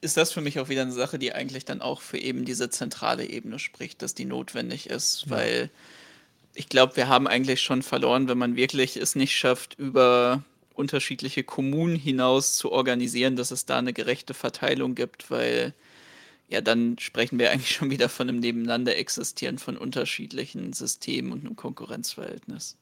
ist 0.00 0.16
das 0.16 0.32
für 0.32 0.40
mich 0.40 0.58
auch 0.58 0.68
wieder 0.68 0.82
eine 0.82 0.92
Sache, 0.92 1.18
die 1.18 1.32
eigentlich 1.32 1.64
dann 1.64 1.80
auch 1.80 2.00
für 2.00 2.18
eben 2.18 2.44
diese 2.44 2.68
zentrale 2.70 3.26
Ebene 3.26 3.60
spricht, 3.60 4.02
dass 4.02 4.14
die 4.14 4.24
notwendig 4.24 4.90
ist, 4.90 5.26
ja. 5.26 5.30
weil 5.30 5.70
ich 6.56 6.68
glaube, 6.68 6.96
wir 6.96 7.08
haben 7.08 7.26
eigentlich 7.28 7.60
schon 7.62 7.82
verloren, 7.82 8.28
wenn 8.28 8.38
man 8.38 8.56
wirklich 8.56 8.96
es 8.96 9.14
nicht 9.14 9.36
schafft, 9.36 9.78
über 9.78 10.42
unterschiedliche 10.74 11.44
Kommunen 11.44 11.96
hinaus 11.96 12.56
zu 12.56 12.72
organisieren, 12.72 13.36
dass 13.36 13.50
es 13.50 13.66
da 13.66 13.78
eine 13.78 13.92
gerechte 13.92 14.34
Verteilung 14.34 14.94
gibt, 14.94 15.30
weil 15.30 15.74
ja, 16.48 16.60
dann 16.60 16.98
sprechen 16.98 17.38
wir 17.38 17.50
eigentlich 17.52 17.72
schon 17.76 17.90
wieder 17.90 18.08
von 18.08 18.28
einem 18.28 18.40
Nebeneinander 18.40 18.96
existieren 18.96 19.58
von 19.58 19.76
unterschiedlichen 19.76 20.72
Systemen 20.72 21.32
und 21.32 21.46
einem 21.46 21.56
Konkurrenzverhältnis. 21.56 22.76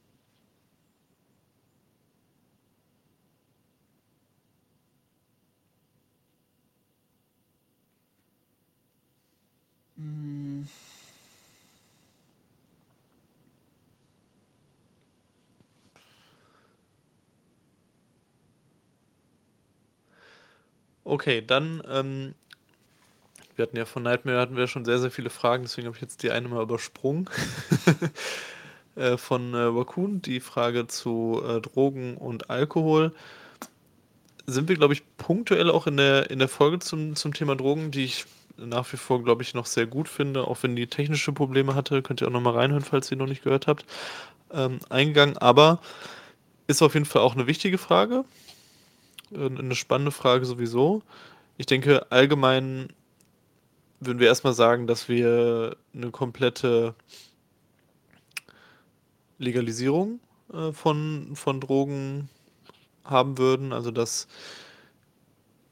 Hm. 9.96 10.66
Okay, 21.04 21.42
dann, 21.46 21.82
ähm, 21.88 22.34
wir 23.56 23.64
hatten 23.64 23.76
ja 23.76 23.84
von 23.84 24.02
Nightmare 24.02 24.40
hatten 24.40 24.56
wir 24.56 24.66
schon 24.66 24.84
sehr, 24.84 24.98
sehr 24.98 25.10
viele 25.10 25.30
Fragen, 25.30 25.64
deswegen 25.64 25.86
habe 25.86 25.96
ich 25.96 26.02
jetzt 26.02 26.22
die 26.22 26.30
eine 26.30 26.48
mal 26.48 26.62
übersprungen. 26.62 27.28
äh, 28.96 29.16
von 29.16 29.54
äh, 29.54 29.58
Raccoon, 29.58 30.22
die 30.22 30.40
Frage 30.40 30.86
zu 30.86 31.42
äh, 31.46 31.60
Drogen 31.60 32.16
und 32.16 32.50
Alkohol. 32.50 33.12
Sind 34.46 34.68
wir, 34.68 34.76
glaube 34.76 34.94
ich, 34.94 35.02
punktuell 35.16 35.70
auch 35.70 35.86
in 35.86 35.96
der, 35.96 36.30
in 36.30 36.38
der 36.38 36.48
Folge 36.48 36.78
zum, 36.78 37.16
zum 37.16 37.32
Thema 37.32 37.56
Drogen, 37.56 37.90
die 37.90 38.04
ich 38.04 38.24
nach 38.56 38.92
wie 38.92 38.96
vor, 38.96 39.22
glaube 39.22 39.42
ich, 39.42 39.54
noch 39.54 39.66
sehr 39.66 39.86
gut 39.86 40.08
finde, 40.08 40.46
auch 40.46 40.62
wenn 40.62 40.76
die 40.76 40.86
technische 40.86 41.32
Probleme 41.32 41.74
hatte, 41.74 42.02
könnt 42.02 42.20
ihr 42.20 42.28
auch 42.28 42.32
nochmal 42.32 42.54
reinhören, 42.54 42.84
falls 42.84 43.10
ihr 43.10 43.16
noch 43.16 43.26
nicht 43.26 43.42
gehört 43.42 43.66
habt, 43.66 43.84
ähm, 44.52 44.78
eingegangen. 44.90 45.38
Aber 45.38 45.80
ist 46.66 46.82
auf 46.82 46.94
jeden 46.94 47.06
Fall 47.06 47.22
auch 47.22 47.34
eine 47.34 47.46
wichtige 47.46 47.78
Frage, 47.78 48.24
eine 49.32 49.74
spannende 49.74 50.12
Frage 50.12 50.44
sowieso. 50.44 51.02
Ich 51.56 51.66
denke, 51.66 52.10
allgemein 52.10 52.92
würden 54.00 54.18
wir 54.18 54.26
erstmal 54.26 54.54
sagen, 54.54 54.86
dass 54.86 55.08
wir 55.08 55.76
eine 55.94 56.10
komplette 56.10 56.94
Legalisierung 59.38 60.20
äh, 60.52 60.72
von, 60.72 61.32
von 61.34 61.60
Drogen 61.60 62.28
haben 63.04 63.38
würden. 63.38 63.72
Also 63.72 63.90
dass 63.90 64.28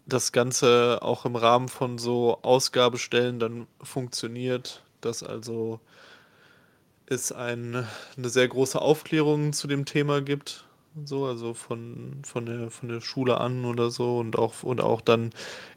das 0.07 0.32
Ganze 0.32 0.98
auch 1.03 1.24
im 1.24 1.36
Rahmen 1.36 1.68
von 1.68 1.98
so 1.98 2.38
Ausgabestellen 2.42 3.38
dann 3.38 3.66
funktioniert, 3.82 4.82
dass 5.00 5.22
also 5.22 5.80
es 7.07 7.32
ein, 7.32 7.86
eine 8.16 8.28
sehr 8.28 8.48
große 8.48 8.80
Aufklärung 8.80 9.53
zu 9.53 9.66
dem 9.66 9.84
Thema 9.84 10.20
gibt 10.20 10.64
so, 11.05 11.26
also 11.26 11.55
von, 11.55 12.20
von, 12.22 12.47
der, 12.47 12.70
von 12.70 12.88
der 12.88 13.01
Schule 13.01 13.38
an 13.38 13.64
oder 13.64 13.90
so 13.90 14.18
und 14.18 14.38
auch, 14.38 14.62
und 14.62 14.80
auch 14.80 15.01
dann 15.01 15.30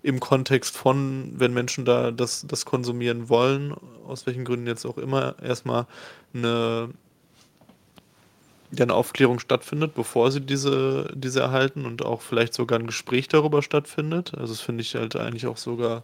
im 0.03 0.19
Kontext 0.19 0.75
von, 0.75 1.33
wenn 1.37 1.53
Menschen 1.53 1.85
da 1.85 2.11
das, 2.11 2.45
das 2.47 2.65
konsumieren 2.65 3.29
wollen, 3.29 3.73
aus 4.07 4.25
welchen 4.25 4.45
Gründen 4.45 4.67
jetzt 4.67 4.85
auch 4.85 4.97
immer, 4.97 5.35
erstmal 5.41 5.87
eine, 6.33 6.89
ja, 8.71 8.83
eine 8.83 8.93
Aufklärung 8.93 9.39
stattfindet, 9.39 9.95
bevor 9.95 10.31
sie 10.31 10.41
diese, 10.41 11.11
diese 11.15 11.39
erhalten 11.39 11.85
und 11.85 12.03
auch 12.03 12.21
vielleicht 12.21 12.53
sogar 12.53 12.79
ein 12.79 12.87
Gespräch 12.87 13.27
darüber 13.27 13.61
stattfindet. 13.61 14.33
Also 14.35 14.53
das 14.53 14.61
finde 14.61 14.81
ich 14.81 14.95
halt 14.95 15.15
eigentlich 15.15 15.47
auch 15.47 15.57
sogar 15.57 16.03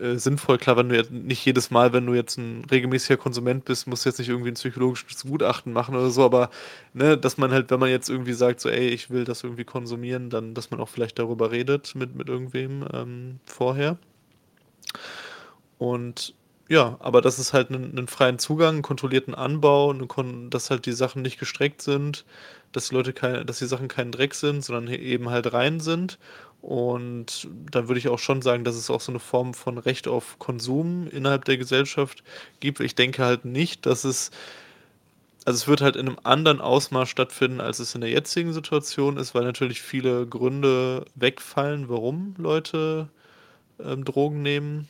äh, 0.00 0.16
sinnvoll. 0.18 0.58
Klar, 0.58 0.76
wenn 0.76 0.88
du 0.88 0.96
jetzt 0.96 1.10
nicht 1.10 1.44
jedes 1.44 1.70
Mal, 1.70 1.92
wenn 1.92 2.06
du 2.06 2.14
jetzt 2.14 2.38
ein 2.38 2.64
regelmäßiger 2.70 3.16
Konsument 3.16 3.64
bist, 3.64 3.86
musst 3.86 4.04
du 4.04 4.08
jetzt 4.08 4.18
nicht 4.18 4.28
irgendwie 4.28 4.50
ein 4.50 4.54
psychologisches 4.54 5.22
Gutachten 5.24 5.72
machen 5.72 5.94
oder 5.94 6.10
so, 6.10 6.24
aber 6.24 6.50
ne, 6.94 7.18
dass 7.18 7.38
man 7.38 7.52
halt, 7.52 7.70
wenn 7.70 7.80
man 7.80 7.90
jetzt 7.90 8.08
irgendwie 8.08 8.32
sagt, 8.32 8.60
so, 8.60 8.68
ey, 8.68 8.88
ich 8.88 9.10
will 9.10 9.24
das 9.24 9.44
irgendwie 9.44 9.64
konsumieren, 9.64 10.30
dann, 10.30 10.54
dass 10.54 10.70
man 10.70 10.80
auch 10.80 10.88
vielleicht 10.88 11.18
darüber 11.18 11.50
redet 11.50 11.94
mit, 11.94 12.14
mit 12.14 12.28
irgendwem 12.28 12.86
ähm, 12.92 13.40
vorher. 13.44 13.98
Und 15.78 16.34
ja, 16.68 16.96
aber 17.00 17.20
das 17.20 17.38
ist 17.38 17.52
halt 17.52 17.70
einen, 17.70 18.06
freien 18.06 18.38
Zugang, 18.38 18.74
einen 18.74 18.82
kontrollierten 18.82 19.34
Anbau, 19.34 19.90
eine 19.90 20.06
dass 20.50 20.70
halt 20.70 20.86
die 20.86 20.92
Sachen 20.92 21.20
nicht 21.20 21.38
gestreckt 21.38 21.82
sind, 21.82 22.24
dass 22.72 22.88
die 22.88 22.94
Leute 22.94 23.12
keine, 23.12 23.44
dass 23.44 23.58
die 23.58 23.66
Sachen 23.66 23.88
kein 23.88 24.12
Dreck 24.12 24.34
sind, 24.34 24.64
sondern 24.64 24.92
eben 24.94 25.30
halt 25.30 25.52
rein 25.52 25.80
sind 25.80 26.18
und 26.62 27.48
dann 27.70 27.88
würde 27.88 27.98
ich 27.98 28.08
auch 28.08 28.18
schon 28.18 28.42
sagen, 28.42 28.64
dass 28.64 28.76
es 28.76 28.90
auch 28.90 29.00
so 29.00 29.12
eine 29.12 29.18
Form 29.18 29.54
von 29.54 29.78
Recht 29.78 30.06
auf 30.08 30.38
Konsum 30.38 31.08
innerhalb 31.08 31.44
der 31.46 31.56
Gesellschaft 31.56 32.22
gibt. 32.60 32.80
Ich 32.80 32.94
denke 32.94 33.24
halt 33.24 33.44
nicht, 33.44 33.86
dass 33.86 34.04
es, 34.04 34.30
also 35.44 35.56
es 35.56 35.68
wird 35.68 35.80
halt 35.80 35.96
in 35.96 36.08
einem 36.08 36.18
anderen 36.22 36.60
Ausmaß 36.60 37.08
stattfinden, 37.08 37.60
als 37.60 37.78
es 37.78 37.94
in 37.94 38.02
der 38.02 38.10
jetzigen 38.10 38.52
Situation 38.52 39.16
ist, 39.16 39.34
weil 39.34 39.44
natürlich 39.44 39.80
viele 39.80 40.26
Gründe 40.26 41.06
wegfallen, 41.14 41.88
warum 41.88 42.34
Leute 42.36 43.08
ähm, 43.82 44.04
Drogen 44.04 44.42
nehmen 44.42 44.88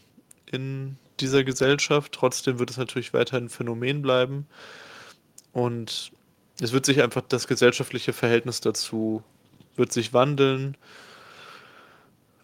in 0.50 0.96
dieser 1.20 1.44
Gesellschaft. 1.44 2.12
Trotzdem 2.12 2.58
wird 2.58 2.70
es 2.70 2.78
natürlich 2.78 3.14
weiterhin 3.14 3.44
ein 3.44 3.50
Phänomen 3.50 4.02
bleiben. 4.02 4.46
Und 5.52 6.12
es 6.60 6.72
wird 6.72 6.84
sich 6.84 7.02
einfach 7.02 7.22
das 7.28 7.46
gesellschaftliche 7.46 8.12
Verhältnis 8.12 8.60
dazu 8.60 9.22
wird 9.76 9.92
sich 9.92 10.12
wandeln. 10.12 10.76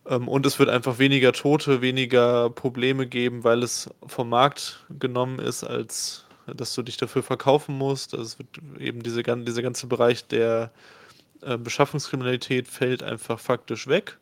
Ähm, 0.09 0.29
und 0.29 0.47
es 0.47 0.59
wird 0.59 0.69
einfach 0.69 0.99
weniger 0.99 1.33
Tote, 1.33 1.81
weniger 1.81 2.51
Probleme 2.51 3.07
geben, 3.07 3.45
weil 3.45 3.63
es 3.63 3.91
vom 4.07 4.29
Markt 4.29 4.85
genommen 4.99 5.39
ist, 5.39 5.65
als 5.65 6.25
dass 6.47 6.75
du 6.75 6.83
dich 6.83 6.97
dafür 6.97 7.23
verkaufen 7.23 7.77
musst. 7.77 8.15
Also 8.15 8.25
es 8.25 8.39
wird 8.39 8.49
eben 8.81 9.03
diese, 9.03 9.23
dieser 9.23 9.63
ganze 9.63 9.87
Bereich 9.87 10.27
der 10.27 10.71
äh, 11.43 11.59
Beschaffungskriminalität 11.59 12.69
fällt 12.69 13.03
einfach 13.03 13.41
faktisch 13.41 13.89
weg 13.89 14.19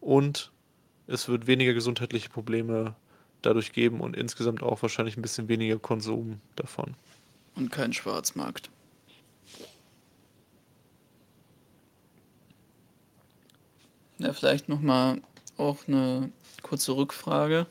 und 0.00 0.50
es 1.06 1.28
wird 1.28 1.46
weniger 1.46 1.74
gesundheitliche 1.74 2.28
Probleme 2.28 2.94
dadurch 3.42 3.72
geben 3.72 4.00
und 4.00 4.16
insgesamt 4.16 4.62
auch 4.62 4.82
wahrscheinlich 4.82 5.16
ein 5.16 5.22
bisschen 5.22 5.48
weniger 5.48 5.78
Konsum 5.78 6.40
davon. 6.56 6.94
Und 7.56 7.70
kein 7.72 7.92
Schwarzmarkt. 7.92 8.70
Ja, 14.20 14.34
vielleicht 14.34 14.68
nochmal 14.68 15.22
auch 15.56 15.78
eine 15.88 16.30
kurze 16.62 16.92
Rückfrage. 16.92 17.66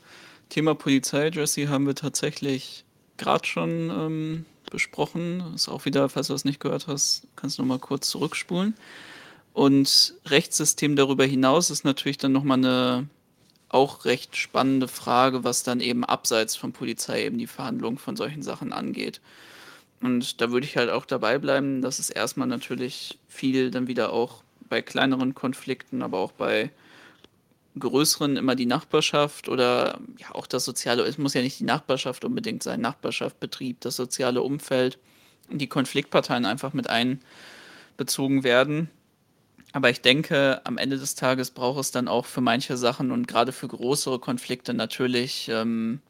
Thema 0.50 0.74
Polizei, 0.74 1.30
Jesse, 1.30 1.70
haben 1.70 1.86
wir 1.86 1.94
tatsächlich 1.94 2.86
gerade 3.18 3.46
schon 3.46 3.92
ähm, 3.92 4.46
besprochen. 4.72 5.44
Ist 5.54 5.70
auch 5.70 5.86
wieder, 5.86 6.10
falls 6.10 6.28
du 6.28 6.34
das 6.34 6.46
nicht 6.46 6.60
gehört 6.60 6.88
hast, 6.88 7.28
kannst 7.36 7.58
du 7.58 7.62
nochmal 7.62 7.78
kurz 7.78 8.10
zurückspulen. 8.10 8.74
Und 9.54 10.16
Rechtssystem 10.26 10.96
darüber 10.96 11.24
hinaus 11.24 11.70
ist 11.70 11.86
natürlich 11.86 12.18
dann 12.18 12.32
nochmal 12.32 12.58
eine 12.58 13.08
auch 13.68 14.06
recht 14.06 14.36
spannende 14.36 14.88
Frage, 14.88 15.44
was 15.44 15.62
dann 15.62 15.82
eben 15.82 16.04
abseits 16.04 16.56
von 16.56 16.74
Polizei 16.74 17.26
eben 17.26 17.38
die 17.38 17.46
Verhandlung 17.46 18.00
von 18.00 18.16
solchen 18.16 18.42
Sachen 18.42 18.74
angeht. 18.74 19.22
Und 20.02 20.42
da 20.42 20.50
würde 20.50 20.66
ich 20.66 20.78
halt 20.78 20.90
auch 20.90 21.06
dabei 21.06 21.38
bleiben, 21.38 21.84
dass 21.84 22.00
es 22.00 22.10
erstmal 22.10 22.48
natürlich 22.48 23.20
viel 23.28 23.70
dann 23.70 23.88
wieder 23.88 24.12
auch 24.12 24.42
bei 24.70 24.82
kleineren 24.82 25.36
Konflikten, 25.36 26.02
aber 26.02 26.20
auch 26.20 26.32
bei 26.32 26.72
größeren 27.78 28.38
immer 28.38 28.56
die 28.56 28.66
Nachbarschaft 28.66 29.50
oder 29.50 30.00
ja 30.18 30.34
auch 30.34 30.48
das 30.48 30.66
soziale, 30.66 31.04
es 31.04 31.18
muss 31.18 31.34
ja 31.34 31.41
nicht 31.41 31.60
die 31.60 31.66
Nachbarschaft 31.66 32.26
unbedingt 32.26 32.64
sein, 32.64 32.82
Nachbarschaft, 32.82 33.40
Betrieb, 33.40 33.82
das 33.82 33.96
soziale 33.96 34.41
Umfeld, 34.41 35.00
die 35.50 35.68
Konfliktparteien 35.68 36.46
einfach 36.46 36.74
mit 36.74 36.88
einbezogen 36.90 38.44
werden. 38.44 38.90
Aber 39.72 39.90
ich 39.90 40.02
denke, 40.02 40.62
am 40.64 40.78
Ende 40.78 40.98
des 40.98 41.16
Tages 41.16 41.52
braucht 41.52 41.80
es 41.80 41.91
dann 41.91 42.08
auch 42.08 42.26
für 42.26 42.41
manche 42.41 42.76
Sachen 42.76 43.12
und 43.12 43.28
gerade 43.28 43.52
für 43.52 43.68
größere 43.68 44.20
Konflikte 44.20 44.74
natürlich 44.74 45.48
ähm, 45.50 46.02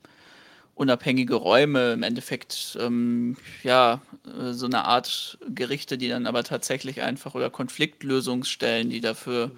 unabhängige 0.80 1.35
Räume, 1.35 1.91
im 1.91 2.03
Endeffekt, 2.03 2.77
ähm, 2.80 3.35
ja, 3.64 4.01
äh, 4.26 4.53
so 4.53 4.65
eine 4.65 4.85
Art 4.85 5.38
Gerichte, 5.49 5.97
die 5.97 6.07
dann 6.07 6.26
aber 6.26 6.45
tatsächlich 6.45 7.01
einfach 7.01 7.35
oder 7.35 7.49
Konfliktlösungsstellen, 7.49 8.89
die 8.89 9.01
dafür 9.01 9.51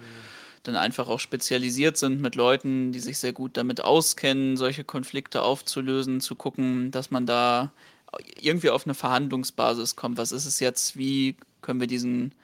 dann 0.64 0.74
einfach 0.74 1.08
auch 1.08 1.20
spezialisiert 1.20 1.96
sind 1.96 2.20
mit 2.20 2.34
Leuten, 2.34 2.90
die 2.90 2.98
sich 2.98 3.18
sehr 3.18 3.32
gut 3.32 3.56
damit 3.56 3.82
auskennen, 3.82 4.56
solche 4.56 4.82
Konflikte 4.82 5.42
aufzulösen, 5.42 6.20
zu 6.20 6.34
gucken, 6.34 6.90
dass 6.90 7.12
man 7.12 7.24
da 7.24 7.72
irgendwie 8.40 8.70
auf 8.70 8.84
eine 8.84 8.94
Verhandlungsbasis 8.94 9.94
kommt. 9.94 10.18
Was 10.18 10.32
ist 10.32 10.46
es 10.46 10.58
jetzt? 10.58 10.96
Wie 10.96 11.36
können 11.60 11.78
wir 11.78 11.86
diesen, 11.86 12.34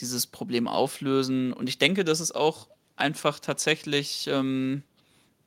dieses 0.00 0.26
Problem 0.26 0.68
auflösen? 0.68 1.52
Und 1.52 1.68
ich 1.68 1.78
denke, 1.78 2.04
dass 2.04 2.20
es 2.20 2.32
auch 2.32 2.68
einfach 2.96 3.40
tatsächlich, 3.40 4.26
ähm, 4.26 4.82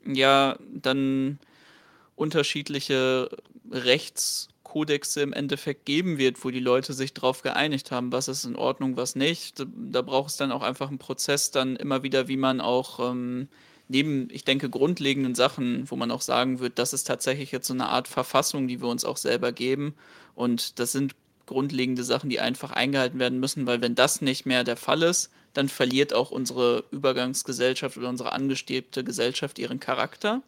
ja, 0.06 0.58
dann 0.72 1.40
unterschiedliche 2.16 3.30
Rechtskodexe 3.72 5.22
im 5.22 5.34
Endeffekt 5.34 5.86
geben 5.86 6.18
wird, 6.18 6.44
wo 6.44 6.50
die 6.50 6.60
Leute 6.60 6.94
sich 6.94 7.14
darauf 7.14 7.42
geeinigt 7.42 7.92
haben, 7.92 8.12
was 8.12 8.28
ist 8.28 8.46
in 8.46 8.56
Ordnung, 8.56 8.98
was 8.98 9.16
nicht. 9.16 9.64
Da, 9.76 10.02
braucht 10.02 10.32
es 10.32 10.38
dann 10.38 10.52
auch 10.52 10.64
einfach 10.64 10.90
einen 10.90 11.00
Prozess 11.00 11.52
dann 11.52 11.76
immer 11.76 12.04
wieder, 12.04 12.28
wie 12.28 12.38
man 12.38 12.62
auch 12.62 13.00
ähm, 13.12 13.48
neben, 13.88 14.30
ich 14.32 14.44
denke, 14.44 14.70
grundlegenden 14.70 15.36
Sachen, 15.36 15.90
wo 15.90 15.96
man 15.96 16.12
auch 16.12 16.22
sagen 16.22 16.60
wird, 16.60 16.80
das 16.80 16.94
ist 16.94 17.06
tatsächlich 17.06 17.52
jetzt 17.52 17.68
so 17.68 17.74
eine 17.74 17.90
Art 17.90 18.08
Verfassung, 18.08 18.68
die 18.68 18.82
wir 18.82 18.88
uns 18.88 19.06
auch 19.06 19.18
selber 19.18 19.52
geben. 19.52 19.96
Und 20.36 20.80
das 20.80 20.92
sind 20.92 21.16
grundlegende 21.46 22.04
Sachen, 22.04 22.30
die 22.30 22.40
einfach 22.40 22.72
eingehalten 22.72 23.20
werden 23.20 23.40
müssen, 23.40 23.68
weil 23.68 23.82
wenn 23.82 23.96
das 23.96 24.22
nicht 24.22 24.46
mehr 24.46 24.64
der 24.64 24.78
Fall 24.78 25.04
ist, 25.04 25.32
dann 25.54 25.70
verliert 25.70 26.14
auch 26.14 26.32
unsere 26.32 26.84
Übergangsgesellschaft 26.92 27.98
oder 27.98 28.10
unsere 28.10 28.34
angestrebte 28.34 29.04
Gesellschaft 29.04 29.60
ihren 29.60 29.80
Charakter. 29.80 30.42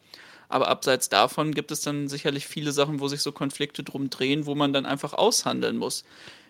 Aber 0.50 0.68
abseits 0.70 1.10
davon 1.10 1.54
gibt 1.54 1.72
es 1.72 1.82
dann 1.82 2.08
sicherlich 2.08 2.48
viele 2.48 2.72
Sachen, 2.72 3.00
wo 3.00 3.08
sich 3.08 3.22
so 3.22 3.32
Konflikte 3.32 3.84
drum 3.84 4.10
drehen, 4.10 4.46
wo 4.46 4.56
man 4.56 4.74
dann 4.74 4.86
einfach 4.86 5.14
aushandeln 5.14 5.78
muss. 5.78 6.04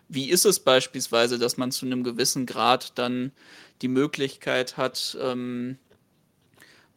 Wie 0.08 0.30
ist 0.30 0.46
es 0.46 0.60
beispielsweise, 0.60 1.40
dass 1.40 1.58
man 1.58 1.72
zu 1.72 1.86
einem 1.86 2.04
gewissen 2.04 2.46
Grad 2.46 2.98
dann 2.98 3.32
die 3.82 3.88
Möglichkeit 3.88 4.78
hat, 4.78 5.18
ähm, 5.22 5.78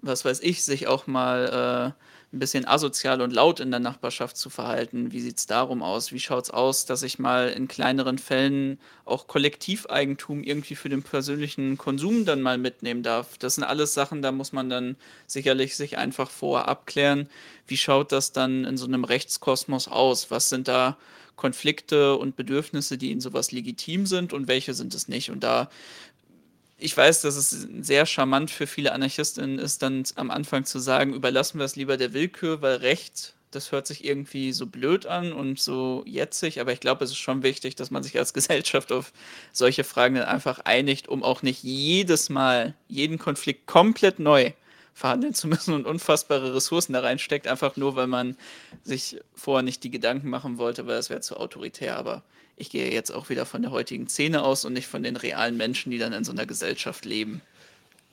was 0.03 0.25
weiß 0.25 0.41
ich, 0.41 0.63
sich 0.63 0.87
auch 0.87 1.07
mal 1.07 1.95
äh, 1.97 2.05
ein 2.32 2.39
bisschen 2.39 2.65
asozial 2.65 3.23
und 3.23 3.32
laut 3.32 3.59
in 3.59 3.73
der 3.73 3.81
Nachbarschaft 3.81 4.36
zu 4.36 4.51
verhalten. 4.51 5.11
Wie 5.11 5.20
sieht 5.20 5.39
es 5.39 5.47
darum 5.47 5.82
aus? 5.82 6.12
Wie 6.12 6.20
schaut 6.20 6.44
es 6.44 6.51
aus, 6.51 6.86
dass 6.86 7.02
ich 7.02 7.19
mal 7.19 7.48
in 7.48 7.66
kleineren 7.66 8.19
Fällen 8.19 8.78
auch 9.05 9.27
Kollektiveigentum 9.27 10.44
irgendwie 10.44 10.77
für 10.77 10.89
den 10.89 11.02
persönlichen 11.02 11.77
Konsum 11.77 12.24
dann 12.24 12.40
mal 12.40 12.57
mitnehmen 12.57 13.02
darf? 13.02 13.36
Das 13.39 13.57
sind 13.57 13.65
alles 13.65 13.94
Sachen, 13.94 14.23
da 14.23 14.31
muss 14.31 14.52
man 14.52 14.70
dann 14.70 14.97
sicherlich 15.27 15.77
sich 15.77 15.98
einfach 15.98 16.31
vorher 16.31 16.69
abklären. 16.69 17.28
Wie 17.66 17.77
schaut 17.77 18.12
das 18.12 18.31
dann 18.31 18.65
in 18.65 18.77
so 18.77 18.86
einem 18.86 19.02
Rechtskosmos 19.02 19.89
aus? 19.89 20.31
Was 20.31 20.48
sind 20.48 20.69
da 20.69 20.97
Konflikte 21.35 22.16
und 22.16 22.36
Bedürfnisse, 22.36 22.97
die 22.97 23.11
in 23.11 23.20
sowas 23.20 23.51
legitim 23.51 24.07
sind 24.07 24.32
und 24.32 24.47
welche 24.47 24.74
sind 24.74 24.94
es 24.94 25.09
nicht? 25.09 25.31
Und 25.31 25.43
da 25.43 25.69
ich 26.81 26.97
weiß, 26.97 27.23
dass 27.23 27.36
es 27.36 27.51
sehr 27.81 28.07
charmant 28.07 28.51
für 28.51 28.66
viele 28.66 28.93
Anarchistinnen 28.93 29.59
ist, 29.59 29.82
dann 29.82 30.02
am 30.16 30.31
Anfang 30.31 30.65
zu 30.65 30.78
sagen, 30.78 31.15
überlassen 31.15 31.59
wir 31.59 31.65
es 31.65 31.77
lieber 31.77 31.97
der 31.97 32.12
Willkür, 32.12 32.62
weil 32.62 32.77
Recht, 32.77 33.35
das 33.51 33.73
hört 33.73 33.86
sich 33.86 34.05
irgendwie 34.05 34.52
so 34.52 34.66
blöd 34.66 35.07
an 35.07 35.32
und 35.32 35.61
so 35.61 36.02
jetzig, 36.07 36.61
aber 36.61 36.73
ich 36.73 36.81
glaube, 36.81 37.05
es 37.05 37.11
ist 37.11 37.19
schon 37.19 37.43
wichtig, 37.43 37.77
dass 37.77 37.90
man 37.90 38.02
sich 38.02 38.19
als 38.19 38.32
Gesellschaft 38.35 38.93
auf 38.93 39.12
solche 39.52 39.85
Fragen 39.85 40.16
dann 40.16 40.24
einfach 40.24 40.61
einigt, 40.61 41.09
um 41.09 41.23
auch 41.23 41.43
nicht 41.43 41.62
jedes 41.62 42.31
Mal 42.31 42.74
jeden 42.89 43.19
Konflikt 43.19 43.66
komplett 43.66 44.19
neu 44.19 44.52
verhandeln 44.94 45.35
zu 45.35 45.48
müssen 45.48 45.74
und 45.74 45.86
unfassbare 45.86 46.55
Ressourcen 46.55 46.94
da 46.94 47.01
reinsteckt, 47.01 47.47
einfach 47.47 47.77
nur, 47.77 47.97
weil 47.97 48.07
man 48.07 48.36
sich 48.82 49.20
vorher 49.35 49.62
nicht 49.62 49.85
die 49.85 49.90
Gedanken 49.90 50.31
machen 50.31 50.59
wollte, 50.59 50.86
weil 50.86 50.97
das 50.97 51.11
wäre 51.11 51.20
zu 51.20 51.36
autoritär, 51.36 51.97
aber 51.97 52.23
ich 52.61 52.70
gehe 52.70 52.93
jetzt 52.93 53.11
auch 53.11 53.31
wieder 53.31 53.47
von 53.47 53.62
der 53.62 53.70
heutigen 53.70 54.09
Szene 54.09 54.43
aus 54.43 54.65
und 54.65 54.74
nicht 54.74 54.87
von 54.87 55.03
den 55.03 55.16
realen 55.16 55.57
Menschen, 55.57 55.91
die 55.91 55.99
dann 55.99 56.12
in 56.12 56.24
so 56.24 56.32
einer 56.32 56.47
Gesellschaft 56.47 57.05
leben. 57.05 57.41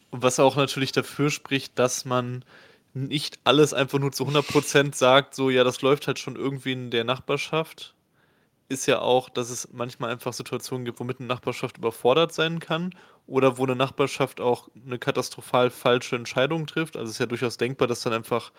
Und 0.10 0.24
was 0.24 0.40
auch 0.40 0.56
natürlich 0.56 0.94
dafür 0.94 1.30
spricht, 1.30 1.78
dass 1.78 2.06
man 2.06 2.46
nicht 2.94 3.40
alles 3.44 3.74
einfach 3.74 4.00
nur 4.00 4.12
zu 4.12 4.26
100% 4.26 4.96
sagt, 4.96 5.36
so 5.36 5.50
ja, 5.50 5.64
das 5.64 5.82
läuft 5.82 6.08
halt 6.08 6.18
schon 6.18 6.36
irgendwie 6.36 6.72
in 6.72 6.90
der 6.90 7.04
Nachbarschaft, 7.04 7.94
ist 8.70 8.86
ja 8.86 9.00
auch, 9.00 9.30
dass 9.30 9.50
es 9.50 9.70
manchmal 9.72 10.12
einfach 10.12 10.34
Situationen 10.34 10.86
gibt, 10.86 11.00
womit 11.00 11.20
eine 11.20 11.28
Nachbarschaft 11.28 11.78
überfordert 11.78 12.34
sein 12.34 12.60
kann 12.60 12.96
oder 13.28 13.58
wo 13.58 13.66
eine 13.66 13.76
Nachbarschaft 13.76 14.40
auch 14.42 14.70
eine 14.86 14.98
katastrophal 14.98 15.70
falsche 15.70 16.16
Entscheidung 16.16 16.68
trifft. 16.68 16.96
Also 16.96 17.10
es 17.10 17.16
ist 17.16 17.20
ja 17.20 17.26
durchaus 17.26 17.58
denkbar, 17.58 17.88
dass 17.88 18.02
dann 18.02 18.14
einfach 18.14 18.52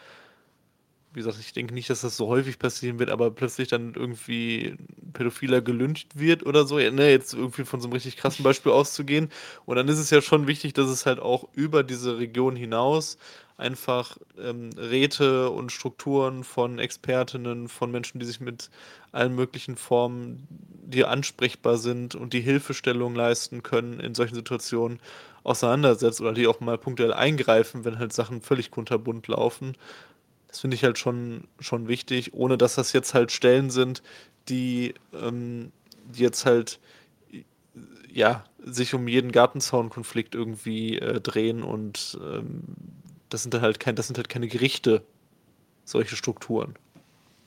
wie 1.18 1.22
gesagt, 1.24 1.40
ich 1.40 1.52
denke 1.52 1.74
nicht, 1.74 1.90
dass 1.90 2.02
das 2.02 2.16
so 2.16 2.28
häufig 2.28 2.60
passieren 2.60 3.00
wird, 3.00 3.10
aber 3.10 3.32
plötzlich 3.32 3.66
dann 3.66 3.94
irgendwie 3.94 4.76
ein 5.02 5.12
Pädophiler 5.12 5.60
gelüncht 5.60 6.16
wird 6.16 6.46
oder 6.46 6.64
so, 6.64 6.78
ja, 6.78 6.92
ne, 6.92 7.10
jetzt 7.10 7.34
irgendwie 7.34 7.64
von 7.64 7.80
so 7.80 7.88
einem 7.88 7.94
richtig 7.94 8.16
krassen 8.16 8.44
Beispiel 8.44 8.70
auszugehen. 8.70 9.28
Und 9.66 9.74
dann 9.74 9.88
ist 9.88 9.98
es 9.98 10.10
ja 10.10 10.22
schon 10.22 10.46
wichtig, 10.46 10.74
dass 10.74 10.88
es 10.88 11.06
halt 11.06 11.18
auch 11.18 11.48
über 11.54 11.82
diese 11.82 12.18
Region 12.18 12.54
hinaus 12.54 13.18
einfach 13.56 14.16
ähm, 14.40 14.70
Räte 14.76 15.50
und 15.50 15.72
Strukturen 15.72 16.44
von 16.44 16.78
Expertinnen, 16.78 17.66
von 17.66 17.90
Menschen, 17.90 18.20
die 18.20 18.26
sich 18.26 18.38
mit 18.38 18.70
allen 19.10 19.34
möglichen 19.34 19.74
Formen, 19.74 20.46
die 20.84 21.04
ansprechbar 21.04 21.78
sind 21.78 22.14
und 22.14 22.32
die 22.32 22.42
Hilfestellung 22.42 23.16
leisten 23.16 23.64
können 23.64 23.98
in 23.98 24.14
solchen 24.14 24.36
Situationen, 24.36 25.00
auseinandersetzt 25.48 26.20
oder 26.20 26.32
die 26.32 26.46
auch 26.46 26.60
mal 26.60 26.78
punktuell 26.78 27.12
eingreifen, 27.12 27.84
wenn 27.84 27.98
halt 27.98 28.12
Sachen 28.12 28.42
völlig 28.42 28.70
kunterbunt 28.70 29.26
laufen. 29.28 29.76
Das 30.48 30.60
finde 30.60 30.74
ich 30.74 30.84
halt 30.84 30.98
schon, 30.98 31.44
schon 31.60 31.88
wichtig, 31.88 32.34
ohne 32.34 32.58
dass 32.58 32.74
das 32.74 32.92
jetzt 32.92 33.14
halt 33.14 33.30
Stellen 33.32 33.70
sind, 33.70 34.02
die, 34.48 34.94
ähm, 35.12 35.72
die 36.06 36.22
jetzt 36.22 36.46
halt 36.46 36.80
ja, 38.12 38.44
sich 38.64 38.94
um 38.94 39.06
jeden 39.06 39.32
Gartenzaunkonflikt 39.32 40.34
irgendwie 40.34 40.98
äh, 40.98 41.20
drehen 41.20 41.62
und 41.62 42.18
ähm, 42.22 42.62
das 43.28 43.42
sind 43.42 43.54
halt 43.60 43.78
kein, 43.78 43.94
das 43.94 44.06
sind 44.06 44.16
halt 44.16 44.28
keine 44.28 44.48
Gerichte, 44.48 45.04
solche 45.84 46.16
Strukturen. 46.16 46.74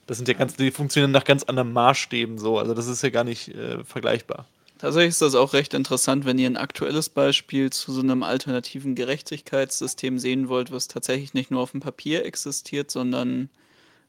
Das 0.06 0.16
sind 0.16 0.28
ja 0.28 0.34
ganz, 0.34 0.56
die 0.56 0.70
funktionieren 0.70 1.10
nach 1.10 1.24
ganz 1.24 1.42
anderen 1.44 1.72
Maßstäben 1.72 2.38
so, 2.38 2.58
also 2.58 2.74
das 2.74 2.86
ist 2.86 3.02
ja 3.02 3.10
gar 3.10 3.24
nicht 3.24 3.48
äh, 3.48 3.84
vergleichbar. 3.84 4.46
Tatsächlich 4.82 5.10
ist 5.10 5.22
das 5.22 5.36
auch 5.36 5.52
recht 5.52 5.74
interessant, 5.74 6.24
wenn 6.24 6.38
ihr 6.40 6.50
ein 6.50 6.56
aktuelles 6.56 7.08
Beispiel 7.08 7.70
zu 7.70 7.92
so 7.92 8.00
einem 8.00 8.24
alternativen 8.24 8.96
Gerechtigkeitssystem 8.96 10.18
sehen 10.18 10.48
wollt, 10.48 10.72
was 10.72 10.88
tatsächlich 10.88 11.34
nicht 11.34 11.52
nur 11.52 11.60
auf 11.60 11.70
dem 11.70 11.78
Papier 11.78 12.24
existiert, 12.26 12.90
sondern 12.90 13.48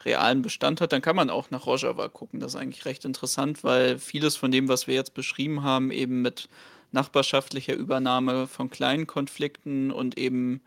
realen 0.04 0.42
Bestand 0.42 0.82
hat, 0.82 0.92
dann 0.92 1.04
kann 1.04 1.16
man 1.16 1.30
auch 1.30 1.52
nach 1.52 1.68
Rojava 1.68 2.08
gucken. 2.10 2.40
Das 2.40 2.56
ist 2.56 2.60
eigentlich 2.60 2.86
recht 2.86 3.06
interessant, 3.06 3.64
weil 3.64 4.00
vieles 4.00 4.36
von 4.36 4.52
dem, 4.52 4.68
was 4.68 4.88
wir 4.88 4.96
jetzt 4.96 5.14
beschrieben 5.14 5.62
haben, 5.62 5.92
eben 5.92 6.24
mit 6.24 6.50
nachbarschaftlicher 6.92 7.76
Übernahme 7.76 8.48
von 8.48 8.72
kleinen 8.72 9.06
Konflikten 9.06 9.92
und 9.92 10.18
eben 10.18 10.60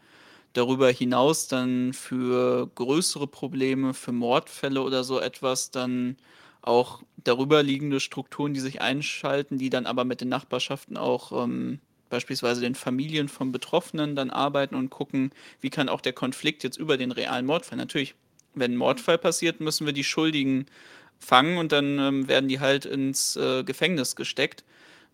darüber 0.52 0.90
hinaus 0.90 1.48
dann 1.48 1.92
für 1.92 2.70
größere 2.76 3.26
Probleme, 3.26 3.92
für 3.94 4.12
Mordfälle 4.12 4.82
oder 4.82 5.04
so 5.04 5.20
etwas 5.20 5.72
dann 5.72 6.16
auch 6.66 7.02
darüber 7.16 7.62
liegende 7.62 8.00
Strukturen, 8.00 8.54
die 8.54 8.60
sich 8.60 8.80
einschalten, 8.82 9.58
die 9.58 9.70
dann 9.70 9.86
aber 9.86 10.04
mit 10.04 10.20
den 10.20 10.28
Nachbarschaften 10.28 10.96
auch 10.96 11.44
ähm, 11.44 11.80
beispielsweise 12.10 12.60
den 12.60 12.74
Familien 12.74 13.28
von 13.28 13.52
Betroffenen 13.52 14.16
dann 14.16 14.30
arbeiten 14.30 14.74
und 14.74 14.90
gucken, 14.90 15.30
wie 15.60 15.70
kann 15.70 15.88
auch 15.88 16.00
der 16.00 16.12
Konflikt 16.12 16.62
jetzt 16.64 16.76
über 16.76 16.96
den 16.96 17.12
realen 17.12 17.46
Mordfall. 17.46 17.78
Natürlich, 17.78 18.14
wenn 18.54 18.72
ein 18.72 18.76
Mordfall 18.76 19.18
passiert, 19.18 19.60
müssen 19.60 19.86
wir 19.86 19.92
die 19.92 20.04
Schuldigen 20.04 20.66
fangen 21.18 21.58
und 21.58 21.72
dann 21.72 21.98
ähm, 21.98 22.28
werden 22.28 22.48
die 22.48 22.60
halt 22.60 22.84
ins 22.84 23.36
äh, 23.36 23.64
Gefängnis 23.64 24.16
gesteckt. 24.16 24.64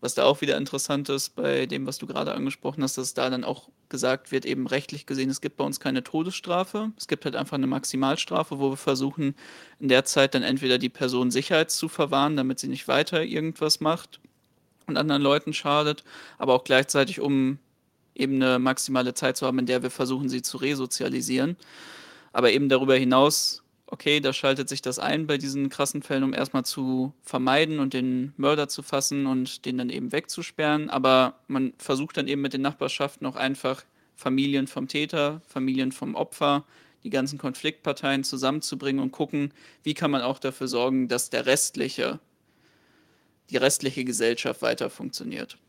Was 0.03 0.15
da 0.15 0.25
auch 0.25 0.41
wieder 0.41 0.57
interessant 0.57 1.07
ist 1.07 1.29
bei 1.29 1.65
dem, 1.65 1.87
was 1.87 1.97
du 1.97 2.07
gerade 2.07 2.33
angesprochen 2.33 2.83
hast, 2.83 2.97
dass 2.97 3.13
da 3.13 3.29
dann 3.29 3.45
auch 3.45 3.69
gesagt 3.87 4.33
wird, 4.33 4.43
eben 4.45 4.67
rechtlich 4.67 5.05
gesehen, 5.05 5.29
es 5.29 5.39
gibt 5.39 5.55
bei 5.55 5.63
uns 5.63 5.79
keine 5.79 6.03
Todesstrafe. 6.03 6.91
Es 6.97 7.07
gibt 7.07 7.23
halt 7.23 7.37
einfach 7.37 7.55
eine 7.55 7.67
Maximalstrafe, 7.67 8.59
wo 8.59 8.71
wir 8.71 8.75
versuchen, 8.75 9.33
in 9.79 9.87
der 9.87 10.03
Zeit 10.03 10.35
dann 10.35 10.43
entweder 10.43 10.77
die 10.77 10.89
Person 10.89 11.31
Sicherheit 11.31 11.71
zu 11.71 11.87
verwahren, 11.87 12.35
damit 12.35 12.59
sie 12.59 12.67
nicht 12.67 12.89
weiter 12.89 13.23
irgendwas 13.23 13.79
macht 13.79 14.19
und 14.87 14.97
anderen 14.97 15.21
Leuten 15.21 15.53
schadet, 15.53 16.03
aber 16.37 16.53
auch 16.53 16.65
gleichzeitig, 16.65 17.21
um 17.21 17.57
eben 18.13 18.43
eine 18.43 18.59
maximale 18.59 19.13
Zeit 19.13 19.37
zu 19.37 19.47
haben, 19.47 19.59
in 19.59 19.67
der 19.67 19.83
wir 19.83 19.89
versuchen, 19.89 20.27
sie 20.27 20.41
zu 20.41 20.57
resozialisieren. 20.57 21.55
Aber 22.33 22.51
eben 22.51 22.67
darüber 22.67 22.97
hinaus 22.97 23.62
okay, 23.93 24.19
da 24.19 24.33
schaltet 24.33 24.69
sich 24.69 24.81
das 24.81 24.97
ein 24.97 25.27
bei 25.27 25.37
diesen 25.37 25.69
krassen 25.69 26.01
Fällen, 26.01 26.23
um 26.23 26.33
erstmal 26.33 26.65
zu 26.65 27.13
vermeiden 27.21 27.79
und 27.79 27.93
den 27.93 28.33
Mörder 28.37 28.67
zu 28.67 28.81
fassen 28.81 29.27
und 29.27 29.65
den 29.65 29.77
dann 29.77 29.91
eben 29.91 30.11
wegzusperren. 30.11 30.89
Aber 30.89 31.35
man 31.47 31.73
versucht 31.77 32.17
dann 32.17 32.27
eben 32.27 32.41
mit 32.41 32.53
den 32.53 32.61
Nachbarschaften 32.61 33.27
auch 33.27 33.35
einfach 33.35 33.83
Familien 34.15 34.65
vom 34.65 34.87
Täter, 34.87 35.41
Familien 35.47 35.91
vom 35.91 36.15
Opfer, 36.15 36.65
die 37.03 37.11
ganzen 37.11 37.37
Konfliktparteien 37.37 38.23
zusammenzubringen 38.23 38.99
und 38.99 39.11
gucken, 39.11 39.53
wie 39.83 39.93
kann 39.93 40.09
man 40.09 40.23
auch 40.23 40.39
dafür 40.39 40.67
sorgen, 40.67 41.07
dass 41.07 41.29
der 41.29 41.45
restliche, 41.45 42.19
die 43.51 43.57
restliche 43.57 44.05
Gesellschaft 44.05 44.63
weiter 44.63 44.89
funktioniert. 44.89 45.59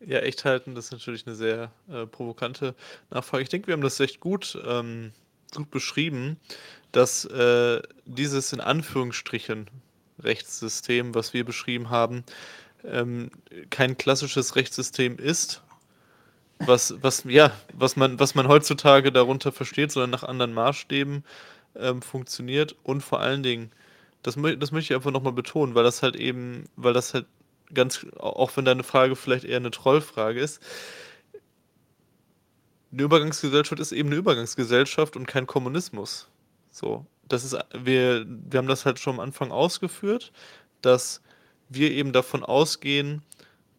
Ja, 0.00 0.18
echt 0.18 0.44
halten, 0.44 0.74
das 0.74 0.86
ist 0.86 0.92
natürlich 0.92 1.26
eine 1.26 1.36
sehr 1.36 1.72
äh, 1.90 2.04
provokante 2.04 2.74
Nachfrage. 3.08 3.42
Ich 3.42 3.48
denke, 3.48 3.68
wir 3.68 3.72
haben 3.72 3.82
das 3.82 3.98
echt 4.00 4.20
gut 4.20 4.58
ähm, 4.66 5.12
gut 5.56 5.70
beschrieben, 5.70 6.36
dass 6.92 7.24
äh, 7.24 7.80
dieses 8.04 8.52
in 8.52 8.60
Anführungsstrichen 8.60 9.68
Rechtssystem, 10.22 11.14
was 11.14 11.32
wir 11.32 11.44
beschrieben 11.44 11.90
haben, 11.90 12.24
ähm, 12.84 13.30
kein 13.70 13.96
klassisches 13.96 14.56
Rechtssystem 14.56 15.18
ist, 15.18 15.62
was, 16.58 16.94
was, 17.00 17.24
ja, 17.24 17.52
was, 17.72 17.96
man, 17.96 18.20
was 18.20 18.34
man 18.34 18.48
heutzutage 18.48 19.12
darunter 19.12 19.52
versteht, 19.52 19.92
sondern 19.92 20.10
nach 20.10 20.24
anderen 20.24 20.52
Maßstäben 20.52 21.24
ähm, 21.76 22.02
funktioniert. 22.02 22.76
Und 22.82 23.00
vor 23.00 23.20
allen 23.20 23.42
Dingen, 23.42 23.72
das, 24.22 24.34
das 24.34 24.72
möchte 24.72 24.92
ich 24.92 24.94
einfach 24.94 25.10
nochmal 25.10 25.32
betonen, 25.32 25.74
weil 25.74 25.84
das 25.84 26.02
halt 26.02 26.16
eben, 26.16 26.64
weil 26.76 26.92
das 26.92 27.14
halt 27.14 27.26
ganz, 27.72 28.06
auch 28.18 28.54
wenn 28.56 28.64
deine 28.64 28.82
Frage 28.82 29.16
vielleicht 29.16 29.44
eher 29.44 29.56
eine 29.56 29.70
Trollfrage 29.70 30.40
ist, 30.40 30.60
eine 32.92 33.02
Übergangsgesellschaft 33.02 33.80
ist 33.80 33.92
eben 33.92 34.08
eine 34.08 34.16
Übergangsgesellschaft 34.16 35.16
und 35.16 35.26
kein 35.26 35.46
Kommunismus. 35.46 36.28
So, 36.70 37.06
das 37.28 37.44
ist, 37.44 37.56
wir, 37.72 38.26
wir 38.26 38.58
haben 38.58 38.68
das 38.68 38.84
halt 38.84 38.98
schon 38.98 39.14
am 39.14 39.20
Anfang 39.20 39.50
ausgeführt, 39.52 40.32
dass 40.82 41.22
wir 41.68 41.90
eben 41.92 42.12
davon 42.12 42.44
ausgehen, 42.44 43.22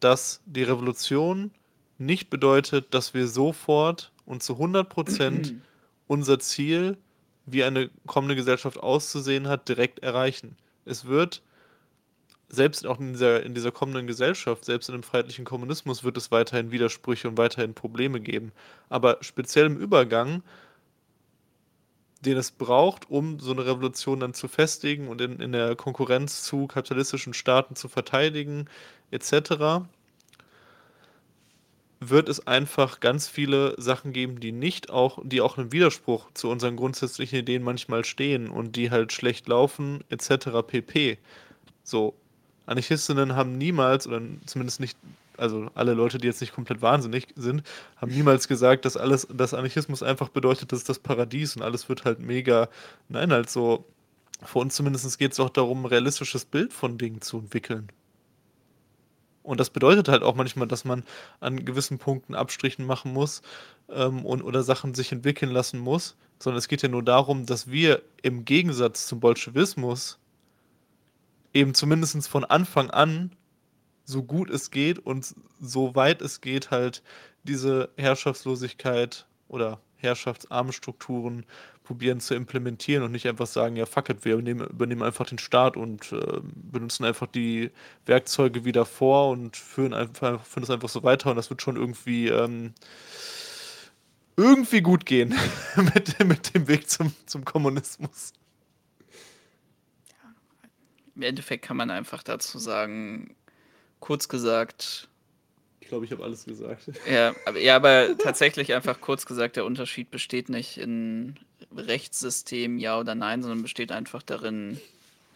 dass 0.00 0.40
die 0.46 0.62
Revolution 0.62 1.50
nicht 1.98 2.30
bedeutet, 2.30 2.94
dass 2.94 3.14
wir 3.14 3.28
sofort 3.28 4.12
und 4.24 4.42
zu 4.42 4.54
100 4.54 4.88
Prozent 4.88 5.54
unser 6.06 6.38
Ziel, 6.38 6.96
wie 7.46 7.64
eine 7.64 7.90
kommende 8.06 8.34
Gesellschaft 8.34 8.78
auszusehen 8.78 9.48
hat, 9.48 9.68
direkt 9.68 10.00
erreichen. 10.00 10.56
Es 10.84 11.04
wird 11.04 11.42
selbst 12.52 12.86
auch 12.86 13.00
in 13.00 13.14
dieser, 13.14 13.42
in 13.42 13.54
dieser 13.54 13.72
kommenden 13.72 14.06
Gesellschaft, 14.06 14.64
selbst 14.64 14.88
in 14.88 14.94
einem 14.94 15.02
freiheitlichen 15.02 15.44
Kommunismus, 15.44 16.04
wird 16.04 16.16
es 16.16 16.30
weiterhin 16.30 16.70
Widersprüche 16.70 17.28
und 17.28 17.38
weiterhin 17.38 17.74
Probleme 17.74 18.20
geben. 18.20 18.52
Aber 18.88 19.18
speziell 19.22 19.66
im 19.66 19.78
Übergang 19.78 20.42
den 22.24 22.36
es 22.36 22.52
braucht, 22.52 23.10
um 23.10 23.40
so 23.40 23.50
eine 23.50 23.66
Revolution 23.66 24.20
dann 24.20 24.32
zu 24.34 24.46
festigen 24.48 25.08
und 25.08 25.20
in, 25.20 25.40
in 25.40 25.52
der 25.52 25.74
Konkurrenz 25.74 26.44
zu 26.44 26.66
kapitalistischen 26.68 27.34
Staaten 27.34 27.76
zu 27.76 27.88
verteidigen, 27.88 28.68
etc., 29.10 29.84
wird 32.04 32.28
es 32.28 32.46
einfach 32.48 32.98
ganz 32.98 33.28
viele 33.28 33.80
Sachen 33.80 34.12
geben, 34.12 34.40
die 34.40 34.50
nicht 34.50 34.90
auch, 34.90 35.20
die 35.22 35.40
auch 35.40 35.56
im 35.58 35.70
Widerspruch 35.70 36.30
zu 36.34 36.48
unseren 36.48 36.76
grundsätzlichen 36.76 37.40
Ideen 37.40 37.62
manchmal 37.62 38.04
stehen 38.04 38.48
und 38.48 38.74
die 38.74 38.90
halt 38.90 39.12
schlecht 39.12 39.46
laufen, 39.46 40.02
etc. 40.08 40.48
pp. 40.66 41.18
So, 41.84 42.14
Anarchistinnen 42.66 43.34
haben 43.34 43.58
niemals, 43.58 44.06
oder 44.06 44.20
zumindest 44.46 44.80
nicht, 44.80 44.96
also 45.36 45.70
alle 45.74 45.94
Leute, 45.94 46.18
die 46.18 46.26
jetzt 46.26 46.40
nicht 46.40 46.54
komplett 46.54 46.82
wahnsinnig 46.82 47.28
sind, 47.36 47.62
haben 47.96 48.12
niemals 48.12 48.48
gesagt, 48.48 48.84
dass 48.84 48.96
alles, 48.96 49.26
dass 49.32 49.54
Anarchismus 49.54 50.02
einfach 50.02 50.28
bedeutet, 50.28 50.72
das 50.72 50.80
ist 50.80 50.88
das 50.88 50.98
Paradies 50.98 51.56
und 51.56 51.62
alles 51.62 51.88
wird 51.88 52.04
halt 52.04 52.20
mega. 52.20 52.68
Nein, 53.08 53.32
halt 53.32 53.50
so, 53.50 53.84
für 54.42 54.58
uns 54.58 54.74
zumindest 54.74 55.18
geht 55.18 55.32
es 55.32 55.40
auch 55.40 55.50
darum, 55.50 55.82
ein 55.82 55.86
realistisches 55.86 56.44
Bild 56.44 56.72
von 56.72 56.98
Dingen 56.98 57.20
zu 57.20 57.38
entwickeln. 57.38 57.88
Und 59.42 59.58
das 59.58 59.70
bedeutet 59.70 60.08
halt 60.08 60.22
auch 60.22 60.36
manchmal, 60.36 60.68
dass 60.68 60.84
man 60.84 61.02
an 61.40 61.64
gewissen 61.64 61.98
Punkten 61.98 62.34
Abstrichen 62.34 62.86
machen 62.86 63.12
muss 63.12 63.42
ähm, 63.90 64.24
und, 64.24 64.42
oder 64.42 64.62
Sachen 64.62 64.94
sich 64.94 65.10
entwickeln 65.10 65.50
lassen 65.50 65.80
muss, 65.80 66.16
sondern 66.38 66.58
es 66.58 66.68
geht 66.68 66.82
ja 66.82 66.88
nur 66.88 67.02
darum, 67.02 67.46
dass 67.46 67.68
wir 67.70 68.02
im 68.22 68.44
Gegensatz 68.44 69.06
zum 69.06 69.20
Bolschewismus 69.20 70.18
eben 71.54 71.74
zumindest 71.74 72.28
von 72.28 72.44
Anfang 72.44 72.90
an 72.90 73.32
so 74.04 74.22
gut 74.22 74.50
es 74.50 74.70
geht 74.70 74.98
und 74.98 75.34
so 75.60 75.94
weit 75.94 76.22
es 76.22 76.40
geht 76.40 76.70
halt 76.70 77.02
diese 77.44 77.90
Herrschaftslosigkeit 77.96 79.26
oder 79.48 79.80
herrschaftsarme 79.96 80.72
Strukturen 80.72 81.46
probieren 81.84 82.20
zu 82.20 82.34
implementieren 82.34 83.02
und 83.02 83.12
nicht 83.12 83.28
einfach 83.28 83.46
sagen, 83.46 83.76
ja, 83.76 83.86
fuck 83.86 84.08
it, 84.08 84.24
wir 84.24 84.34
übernehmen, 84.34 84.66
übernehmen 84.66 85.02
einfach 85.02 85.26
den 85.26 85.38
Staat 85.38 85.76
und 85.76 86.12
äh, 86.12 86.40
benutzen 86.42 87.04
einfach 87.04 87.26
die 87.26 87.70
Werkzeuge 88.06 88.64
wieder 88.64 88.84
vor 88.84 89.30
und 89.30 89.56
führen 89.56 89.94
einfach 89.94 90.44
führen 90.44 90.62
das 90.62 90.70
einfach 90.70 90.88
so 90.88 91.02
weiter 91.02 91.30
und 91.30 91.36
das 91.36 91.50
wird 91.50 91.62
schon 91.62 91.76
irgendwie 91.76 92.28
ähm, 92.28 92.72
irgendwie 94.36 94.80
gut 94.80 95.06
gehen 95.06 95.34
mit, 95.94 96.24
mit 96.24 96.54
dem 96.54 96.68
Weg 96.68 96.88
zum, 96.88 97.12
zum 97.26 97.44
Kommunismus. 97.44 98.32
Im 101.14 101.22
Endeffekt 101.22 101.64
kann 101.64 101.76
man 101.76 101.90
einfach 101.90 102.22
dazu 102.22 102.58
sagen, 102.58 103.34
kurz 104.00 104.28
gesagt, 104.28 105.08
ich 105.80 105.88
glaube, 105.88 106.06
ich 106.06 106.12
habe 106.12 106.24
alles 106.24 106.44
gesagt. 106.44 106.90
Ja 107.10 107.34
aber, 107.44 107.58
ja, 107.58 107.76
aber 107.76 108.16
tatsächlich 108.16 108.72
einfach 108.72 109.00
kurz 109.00 109.26
gesagt, 109.26 109.56
der 109.56 109.64
Unterschied 109.66 110.10
besteht 110.10 110.48
nicht 110.48 110.78
in 110.78 111.36
Rechtssystem 111.76 112.78
ja 112.78 112.98
oder 112.98 113.14
nein, 113.14 113.42
sondern 113.42 113.62
besteht 113.62 113.92
einfach 113.92 114.22
darin, 114.22 114.80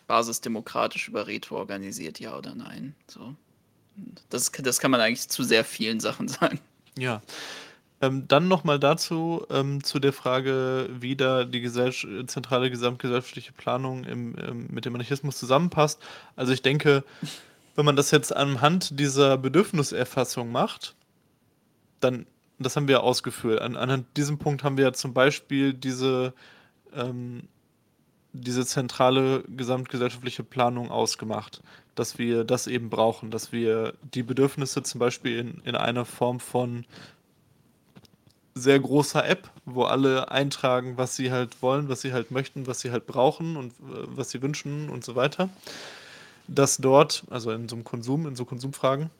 basisdemokratisch 0.06 1.08
über 1.08 1.26
Retro 1.26 1.56
organisiert 1.56 2.20
ja 2.20 2.36
oder 2.36 2.54
nein. 2.54 2.94
So. 3.08 3.34
Das, 4.30 4.52
das 4.52 4.78
kann 4.78 4.90
man 4.90 5.00
eigentlich 5.00 5.28
zu 5.28 5.42
sehr 5.42 5.64
vielen 5.64 6.00
Sachen 6.00 6.28
sagen. 6.28 6.60
Ja. 6.98 7.22
Ähm, 8.02 8.28
dann 8.28 8.48
nochmal 8.48 8.78
dazu, 8.78 9.46
ähm, 9.50 9.82
zu 9.82 9.98
der 9.98 10.12
Frage, 10.12 10.90
wie 10.92 11.16
da 11.16 11.44
die 11.44 11.62
Gesell 11.62 11.92
zentrale 12.26 12.70
gesamtgesellschaftliche 12.70 13.52
Planung 13.52 14.04
im, 14.04 14.34
im, 14.34 14.66
mit 14.68 14.84
dem 14.84 14.94
Anarchismus 14.94 15.38
zusammenpasst. 15.38 16.02
Also 16.36 16.52
ich 16.52 16.60
denke, 16.60 17.04
wenn 17.74 17.86
man 17.86 17.96
das 17.96 18.10
jetzt 18.10 18.36
anhand 18.36 18.98
dieser 19.00 19.38
Bedürfniserfassung 19.38 20.52
macht, 20.52 20.94
dann 22.00 22.26
das 22.58 22.76
haben 22.76 22.88
wir 22.88 23.02
ausgeführt. 23.02 23.60
An, 23.60 23.76
anhand 23.76 24.16
diesem 24.16 24.38
Punkt 24.38 24.64
haben 24.64 24.76
wir 24.76 24.84
ja 24.84 24.92
zum 24.92 25.12
Beispiel 25.12 25.74
diese, 25.74 26.32
ähm, 26.94 27.48
diese 28.32 28.64
zentrale 28.64 29.44
gesamtgesellschaftliche 29.48 30.42
Planung 30.42 30.90
ausgemacht, 30.90 31.62
dass 31.94 32.18
wir 32.18 32.44
das 32.44 32.66
eben 32.66 32.90
brauchen, 32.90 33.30
dass 33.30 33.52
wir 33.52 33.94
die 34.02 34.22
Bedürfnisse 34.22 34.82
zum 34.82 34.98
Beispiel 34.98 35.38
in, 35.38 35.60
in 35.64 35.76
einer 35.76 36.04
Form 36.04 36.40
von 36.40 36.84
sehr 38.56 38.80
großer 38.80 39.28
App, 39.28 39.50
wo 39.66 39.84
alle 39.84 40.30
eintragen, 40.30 40.96
was 40.96 41.14
sie 41.14 41.30
halt 41.30 41.60
wollen, 41.60 41.90
was 41.90 42.00
sie 42.00 42.14
halt 42.14 42.30
möchten, 42.30 42.66
was 42.66 42.80
sie 42.80 42.90
halt 42.90 43.06
brauchen 43.06 43.56
und 43.56 43.72
äh, 43.72 44.06
was 44.06 44.30
sie 44.30 44.40
wünschen 44.40 44.88
und 44.88 45.04
so 45.04 45.14
weiter. 45.14 45.50
Dass 46.48 46.78
dort, 46.78 47.24
also 47.28 47.50
in 47.50 47.68
so 47.68 47.76
einem 47.76 47.84
Konsum, 47.84 48.26
in 48.26 48.34
so 48.34 48.46
Konsumfragen, 48.46 49.10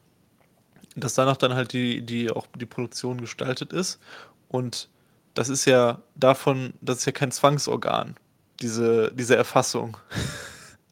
dass 0.97 1.15
danach 1.15 1.37
dann 1.37 1.55
halt 1.55 1.75
die, 1.75 2.01
die 2.01 2.31
auch 2.31 2.47
die 2.59 2.65
Produktion 2.65 3.21
gestaltet 3.21 3.75
ist. 3.75 4.01
Und 4.49 4.89
das 5.35 5.51
ist 5.51 5.67
ja 5.67 6.01
davon, 6.15 6.73
das 6.81 6.99
ist 6.99 7.05
ja 7.05 7.13
kein 7.13 7.31
Zwangsorgan, 7.31 8.17
diese, 8.61 9.13
diese 9.13 9.37
Erfassung. 9.37 9.99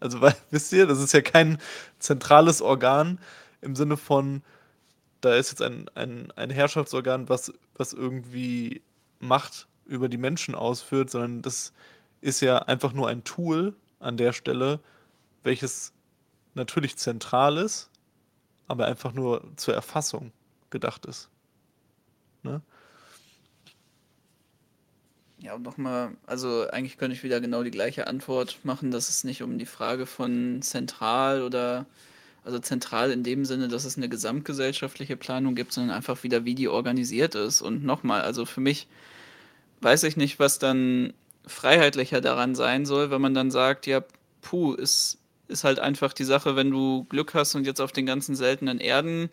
Also, 0.00 0.20
weil, 0.20 0.34
wisst 0.50 0.70
ihr, 0.74 0.86
das 0.86 1.00
ist 1.00 1.14
ja 1.14 1.22
kein 1.22 1.56
zentrales 1.98 2.60
Organ 2.60 3.18
im 3.62 3.74
Sinne 3.74 3.96
von, 3.96 4.42
da 5.24 5.34
ist 5.36 5.50
jetzt 5.50 5.62
ein, 5.62 5.88
ein, 5.94 6.30
ein 6.32 6.50
Herrschaftsorgan, 6.50 7.28
was, 7.28 7.52
was 7.74 7.92
irgendwie 7.92 8.82
Macht 9.20 9.68
über 9.86 10.08
die 10.08 10.18
Menschen 10.18 10.54
ausführt, 10.54 11.10
sondern 11.10 11.42
das 11.42 11.72
ist 12.20 12.40
ja 12.40 12.58
einfach 12.58 12.92
nur 12.92 13.08
ein 13.08 13.24
Tool 13.24 13.74
an 14.00 14.16
der 14.16 14.32
Stelle, 14.32 14.80
welches 15.42 15.92
natürlich 16.54 16.96
zentral 16.96 17.58
ist, 17.58 17.90
aber 18.66 18.86
einfach 18.86 19.12
nur 19.12 19.42
zur 19.56 19.74
Erfassung 19.74 20.32
gedacht 20.70 21.06
ist. 21.06 21.28
Ne? 22.42 22.60
Ja, 25.38 25.54
und 25.54 25.62
nochmal, 25.62 26.16
also 26.26 26.68
eigentlich 26.70 26.96
könnte 26.96 27.14
ich 27.14 27.22
wieder 27.22 27.40
genau 27.40 27.62
die 27.62 27.70
gleiche 27.70 28.06
Antwort 28.06 28.58
machen, 28.64 28.90
dass 28.90 29.08
es 29.08 29.24
nicht 29.24 29.42
um 29.42 29.58
die 29.58 29.66
Frage 29.66 30.06
von 30.06 30.62
zentral 30.62 31.42
oder, 31.42 31.86
also 32.44 32.58
zentral 32.58 33.10
in 33.10 33.22
dem 33.22 33.44
Sinne, 33.44 33.68
dass 33.68 33.84
es 33.84 33.96
eine 33.96 34.08
gesamtgesellschaftliche 34.08 35.16
Planung 35.16 35.54
gibt, 35.54 35.72
sondern 35.72 35.96
einfach 35.96 36.22
wieder, 36.22 36.44
wie 36.44 36.54
die 36.54 36.68
organisiert 36.68 37.34
ist. 37.34 37.62
Und 37.62 37.84
nochmal, 37.84 38.22
also 38.22 38.44
für 38.44 38.60
mich 38.60 38.86
weiß 39.80 40.04
ich 40.04 40.16
nicht, 40.16 40.38
was 40.38 40.58
dann 40.58 41.12
freiheitlicher 41.46 42.20
daran 42.20 42.54
sein 42.54 42.86
soll, 42.86 43.10
wenn 43.10 43.20
man 43.20 43.34
dann 43.34 43.50
sagt, 43.50 43.86
ja, 43.86 44.02
puh, 44.40 44.74
ist 44.74 45.18
ist 45.48 45.64
halt 45.64 45.78
einfach 45.78 46.12
die 46.12 46.24
Sache, 46.24 46.56
wenn 46.56 46.70
du 46.70 47.04
Glück 47.04 47.34
hast 47.34 47.54
und 47.54 47.66
jetzt 47.66 47.80
auf 47.80 47.92
den 47.92 48.06
ganzen 48.06 48.34
seltenen 48.34 48.80
Erden 48.80 49.30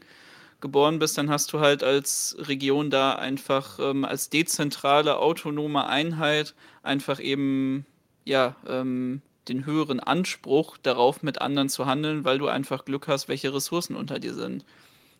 geboren 0.59 0.99
bist, 0.99 1.17
dann 1.17 1.29
hast 1.29 1.53
du 1.53 1.59
halt 1.59 1.83
als 1.83 2.35
Region 2.39 2.89
da 2.89 3.13
einfach 3.13 3.79
ähm, 3.79 4.05
als 4.05 4.29
dezentrale, 4.29 5.17
autonome 5.17 5.87
Einheit 5.87 6.53
einfach 6.83 7.19
eben, 7.19 7.85
ja, 8.25 8.55
ähm, 8.67 9.21
den 9.47 9.65
höheren 9.65 9.99
Anspruch 9.99 10.77
darauf, 10.77 11.23
mit 11.23 11.41
anderen 11.41 11.69
zu 11.69 11.85
handeln, 11.85 12.25
weil 12.25 12.37
du 12.37 12.47
einfach 12.47 12.85
Glück 12.85 13.07
hast, 13.07 13.27
welche 13.27 13.53
Ressourcen 13.53 13.95
unter 13.95 14.19
dir 14.19 14.33
sind. 14.33 14.65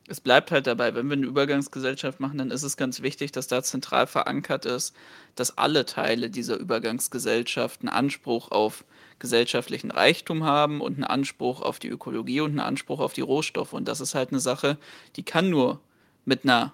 Es 0.08 0.20
bleibt 0.20 0.52
halt 0.52 0.68
dabei, 0.68 0.94
wenn 0.94 1.08
wir 1.08 1.14
eine 1.14 1.26
Übergangsgesellschaft 1.26 2.20
machen, 2.20 2.40
dann 2.40 2.52
ist 2.52 2.64
es 2.64 2.76
ganz 2.76 3.02
wichtig, 3.02 3.32
dass 3.32 3.48
da 3.48 3.64
zentral 3.64 4.08
verankert 4.08 4.66
ist, 4.66 4.96
dass 5.36 5.58
alle 5.58 5.86
Teile 5.86 6.30
dieser 6.30 6.58
Übergangsgesellschaft 6.58 7.82
einen 7.82 7.90
Anspruch 7.90 8.52
auf 8.52 8.84
gesellschaftlichen 9.20 9.92
Reichtum 9.92 10.44
haben 10.44 10.82
und 10.82 10.96
einen 10.96 11.04
Anspruch 11.04 11.62
auf 11.62 11.80
die 11.80 11.90
Ökologie 11.90 12.42
und 12.42 12.52
einen 12.52 12.60
Anspruch 12.60 13.00
auf 13.00 13.14
die 13.14 13.22
Rohstoffe. 13.22 13.74
Und 13.74 13.88
das 13.88 14.02
ist 14.02 14.16
halt 14.16 14.32
eine 14.32 14.40
Sache, 14.40 14.78
die 15.16 15.24
kann 15.24 15.50
nur 15.50 15.80
mit 16.26 16.44
einer 16.44 16.74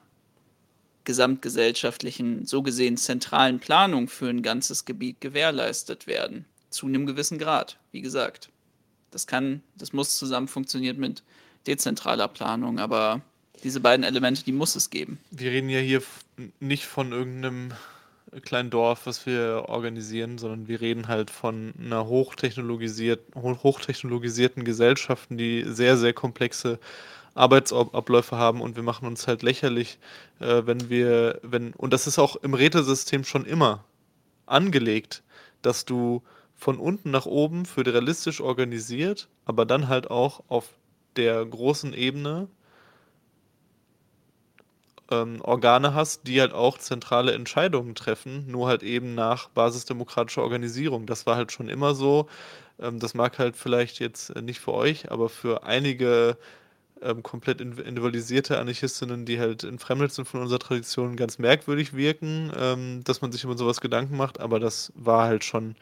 gesamtgesellschaftlichen, 1.03 2.45
so 2.45 2.61
gesehen 2.63 2.97
zentralen 2.97 3.59
Planung 3.59 4.07
für 4.07 4.29
ein 4.29 4.41
ganzes 4.41 4.85
Gebiet 4.85 5.21
gewährleistet 5.21 6.07
werden. 6.07 6.45
Zu 6.77 6.85
einem 6.85 7.07
gewissen 7.07 7.39
Grad, 7.39 7.79
wie 7.91 8.01
gesagt. 8.01 8.49
Das 9.09 9.25
kann, 9.25 9.63
das 9.73 9.93
muss 9.93 10.15
zusammen 10.15 10.47
funktionieren 10.47 10.99
mit 10.99 11.23
dezentraler 11.65 12.27
Planung, 12.27 12.77
aber 12.77 13.21
diese 13.63 13.79
beiden 13.79 14.03
Elemente, 14.03 14.43
die 14.43 14.51
muss 14.51 14.75
es 14.75 14.91
geben. 14.91 15.17
Wir 15.31 15.49
reden 15.49 15.69
ja 15.69 15.79
hier 15.79 16.03
nicht 16.59 16.85
von 16.85 17.13
irgendeinem 17.13 17.73
kleinen 18.43 18.69
Dorf, 18.69 19.07
was 19.07 19.25
wir 19.25 19.65
organisieren, 19.69 20.37
sondern 20.37 20.67
wir 20.67 20.79
reden 20.79 21.07
halt 21.07 21.31
von 21.31 21.73
einer 21.83 22.05
hochtechnologisiert, 22.05 23.21
hochtechnologisierten 23.35 24.63
Gesellschaften, 24.63 25.35
die 25.35 25.63
sehr, 25.65 25.97
sehr 25.97 26.13
komplexe 26.13 26.77
Arbeitsabläufe 27.33 28.37
haben 28.37 28.61
und 28.61 28.75
wir 28.75 28.83
machen 28.83 29.07
uns 29.07 29.25
halt 29.27 29.41
lächerlich, 29.41 29.97
äh, 30.39 30.61
wenn 30.65 30.91
wir, 30.91 31.39
wenn, 31.41 31.73
und 31.73 31.91
das 31.91 32.05
ist 32.05 32.19
auch 32.19 32.35
im 32.35 32.53
Rätesystem 32.53 33.23
schon 33.23 33.45
immer 33.45 33.83
angelegt, 34.45 35.23
dass 35.63 35.85
du 35.85 36.21
von 36.57 36.79
unten 36.79 37.11
nach 37.11 37.25
oben 37.25 37.65
föderalistisch 37.65 38.41
organisiert, 38.41 39.29
aber 39.45 39.65
dann 39.65 39.87
halt 39.87 40.09
auch 40.09 40.43
auf 40.47 40.69
der 41.15 41.45
großen 41.45 41.93
Ebene 41.93 42.47
ähm, 45.11 45.39
Organe 45.41 45.93
hast, 45.93 46.27
die 46.27 46.41
halt 46.41 46.53
auch 46.53 46.77
zentrale 46.77 47.33
Entscheidungen 47.33 47.95
treffen, 47.95 48.45
nur 48.47 48.67
halt 48.67 48.83
eben 48.83 49.15
nach 49.15 49.49
basisdemokratischer 49.49 50.43
Organisierung. 50.43 51.05
Das 51.05 51.25
war 51.25 51.35
halt 51.35 51.51
schon 51.51 51.69
immer 51.69 51.95
so. 51.95 52.27
Ähm, 52.79 52.99
das 52.99 53.13
mag 53.13 53.39
halt 53.39 53.55
vielleicht 53.55 53.99
jetzt 53.99 54.35
nicht 54.35 54.59
für 54.59 54.73
euch, 54.73 55.11
aber 55.11 55.29
für 55.29 55.63
einige 55.63 56.37
ähm, 57.01 57.23
komplett 57.23 57.61
individualisierte 57.61 58.59
Anarchistinnen, 58.59 59.25
die 59.25 59.39
halt 59.39 59.63
entfremdet 59.63 60.11
sind 60.11 60.27
von 60.27 60.41
unserer 60.41 60.59
Tradition, 60.59 61.15
ganz 61.15 61.37
merkwürdig 61.37 61.95
wirken, 61.95 62.51
ähm, 62.57 63.03
dass 63.03 63.21
man 63.21 63.31
sich 63.31 63.43
über 63.43 63.57
sowas 63.57 63.81
Gedanken 63.81 64.17
macht, 64.17 64.39
aber 64.39 64.59
das 64.59 64.91
war 64.95 65.27
halt 65.27 65.43
schon 65.43 65.75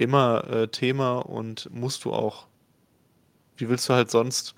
immer 0.00 0.44
äh, 0.50 0.68
Thema 0.68 1.18
und 1.18 1.68
musst 1.72 2.04
du 2.04 2.12
auch. 2.12 2.46
Wie 3.56 3.68
willst 3.68 3.88
du 3.88 3.92
halt 3.92 4.10
sonst 4.10 4.54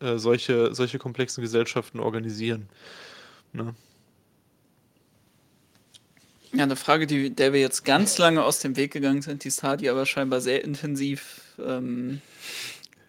äh, 0.00 0.16
solche, 0.16 0.74
solche 0.74 0.98
komplexen 0.98 1.42
Gesellschaften 1.42 2.00
organisieren? 2.00 2.68
Ne? 3.52 3.74
Ja, 6.52 6.62
eine 6.62 6.76
Frage, 6.76 7.06
die, 7.06 7.30
der 7.30 7.52
wir 7.52 7.60
jetzt 7.60 7.84
ganz 7.84 8.16
lange 8.16 8.42
aus 8.42 8.60
dem 8.60 8.76
Weg 8.76 8.92
gegangen 8.92 9.20
sind, 9.20 9.44
die 9.44 9.50
Sadi 9.50 9.88
aber 9.90 10.06
scheinbar 10.06 10.40
sehr 10.40 10.64
intensiv 10.64 11.42
ähm, 11.62 12.22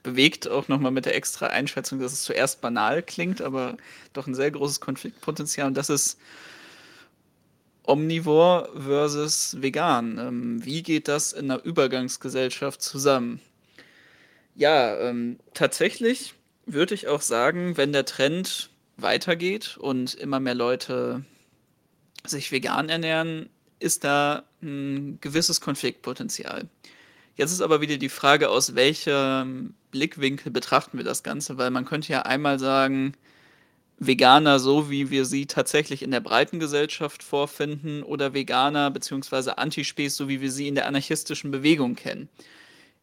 bewegt, 0.03 0.49
auch 0.49 0.67
nochmal 0.67 0.91
mit 0.91 1.05
der 1.05 1.15
extra 1.15 1.47
Einschätzung, 1.47 1.99
dass 1.99 2.11
es 2.11 2.23
zuerst 2.23 2.59
banal 2.59 3.01
klingt, 3.01 3.41
aber 3.41 3.77
doch 4.11 4.27
ein 4.27 4.35
sehr 4.35 4.51
großes 4.51 4.81
Konfliktpotenzial. 4.81 5.67
Und 5.67 5.75
das 5.75 5.89
ist 5.89 6.19
Omnivore 7.89 8.69
versus 8.77 9.57
vegan. 9.59 10.17
Ähm, 10.19 10.65
wie 10.65 10.83
geht 10.83 11.07
das 11.07 11.33
in 11.33 11.49
einer 11.49 11.63
Übergangsgesellschaft 11.63 12.81
zusammen? 12.81 13.41
Ja, 14.55 14.95
ähm, 14.97 15.39
tatsächlich 15.53 16.35
würde 16.65 16.93
ich 16.93 17.07
auch 17.07 17.21
sagen, 17.21 17.77
wenn 17.77 17.91
der 17.91 18.05
Trend 18.05 18.69
weitergeht 18.97 19.77
und 19.77 20.13
immer 20.13 20.39
mehr 20.39 20.55
Leute 20.55 21.23
sich 22.25 22.51
vegan 22.51 22.89
ernähren, 22.89 23.49
ist 23.79 24.03
da 24.03 24.43
ein 24.61 25.17
gewisses 25.21 25.61
Konfliktpotenzial. 25.61 26.67
Jetzt 27.35 27.53
ist 27.53 27.61
aber 27.61 27.81
wieder 27.81 27.97
die 27.97 28.09
Frage, 28.09 28.49
aus 28.49 28.75
welchem 28.75 29.73
Blickwinkel 29.91 30.51
betrachten 30.51 30.97
wir 30.97 31.05
das 31.05 31.23
Ganze, 31.23 31.57
weil 31.57 31.71
man 31.71 31.85
könnte 31.85 32.11
ja 32.11 32.23
einmal 32.23 32.59
sagen, 32.59 33.13
Veganer 33.99 34.59
so, 34.59 34.89
wie 34.89 35.09
wir 35.09 35.25
sie 35.25 35.45
tatsächlich 35.45 36.01
in 36.01 36.11
der 36.11 36.21
breiten 36.21 36.59
Gesellschaft 36.59 37.21
vorfinden, 37.21 38.01
oder 38.01 38.33
Veganer 38.33 38.91
bzw. 38.91 39.51
Antispes, 39.51 40.15
so 40.15 40.29
wie 40.29 40.41
wir 40.41 40.51
sie 40.51 40.69
in 40.69 40.75
der 40.75 40.87
anarchistischen 40.87 41.51
Bewegung 41.51 41.95
kennen. 41.95 42.29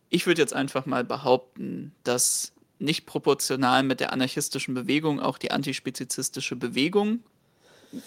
Ich 0.09 0.27
würde 0.27 0.41
jetzt 0.41 0.55
einfach 0.55 0.87
mal 0.87 1.05
behaupten, 1.05 1.93
dass 2.03 2.53
nicht 2.79 3.07
proportional 3.07 3.83
mit 3.83 4.01
der 4.01 4.13
anarchistischen 4.13 4.75
Bewegung 4.75 5.21
auch 5.21 5.39
die 5.39 5.51
antispezizistische 5.51 6.57
Bewegung 6.57 7.21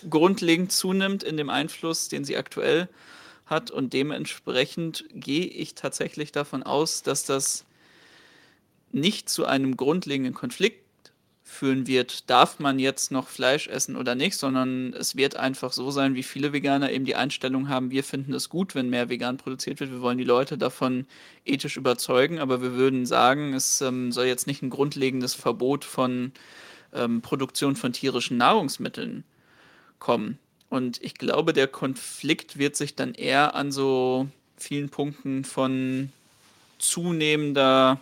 grundlegend 0.10 0.72
zunimmt 0.72 1.24
in 1.24 1.38
dem 1.38 1.50
Einfluss, 1.50 2.08
den 2.08 2.26
sie 2.26 2.38
aktuell 2.38 2.90
hat. 3.46 3.72
Und 3.72 3.94
dementsprechend 3.94 5.06
gehe 5.14 5.46
ich 5.46 5.76
tatsächlich 5.76 6.32
davon 6.32 6.64
aus, 6.64 7.04
dass 7.04 7.24
das 7.24 7.66
nicht 8.92 9.30
zu 9.30 9.46
einem 9.46 9.78
grundlegenden 9.78 10.34
Konflikt 10.34 10.89
führen 11.50 11.88
wird, 11.88 12.30
darf 12.30 12.60
man 12.60 12.80
jetzt 12.80 13.12
noch 13.12 13.28
Fleisch 13.28 13.68
essen 13.68 13.96
oder 13.96 14.16
nicht, 14.16 14.38
sondern 14.38 14.94
es 14.94 15.16
wird 15.16 15.36
einfach 15.36 15.74
so 15.74 15.92
sein, 15.92 16.16
wie 16.16 16.24
viele 16.24 16.54
Veganer 16.54 16.92
eben 16.92 17.06
die 17.06 17.16
Einstellung 17.16 17.70
haben, 17.70 17.92
wir 17.92 18.04
finden 18.04 18.34
es 18.34 18.50
gut, 18.50 18.76
wenn 18.76 18.90
mehr 18.90 19.10
vegan 19.10 19.38
produziert 19.38 19.80
wird, 19.80 19.92
wir 19.92 20.02
wollen 20.02 20.18
die 20.18 20.24
Leute 20.24 20.58
davon 20.58 21.08
ethisch 21.46 21.76
überzeugen, 21.76 22.40
aber 22.40 22.62
wir 22.62 22.74
würden 22.74 23.06
sagen, 23.06 23.54
es 23.54 23.82
ähm, 23.82 24.12
soll 24.12 24.26
jetzt 24.26 24.48
nicht 24.48 24.62
ein 24.62 24.70
grundlegendes 24.70 25.34
Verbot 25.34 25.84
von 25.84 26.32
ähm, 26.94 27.22
Produktion 27.22 27.76
von 27.76 27.94
tierischen 27.94 28.38
Nahrungsmitteln 28.38 29.24
kommen. 29.98 30.38
Und 30.70 31.02
ich 31.04 31.16
glaube, 31.16 31.54
der 31.54 31.68
Konflikt 31.68 32.60
wird 32.60 32.76
sich 32.76 32.96
dann 32.96 33.16
eher 33.16 33.56
an 33.56 33.72
so 33.72 34.28
vielen 34.56 34.90
Punkten 34.90 35.44
von 35.44 36.12
zunehmender 36.78 38.00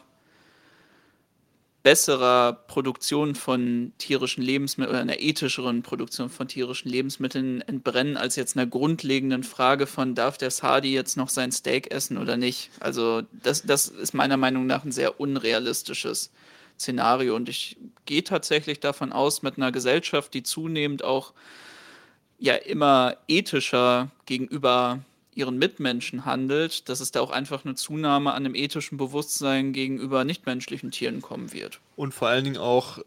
besserer 1.83 2.53
Produktion 2.53 3.35
von 3.35 3.93
tierischen 3.97 4.43
Lebensmitteln 4.43 4.89
oder 4.89 5.01
einer 5.01 5.21
ethischeren 5.21 5.83
Produktion 5.83 6.29
von 6.29 6.47
tierischen 6.47 6.89
Lebensmitteln 6.89 7.61
entbrennen, 7.61 8.17
als 8.17 8.35
jetzt 8.35 8.57
einer 8.57 8.67
grundlegenden 8.67 9.43
Frage 9.43 9.87
von, 9.87 10.15
darf 10.15 10.37
der 10.37 10.51
Sadi 10.51 10.93
jetzt 10.93 11.15
noch 11.15 11.29
sein 11.29 11.51
Steak 11.51 11.91
essen 11.91 12.17
oder 12.17 12.35
nicht? 12.35 12.71
Also 12.79 13.23
das, 13.31 13.63
das 13.63 13.87
ist 13.87 14.13
meiner 14.13 14.37
Meinung 14.37 14.65
nach 14.65 14.83
ein 14.83 14.91
sehr 14.91 15.19
unrealistisches 15.19 16.31
Szenario 16.77 17.35
und 17.35 17.49
ich 17.49 17.77
gehe 18.05 18.23
tatsächlich 18.23 18.79
davon 18.79 19.11
aus, 19.11 19.41
mit 19.41 19.57
einer 19.57 19.71
Gesellschaft, 19.71 20.33
die 20.33 20.43
zunehmend 20.43 21.03
auch 21.03 21.33
ja 22.39 22.53
immer 22.53 23.17
ethischer 23.27 24.11
gegenüber 24.25 24.99
ihren 25.37 25.57
Mitmenschen 25.57 26.25
handelt, 26.25 26.89
dass 26.89 26.99
es 26.99 27.11
da 27.11 27.21
auch 27.21 27.29
einfach 27.29 27.63
eine 27.63 27.75
Zunahme 27.75 28.33
an 28.33 28.43
dem 28.43 28.55
ethischen 28.55 28.97
Bewusstsein 28.97 29.71
gegenüber 29.71 30.23
nichtmenschlichen 30.23 30.91
Tieren 30.91 31.21
kommen 31.21 31.53
wird. 31.53 31.79
Und 31.95 32.13
vor 32.13 32.27
allen 32.27 32.43
Dingen 32.43 32.57
auch 32.57 32.99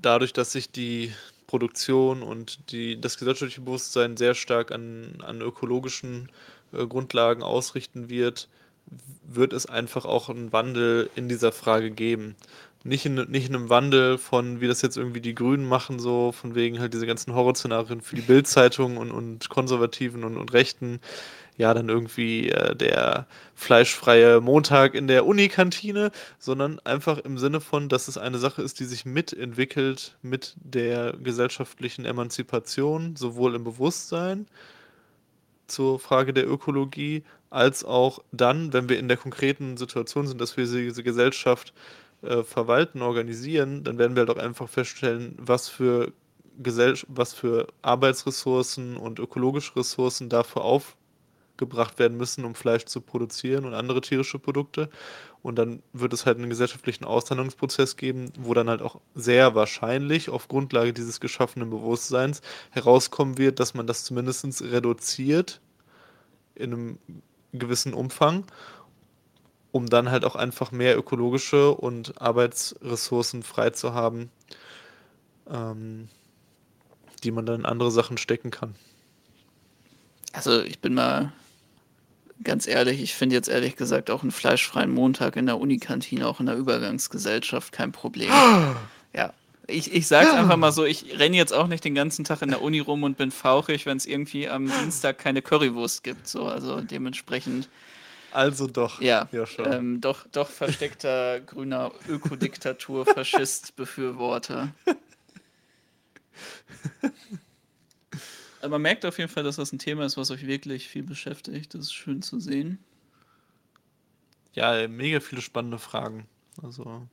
dadurch, 0.00 0.32
dass 0.32 0.52
sich 0.52 0.70
die 0.70 1.12
Produktion 1.46 2.22
und 2.22 2.72
die, 2.72 3.00
das 3.00 3.18
gesellschaftliche 3.18 3.60
Bewusstsein 3.60 4.16
sehr 4.16 4.34
stark 4.34 4.72
an, 4.72 5.22
an 5.24 5.40
ökologischen 5.40 6.28
äh, 6.72 6.86
Grundlagen 6.86 7.42
ausrichten 7.42 8.08
wird, 8.10 8.48
wird 9.26 9.52
es 9.52 9.66
einfach 9.66 10.04
auch 10.04 10.28
einen 10.28 10.52
Wandel 10.52 11.10
in 11.14 11.28
dieser 11.28 11.52
Frage 11.52 11.90
geben. 11.90 12.34
Nicht 12.82 13.06
in, 13.06 13.14
nicht 13.14 13.48
in 13.48 13.54
einem 13.54 13.70
Wandel 13.70 14.18
von, 14.18 14.60
wie 14.60 14.66
das 14.68 14.82
jetzt 14.82 14.98
irgendwie 14.98 15.22
die 15.22 15.34
Grünen 15.34 15.66
machen, 15.66 15.98
so 15.98 16.32
von 16.32 16.54
wegen 16.54 16.80
halt 16.80 16.92
diese 16.92 17.06
ganzen 17.06 17.34
Horrorszenarien 17.34 18.02
für 18.02 18.16
die 18.16 18.22
Bildzeitung 18.22 18.98
und, 18.98 19.10
und 19.10 19.48
Konservativen 19.48 20.22
und, 20.22 20.36
und 20.36 20.52
Rechten, 20.52 21.00
ja, 21.56 21.72
dann 21.72 21.88
irgendwie 21.88 22.50
äh, 22.50 22.74
der 22.74 23.26
fleischfreie 23.54 24.40
Montag 24.40 24.94
in 24.94 25.06
der 25.06 25.26
Unikantine, 25.26 26.10
sondern 26.38 26.80
einfach 26.80 27.18
im 27.18 27.38
Sinne 27.38 27.60
von, 27.60 27.88
dass 27.88 28.08
es 28.08 28.18
eine 28.18 28.38
Sache 28.38 28.62
ist, 28.62 28.80
die 28.80 28.84
sich 28.84 29.04
mitentwickelt 29.04 30.16
mit 30.22 30.56
der 30.56 31.12
gesellschaftlichen 31.12 32.04
Emanzipation, 32.04 33.14
sowohl 33.16 33.54
im 33.54 33.64
Bewusstsein 33.64 34.46
zur 35.66 35.98
Frage 36.00 36.32
der 36.32 36.48
Ökologie, 36.48 37.22
als 37.50 37.84
auch 37.84 38.18
dann, 38.32 38.72
wenn 38.72 38.88
wir 38.88 38.98
in 38.98 39.08
der 39.08 39.16
konkreten 39.16 39.76
Situation 39.76 40.26
sind, 40.26 40.40
dass 40.40 40.56
wir 40.56 40.64
diese 40.64 41.04
Gesellschaft 41.04 41.72
äh, 42.22 42.42
verwalten, 42.42 43.00
organisieren, 43.00 43.84
dann 43.84 43.98
werden 43.98 44.16
wir 44.16 44.24
doch 44.24 44.36
halt 44.36 44.46
einfach 44.46 44.68
feststellen, 44.68 45.36
was 45.38 45.68
für 45.68 46.12
Gesell 46.58 46.94
was 47.08 47.34
für 47.34 47.66
Arbeitsressourcen 47.82 48.96
und 48.96 49.18
ökologische 49.18 49.74
Ressourcen 49.76 50.28
dafür 50.28 50.62
auf 50.62 50.96
gebracht 51.56 51.98
werden 51.98 52.16
müssen, 52.16 52.44
um 52.44 52.54
Fleisch 52.54 52.84
zu 52.84 53.00
produzieren 53.00 53.64
und 53.64 53.74
andere 53.74 54.00
tierische 54.00 54.38
Produkte. 54.38 54.90
Und 55.42 55.56
dann 55.56 55.82
wird 55.92 56.12
es 56.12 56.26
halt 56.26 56.38
einen 56.38 56.48
gesellschaftlichen 56.48 57.04
Aushandlungsprozess 57.04 57.96
geben, 57.96 58.32
wo 58.38 58.54
dann 58.54 58.68
halt 58.68 58.82
auch 58.82 59.00
sehr 59.14 59.54
wahrscheinlich 59.54 60.30
auf 60.30 60.48
Grundlage 60.48 60.92
dieses 60.92 61.20
geschaffenen 61.20 61.70
Bewusstseins 61.70 62.40
herauskommen 62.70 63.38
wird, 63.38 63.60
dass 63.60 63.74
man 63.74 63.86
das 63.86 64.04
zumindest 64.04 64.62
reduziert 64.62 65.60
in 66.54 66.72
einem 66.72 66.98
gewissen 67.52 67.94
Umfang, 67.94 68.44
um 69.70 69.88
dann 69.88 70.10
halt 70.10 70.24
auch 70.24 70.36
einfach 70.36 70.72
mehr 70.72 70.96
ökologische 70.96 71.72
und 71.72 72.20
Arbeitsressourcen 72.20 73.42
frei 73.42 73.70
zu 73.70 73.92
haben, 73.92 74.30
ähm, 75.50 76.08
die 77.22 77.30
man 77.30 77.46
dann 77.46 77.60
in 77.60 77.66
andere 77.66 77.90
Sachen 77.90 78.18
stecken 78.18 78.50
kann. 78.50 78.74
Also 80.32 80.62
ich 80.62 80.80
bin 80.80 80.94
mal 80.94 81.32
ganz 82.42 82.66
ehrlich, 82.66 83.00
ich 83.02 83.14
finde 83.14 83.36
jetzt 83.36 83.48
ehrlich 83.48 83.76
gesagt 83.76 84.10
auch 84.10 84.22
einen 84.22 84.32
fleischfreien 84.32 84.90
Montag 84.90 85.36
in 85.36 85.46
der 85.46 85.58
Unikantine, 85.58 86.26
auch 86.26 86.40
in 86.40 86.46
der 86.46 86.56
Übergangsgesellschaft 86.56 87.72
kein 87.72 87.92
Problem. 87.92 88.30
ja. 89.14 89.32
Ich, 89.66 89.94
ich 89.94 90.06
sag's 90.06 90.32
ja. 90.32 90.34
einfach 90.34 90.58
mal 90.58 90.72
so, 90.72 90.84
ich 90.84 91.18
renne 91.18 91.36
jetzt 91.36 91.54
auch 91.54 91.68
nicht 91.68 91.84
den 91.84 91.94
ganzen 91.94 92.24
Tag 92.24 92.42
in 92.42 92.50
der 92.50 92.60
Uni 92.60 92.80
rum 92.80 93.02
und 93.02 93.16
bin 93.16 93.30
fauchig, 93.30 93.86
wenn 93.86 93.96
es 93.96 94.04
irgendwie 94.04 94.46
am 94.46 94.70
Dienstag 94.70 95.18
keine 95.18 95.40
Currywurst 95.40 96.04
gibt. 96.04 96.28
So, 96.28 96.46
also 96.46 96.82
dementsprechend. 96.82 97.70
Also 98.30 98.66
doch. 98.66 99.00
Ja, 99.00 99.26
ja 99.32 99.44
ähm, 99.64 100.02
doch, 100.02 100.26
doch 100.32 100.50
versteckter 100.50 101.40
grüner 101.46 101.92
Ökodiktatur, 102.08 103.06
Faschist, 103.06 103.74
Befürworter. 103.76 104.74
Aber 104.84 104.96
man 108.68 108.82
merkt 108.82 109.04
auf 109.06 109.18
jeden 109.18 109.30
Fall, 109.30 109.42
dass 109.44 109.56
das 109.56 109.72
ein 109.72 109.78
Thema 109.78 110.04
ist, 110.04 110.16
was 110.16 110.30
euch 110.30 110.46
wirklich 110.46 110.88
viel 110.88 111.02
beschäftigt. 111.02 111.74
Das 111.74 111.82
ist 111.82 111.92
schön 111.94 112.22
zu 112.22 112.40
sehen. 112.40 112.78
Ja, 114.54 114.86
mega 114.88 115.20
viele 115.20 115.42
spannende 115.42 115.78
Fragen. 115.78 116.26
Also. 116.62 117.06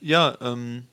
Ja, 0.00 0.36
ähm, 0.40 0.86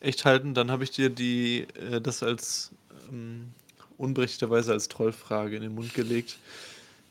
echt 0.00 0.24
halten, 0.24 0.54
dann 0.54 0.70
habe 0.70 0.84
ich 0.84 0.90
dir 0.90 1.10
die, 1.10 1.66
äh, 1.74 2.00
das 2.00 2.22
als 2.22 2.72
ähm, 3.10 3.52
unberechtigterweise 3.98 4.72
als 4.72 4.88
Trollfrage 4.88 5.56
in 5.56 5.62
den 5.62 5.74
Mund 5.74 5.94
gelegt. 5.94 6.38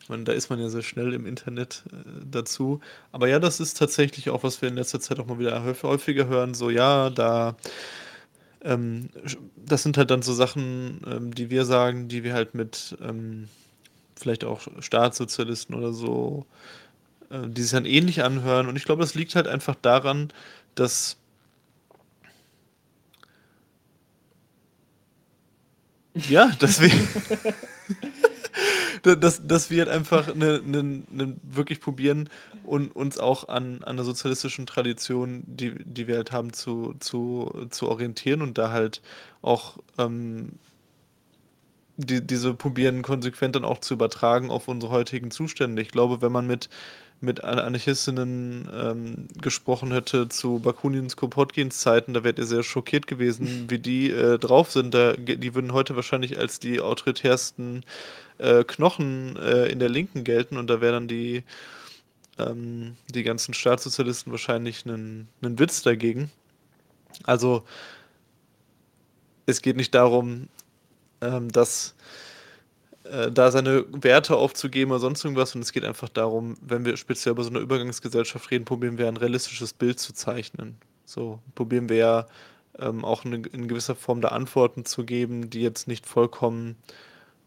Ich 0.10 0.26
da 0.26 0.34
ist 0.34 0.49
man 0.49 0.60
ja 0.60 0.68
sehr 0.69 0.81
schnell 0.81 1.14
im 1.14 1.26
Internet 1.26 1.84
äh, 1.91 1.95
dazu. 2.30 2.81
Aber 3.11 3.27
ja, 3.27 3.39
das 3.39 3.60
ist 3.60 3.77
tatsächlich 3.77 4.30
auch, 4.30 4.43
was 4.43 4.61
wir 4.61 4.69
in 4.69 4.76
letzter 4.76 4.99
Zeit 4.99 5.19
auch 5.19 5.26
mal 5.26 5.39
wieder 5.39 5.64
häufiger 5.81 6.27
hören. 6.27 6.53
So, 6.53 6.69
ja, 6.69 7.10
da, 7.10 7.55
ähm, 8.64 9.10
das 9.55 9.84
sind 9.84 9.97
halt 9.97 10.11
dann 10.11 10.22
so 10.22 10.34
Sachen, 10.34 11.01
ähm, 11.07 11.34
die 11.34 11.49
wir 11.49 11.65
sagen, 11.65 12.10
die 12.10 12.23
wir 12.23 12.34
halt 12.34 12.53
mit 12.53 12.97
ähm, 13.01 13.47
vielleicht 14.15 14.43
auch 14.43 14.68
Staatssozialisten 14.80 15.73
oder 15.73 15.93
so, 15.93 16.45
äh, 17.30 17.47
die 17.47 17.61
sich 17.61 17.72
dann 17.72 17.85
ähnlich 17.85 18.23
anhören. 18.23 18.68
Und 18.68 18.76
ich 18.76 18.84
glaube, 18.84 19.01
das 19.01 19.15
liegt 19.15 19.35
halt 19.35 19.47
einfach 19.47 19.76
daran, 19.76 20.34
dass 20.76 21.18
ja, 26.14 26.52
deswegen. 26.61 27.07
dass, 29.19 29.45
dass 29.45 29.69
wir 29.69 29.85
halt 29.85 29.90
einfach 29.90 30.34
ne, 30.34 30.61
ne, 30.64 31.03
ne 31.10 31.35
wirklich 31.44 31.81
probieren 31.81 32.30
und 32.64 32.95
uns 32.95 33.18
auch 33.18 33.49
an, 33.49 33.84
der 33.85 34.06
sozialistischen 34.06 34.65
Tradition, 34.65 35.44
die, 35.45 35.76
die 35.84 36.07
wir 36.07 36.15
halt 36.15 36.31
haben, 36.31 36.53
zu, 36.53 36.95
zu, 36.99 37.68
zu 37.69 37.90
orientieren 37.90 38.41
und 38.41 38.57
da 38.57 38.72
halt 38.72 39.02
auch 39.41 39.77
ähm, 39.98 40.53
die, 41.98 42.26
diese 42.26 42.53
probieren 42.53 43.02
konsequent 43.02 43.56
dann 43.56 43.65
auch 43.65 43.80
zu 43.80 43.94
übertragen 43.95 44.49
auf 44.49 44.68
unsere 44.68 44.91
heutigen 44.91 45.31
Zustände. 45.31 45.81
Ich 45.81 45.90
glaube, 45.90 46.22
wenn 46.22 46.31
man 46.31 46.48
mit 46.48 46.69
mit 47.24 47.44
Anarchistinnen 47.44 48.70
ähm, 48.74 49.28
gesprochen 49.41 49.91
hätte 49.91 50.30
zu 50.30 50.60
Bakunins 50.60 51.16
Kropotkins 51.16 51.80
Zeiten, 51.80 52.14
da 52.14 52.24
wärt 52.24 52.38
ihr 52.38 52.45
sehr 52.45 52.64
schockiert 52.64 53.08
gewesen, 53.08 53.66
wie 53.70 53.80
die 53.80 54.12
äh, 54.12 54.38
drauf 54.38 54.72
sind. 54.72 54.94
Da, 54.94 55.14
die 55.14 55.56
würden 55.56 55.74
heute 55.74 55.95
wahrscheinlich 55.95 56.38
als 56.38 56.60
die 56.60 56.82
autoritärsten 56.82 57.86
äh, 58.38 58.64
Knochen 58.64 59.38
äh, 59.38 59.68
in 59.68 59.80
der 59.80 59.90
Linken 59.90 60.24
gelten 60.24 60.58
und 60.58 60.70
da 60.70 60.82
wären 60.82 60.94
dann 60.94 61.08
die, 61.08 61.44
ähm, 62.38 62.98
die 63.10 63.24
ganzen 63.24 63.54
Staatssozialisten 63.54 64.32
wahrscheinlich 64.32 64.86
einen 64.86 65.28
Witz 65.40 65.82
dagegen. 65.82 66.30
Also 67.24 67.64
es 69.45 69.62
geht 69.62 69.78
nicht 69.78 69.95
darum, 69.95 70.50
ähm, 71.22 71.52
dass 71.52 71.95
äh, 73.04 73.32
da 73.32 73.52
seine 73.52 73.86
Werte 73.92 74.36
aufzugeben 74.36 74.92
oder 74.92 75.00
sonst 75.00 75.24
irgendwas. 75.24 75.56
Und 75.56 75.62
es 75.62 75.72
geht 75.72 75.86
einfach 75.86 76.10
darum, 76.10 76.56
wenn 76.62 76.86
wir 76.86 76.98
speziell 76.98 77.34
über 77.34 77.44
so 77.44 77.50
eine 77.50 77.60
Übergangsgesellschaft 77.60 78.52
reden, 78.52 78.66
probieren 78.66 78.98
wir 78.98 79.08
ein 79.08 79.18
realistisches 79.18 79.74
Bild 79.74 80.00
zu 80.00 80.14
zeichnen. 80.14 80.78
So 81.06 81.40
probieren 81.56 81.90
wir 81.90 81.98
ja 81.98 82.26
ähm, 82.80 83.06
auch 83.06 83.26
eine, 83.26 83.38
in 83.38 83.68
gewisser 83.68 83.96
Form 83.96 84.22
da 84.22 84.30
Antworten 84.30 84.86
zu 84.86 85.06
geben, 85.06 85.50
die 85.50 85.62
jetzt 85.62 85.88
nicht 85.88 86.06
vollkommen, 86.06 86.76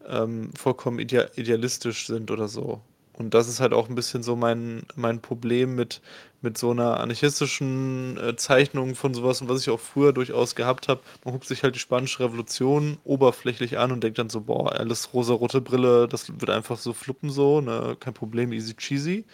ähm, 0.07 0.51
vollkommen 0.53 0.99
idealistisch 0.99 2.07
sind 2.07 2.31
oder 2.31 2.47
so. 2.47 2.81
Und 3.13 3.33
das 3.33 3.47
ist 3.47 3.59
halt 3.59 3.73
auch 3.73 3.89
ein 3.89 3.95
bisschen 3.95 4.21
so 4.21 4.35
mein, 4.35 4.83
mein 4.95 5.21
Problem 5.21 5.75
mit, 5.75 6.01
mit 6.41 6.57
so 6.57 6.71
einer 6.71 6.99
anarchistischen 6.99 8.17
äh, 8.17 8.35
Zeichnung 8.35 8.95
von 8.95 9.13
sowas 9.13 9.41
und 9.41 9.49
was 9.49 9.61
ich 9.61 9.69
auch 9.69 9.79
früher 9.79 10.13
durchaus 10.13 10.55
gehabt 10.55 10.87
habe. 10.87 11.01
Man 11.23 11.33
guckt 11.33 11.47
sich 11.47 11.63
halt 11.63 11.75
die 11.75 11.79
spanische 11.79 12.23
Revolution 12.23 12.99
oberflächlich 13.03 13.77
an 13.79 13.91
und 13.91 14.03
denkt 14.03 14.19
dann 14.19 14.29
so, 14.29 14.41
boah, 14.41 14.71
alles 14.73 15.13
rosa-rote 15.13 15.61
Brille, 15.61 16.07
das 16.07 16.29
wird 16.29 16.49
einfach 16.49 16.77
so 16.77 16.93
fluppen 16.93 17.29
so, 17.29 17.61
ne? 17.61 17.97
kein 17.99 18.13
Problem, 18.13 18.53
easy 18.53 18.75
cheesy. 18.75 19.25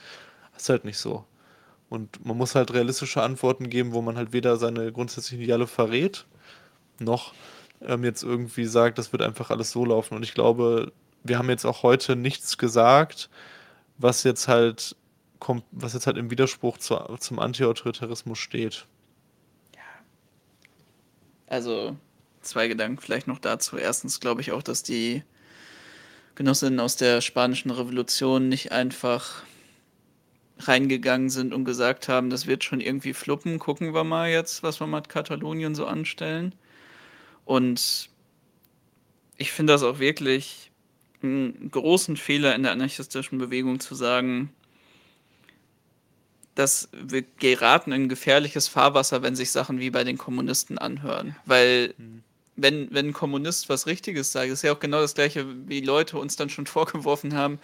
Das 0.53 0.63
ist 0.63 0.69
halt 0.69 0.85
nicht 0.85 0.97
so. 0.97 1.25
Und 1.89 2.25
man 2.25 2.37
muss 2.37 2.55
halt 2.55 2.73
realistische 2.73 3.21
Antworten 3.21 3.69
geben, 3.69 3.93
wo 3.93 4.01
man 4.01 4.17
halt 4.17 4.33
weder 4.33 4.57
seine 4.57 4.91
grundsätzlichen 4.91 5.43
Ideale 5.43 5.67
verrät, 5.67 6.25
noch 6.99 7.33
ähm, 7.81 8.03
jetzt 8.03 8.23
irgendwie 8.23 8.65
sagt, 8.65 8.97
das 8.97 9.11
wird 9.11 9.21
einfach 9.21 9.51
alles 9.51 9.71
so 9.71 9.85
laufen. 9.85 10.15
Und 10.15 10.23
ich 10.23 10.33
glaube, 10.33 10.91
wir 11.23 11.37
haben 11.37 11.49
jetzt 11.49 11.65
auch 11.65 11.83
heute 11.83 12.15
nichts 12.15 12.57
gesagt, 12.57 13.29
was 13.97 14.23
jetzt 14.23 14.47
halt 14.47 14.95
kommt, 15.43 15.65
was 15.71 15.93
jetzt 15.93 16.07
halt 16.07 16.17
im 16.17 16.31
Widerspruch 16.31 16.77
zu, 16.77 16.95
zum 17.19 17.37
Anti-Autoritarismus 17.37 18.39
steht. 18.39 18.87
Ja. 19.75 19.81
Also 21.47 21.97
zwei 22.41 22.69
Gedanken 22.69 23.01
vielleicht 23.01 23.27
noch 23.27 23.39
dazu. 23.39 23.75
Erstens 23.75 24.21
glaube 24.21 24.39
ich 24.39 24.53
auch, 24.53 24.63
dass 24.63 24.83
die 24.83 25.21
Genossinnen 26.35 26.79
aus 26.79 26.95
der 26.95 27.19
spanischen 27.19 27.71
Revolution 27.71 28.47
nicht 28.47 28.71
einfach 28.71 29.43
reingegangen 30.59 31.29
sind 31.29 31.53
und 31.53 31.65
gesagt 31.65 32.07
haben, 32.07 32.29
das 32.29 32.47
wird 32.47 32.63
schon 32.63 32.79
irgendwie 32.79 33.13
fluppen, 33.13 33.59
gucken 33.59 33.93
wir 33.93 34.05
mal 34.05 34.29
jetzt, 34.29 34.63
was 34.63 34.79
wir 34.79 34.87
mit 34.87 35.09
Katalonien 35.09 35.75
so 35.75 35.85
anstellen. 35.85 36.55
Und 37.43 38.09
ich 39.35 39.51
finde 39.51 39.73
das 39.73 39.83
auch 39.83 39.99
wirklich 39.99 40.71
einen 41.21 41.69
großen 41.69 42.15
Fehler 42.15 42.55
in 42.55 42.63
der 42.63 42.71
anarchistischen 42.71 43.39
Bewegung 43.39 43.81
zu 43.81 43.93
sagen, 43.93 44.53
dass 46.55 46.89
wir 46.91 47.23
geraten 47.39 47.91
in 47.91 48.09
gefährliches 48.09 48.67
Fahrwasser, 48.67 49.21
wenn 49.21 49.35
sich 49.35 49.51
Sachen 49.51 49.79
wie 49.79 49.89
bei 49.89 50.03
den 50.03 50.17
Kommunisten 50.17 50.77
anhören. 50.77 51.35
Weil 51.45 51.93
mhm. 51.97 52.23
wenn, 52.55 52.87
wenn 52.91 53.07
ein 53.07 53.13
Kommunist 53.13 53.69
was 53.69 53.87
Richtiges 53.87 54.31
sagt, 54.31 54.49
ist 54.49 54.63
ja 54.63 54.73
auch 54.73 54.79
genau 54.79 55.01
das 55.01 55.15
gleiche, 55.15 55.45
wie 55.67 55.81
Leute 55.81 56.17
uns 56.17 56.35
dann 56.35 56.49
schon 56.49 56.65
vorgeworfen 56.67 57.35
haben, 57.35 57.59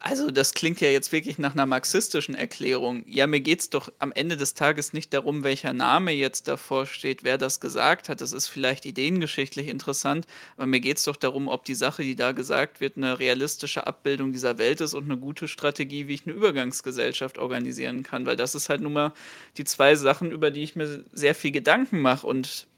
also, 0.00 0.30
das 0.30 0.54
klingt 0.54 0.80
ja 0.80 0.90
jetzt 0.90 1.10
wirklich 1.10 1.38
nach 1.38 1.54
einer 1.54 1.66
marxistischen 1.66 2.36
Erklärung. 2.36 3.02
Ja, 3.08 3.26
mir 3.26 3.40
geht 3.40 3.60
es 3.60 3.70
doch 3.70 3.92
am 3.98 4.12
Ende 4.12 4.36
des 4.36 4.54
Tages 4.54 4.92
nicht 4.92 5.12
darum, 5.12 5.42
welcher 5.42 5.72
Name 5.72 6.12
jetzt 6.12 6.46
davor 6.46 6.86
steht, 6.86 7.24
wer 7.24 7.36
das 7.36 7.58
gesagt 7.58 8.08
hat. 8.08 8.20
Das 8.20 8.32
ist 8.32 8.46
vielleicht 8.46 8.86
ideengeschichtlich 8.86 9.66
interessant, 9.66 10.26
aber 10.56 10.66
mir 10.66 10.78
geht 10.78 10.98
es 10.98 11.02
doch 11.02 11.16
darum, 11.16 11.48
ob 11.48 11.64
die 11.64 11.74
Sache, 11.74 12.04
die 12.04 12.14
da 12.14 12.30
gesagt 12.30 12.80
wird, 12.80 12.96
eine 12.96 13.18
realistische 13.18 13.88
Abbildung 13.88 14.32
dieser 14.32 14.56
Welt 14.56 14.80
ist 14.80 14.94
und 14.94 15.04
eine 15.04 15.18
gute 15.18 15.48
Strategie, 15.48 16.06
wie 16.06 16.14
ich 16.14 16.26
eine 16.26 16.36
Übergangsgesellschaft 16.36 17.36
organisieren 17.38 18.04
kann. 18.04 18.24
Weil 18.24 18.36
das 18.36 18.54
ist 18.54 18.68
halt 18.68 18.82
nun 18.82 18.92
mal 18.92 19.12
die 19.56 19.64
zwei 19.64 19.96
Sachen, 19.96 20.30
über 20.30 20.52
die 20.52 20.62
ich 20.62 20.76
mir 20.76 21.04
sehr 21.12 21.34
viel 21.34 21.50
Gedanken 21.50 22.00
mache. 22.00 22.24
Und 22.24 22.68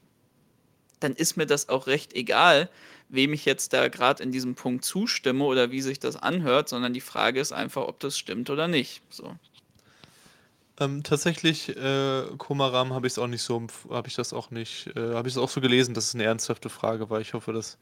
dann 1.01 1.13
ist 1.15 1.37
mir 1.37 1.47
das 1.47 1.69
auch 1.69 1.87
recht 1.87 2.15
egal, 2.15 2.71
wem 3.11 3.33
ich 3.33 3.45
jetzt 3.45 3.73
da 3.73 3.89
gerade 3.89 4.23
in 4.23 4.33
diesem 4.33 4.55
Punkt 4.55 4.85
zustimme 4.85 5.45
oder 5.45 5.71
wie 5.71 5.81
sich 5.81 5.99
das 5.99 6.17
anhört, 6.17 6.69
sondern 6.69 6.95
die 6.95 7.01
Frage 7.01 7.41
ist 7.41 7.53
einfach, 7.53 7.83
ob 7.83 8.01
das 8.01 8.17
stimmt 8.17 8.51
oder 8.51 8.69
nicht. 8.69 9.03
So. 9.11 9.37
Ähm, 10.79 11.03
tatsächlich, 11.03 11.77
äh, 11.77 12.23
Komaram 12.39 12.95
habe 12.95 13.07
ich 13.07 13.15
es 13.15 13.19
auch 13.19 13.27
nicht 13.27 13.43
so, 13.43 13.67
habe 13.91 14.09
ich 14.09 14.15
das 14.15 14.33
auch 14.33 14.51
nicht, 14.51 14.89
äh, 14.97 15.15
habe 15.15 15.29
ich 15.29 15.35
es 15.35 15.39
auch 15.39 15.51
so 15.51 15.61
gelesen, 15.61 15.93
dass 15.93 16.07
es 16.07 16.15
eine 16.15 16.25
ernsthafte 16.25 16.71
Frage 16.71 17.11
war. 17.11 17.21
Ich 17.21 17.35
hoffe, 17.35 17.53
das 17.53 17.77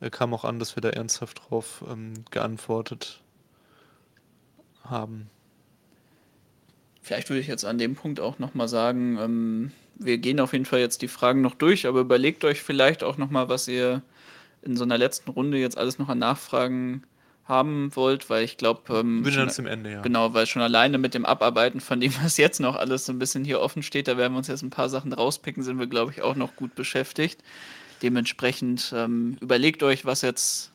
äh, 0.00 0.10
kam 0.10 0.32
auch 0.32 0.44
an, 0.44 0.58
dass 0.58 0.76
wir 0.76 0.80
da 0.80 0.90
ernsthaft 0.90 1.40
drauf 1.48 1.82
ähm, 1.90 2.12
geantwortet 2.30 3.22
haben. 4.84 5.28
Vielleicht 7.02 7.30
würde 7.30 7.40
ich 7.40 7.46
jetzt 7.46 7.64
an 7.64 7.78
dem 7.78 7.94
Punkt 7.94 8.20
auch 8.20 8.38
nochmal 8.38 8.68
sagen, 8.68 9.18
ähm, 9.18 9.72
wir 9.96 10.18
gehen 10.18 10.38
auf 10.38 10.52
jeden 10.52 10.66
Fall 10.66 10.80
jetzt 10.80 11.02
die 11.02 11.08
Fragen 11.08 11.40
noch 11.40 11.54
durch, 11.54 11.86
aber 11.86 12.00
überlegt 12.00 12.44
euch 12.44 12.62
vielleicht 12.62 13.02
auch 13.02 13.16
nochmal, 13.16 13.48
was 13.48 13.66
ihr 13.66 14.02
in 14.66 14.76
so 14.76 14.84
einer 14.84 14.98
letzten 14.98 15.30
Runde 15.30 15.58
jetzt 15.58 15.78
alles 15.78 15.98
noch 15.98 16.08
an 16.08 16.18
Nachfragen 16.18 17.04
haben 17.44 17.94
wollt, 17.94 18.28
weil 18.28 18.44
ich 18.44 18.56
glaube, 18.56 18.98
ähm, 18.98 19.24
schon, 19.30 19.48
zum 19.50 19.66
Ende, 19.66 19.92
ja. 19.92 20.02
Genau, 20.02 20.34
weil 20.34 20.46
schon 20.46 20.62
alleine 20.62 20.98
mit 20.98 21.14
dem 21.14 21.24
Abarbeiten 21.24 21.80
von 21.80 22.00
dem, 22.00 22.12
was 22.22 22.36
jetzt 22.36 22.58
noch 22.58 22.74
alles 22.76 23.06
so 23.06 23.12
ein 23.12 23.18
bisschen 23.18 23.44
hier 23.44 23.60
offen 23.60 23.82
steht, 23.82 24.08
da 24.08 24.16
werden 24.16 24.32
wir 24.32 24.38
uns 24.38 24.48
jetzt 24.48 24.62
ein 24.62 24.70
paar 24.70 24.88
Sachen 24.88 25.12
rauspicken, 25.12 25.62
sind 25.62 25.78
wir, 25.78 25.86
glaube 25.86 26.10
ich, 26.10 26.22
auch 26.22 26.34
noch 26.34 26.56
gut 26.56 26.74
beschäftigt. 26.74 27.42
Dementsprechend 28.02 28.92
ähm, 28.94 29.38
überlegt 29.40 29.82
euch, 29.82 30.04
was 30.04 30.22
jetzt 30.22 30.72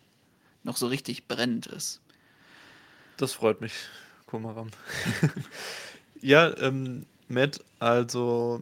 noch 0.64 0.78
so 0.78 0.88
richtig 0.88 1.28
brennend 1.28 1.68
ist. 1.68 2.00
Das 3.18 3.34
freut 3.34 3.62
mich, 3.62 3.74
Kumaram. 4.26 4.70
ja, 6.22 6.56
ähm, 6.58 7.06
Matt, 7.28 7.60
also 7.80 8.62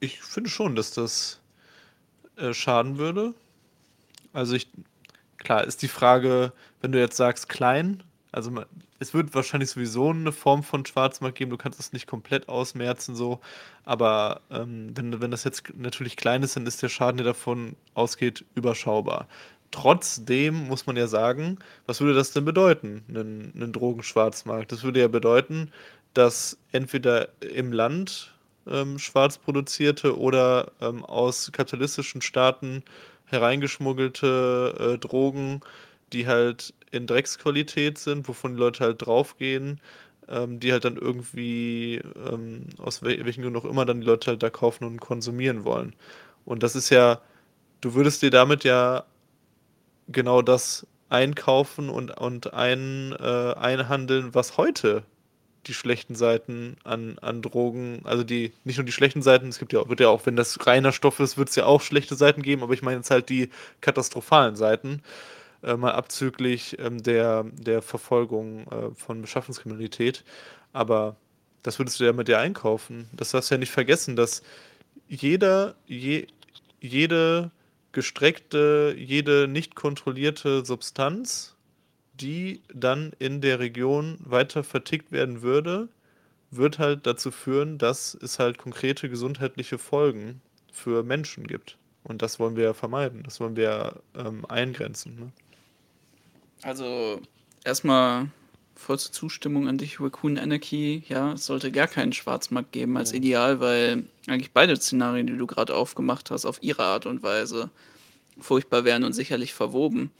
ich 0.00 0.20
finde 0.20 0.50
schon, 0.50 0.74
dass 0.74 0.90
das 0.90 1.38
äh, 2.36 2.52
schaden 2.52 2.98
würde. 2.98 3.34
Also 4.32 4.54
ich, 4.54 4.68
klar, 5.38 5.64
ist 5.64 5.82
die 5.82 5.88
Frage, 5.88 6.52
wenn 6.80 6.92
du 6.92 6.98
jetzt 6.98 7.16
sagst 7.16 7.48
klein, 7.48 8.02
also 8.32 8.50
es 8.98 9.14
wird 9.14 9.34
wahrscheinlich 9.34 9.70
sowieso 9.70 10.10
eine 10.10 10.32
Form 10.32 10.64
von 10.64 10.84
Schwarzmarkt 10.84 11.38
geben, 11.38 11.50
du 11.50 11.56
kannst 11.56 11.78
es 11.78 11.92
nicht 11.92 12.06
komplett 12.06 12.48
ausmerzen 12.48 13.14
so, 13.14 13.40
aber 13.84 14.40
ähm, 14.50 14.90
wenn, 14.96 15.20
wenn 15.20 15.30
das 15.30 15.44
jetzt 15.44 15.72
natürlich 15.76 16.16
klein 16.16 16.42
ist, 16.42 16.56
dann 16.56 16.66
ist 16.66 16.82
der 16.82 16.88
Schaden, 16.88 17.18
der 17.18 17.26
davon 17.26 17.76
ausgeht, 17.94 18.44
überschaubar. 18.54 19.28
Trotzdem 19.70 20.68
muss 20.68 20.86
man 20.86 20.96
ja 20.96 21.06
sagen, 21.06 21.58
was 21.86 22.00
würde 22.00 22.14
das 22.14 22.32
denn 22.32 22.44
bedeuten, 22.44 23.04
einen, 23.08 23.52
einen 23.54 23.72
Drogenschwarzmarkt? 23.72 24.72
Das 24.72 24.82
würde 24.82 25.00
ja 25.00 25.08
bedeuten, 25.08 25.70
dass 26.12 26.58
entweder 26.72 27.28
im 27.40 27.72
Land 27.72 28.33
ähm, 28.68 28.98
schwarz 28.98 29.38
produzierte 29.38 30.18
oder 30.18 30.72
ähm, 30.80 31.04
aus 31.04 31.50
kapitalistischen 31.52 32.22
Staaten 32.22 32.82
hereingeschmuggelte 33.26 34.94
äh, 34.94 34.98
Drogen, 34.98 35.60
die 36.12 36.26
halt 36.26 36.74
in 36.90 37.06
Drecksqualität 37.06 37.98
sind, 37.98 38.28
wovon 38.28 38.54
die 38.54 38.60
Leute 38.60 38.84
halt 38.84 39.04
draufgehen, 39.04 39.80
ähm, 40.28 40.60
die 40.60 40.72
halt 40.72 40.84
dann 40.84 40.96
irgendwie, 40.96 42.00
ähm, 42.30 42.66
aus 42.78 43.02
wel 43.02 43.24
welchen 43.24 43.42
Gründen 43.42 43.58
auch 43.58 43.64
immer, 43.64 43.84
dann 43.84 44.00
die 44.00 44.06
Leute 44.06 44.30
halt 44.32 44.42
da 44.42 44.50
kaufen 44.50 44.84
und 44.84 45.00
konsumieren 45.00 45.64
wollen. 45.64 45.94
Und 46.44 46.62
das 46.62 46.76
ist 46.76 46.90
ja, 46.90 47.20
du 47.80 47.94
würdest 47.94 48.22
dir 48.22 48.30
damit 48.30 48.64
ja 48.64 49.04
genau 50.08 50.42
das 50.42 50.86
einkaufen 51.08 51.88
und, 51.90 52.10
und 52.18 52.54
ein, 52.54 53.12
äh, 53.18 53.54
einhandeln, 53.54 54.34
was 54.34 54.56
heute 54.56 55.04
die 55.68 55.74
schlechten 55.74 56.14
Seiten 56.14 56.76
an, 56.84 57.18
an 57.20 57.42
Drogen, 57.42 58.00
also 58.04 58.24
die, 58.24 58.52
nicht 58.64 58.76
nur 58.76 58.84
die 58.84 58.92
schlechten 58.92 59.22
Seiten, 59.22 59.48
es 59.48 59.58
gibt 59.58 59.72
ja, 59.72 59.88
wird 59.88 60.00
ja 60.00 60.08
auch, 60.08 60.26
wenn 60.26 60.36
das 60.36 60.66
reiner 60.66 60.92
Stoff 60.92 61.20
ist, 61.20 61.36
wird 61.38 61.48
es 61.48 61.56
ja 61.56 61.66
auch 61.66 61.80
schlechte 61.80 62.14
Seiten 62.14 62.42
geben, 62.42 62.62
aber 62.62 62.74
ich 62.74 62.82
meine 62.82 62.98
jetzt 62.98 63.10
halt 63.10 63.28
die 63.28 63.50
katastrophalen 63.80 64.56
Seiten, 64.56 65.02
äh, 65.62 65.76
mal 65.76 65.92
abzüglich 65.92 66.78
ähm, 66.78 67.02
der, 67.02 67.44
der 67.44 67.82
Verfolgung 67.82 68.66
äh, 68.68 68.94
von 68.94 69.22
Beschaffungskriminalität. 69.22 70.24
Aber 70.72 71.16
das 71.62 71.78
würdest 71.78 71.98
du 71.98 72.04
ja 72.04 72.12
mit 72.12 72.28
dir 72.28 72.38
einkaufen. 72.38 73.08
Das 73.12 73.30
darfst 73.30 73.50
du 73.50 73.54
ja 73.54 73.58
nicht 73.58 73.72
vergessen, 73.72 74.16
dass 74.16 74.42
jeder, 75.08 75.74
je, 75.86 76.26
jede 76.80 77.50
gestreckte, 77.92 78.94
jede 78.98 79.48
nicht 79.48 79.74
kontrollierte 79.74 80.64
Substanz, 80.64 81.53
die 82.20 82.62
dann 82.72 83.12
in 83.18 83.40
der 83.40 83.58
Region 83.58 84.18
weiter 84.20 84.62
vertickt 84.62 85.12
werden 85.12 85.42
würde, 85.42 85.88
wird 86.50 86.78
halt 86.78 87.06
dazu 87.06 87.30
führen, 87.30 87.78
dass 87.78 88.14
es 88.14 88.38
halt 88.38 88.58
konkrete 88.58 89.08
gesundheitliche 89.08 89.78
Folgen 89.78 90.40
für 90.72 91.02
Menschen 91.02 91.46
gibt. 91.46 91.76
Und 92.04 92.22
das 92.22 92.38
wollen 92.38 92.56
wir 92.56 92.64
ja 92.64 92.74
vermeiden, 92.74 93.22
das 93.24 93.40
wollen 93.40 93.56
wir 93.56 94.00
ähm, 94.14 94.44
eingrenzen. 94.46 95.16
Ne? 95.16 95.32
Also 96.62 97.20
erstmal 97.64 98.28
vollste 98.74 99.12
Zustimmung 99.12 99.68
an 99.68 99.78
dich, 99.78 100.00
Raccoon 100.00 100.38
Anarchy. 100.38 101.04
Ja, 101.08 101.32
es 101.32 101.46
sollte 101.46 101.72
gar 101.72 101.86
keinen 101.86 102.12
Schwarzmarkt 102.12 102.72
geben 102.72 102.96
als 102.96 103.12
Ideal, 103.12 103.60
weil 103.60 104.04
eigentlich 104.26 104.52
beide 104.52 104.76
Szenarien, 104.76 105.26
die 105.26 105.36
du 105.36 105.46
gerade 105.46 105.74
aufgemacht 105.74 106.30
hast, 106.30 106.44
auf 106.44 106.62
ihre 106.62 106.82
Art 106.82 107.06
und 107.06 107.22
Weise 107.22 107.70
furchtbar 108.38 108.84
wären 108.84 109.04
und 109.04 109.12
sicherlich 109.12 109.54
verwoben. 109.54 110.10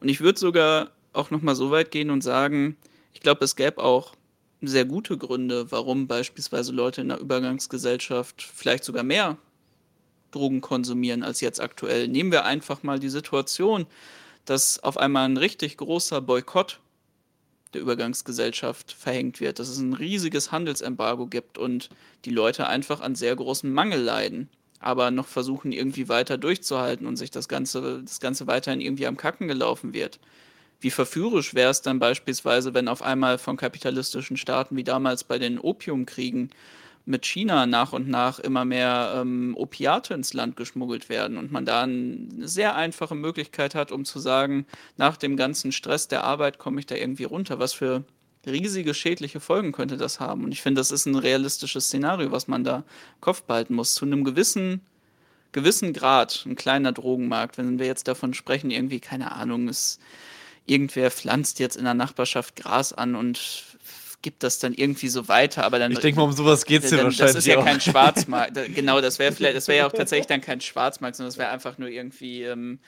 Und 0.00 0.08
ich 0.08 0.20
würde 0.20 0.38
sogar 0.38 0.90
auch 1.18 1.30
noch 1.30 1.42
mal 1.42 1.54
so 1.54 1.70
weit 1.70 1.90
gehen 1.90 2.10
und 2.10 2.22
sagen, 2.22 2.76
ich 3.12 3.20
glaube, 3.20 3.44
es 3.44 3.56
gäbe 3.56 3.82
auch 3.82 4.14
sehr 4.60 4.84
gute 4.84 5.16
Gründe, 5.18 5.70
warum 5.70 6.06
beispielsweise 6.06 6.72
Leute 6.72 7.00
in 7.00 7.08
der 7.08 7.20
Übergangsgesellschaft 7.20 8.42
vielleicht 8.42 8.84
sogar 8.84 9.02
mehr 9.04 9.36
Drogen 10.30 10.60
konsumieren 10.60 11.22
als 11.22 11.40
jetzt 11.40 11.60
aktuell. 11.60 12.08
Nehmen 12.08 12.32
wir 12.32 12.44
einfach 12.44 12.82
mal 12.82 12.98
die 12.98 13.08
Situation, 13.08 13.86
dass 14.44 14.82
auf 14.82 14.96
einmal 14.96 15.28
ein 15.28 15.36
richtig 15.36 15.76
großer 15.76 16.20
Boykott 16.20 16.80
der 17.74 17.82
Übergangsgesellschaft 17.82 18.92
verhängt 18.92 19.40
wird, 19.40 19.58
dass 19.58 19.68
es 19.68 19.78
ein 19.78 19.92
riesiges 19.92 20.52
Handelsembargo 20.52 21.26
gibt 21.26 21.58
und 21.58 21.90
die 22.24 22.30
Leute 22.30 22.66
einfach 22.66 23.00
an 23.00 23.14
sehr 23.14 23.36
großem 23.36 23.72
Mangel 23.72 24.00
leiden, 24.00 24.48
aber 24.80 25.10
noch 25.10 25.26
versuchen 25.26 25.72
irgendwie 25.72 26.08
weiter 26.08 26.38
durchzuhalten 26.38 27.06
und 27.06 27.16
sich 27.16 27.30
das 27.30 27.48
Ganze, 27.48 28.02
das 28.02 28.20
Ganze 28.20 28.46
weiterhin 28.46 28.80
irgendwie 28.80 29.06
am 29.06 29.18
Kacken 29.18 29.48
gelaufen 29.48 29.92
wird. 29.92 30.18
Wie 30.80 30.90
verführerisch 30.90 31.54
wäre 31.54 31.70
es 31.70 31.82
dann 31.82 31.98
beispielsweise, 31.98 32.72
wenn 32.72 32.88
auf 32.88 33.02
einmal 33.02 33.38
von 33.38 33.56
kapitalistischen 33.56 34.36
Staaten 34.36 34.76
wie 34.76 34.84
damals 34.84 35.24
bei 35.24 35.38
den 35.38 35.58
Opiumkriegen 35.58 36.50
mit 37.08 37.24
China 37.24 37.64
nach 37.66 37.94
und 37.94 38.06
nach 38.08 38.38
immer 38.38 38.66
mehr 38.66 39.14
ähm, 39.16 39.54
Opiate 39.56 40.12
ins 40.12 40.34
Land 40.34 40.56
geschmuggelt 40.56 41.08
werden 41.08 41.38
und 41.38 41.50
man 41.50 41.64
da 41.64 41.82
eine 41.82 42.46
sehr 42.46 42.76
einfache 42.76 43.14
Möglichkeit 43.14 43.74
hat, 43.74 43.92
um 43.92 44.04
zu 44.04 44.18
sagen, 44.20 44.66
nach 44.98 45.16
dem 45.16 45.36
ganzen 45.36 45.72
Stress 45.72 46.06
der 46.06 46.22
Arbeit 46.22 46.58
komme 46.58 46.78
ich 46.80 46.86
da 46.86 46.94
irgendwie 46.94 47.24
runter. 47.24 47.58
Was 47.58 47.72
für 47.72 48.04
riesige 48.46 48.92
schädliche 48.92 49.40
Folgen 49.40 49.72
könnte 49.72 49.96
das 49.96 50.20
haben? 50.20 50.44
Und 50.44 50.52
ich 50.52 50.60
finde, 50.60 50.80
das 50.80 50.90
ist 50.90 51.06
ein 51.06 51.16
realistisches 51.16 51.86
Szenario, 51.86 52.30
was 52.30 52.46
man 52.46 52.62
da 52.62 52.84
Kopf 53.20 53.42
behalten 53.42 53.74
muss. 53.74 53.94
Zu 53.94 54.04
einem 54.04 54.22
gewissen, 54.22 54.82
gewissen 55.52 55.94
Grad, 55.94 56.44
ein 56.46 56.56
kleiner 56.56 56.92
Drogenmarkt, 56.92 57.56
wenn 57.56 57.78
wir 57.78 57.86
jetzt 57.86 58.06
davon 58.06 58.34
sprechen, 58.34 58.70
irgendwie, 58.70 59.00
keine 59.00 59.32
Ahnung, 59.32 59.68
ist 59.68 59.98
irgendwer 60.68 61.10
pflanzt 61.10 61.58
jetzt 61.58 61.76
in 61.76 61.84
der 61.84 61.94
Nachbarschaft 61.94 62.56
Gras 62.56 62.92
an 62.92 63.14
und 63.14 63.38
gibt 64.22 64.42
das 64.42 64.58
dann 64.58 64.74
irgendwie 64.74 65.08
so 65.08 65.28
weiter, 65.28 65.64
aber 65.64 65.78
dann. 65.78 65.92
Ich 65.92 66.00
denke 66.00 66.18
mal, 66.18 66.26
um 66.26 66.32
sowas 66.32 66.64
geht 66.64 66.84
es 66.84 66.90
ja 66.90 66.98
wahrscheinlich. 66.98 67.18
Das 67.18 67.34
ist 67.36 67.46
ja 67.46 67.58
auch. 67.58 67.64
kein 67.64 67.80
Schwarzmarkt. 67.80 68.58
genau, 68.74 69.00
das 69.00 69.18
wäre 69.18 69.32
vielleicht, 69.32 69.56
das 69.56 69.68
wäre 69.68 69.78
ja 69.78 69.86
auch 69.86 69.92
tatsächlich 69.92 70.26
dann 70.26 70.40
kein 70.40 70.60
Schwarzmarkt, 70.60 71.16
sondern 71.16 71.30
das 71.30 71.38
wäre 71.38 71.50
einfach 71.50 71.78
nur 71.78 71.88
irgendwie. 71.88 72.42
Ähm, 72.42 72.80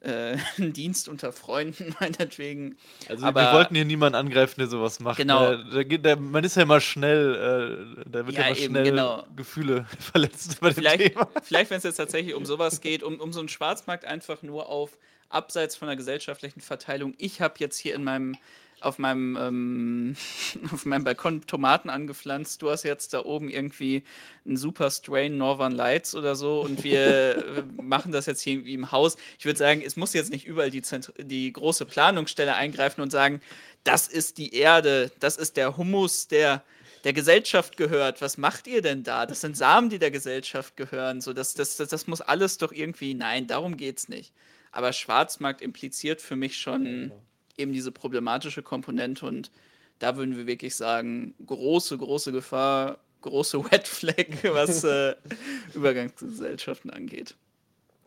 äh, 0.00 0.36
ein 0.58 0.72
Dienst 0.72 1.08
unter 1.08 1.32
Freunden, 1.32 1.94
meinetwegen. 2.00 2.76
Also 3.08 3.24
aber, 3.24 3.40
wir 3.40 3.52
wollten 3.54 3.74
hier 3.74 3.86
niemanden 3.86 4.16
angreifen, 4.16 4.56
der 4.58 4.68
sowas 4.68 5.00
macht. 5.00 5.16
Genau. 5.16 5.56
Da, 5.56 5.56
da 5.56 5.82
geht, 5.82 6.04
da, 6.04 6.16
man 6.16 6.44
ist 6.44 6.56
ja 6.56 6.62
immer 6.62 6.80
schnell, 6.80 7.96
äh, 7.96 8.04
da 8.10 8.26
wird 8.26 8.36
ja, 8.36 8.42
ja 8.42 8.46
immer 8.48 8.56
schnell 8.56 8.84
genau. 8.84 9.24
Gefühle 9.34 9.86
verletzt 9.98 10.60
bei 10.60 10.68
dem 10.68 10.74
vielleicht, 10.74 11.14
Thema. 11.14 11.28
Vielleicht, 11.42 11.70
wenn 11.70 11.78
es 11.78 11.84
jetzt 11.84 11.96
tatsächlich 11.96 12.34
um 12.34 12.44
sowas 12.44 12.82
geht, 12.82 13.02
um, 13.02 13.18
um 13.18 13.32
so 13.32 13.40
einen 13.40 13.48
Schwarzmarkt 13.48 14.04
einfach 14.04 14.42
nur 14.42 14.68
auf 14.68 14.98
abseits 15.28 15.76
von 15.76 15.88
der 15.88 15.96
gesellschaftlichen 15.96 16.60
Verteilung. 16.60 17.14
Ich 17.18 17.40
habe 17.40 17.54
jetzt 17.58 17.78
hier 17.78 17.94
in 17.94 18.04
meinem 18.04 18.36
auf 18.84 18.98
meinem, 18.98 19.36
ähm, 19.40 20.16
auf 20.72 20.84
meinem 20.84 21.04
Balkon 21.04 21.46
Tomaten 21.46 21.90
angepflanzt. 21.90 22.62
Du 22.62 22.70
hast 22.70 22.82
jetzt 22.82 23.14
da 23.14 23.24
oben 23.24 23.48
irgendwie 23.48 24.02
einen 24.44 24.56
super 24.56 24.90
Strain 24.90 25.36
Northern 25.38 25.72
Lights 25.72 26.14
oder 26.14 26.36
so 26.36 26.60
und 26.60 26.84
wir 26.84 27.64
machen 27.80 28.12
das 28.12 28.26
jetzt 28.26 28.42
hier 28.42 28.54
irgendwie 28.54 28.74
im 28.74 28.92
Haus. 28.92 29.16
Ich 29.38 29.44
würde 29.44 29.58
sagen, 29.58 29.82
es 29.84 29.96
muss 29.96 30.12
jetzt 30.12 30.30
nicht 30.30 30.46
überall 30.46 30.70
die, 30.70 30.82
die 31.18 31.52
große 31.52 31.86
Planungsstelle 31.86 32.54
eingreifen 32.54 33.00
und 33.00 33.10
sagen, 33.10 33.40
das 33.84 34.08
ist 34.08 34.38
die 34.38 34.54
Erde, 34.54 35.10
das 35.20 35.36
ist 35.36 35.56
der 35.56 35.76
Humus, 35.76 36.28
der 36.28 36.62
der 37.04 37.12
Gesellschaft 37.12 37.76
gehört. 37.76 38.22
Was 38.22 38.38
macht 38.38 38.66
ihr 38.66 38.80
denn 38.80 39.02
da? 39.02 39.26
Das 39.26 39.42
sind 39.42 39.58
Samen, 39.58 39.90
die 39.90 39.98
der 39.98 40.10
Gesellschaft 40.10 40.74
gehören. 40.74 41.20
So, 41.20 41.34
das, 41.34 41.52
das, 41.52 41.76
das, 41.76 41.90
das 41.90 42.06
muss 42.06 42.22
alles 42.22 42.56
doch 42.56 42.72
irgendwie. 42.72 43.12
Nein, 43.12 43.46
darum 43.46 43.76
geht 43.76 43.98
es 43.98 44.08
nicht. 44.08 44.32
Aber 44.74 44.92
Schwarzmarkt 44.92 45.62
impliziert 45.62 46.20
für 46.20 46.34
mich 46.34 46.58
schon 46.58 47.12
eben 47.56 47.72
diese 47.72 47.92
problematische 47.92 48.60
Komponente 48.60 49.24
und 49.24 49.52
da 50.00 50.16
würden 50.16 50.36
wir 50.36 50.48
wirklich 50.48 50.74
sagen, 50.74 51.32
große, 51.46 51.96
große 51.96 52.32
Gefahr, 52.32 52.98
große 53.20 53.64
Wet 53.70 53.86
Flag, 53.86 54.26
was 54.42 54.82
äh, 54.82 55.14
Übergangsgesellschaften 55.74 56.90
angeht. 56.90 57.36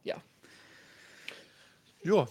Ja. 0.04 0.18
Ja. 2.04 2.28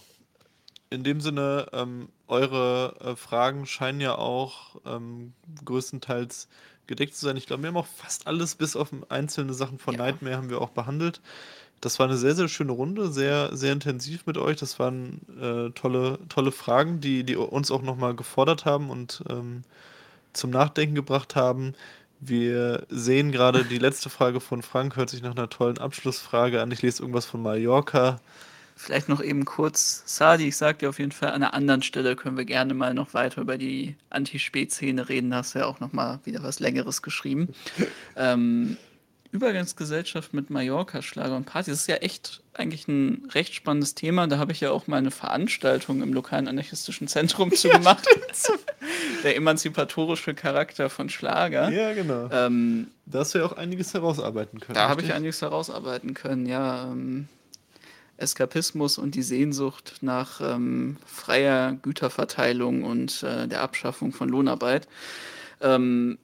In 0.91 1.03
dem 1.03 1.19
Sinne, 1.19 1.67
ähm, 1.73 2.09
eure 2.27 2.95
äh, 3.01 3.15
Fragen 3.15 3.65
scheinen 3.65 4.01
ja 4.01 4.15
auch 4.19 4.79
ähm, 4.85 5.33
größtenteils 5.65 6.47
gedeckt 6.85 7.15
zu 7.15 7.25
sein. 7.25 7.37
Ich 7.37 7.47
glaube, 7.47 7.63
wir 7.63 7.69
haben 7.69 7.77
auch 7.77 7.87
fast 7.87 8.27
alles, 8.27 8.53
bis 8.53 8.75
auf 8.75 8.91
einzelne 9.09 9.55
Sachen 9.55 9.79
von 9.79 9.95
ja. 9.95 10.01
Nightmare, 10.01 10.37
haben 10.37 10.51
wir 10.51 10.61
auch 10.61 10.69
behandelt. 10.69 11.21
Das 11.81 11.99
war 11.99 12.07
eine 12.07 12.17
sehr, 12.17 12.35
sehr 12.35 12.47
schöne 12.47 12.71
Runde, 12.71 13.11
sehr, 13.11 13.55
sehr 13.55 13.73
intensiv 13.73 14.25
mit 14.25 14.37
euch. 14.37 14.57
Das 14.57 14.79
waren 14.79 15.21
äh, 15.39 15.71
tolle, 15.71 16.19
tolle 16.29 16.51
Fragen, 16.51 17.01
die, 17.01 17.23
die 17.23 17.35
uns 17.35 17.69
auch 17.69 17.83
nochmal 17.83 18.15
gefordert 18.15 18.65
haben 18.65 18.89
und 18.89 19.23
ähm, 19.29 19.63
zum 20.33 20.49
Nachdenken 20.49 20.95
gebracht 20.95 21.35
haben. 21.35 21.75
Wir 22.19 22.85
sehen 22.89 23.31
gerade 23.31 23.63
die 23.63 23.77
letzte 23.77 24.09
Frage 24.09 24.39
von 24.39 24.63
Frank, 24.63 24.95
hört 24.95 25.09
sich 25.09 25.21
nach 25.21 25.35
einer 25.35 25.49
tollen 25.49 25.77
Abschlussfrage 25.77 26.61
an. 26.61 26.71
Ich 26.71 26.81
lese 26.81 27.03
irgendwas 27.03 27.25
von 27.25 27.43
Mallorca. 27.43 28.19
Vielleicht 28.75 29.09
noch 29.09 29.21
eben 29.21 29.43
kurz, 29.45 30.03
Sadi, 30.05 30.49
ich 30.49 30.57
sag 30.57 30.79
dir 30.79 30.89
auf 30.89 30.99
jeden 30.99 31.11
Fall, 31.11 31.29
an 31.29 31.41
einer 31.41 31.55
anderen 31.55 31.81
Stelle 31.81 32.15
können 32.15 32.37
wir 32.37 32.45
gerne 32.45 32.75
mal 32.75 32.93
noch 32.93 33.15
weiter 33.15 33.41
über 33.41 33.57
die 33.57 33.95
Anti-Spät-Szene 34.11 35.09
reden. 35.09 35.31
Da 35.31 35.37
hast 35.37 35.55
du 35.55 35.59
ja 35.59 35.65
auch 35.65 35.79
nochmal 35.79 36.19
wieder 36.25 36.43
was 36.43 36.59
Längeres 36.59 37.01
geschrieben. 37.01 37.49
ähm, 38.15 38.77
Übergangsgesellschaft 39.31 40.33
mit 40.33 40.49
Mallorca, 40.49 41.01
Schlager 41.01 41.35
und 41.35 41.45
Party. 41.45 41.71
Das 41.71 41.81
ist 41.81 41.87
ja 41.87 41.95
echt 41.97 42.41
eigentlich 42.53 42.87
ein 42.87 43.27
recht 43.33 43.53
spannendes 43.53 43.95
Thema. 43.95 44.27
Da 44.27 44.37
habe 44.37 44.51
ich 44.51 44.61
ja 44.61 44.71
auch 44.71 44.87
mal 44.87 44.97
eine 44.97 45.11
Veranstaltung 45.11 46.01
im 46.01 46.13
lokalen 46.13 46.47
anarchistischen 46.47 47.07
Zentrum 47.07 47.51
zu 47.55 47.69
gemacht. 47.69 48.07
Der 49.23 49.35
emanzipatorische 49.35 50.33
Charakter 50.33 50.89
von 50.89 51.09
Schlager. 51.09 51.69
Ja, 51.69 51.93
genau. 51.93 52.29
Ähm, 52.31 52.87
da 53.05 53.19
hast 53.19 53.33
du 53.33 53.39
ja 53.39 53.45
auch 53.45 53.53
einiges 53.53 53.93
herausarbeiten 53.93 54.59
können. 54.59 54.75
Da 54.75 54.89
habe 54.89 55.01
ich 55.01 55.13
einiges 55.13 55.41
herausarbeiten 55.41 56.13
können, 56.13 56.45
ja. 56.45 56.91
Ähm, 56.91 57.27
Eskapismus 58.17 58.97
und 58.97 59.13
die 59.13 59.21
Sehnsucht 59.21 59.97
nach 60.01 60.41
ähm, 60.41 60.97
freier 61.05 61.77
Güterverteilung 61.81 62.83
und 62.83 63.21
äh, 63.23 63.47
der 63.47 63.61
Abschaffung 63.61 64.11
von 64.11 64.27
Lohnarbeit. 64.29 64.87
Ähm, 65.61 66.17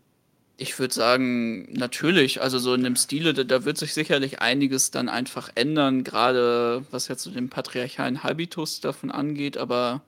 ich 0.57 0.77
würde 0.77 0.93
sagen, 0.93 1.71
natürlich, 1.73 2.41
also 2.41 2.59
so 2.59 2.73
in 2.73 2.84
dem 2.84 2.95
Stile, 2.95 3.34
da, 3.34 3.43
da 3.43 3.65
wird 3.65 3.77
sich 3.77 3.93
sicherlich 3.93 4.39
einiges 4.39 4.91
dann 4.91 5.09
einfach 5.09 5.49
ändern, 5.55 6.03
gerade 6.03 6.85
was 6.91 7.07
jetzt 7.07 7.23
so 7.23 7.31
den 7.31 7.49
patriarchalen 7.49 8.23
Habitus 8.23 8.80
davon 8.80 9.11
angeht, 9.11 9.57
aber 9.57 10.01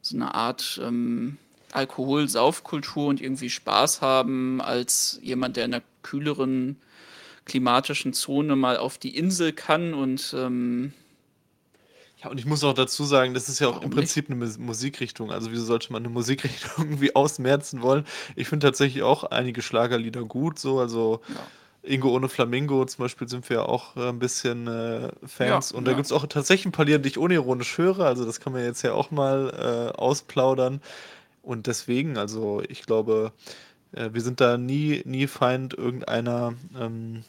so 0.00 0.16
eine 0.16 0.34
Art 0.34 0.80
ähm, 0.82 1.36
Alkohol-Saufkultur 1.72 3.08
und 3.08 3.20
irgendwie 3.20 3.50
Spaß 3.50 4.00
haben 4.00 4.60
als 4.60 5.18
jemand, 5.22 5.56
der 5.56 5.64
in 5.64 5.74
einer 5.74 5.84
kühleren 6.02 6.76
klimatischen 7.44 8.12
Zone 8.12 8.56
mal 8.56 8.76
auf 8.76 8.98
die 8.98 9.16
Insel 9.16 9.52
kann 9.52 9.94
und 9.94 10.34
ähm, 10.36 10.92
ja, 12.22 12.30
und 12.30 12.38
ich 12.38 12.46
muss 12.46 12.64
auch 12.64 12.74
dazu 12.74 13.04
sagen, 13.04 13.34
das 13.34 13.48
ist 13.48 13.60
ja 13.60 13.68
auch 13.68 13.76
Warum 13.76 13.84
im 13.84 13.90
Prinzip 13.90 14.28
nicht? 14.28 14.42
eine 14.42 14.64
Musikrichtung. 14.64 15.30
Also 15.30 15.52
wieso 15.52 15.64
sollte 15.64 15.92
man 15.92 16.02
eine 16.02 16.12
Musikrichtung 16.12 16.70
irgendwie 16.78 17.14
ausmerzen 17.14 17.82
wollen? 17.82 18.04
Ich 18.34 18.48
finde 18.48 18.66
tatsächlich 18.66 19.02
auch 19.02 19.24
einige 19.24 19.62
Schlagerlieder 19.62 20.24
gut, 20.24 20.58
so, 20.58 20.80
also 20.80 21.20
ja. 21.28 21.46
Ingo 21.82 22.10
ohne 22.10 22.28
Flamingo 22.28 22.84
zum 22.84 23.04
Beispiel 23.04 23.28
sind 23.28 23.48
wir 23.48 23.68
auch 23.68 23.96
äh, 23.96 24.08
ein 24.08 24.18
bisschen 24.18 24.66
äh, 24.66 25.10
Fans. 25.26 25.70
Ja, 25.70 25.76
Und 25.76 25.84
da 25.84 25.92
ja. 25.92 25.96
gibt 25.96 26.06
es 26.06 26.12
auch 26.12 26.26
tatsächlich 26.26 26.66
ein 26.66 26.72
paar 26.72 26.84
Lieder, 26.84 26.98
die 26.98 27.08
ich 27.08 27.18
unironisch 27.18 27.78
höre. 27.78 28.00
Also 28.00 28.24
das 28.24 28.40
kann 28.40 28.52
man 28.52 28.64
jetzt 28.64 28.82
ja 28.82 28.92
auch 28.92 29.10
mal 29.10 29.92
äh, 29.94 29.96
ausplaudern. 29.96 30.80
Und 31.42 31.66
deswegen, 31.66 32.18
also 32.18 32.62
ich 32.68 32.82
glaube, 32.82 33.32
äh, 33.92 34.10
wir 34.12 34.20
sind 34.20 34.40
da 34.40 34.58
nie, 34.58 35.02
nie 35.04 35.26
Feind 35.26 35.72
irgendeiner, 35.72 36.54
ähm, 36.78 37.22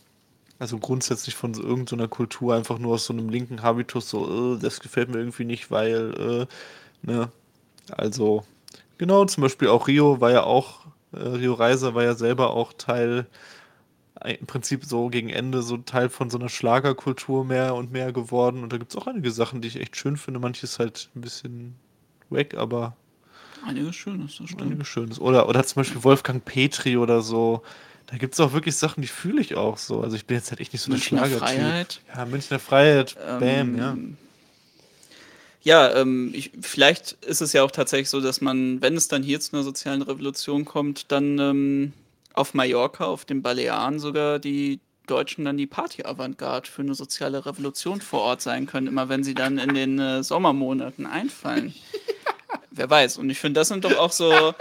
also 0.59 0.77
grundsätzlich 0.77 1.35
von 1.35 1.53
so 1.53 1.63
irgendeiner 1.63 2.07
Kultur, 2.07 2.55
einfach 2.55 2.79
nur 2.79 2.95
aus 2.95 3.05
so 3.05 3.13
einem 3.13 3.29
linken 3.29 3.63
Habitus, 3.63 4.09
so, 4.09 4.55
äh, 4.55 4.59
das 4.59 4.79
gefällt 4.81 5.09
mir 5.09 5.17
irgendwie 5.19 5.45
nicht, 5.45 5.71
weil, 5.71 6.47
äh, 7.03 7.07
ne, 7.09 7.31
also, 7.91 8.43
genau, 8.97 9.25
zum 9.25 9.43
Beispiel 9.43 9.69
auch 9.69 9.87
Rio 9.87 10.21
war 10.21 10.31
ja 10.31 10.43
auch, 10.43 10.85
äh, 11.13 11.19
Rio 11.19 11.53
Reiser 11.53 11.95
war 11.95 12.03
ja 12.03 12.15
selber 12.15 12.51
auch 12.51 12.73
Teil, 12.73 13.27
äh, 14.21 14.35
im 14.35 14.45
Prinzip 14.47 14.85
so 14.85 15.09
gegen 15.09 15.29
Ende 15.29 15.61
so 15.61 15.77
Teil 15.77 16.09
von 16.09 16.29
so 16.29 16.37
einer 16.37 16.49
Schlagerkultur 16.49 17.45
mehr 17.45 17.75
und 17.75 17.91
mehr 17.91 18.11
geworden. 18.13 18.63
Und 18.63 18.73
da 18.73 18.77
gibt 18.77 18.91
es 18.91 18.97
auch 18.97 19.07
einige 19.07 19.31
Sachen, 19.31 19.61
die 19.61 19.69
ich 19.69 19.77
echt 19.79 19.95
schön 19.95 20.17
finde. 20.17 20.39
Manches 20.39 20.79
halt 20.79 21.09
ein 21.15 21.21
bisschen 21.21 21.75
wack, 22.29 22.55
aber 22.55 22.95
Einiges 23.65 23.95
Schönes, 23.95 24.37
das 24.37 24.51
einiges 24.57 24.87
stimmt. 24.87 24.87
Schönes. 24.87 25.19
Oder, 25.19 25.49
oder 25.49 25.63
zum 25.65 25.81
Beispiel 25.81 26.03
Wolfgang 26.03 26.43
Petri 26.43 26.97
oder 26.97 27.21
so. 27.21 27.61
Da 28.09 28.17
gibt 28.17 28.33
es 28.33 28.39
auch 28.39 28.53
wirklich 28.53 28.75
Sachen, 28.75 29.01
die 29.01 29.07
fühle 29.07 29.39
ich 29.39 29.55
auch 29.55 29.77
so. 29.77 30.01
Also 30.01 30.15
ich 30.15 30.25
bin 30.25 30.37
jetzt 30.37 30.49
halt 30.49 30.59
echt 30.59 30.73
nicht 30.73 30.81
so 30.81 30.89
der 30.89 30.97
Münchner 30.97 31.19
Schlagertyp. 31.19 31.47
Freiheit. 31.47 32.01
Ja, 32.15 32.25
Münchner 32.25 32.59
Freiheit, 32.59 33.15
bam, 33.39 33.77
ja. 33.77 33.91
Ähm, 33.91 34.17
Ja, 35.61 35.95
ähm, 35.95 36.31
ich, 36.33 36.51
vielleicht 36.59 37.13
ist 37.23 37.41
es 37.41 37.53
ja 37.53 37.61
auch 37.61 37.69
tatsächlich 37.69 38.09
so, 38.09 38.19
dass 38.19 38.41
man, 38.41 38.81
wenn 38.81 38.97
es 38.97 39.09
dann 39.09 39.21
hier 39.21 39.39
zu 39.39 39.53
einer 39.53 39.63
sozialen 39.63 40.01
Revolution 40.01 40.65
kommt, 40.65 41.11
dann 41.11 41.37
ähm, 41.37 41.93
auf 42.33 42.55
Mallorca, 42.55 43.05
auf 43.05 43.25
den 43.25 43.43
Balearen 43.43 43.99
sogar 43.99 44.39
die 44.39 44.79
Deutschen 45.05 45.45
dann 45.45 45.57
die 45.57 45.67
Party-Avantgarde 45.67 46.67
für 46.69 46.81
eine 46.81 46.95
soziale 46.95 47.45
Revolution 47.45 48.01
vor 48.01 48.21
Ort 48.21 48.41
sein 48.41 48.65
können, 48.65 48.87
immer 48.87 49.09
wenn 49.09 49.23
sie 49.23 49.35
dann 49.35 49.59
in 49.59 49.73
den 49.75 49.99
äh, 49.99 50.23
Sommermonaten 50.23 51.05
einfallen. 51.05 51.75
Wer 52.71 52.89
weiß. 52.89 53.17
Und 53.17 53.29
ich 53.29 53.39
finde, 53.39 53.59
das 53.59 53.67
sind 53.67 53.83
doch 53.83 53.97
auch 53.97 54.11
so 54.11 54.53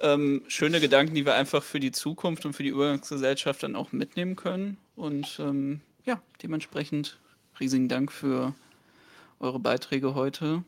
ähm, 0.00 0.42
schöne 0.48 0.80
Gedanken, 0.80 1.14
die 1.14 1.24
wir 1.24 1.34
einfach 1.34 1.62
für 1.62 1.80
die 1.80 1.92
Zukunft 1.92 2.44
und 2.44 2.52
für 2.52 2.62
die 2.62 2.68
Übergangsgesellschaft 2.70 3.62
dann 3.62 3.76
auch 3.76 3.92
mitnehmen 3.92 4.36
können. 4.36 4.76
Und 4.94 5.38
ähm, 5.40 5.80
ja, 6.04 6.20
dementsprechend 6.42 7.18
riesigen 7.60 7.88
Dank 7.88 8.12
für 8.12 8.54
eure 9.40 9.58
Beiträge 9.58 10.14
heute. 10.14 10.62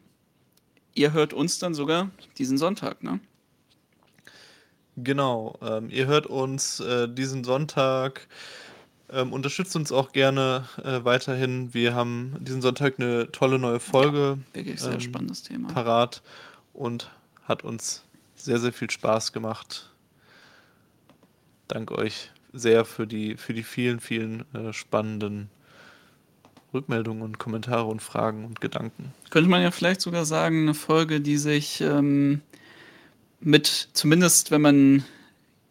Ihr 0.94 1.12
hört 1.12 1.32
uns 1.32 1.58
dann 1.58 1.74
sogar 1.74 2.10
diesen 2.38 2.58
Sonntag, 2.58 3.02
ne? 3.02 3.20
Genau. 4.96 5.56
Ähm, 5.62 5.90
ihr 5.90 6.06
hört 6.06 6.26
uns 6.26 6.80
äh, 6.80 7.08
diesen 7.08 7.44
Sonntag. 7.44 8.26
Ähm, 9.10 9.32
unterstützt 9.32 9.74
uns 9.76 9.92
auch 9.92 10.12
gerne 10.12 10.68
äh, 10.82 11.04
weiterhin. 11.04 11.72
Wir 11.72 11.94
haben 11.94 12.36
diesen 12.40 12.60
Sonntag 12.60 12.98
eine 12.98 13.30
tolle 13.30 13.58
neue 13.58 13.80
Folge 13.80 14.38
Wirklich 14.52 14.80
sehr 14.80 14.94
ähm, 14.94 15.00
spannendes 15.00 15.42
Thema. 15.42 15.68
parat 15.68 16.22
und 16.74 17.10
hat 17.44 17.64
uns 17.64 18.04
sehr, 18.38 18.58
sehr 18.58 18.72
viel 18.72 18.90
Spaß 18.90 19.32
gemacht. 19.32 19.90
Danke 21.68 21.96
euch 21.96 22.30
sehr 22.52 22.84
für 22.84 23.06
die, 23.06 23.36
für 23.36 23.52
die 23.52 23.62
vielen, 23.62 24.00
vielen 24.00 24.44
äh, 24.54 24.72
spannenden 24.72 25.50
Rückmeldungen 26.72 27.22
und 27.22 27.38
Kommentare 27.38 27.84
und 27.84 28.00
Fragen 28.00 28.44
und 28.44 28.60
Gedanken. 28.60 29.12
Könnte 29.30 29.50
man 29.50 29.62
ja 29.62 29.70
vielleicht 29.70 30.00
sogar 30.00 30.24
sagen, 30.24 30.62
eine 30.62 30.74
Folge, 30.74 31.20
die 31.20 31.38
sich 31.38 31.80
ähm, 31.80 32.42
mit, 33.40 33.88
zumindest 33.92 34.50
wenn 34.50 34.60
man 34.60 35.04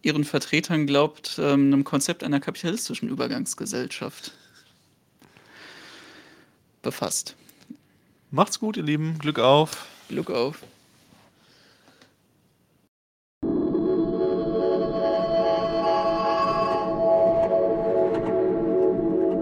ihren 0.01 0.23
Vertretern 0.23 0.87
glaubt, 0.87 1.37
ähm, 1.39 1.73
einem 1.73 1.83
Konzept 1.83 2.23
einer 2.23 2.39
kapitalistischen 2.39 3.09
Übergangsgesellschaft 3.09 4.31
befasst. 6.81 7.35
Macht's 8.31 8.59
gut, 8.59 8.77
ihr 8.77 8.83
Lieben. 8.83 9.17
Glück 9.19 9.39
auf. 9.39 9.85
Glück 10.09 10.29
auf. 10.29 10.61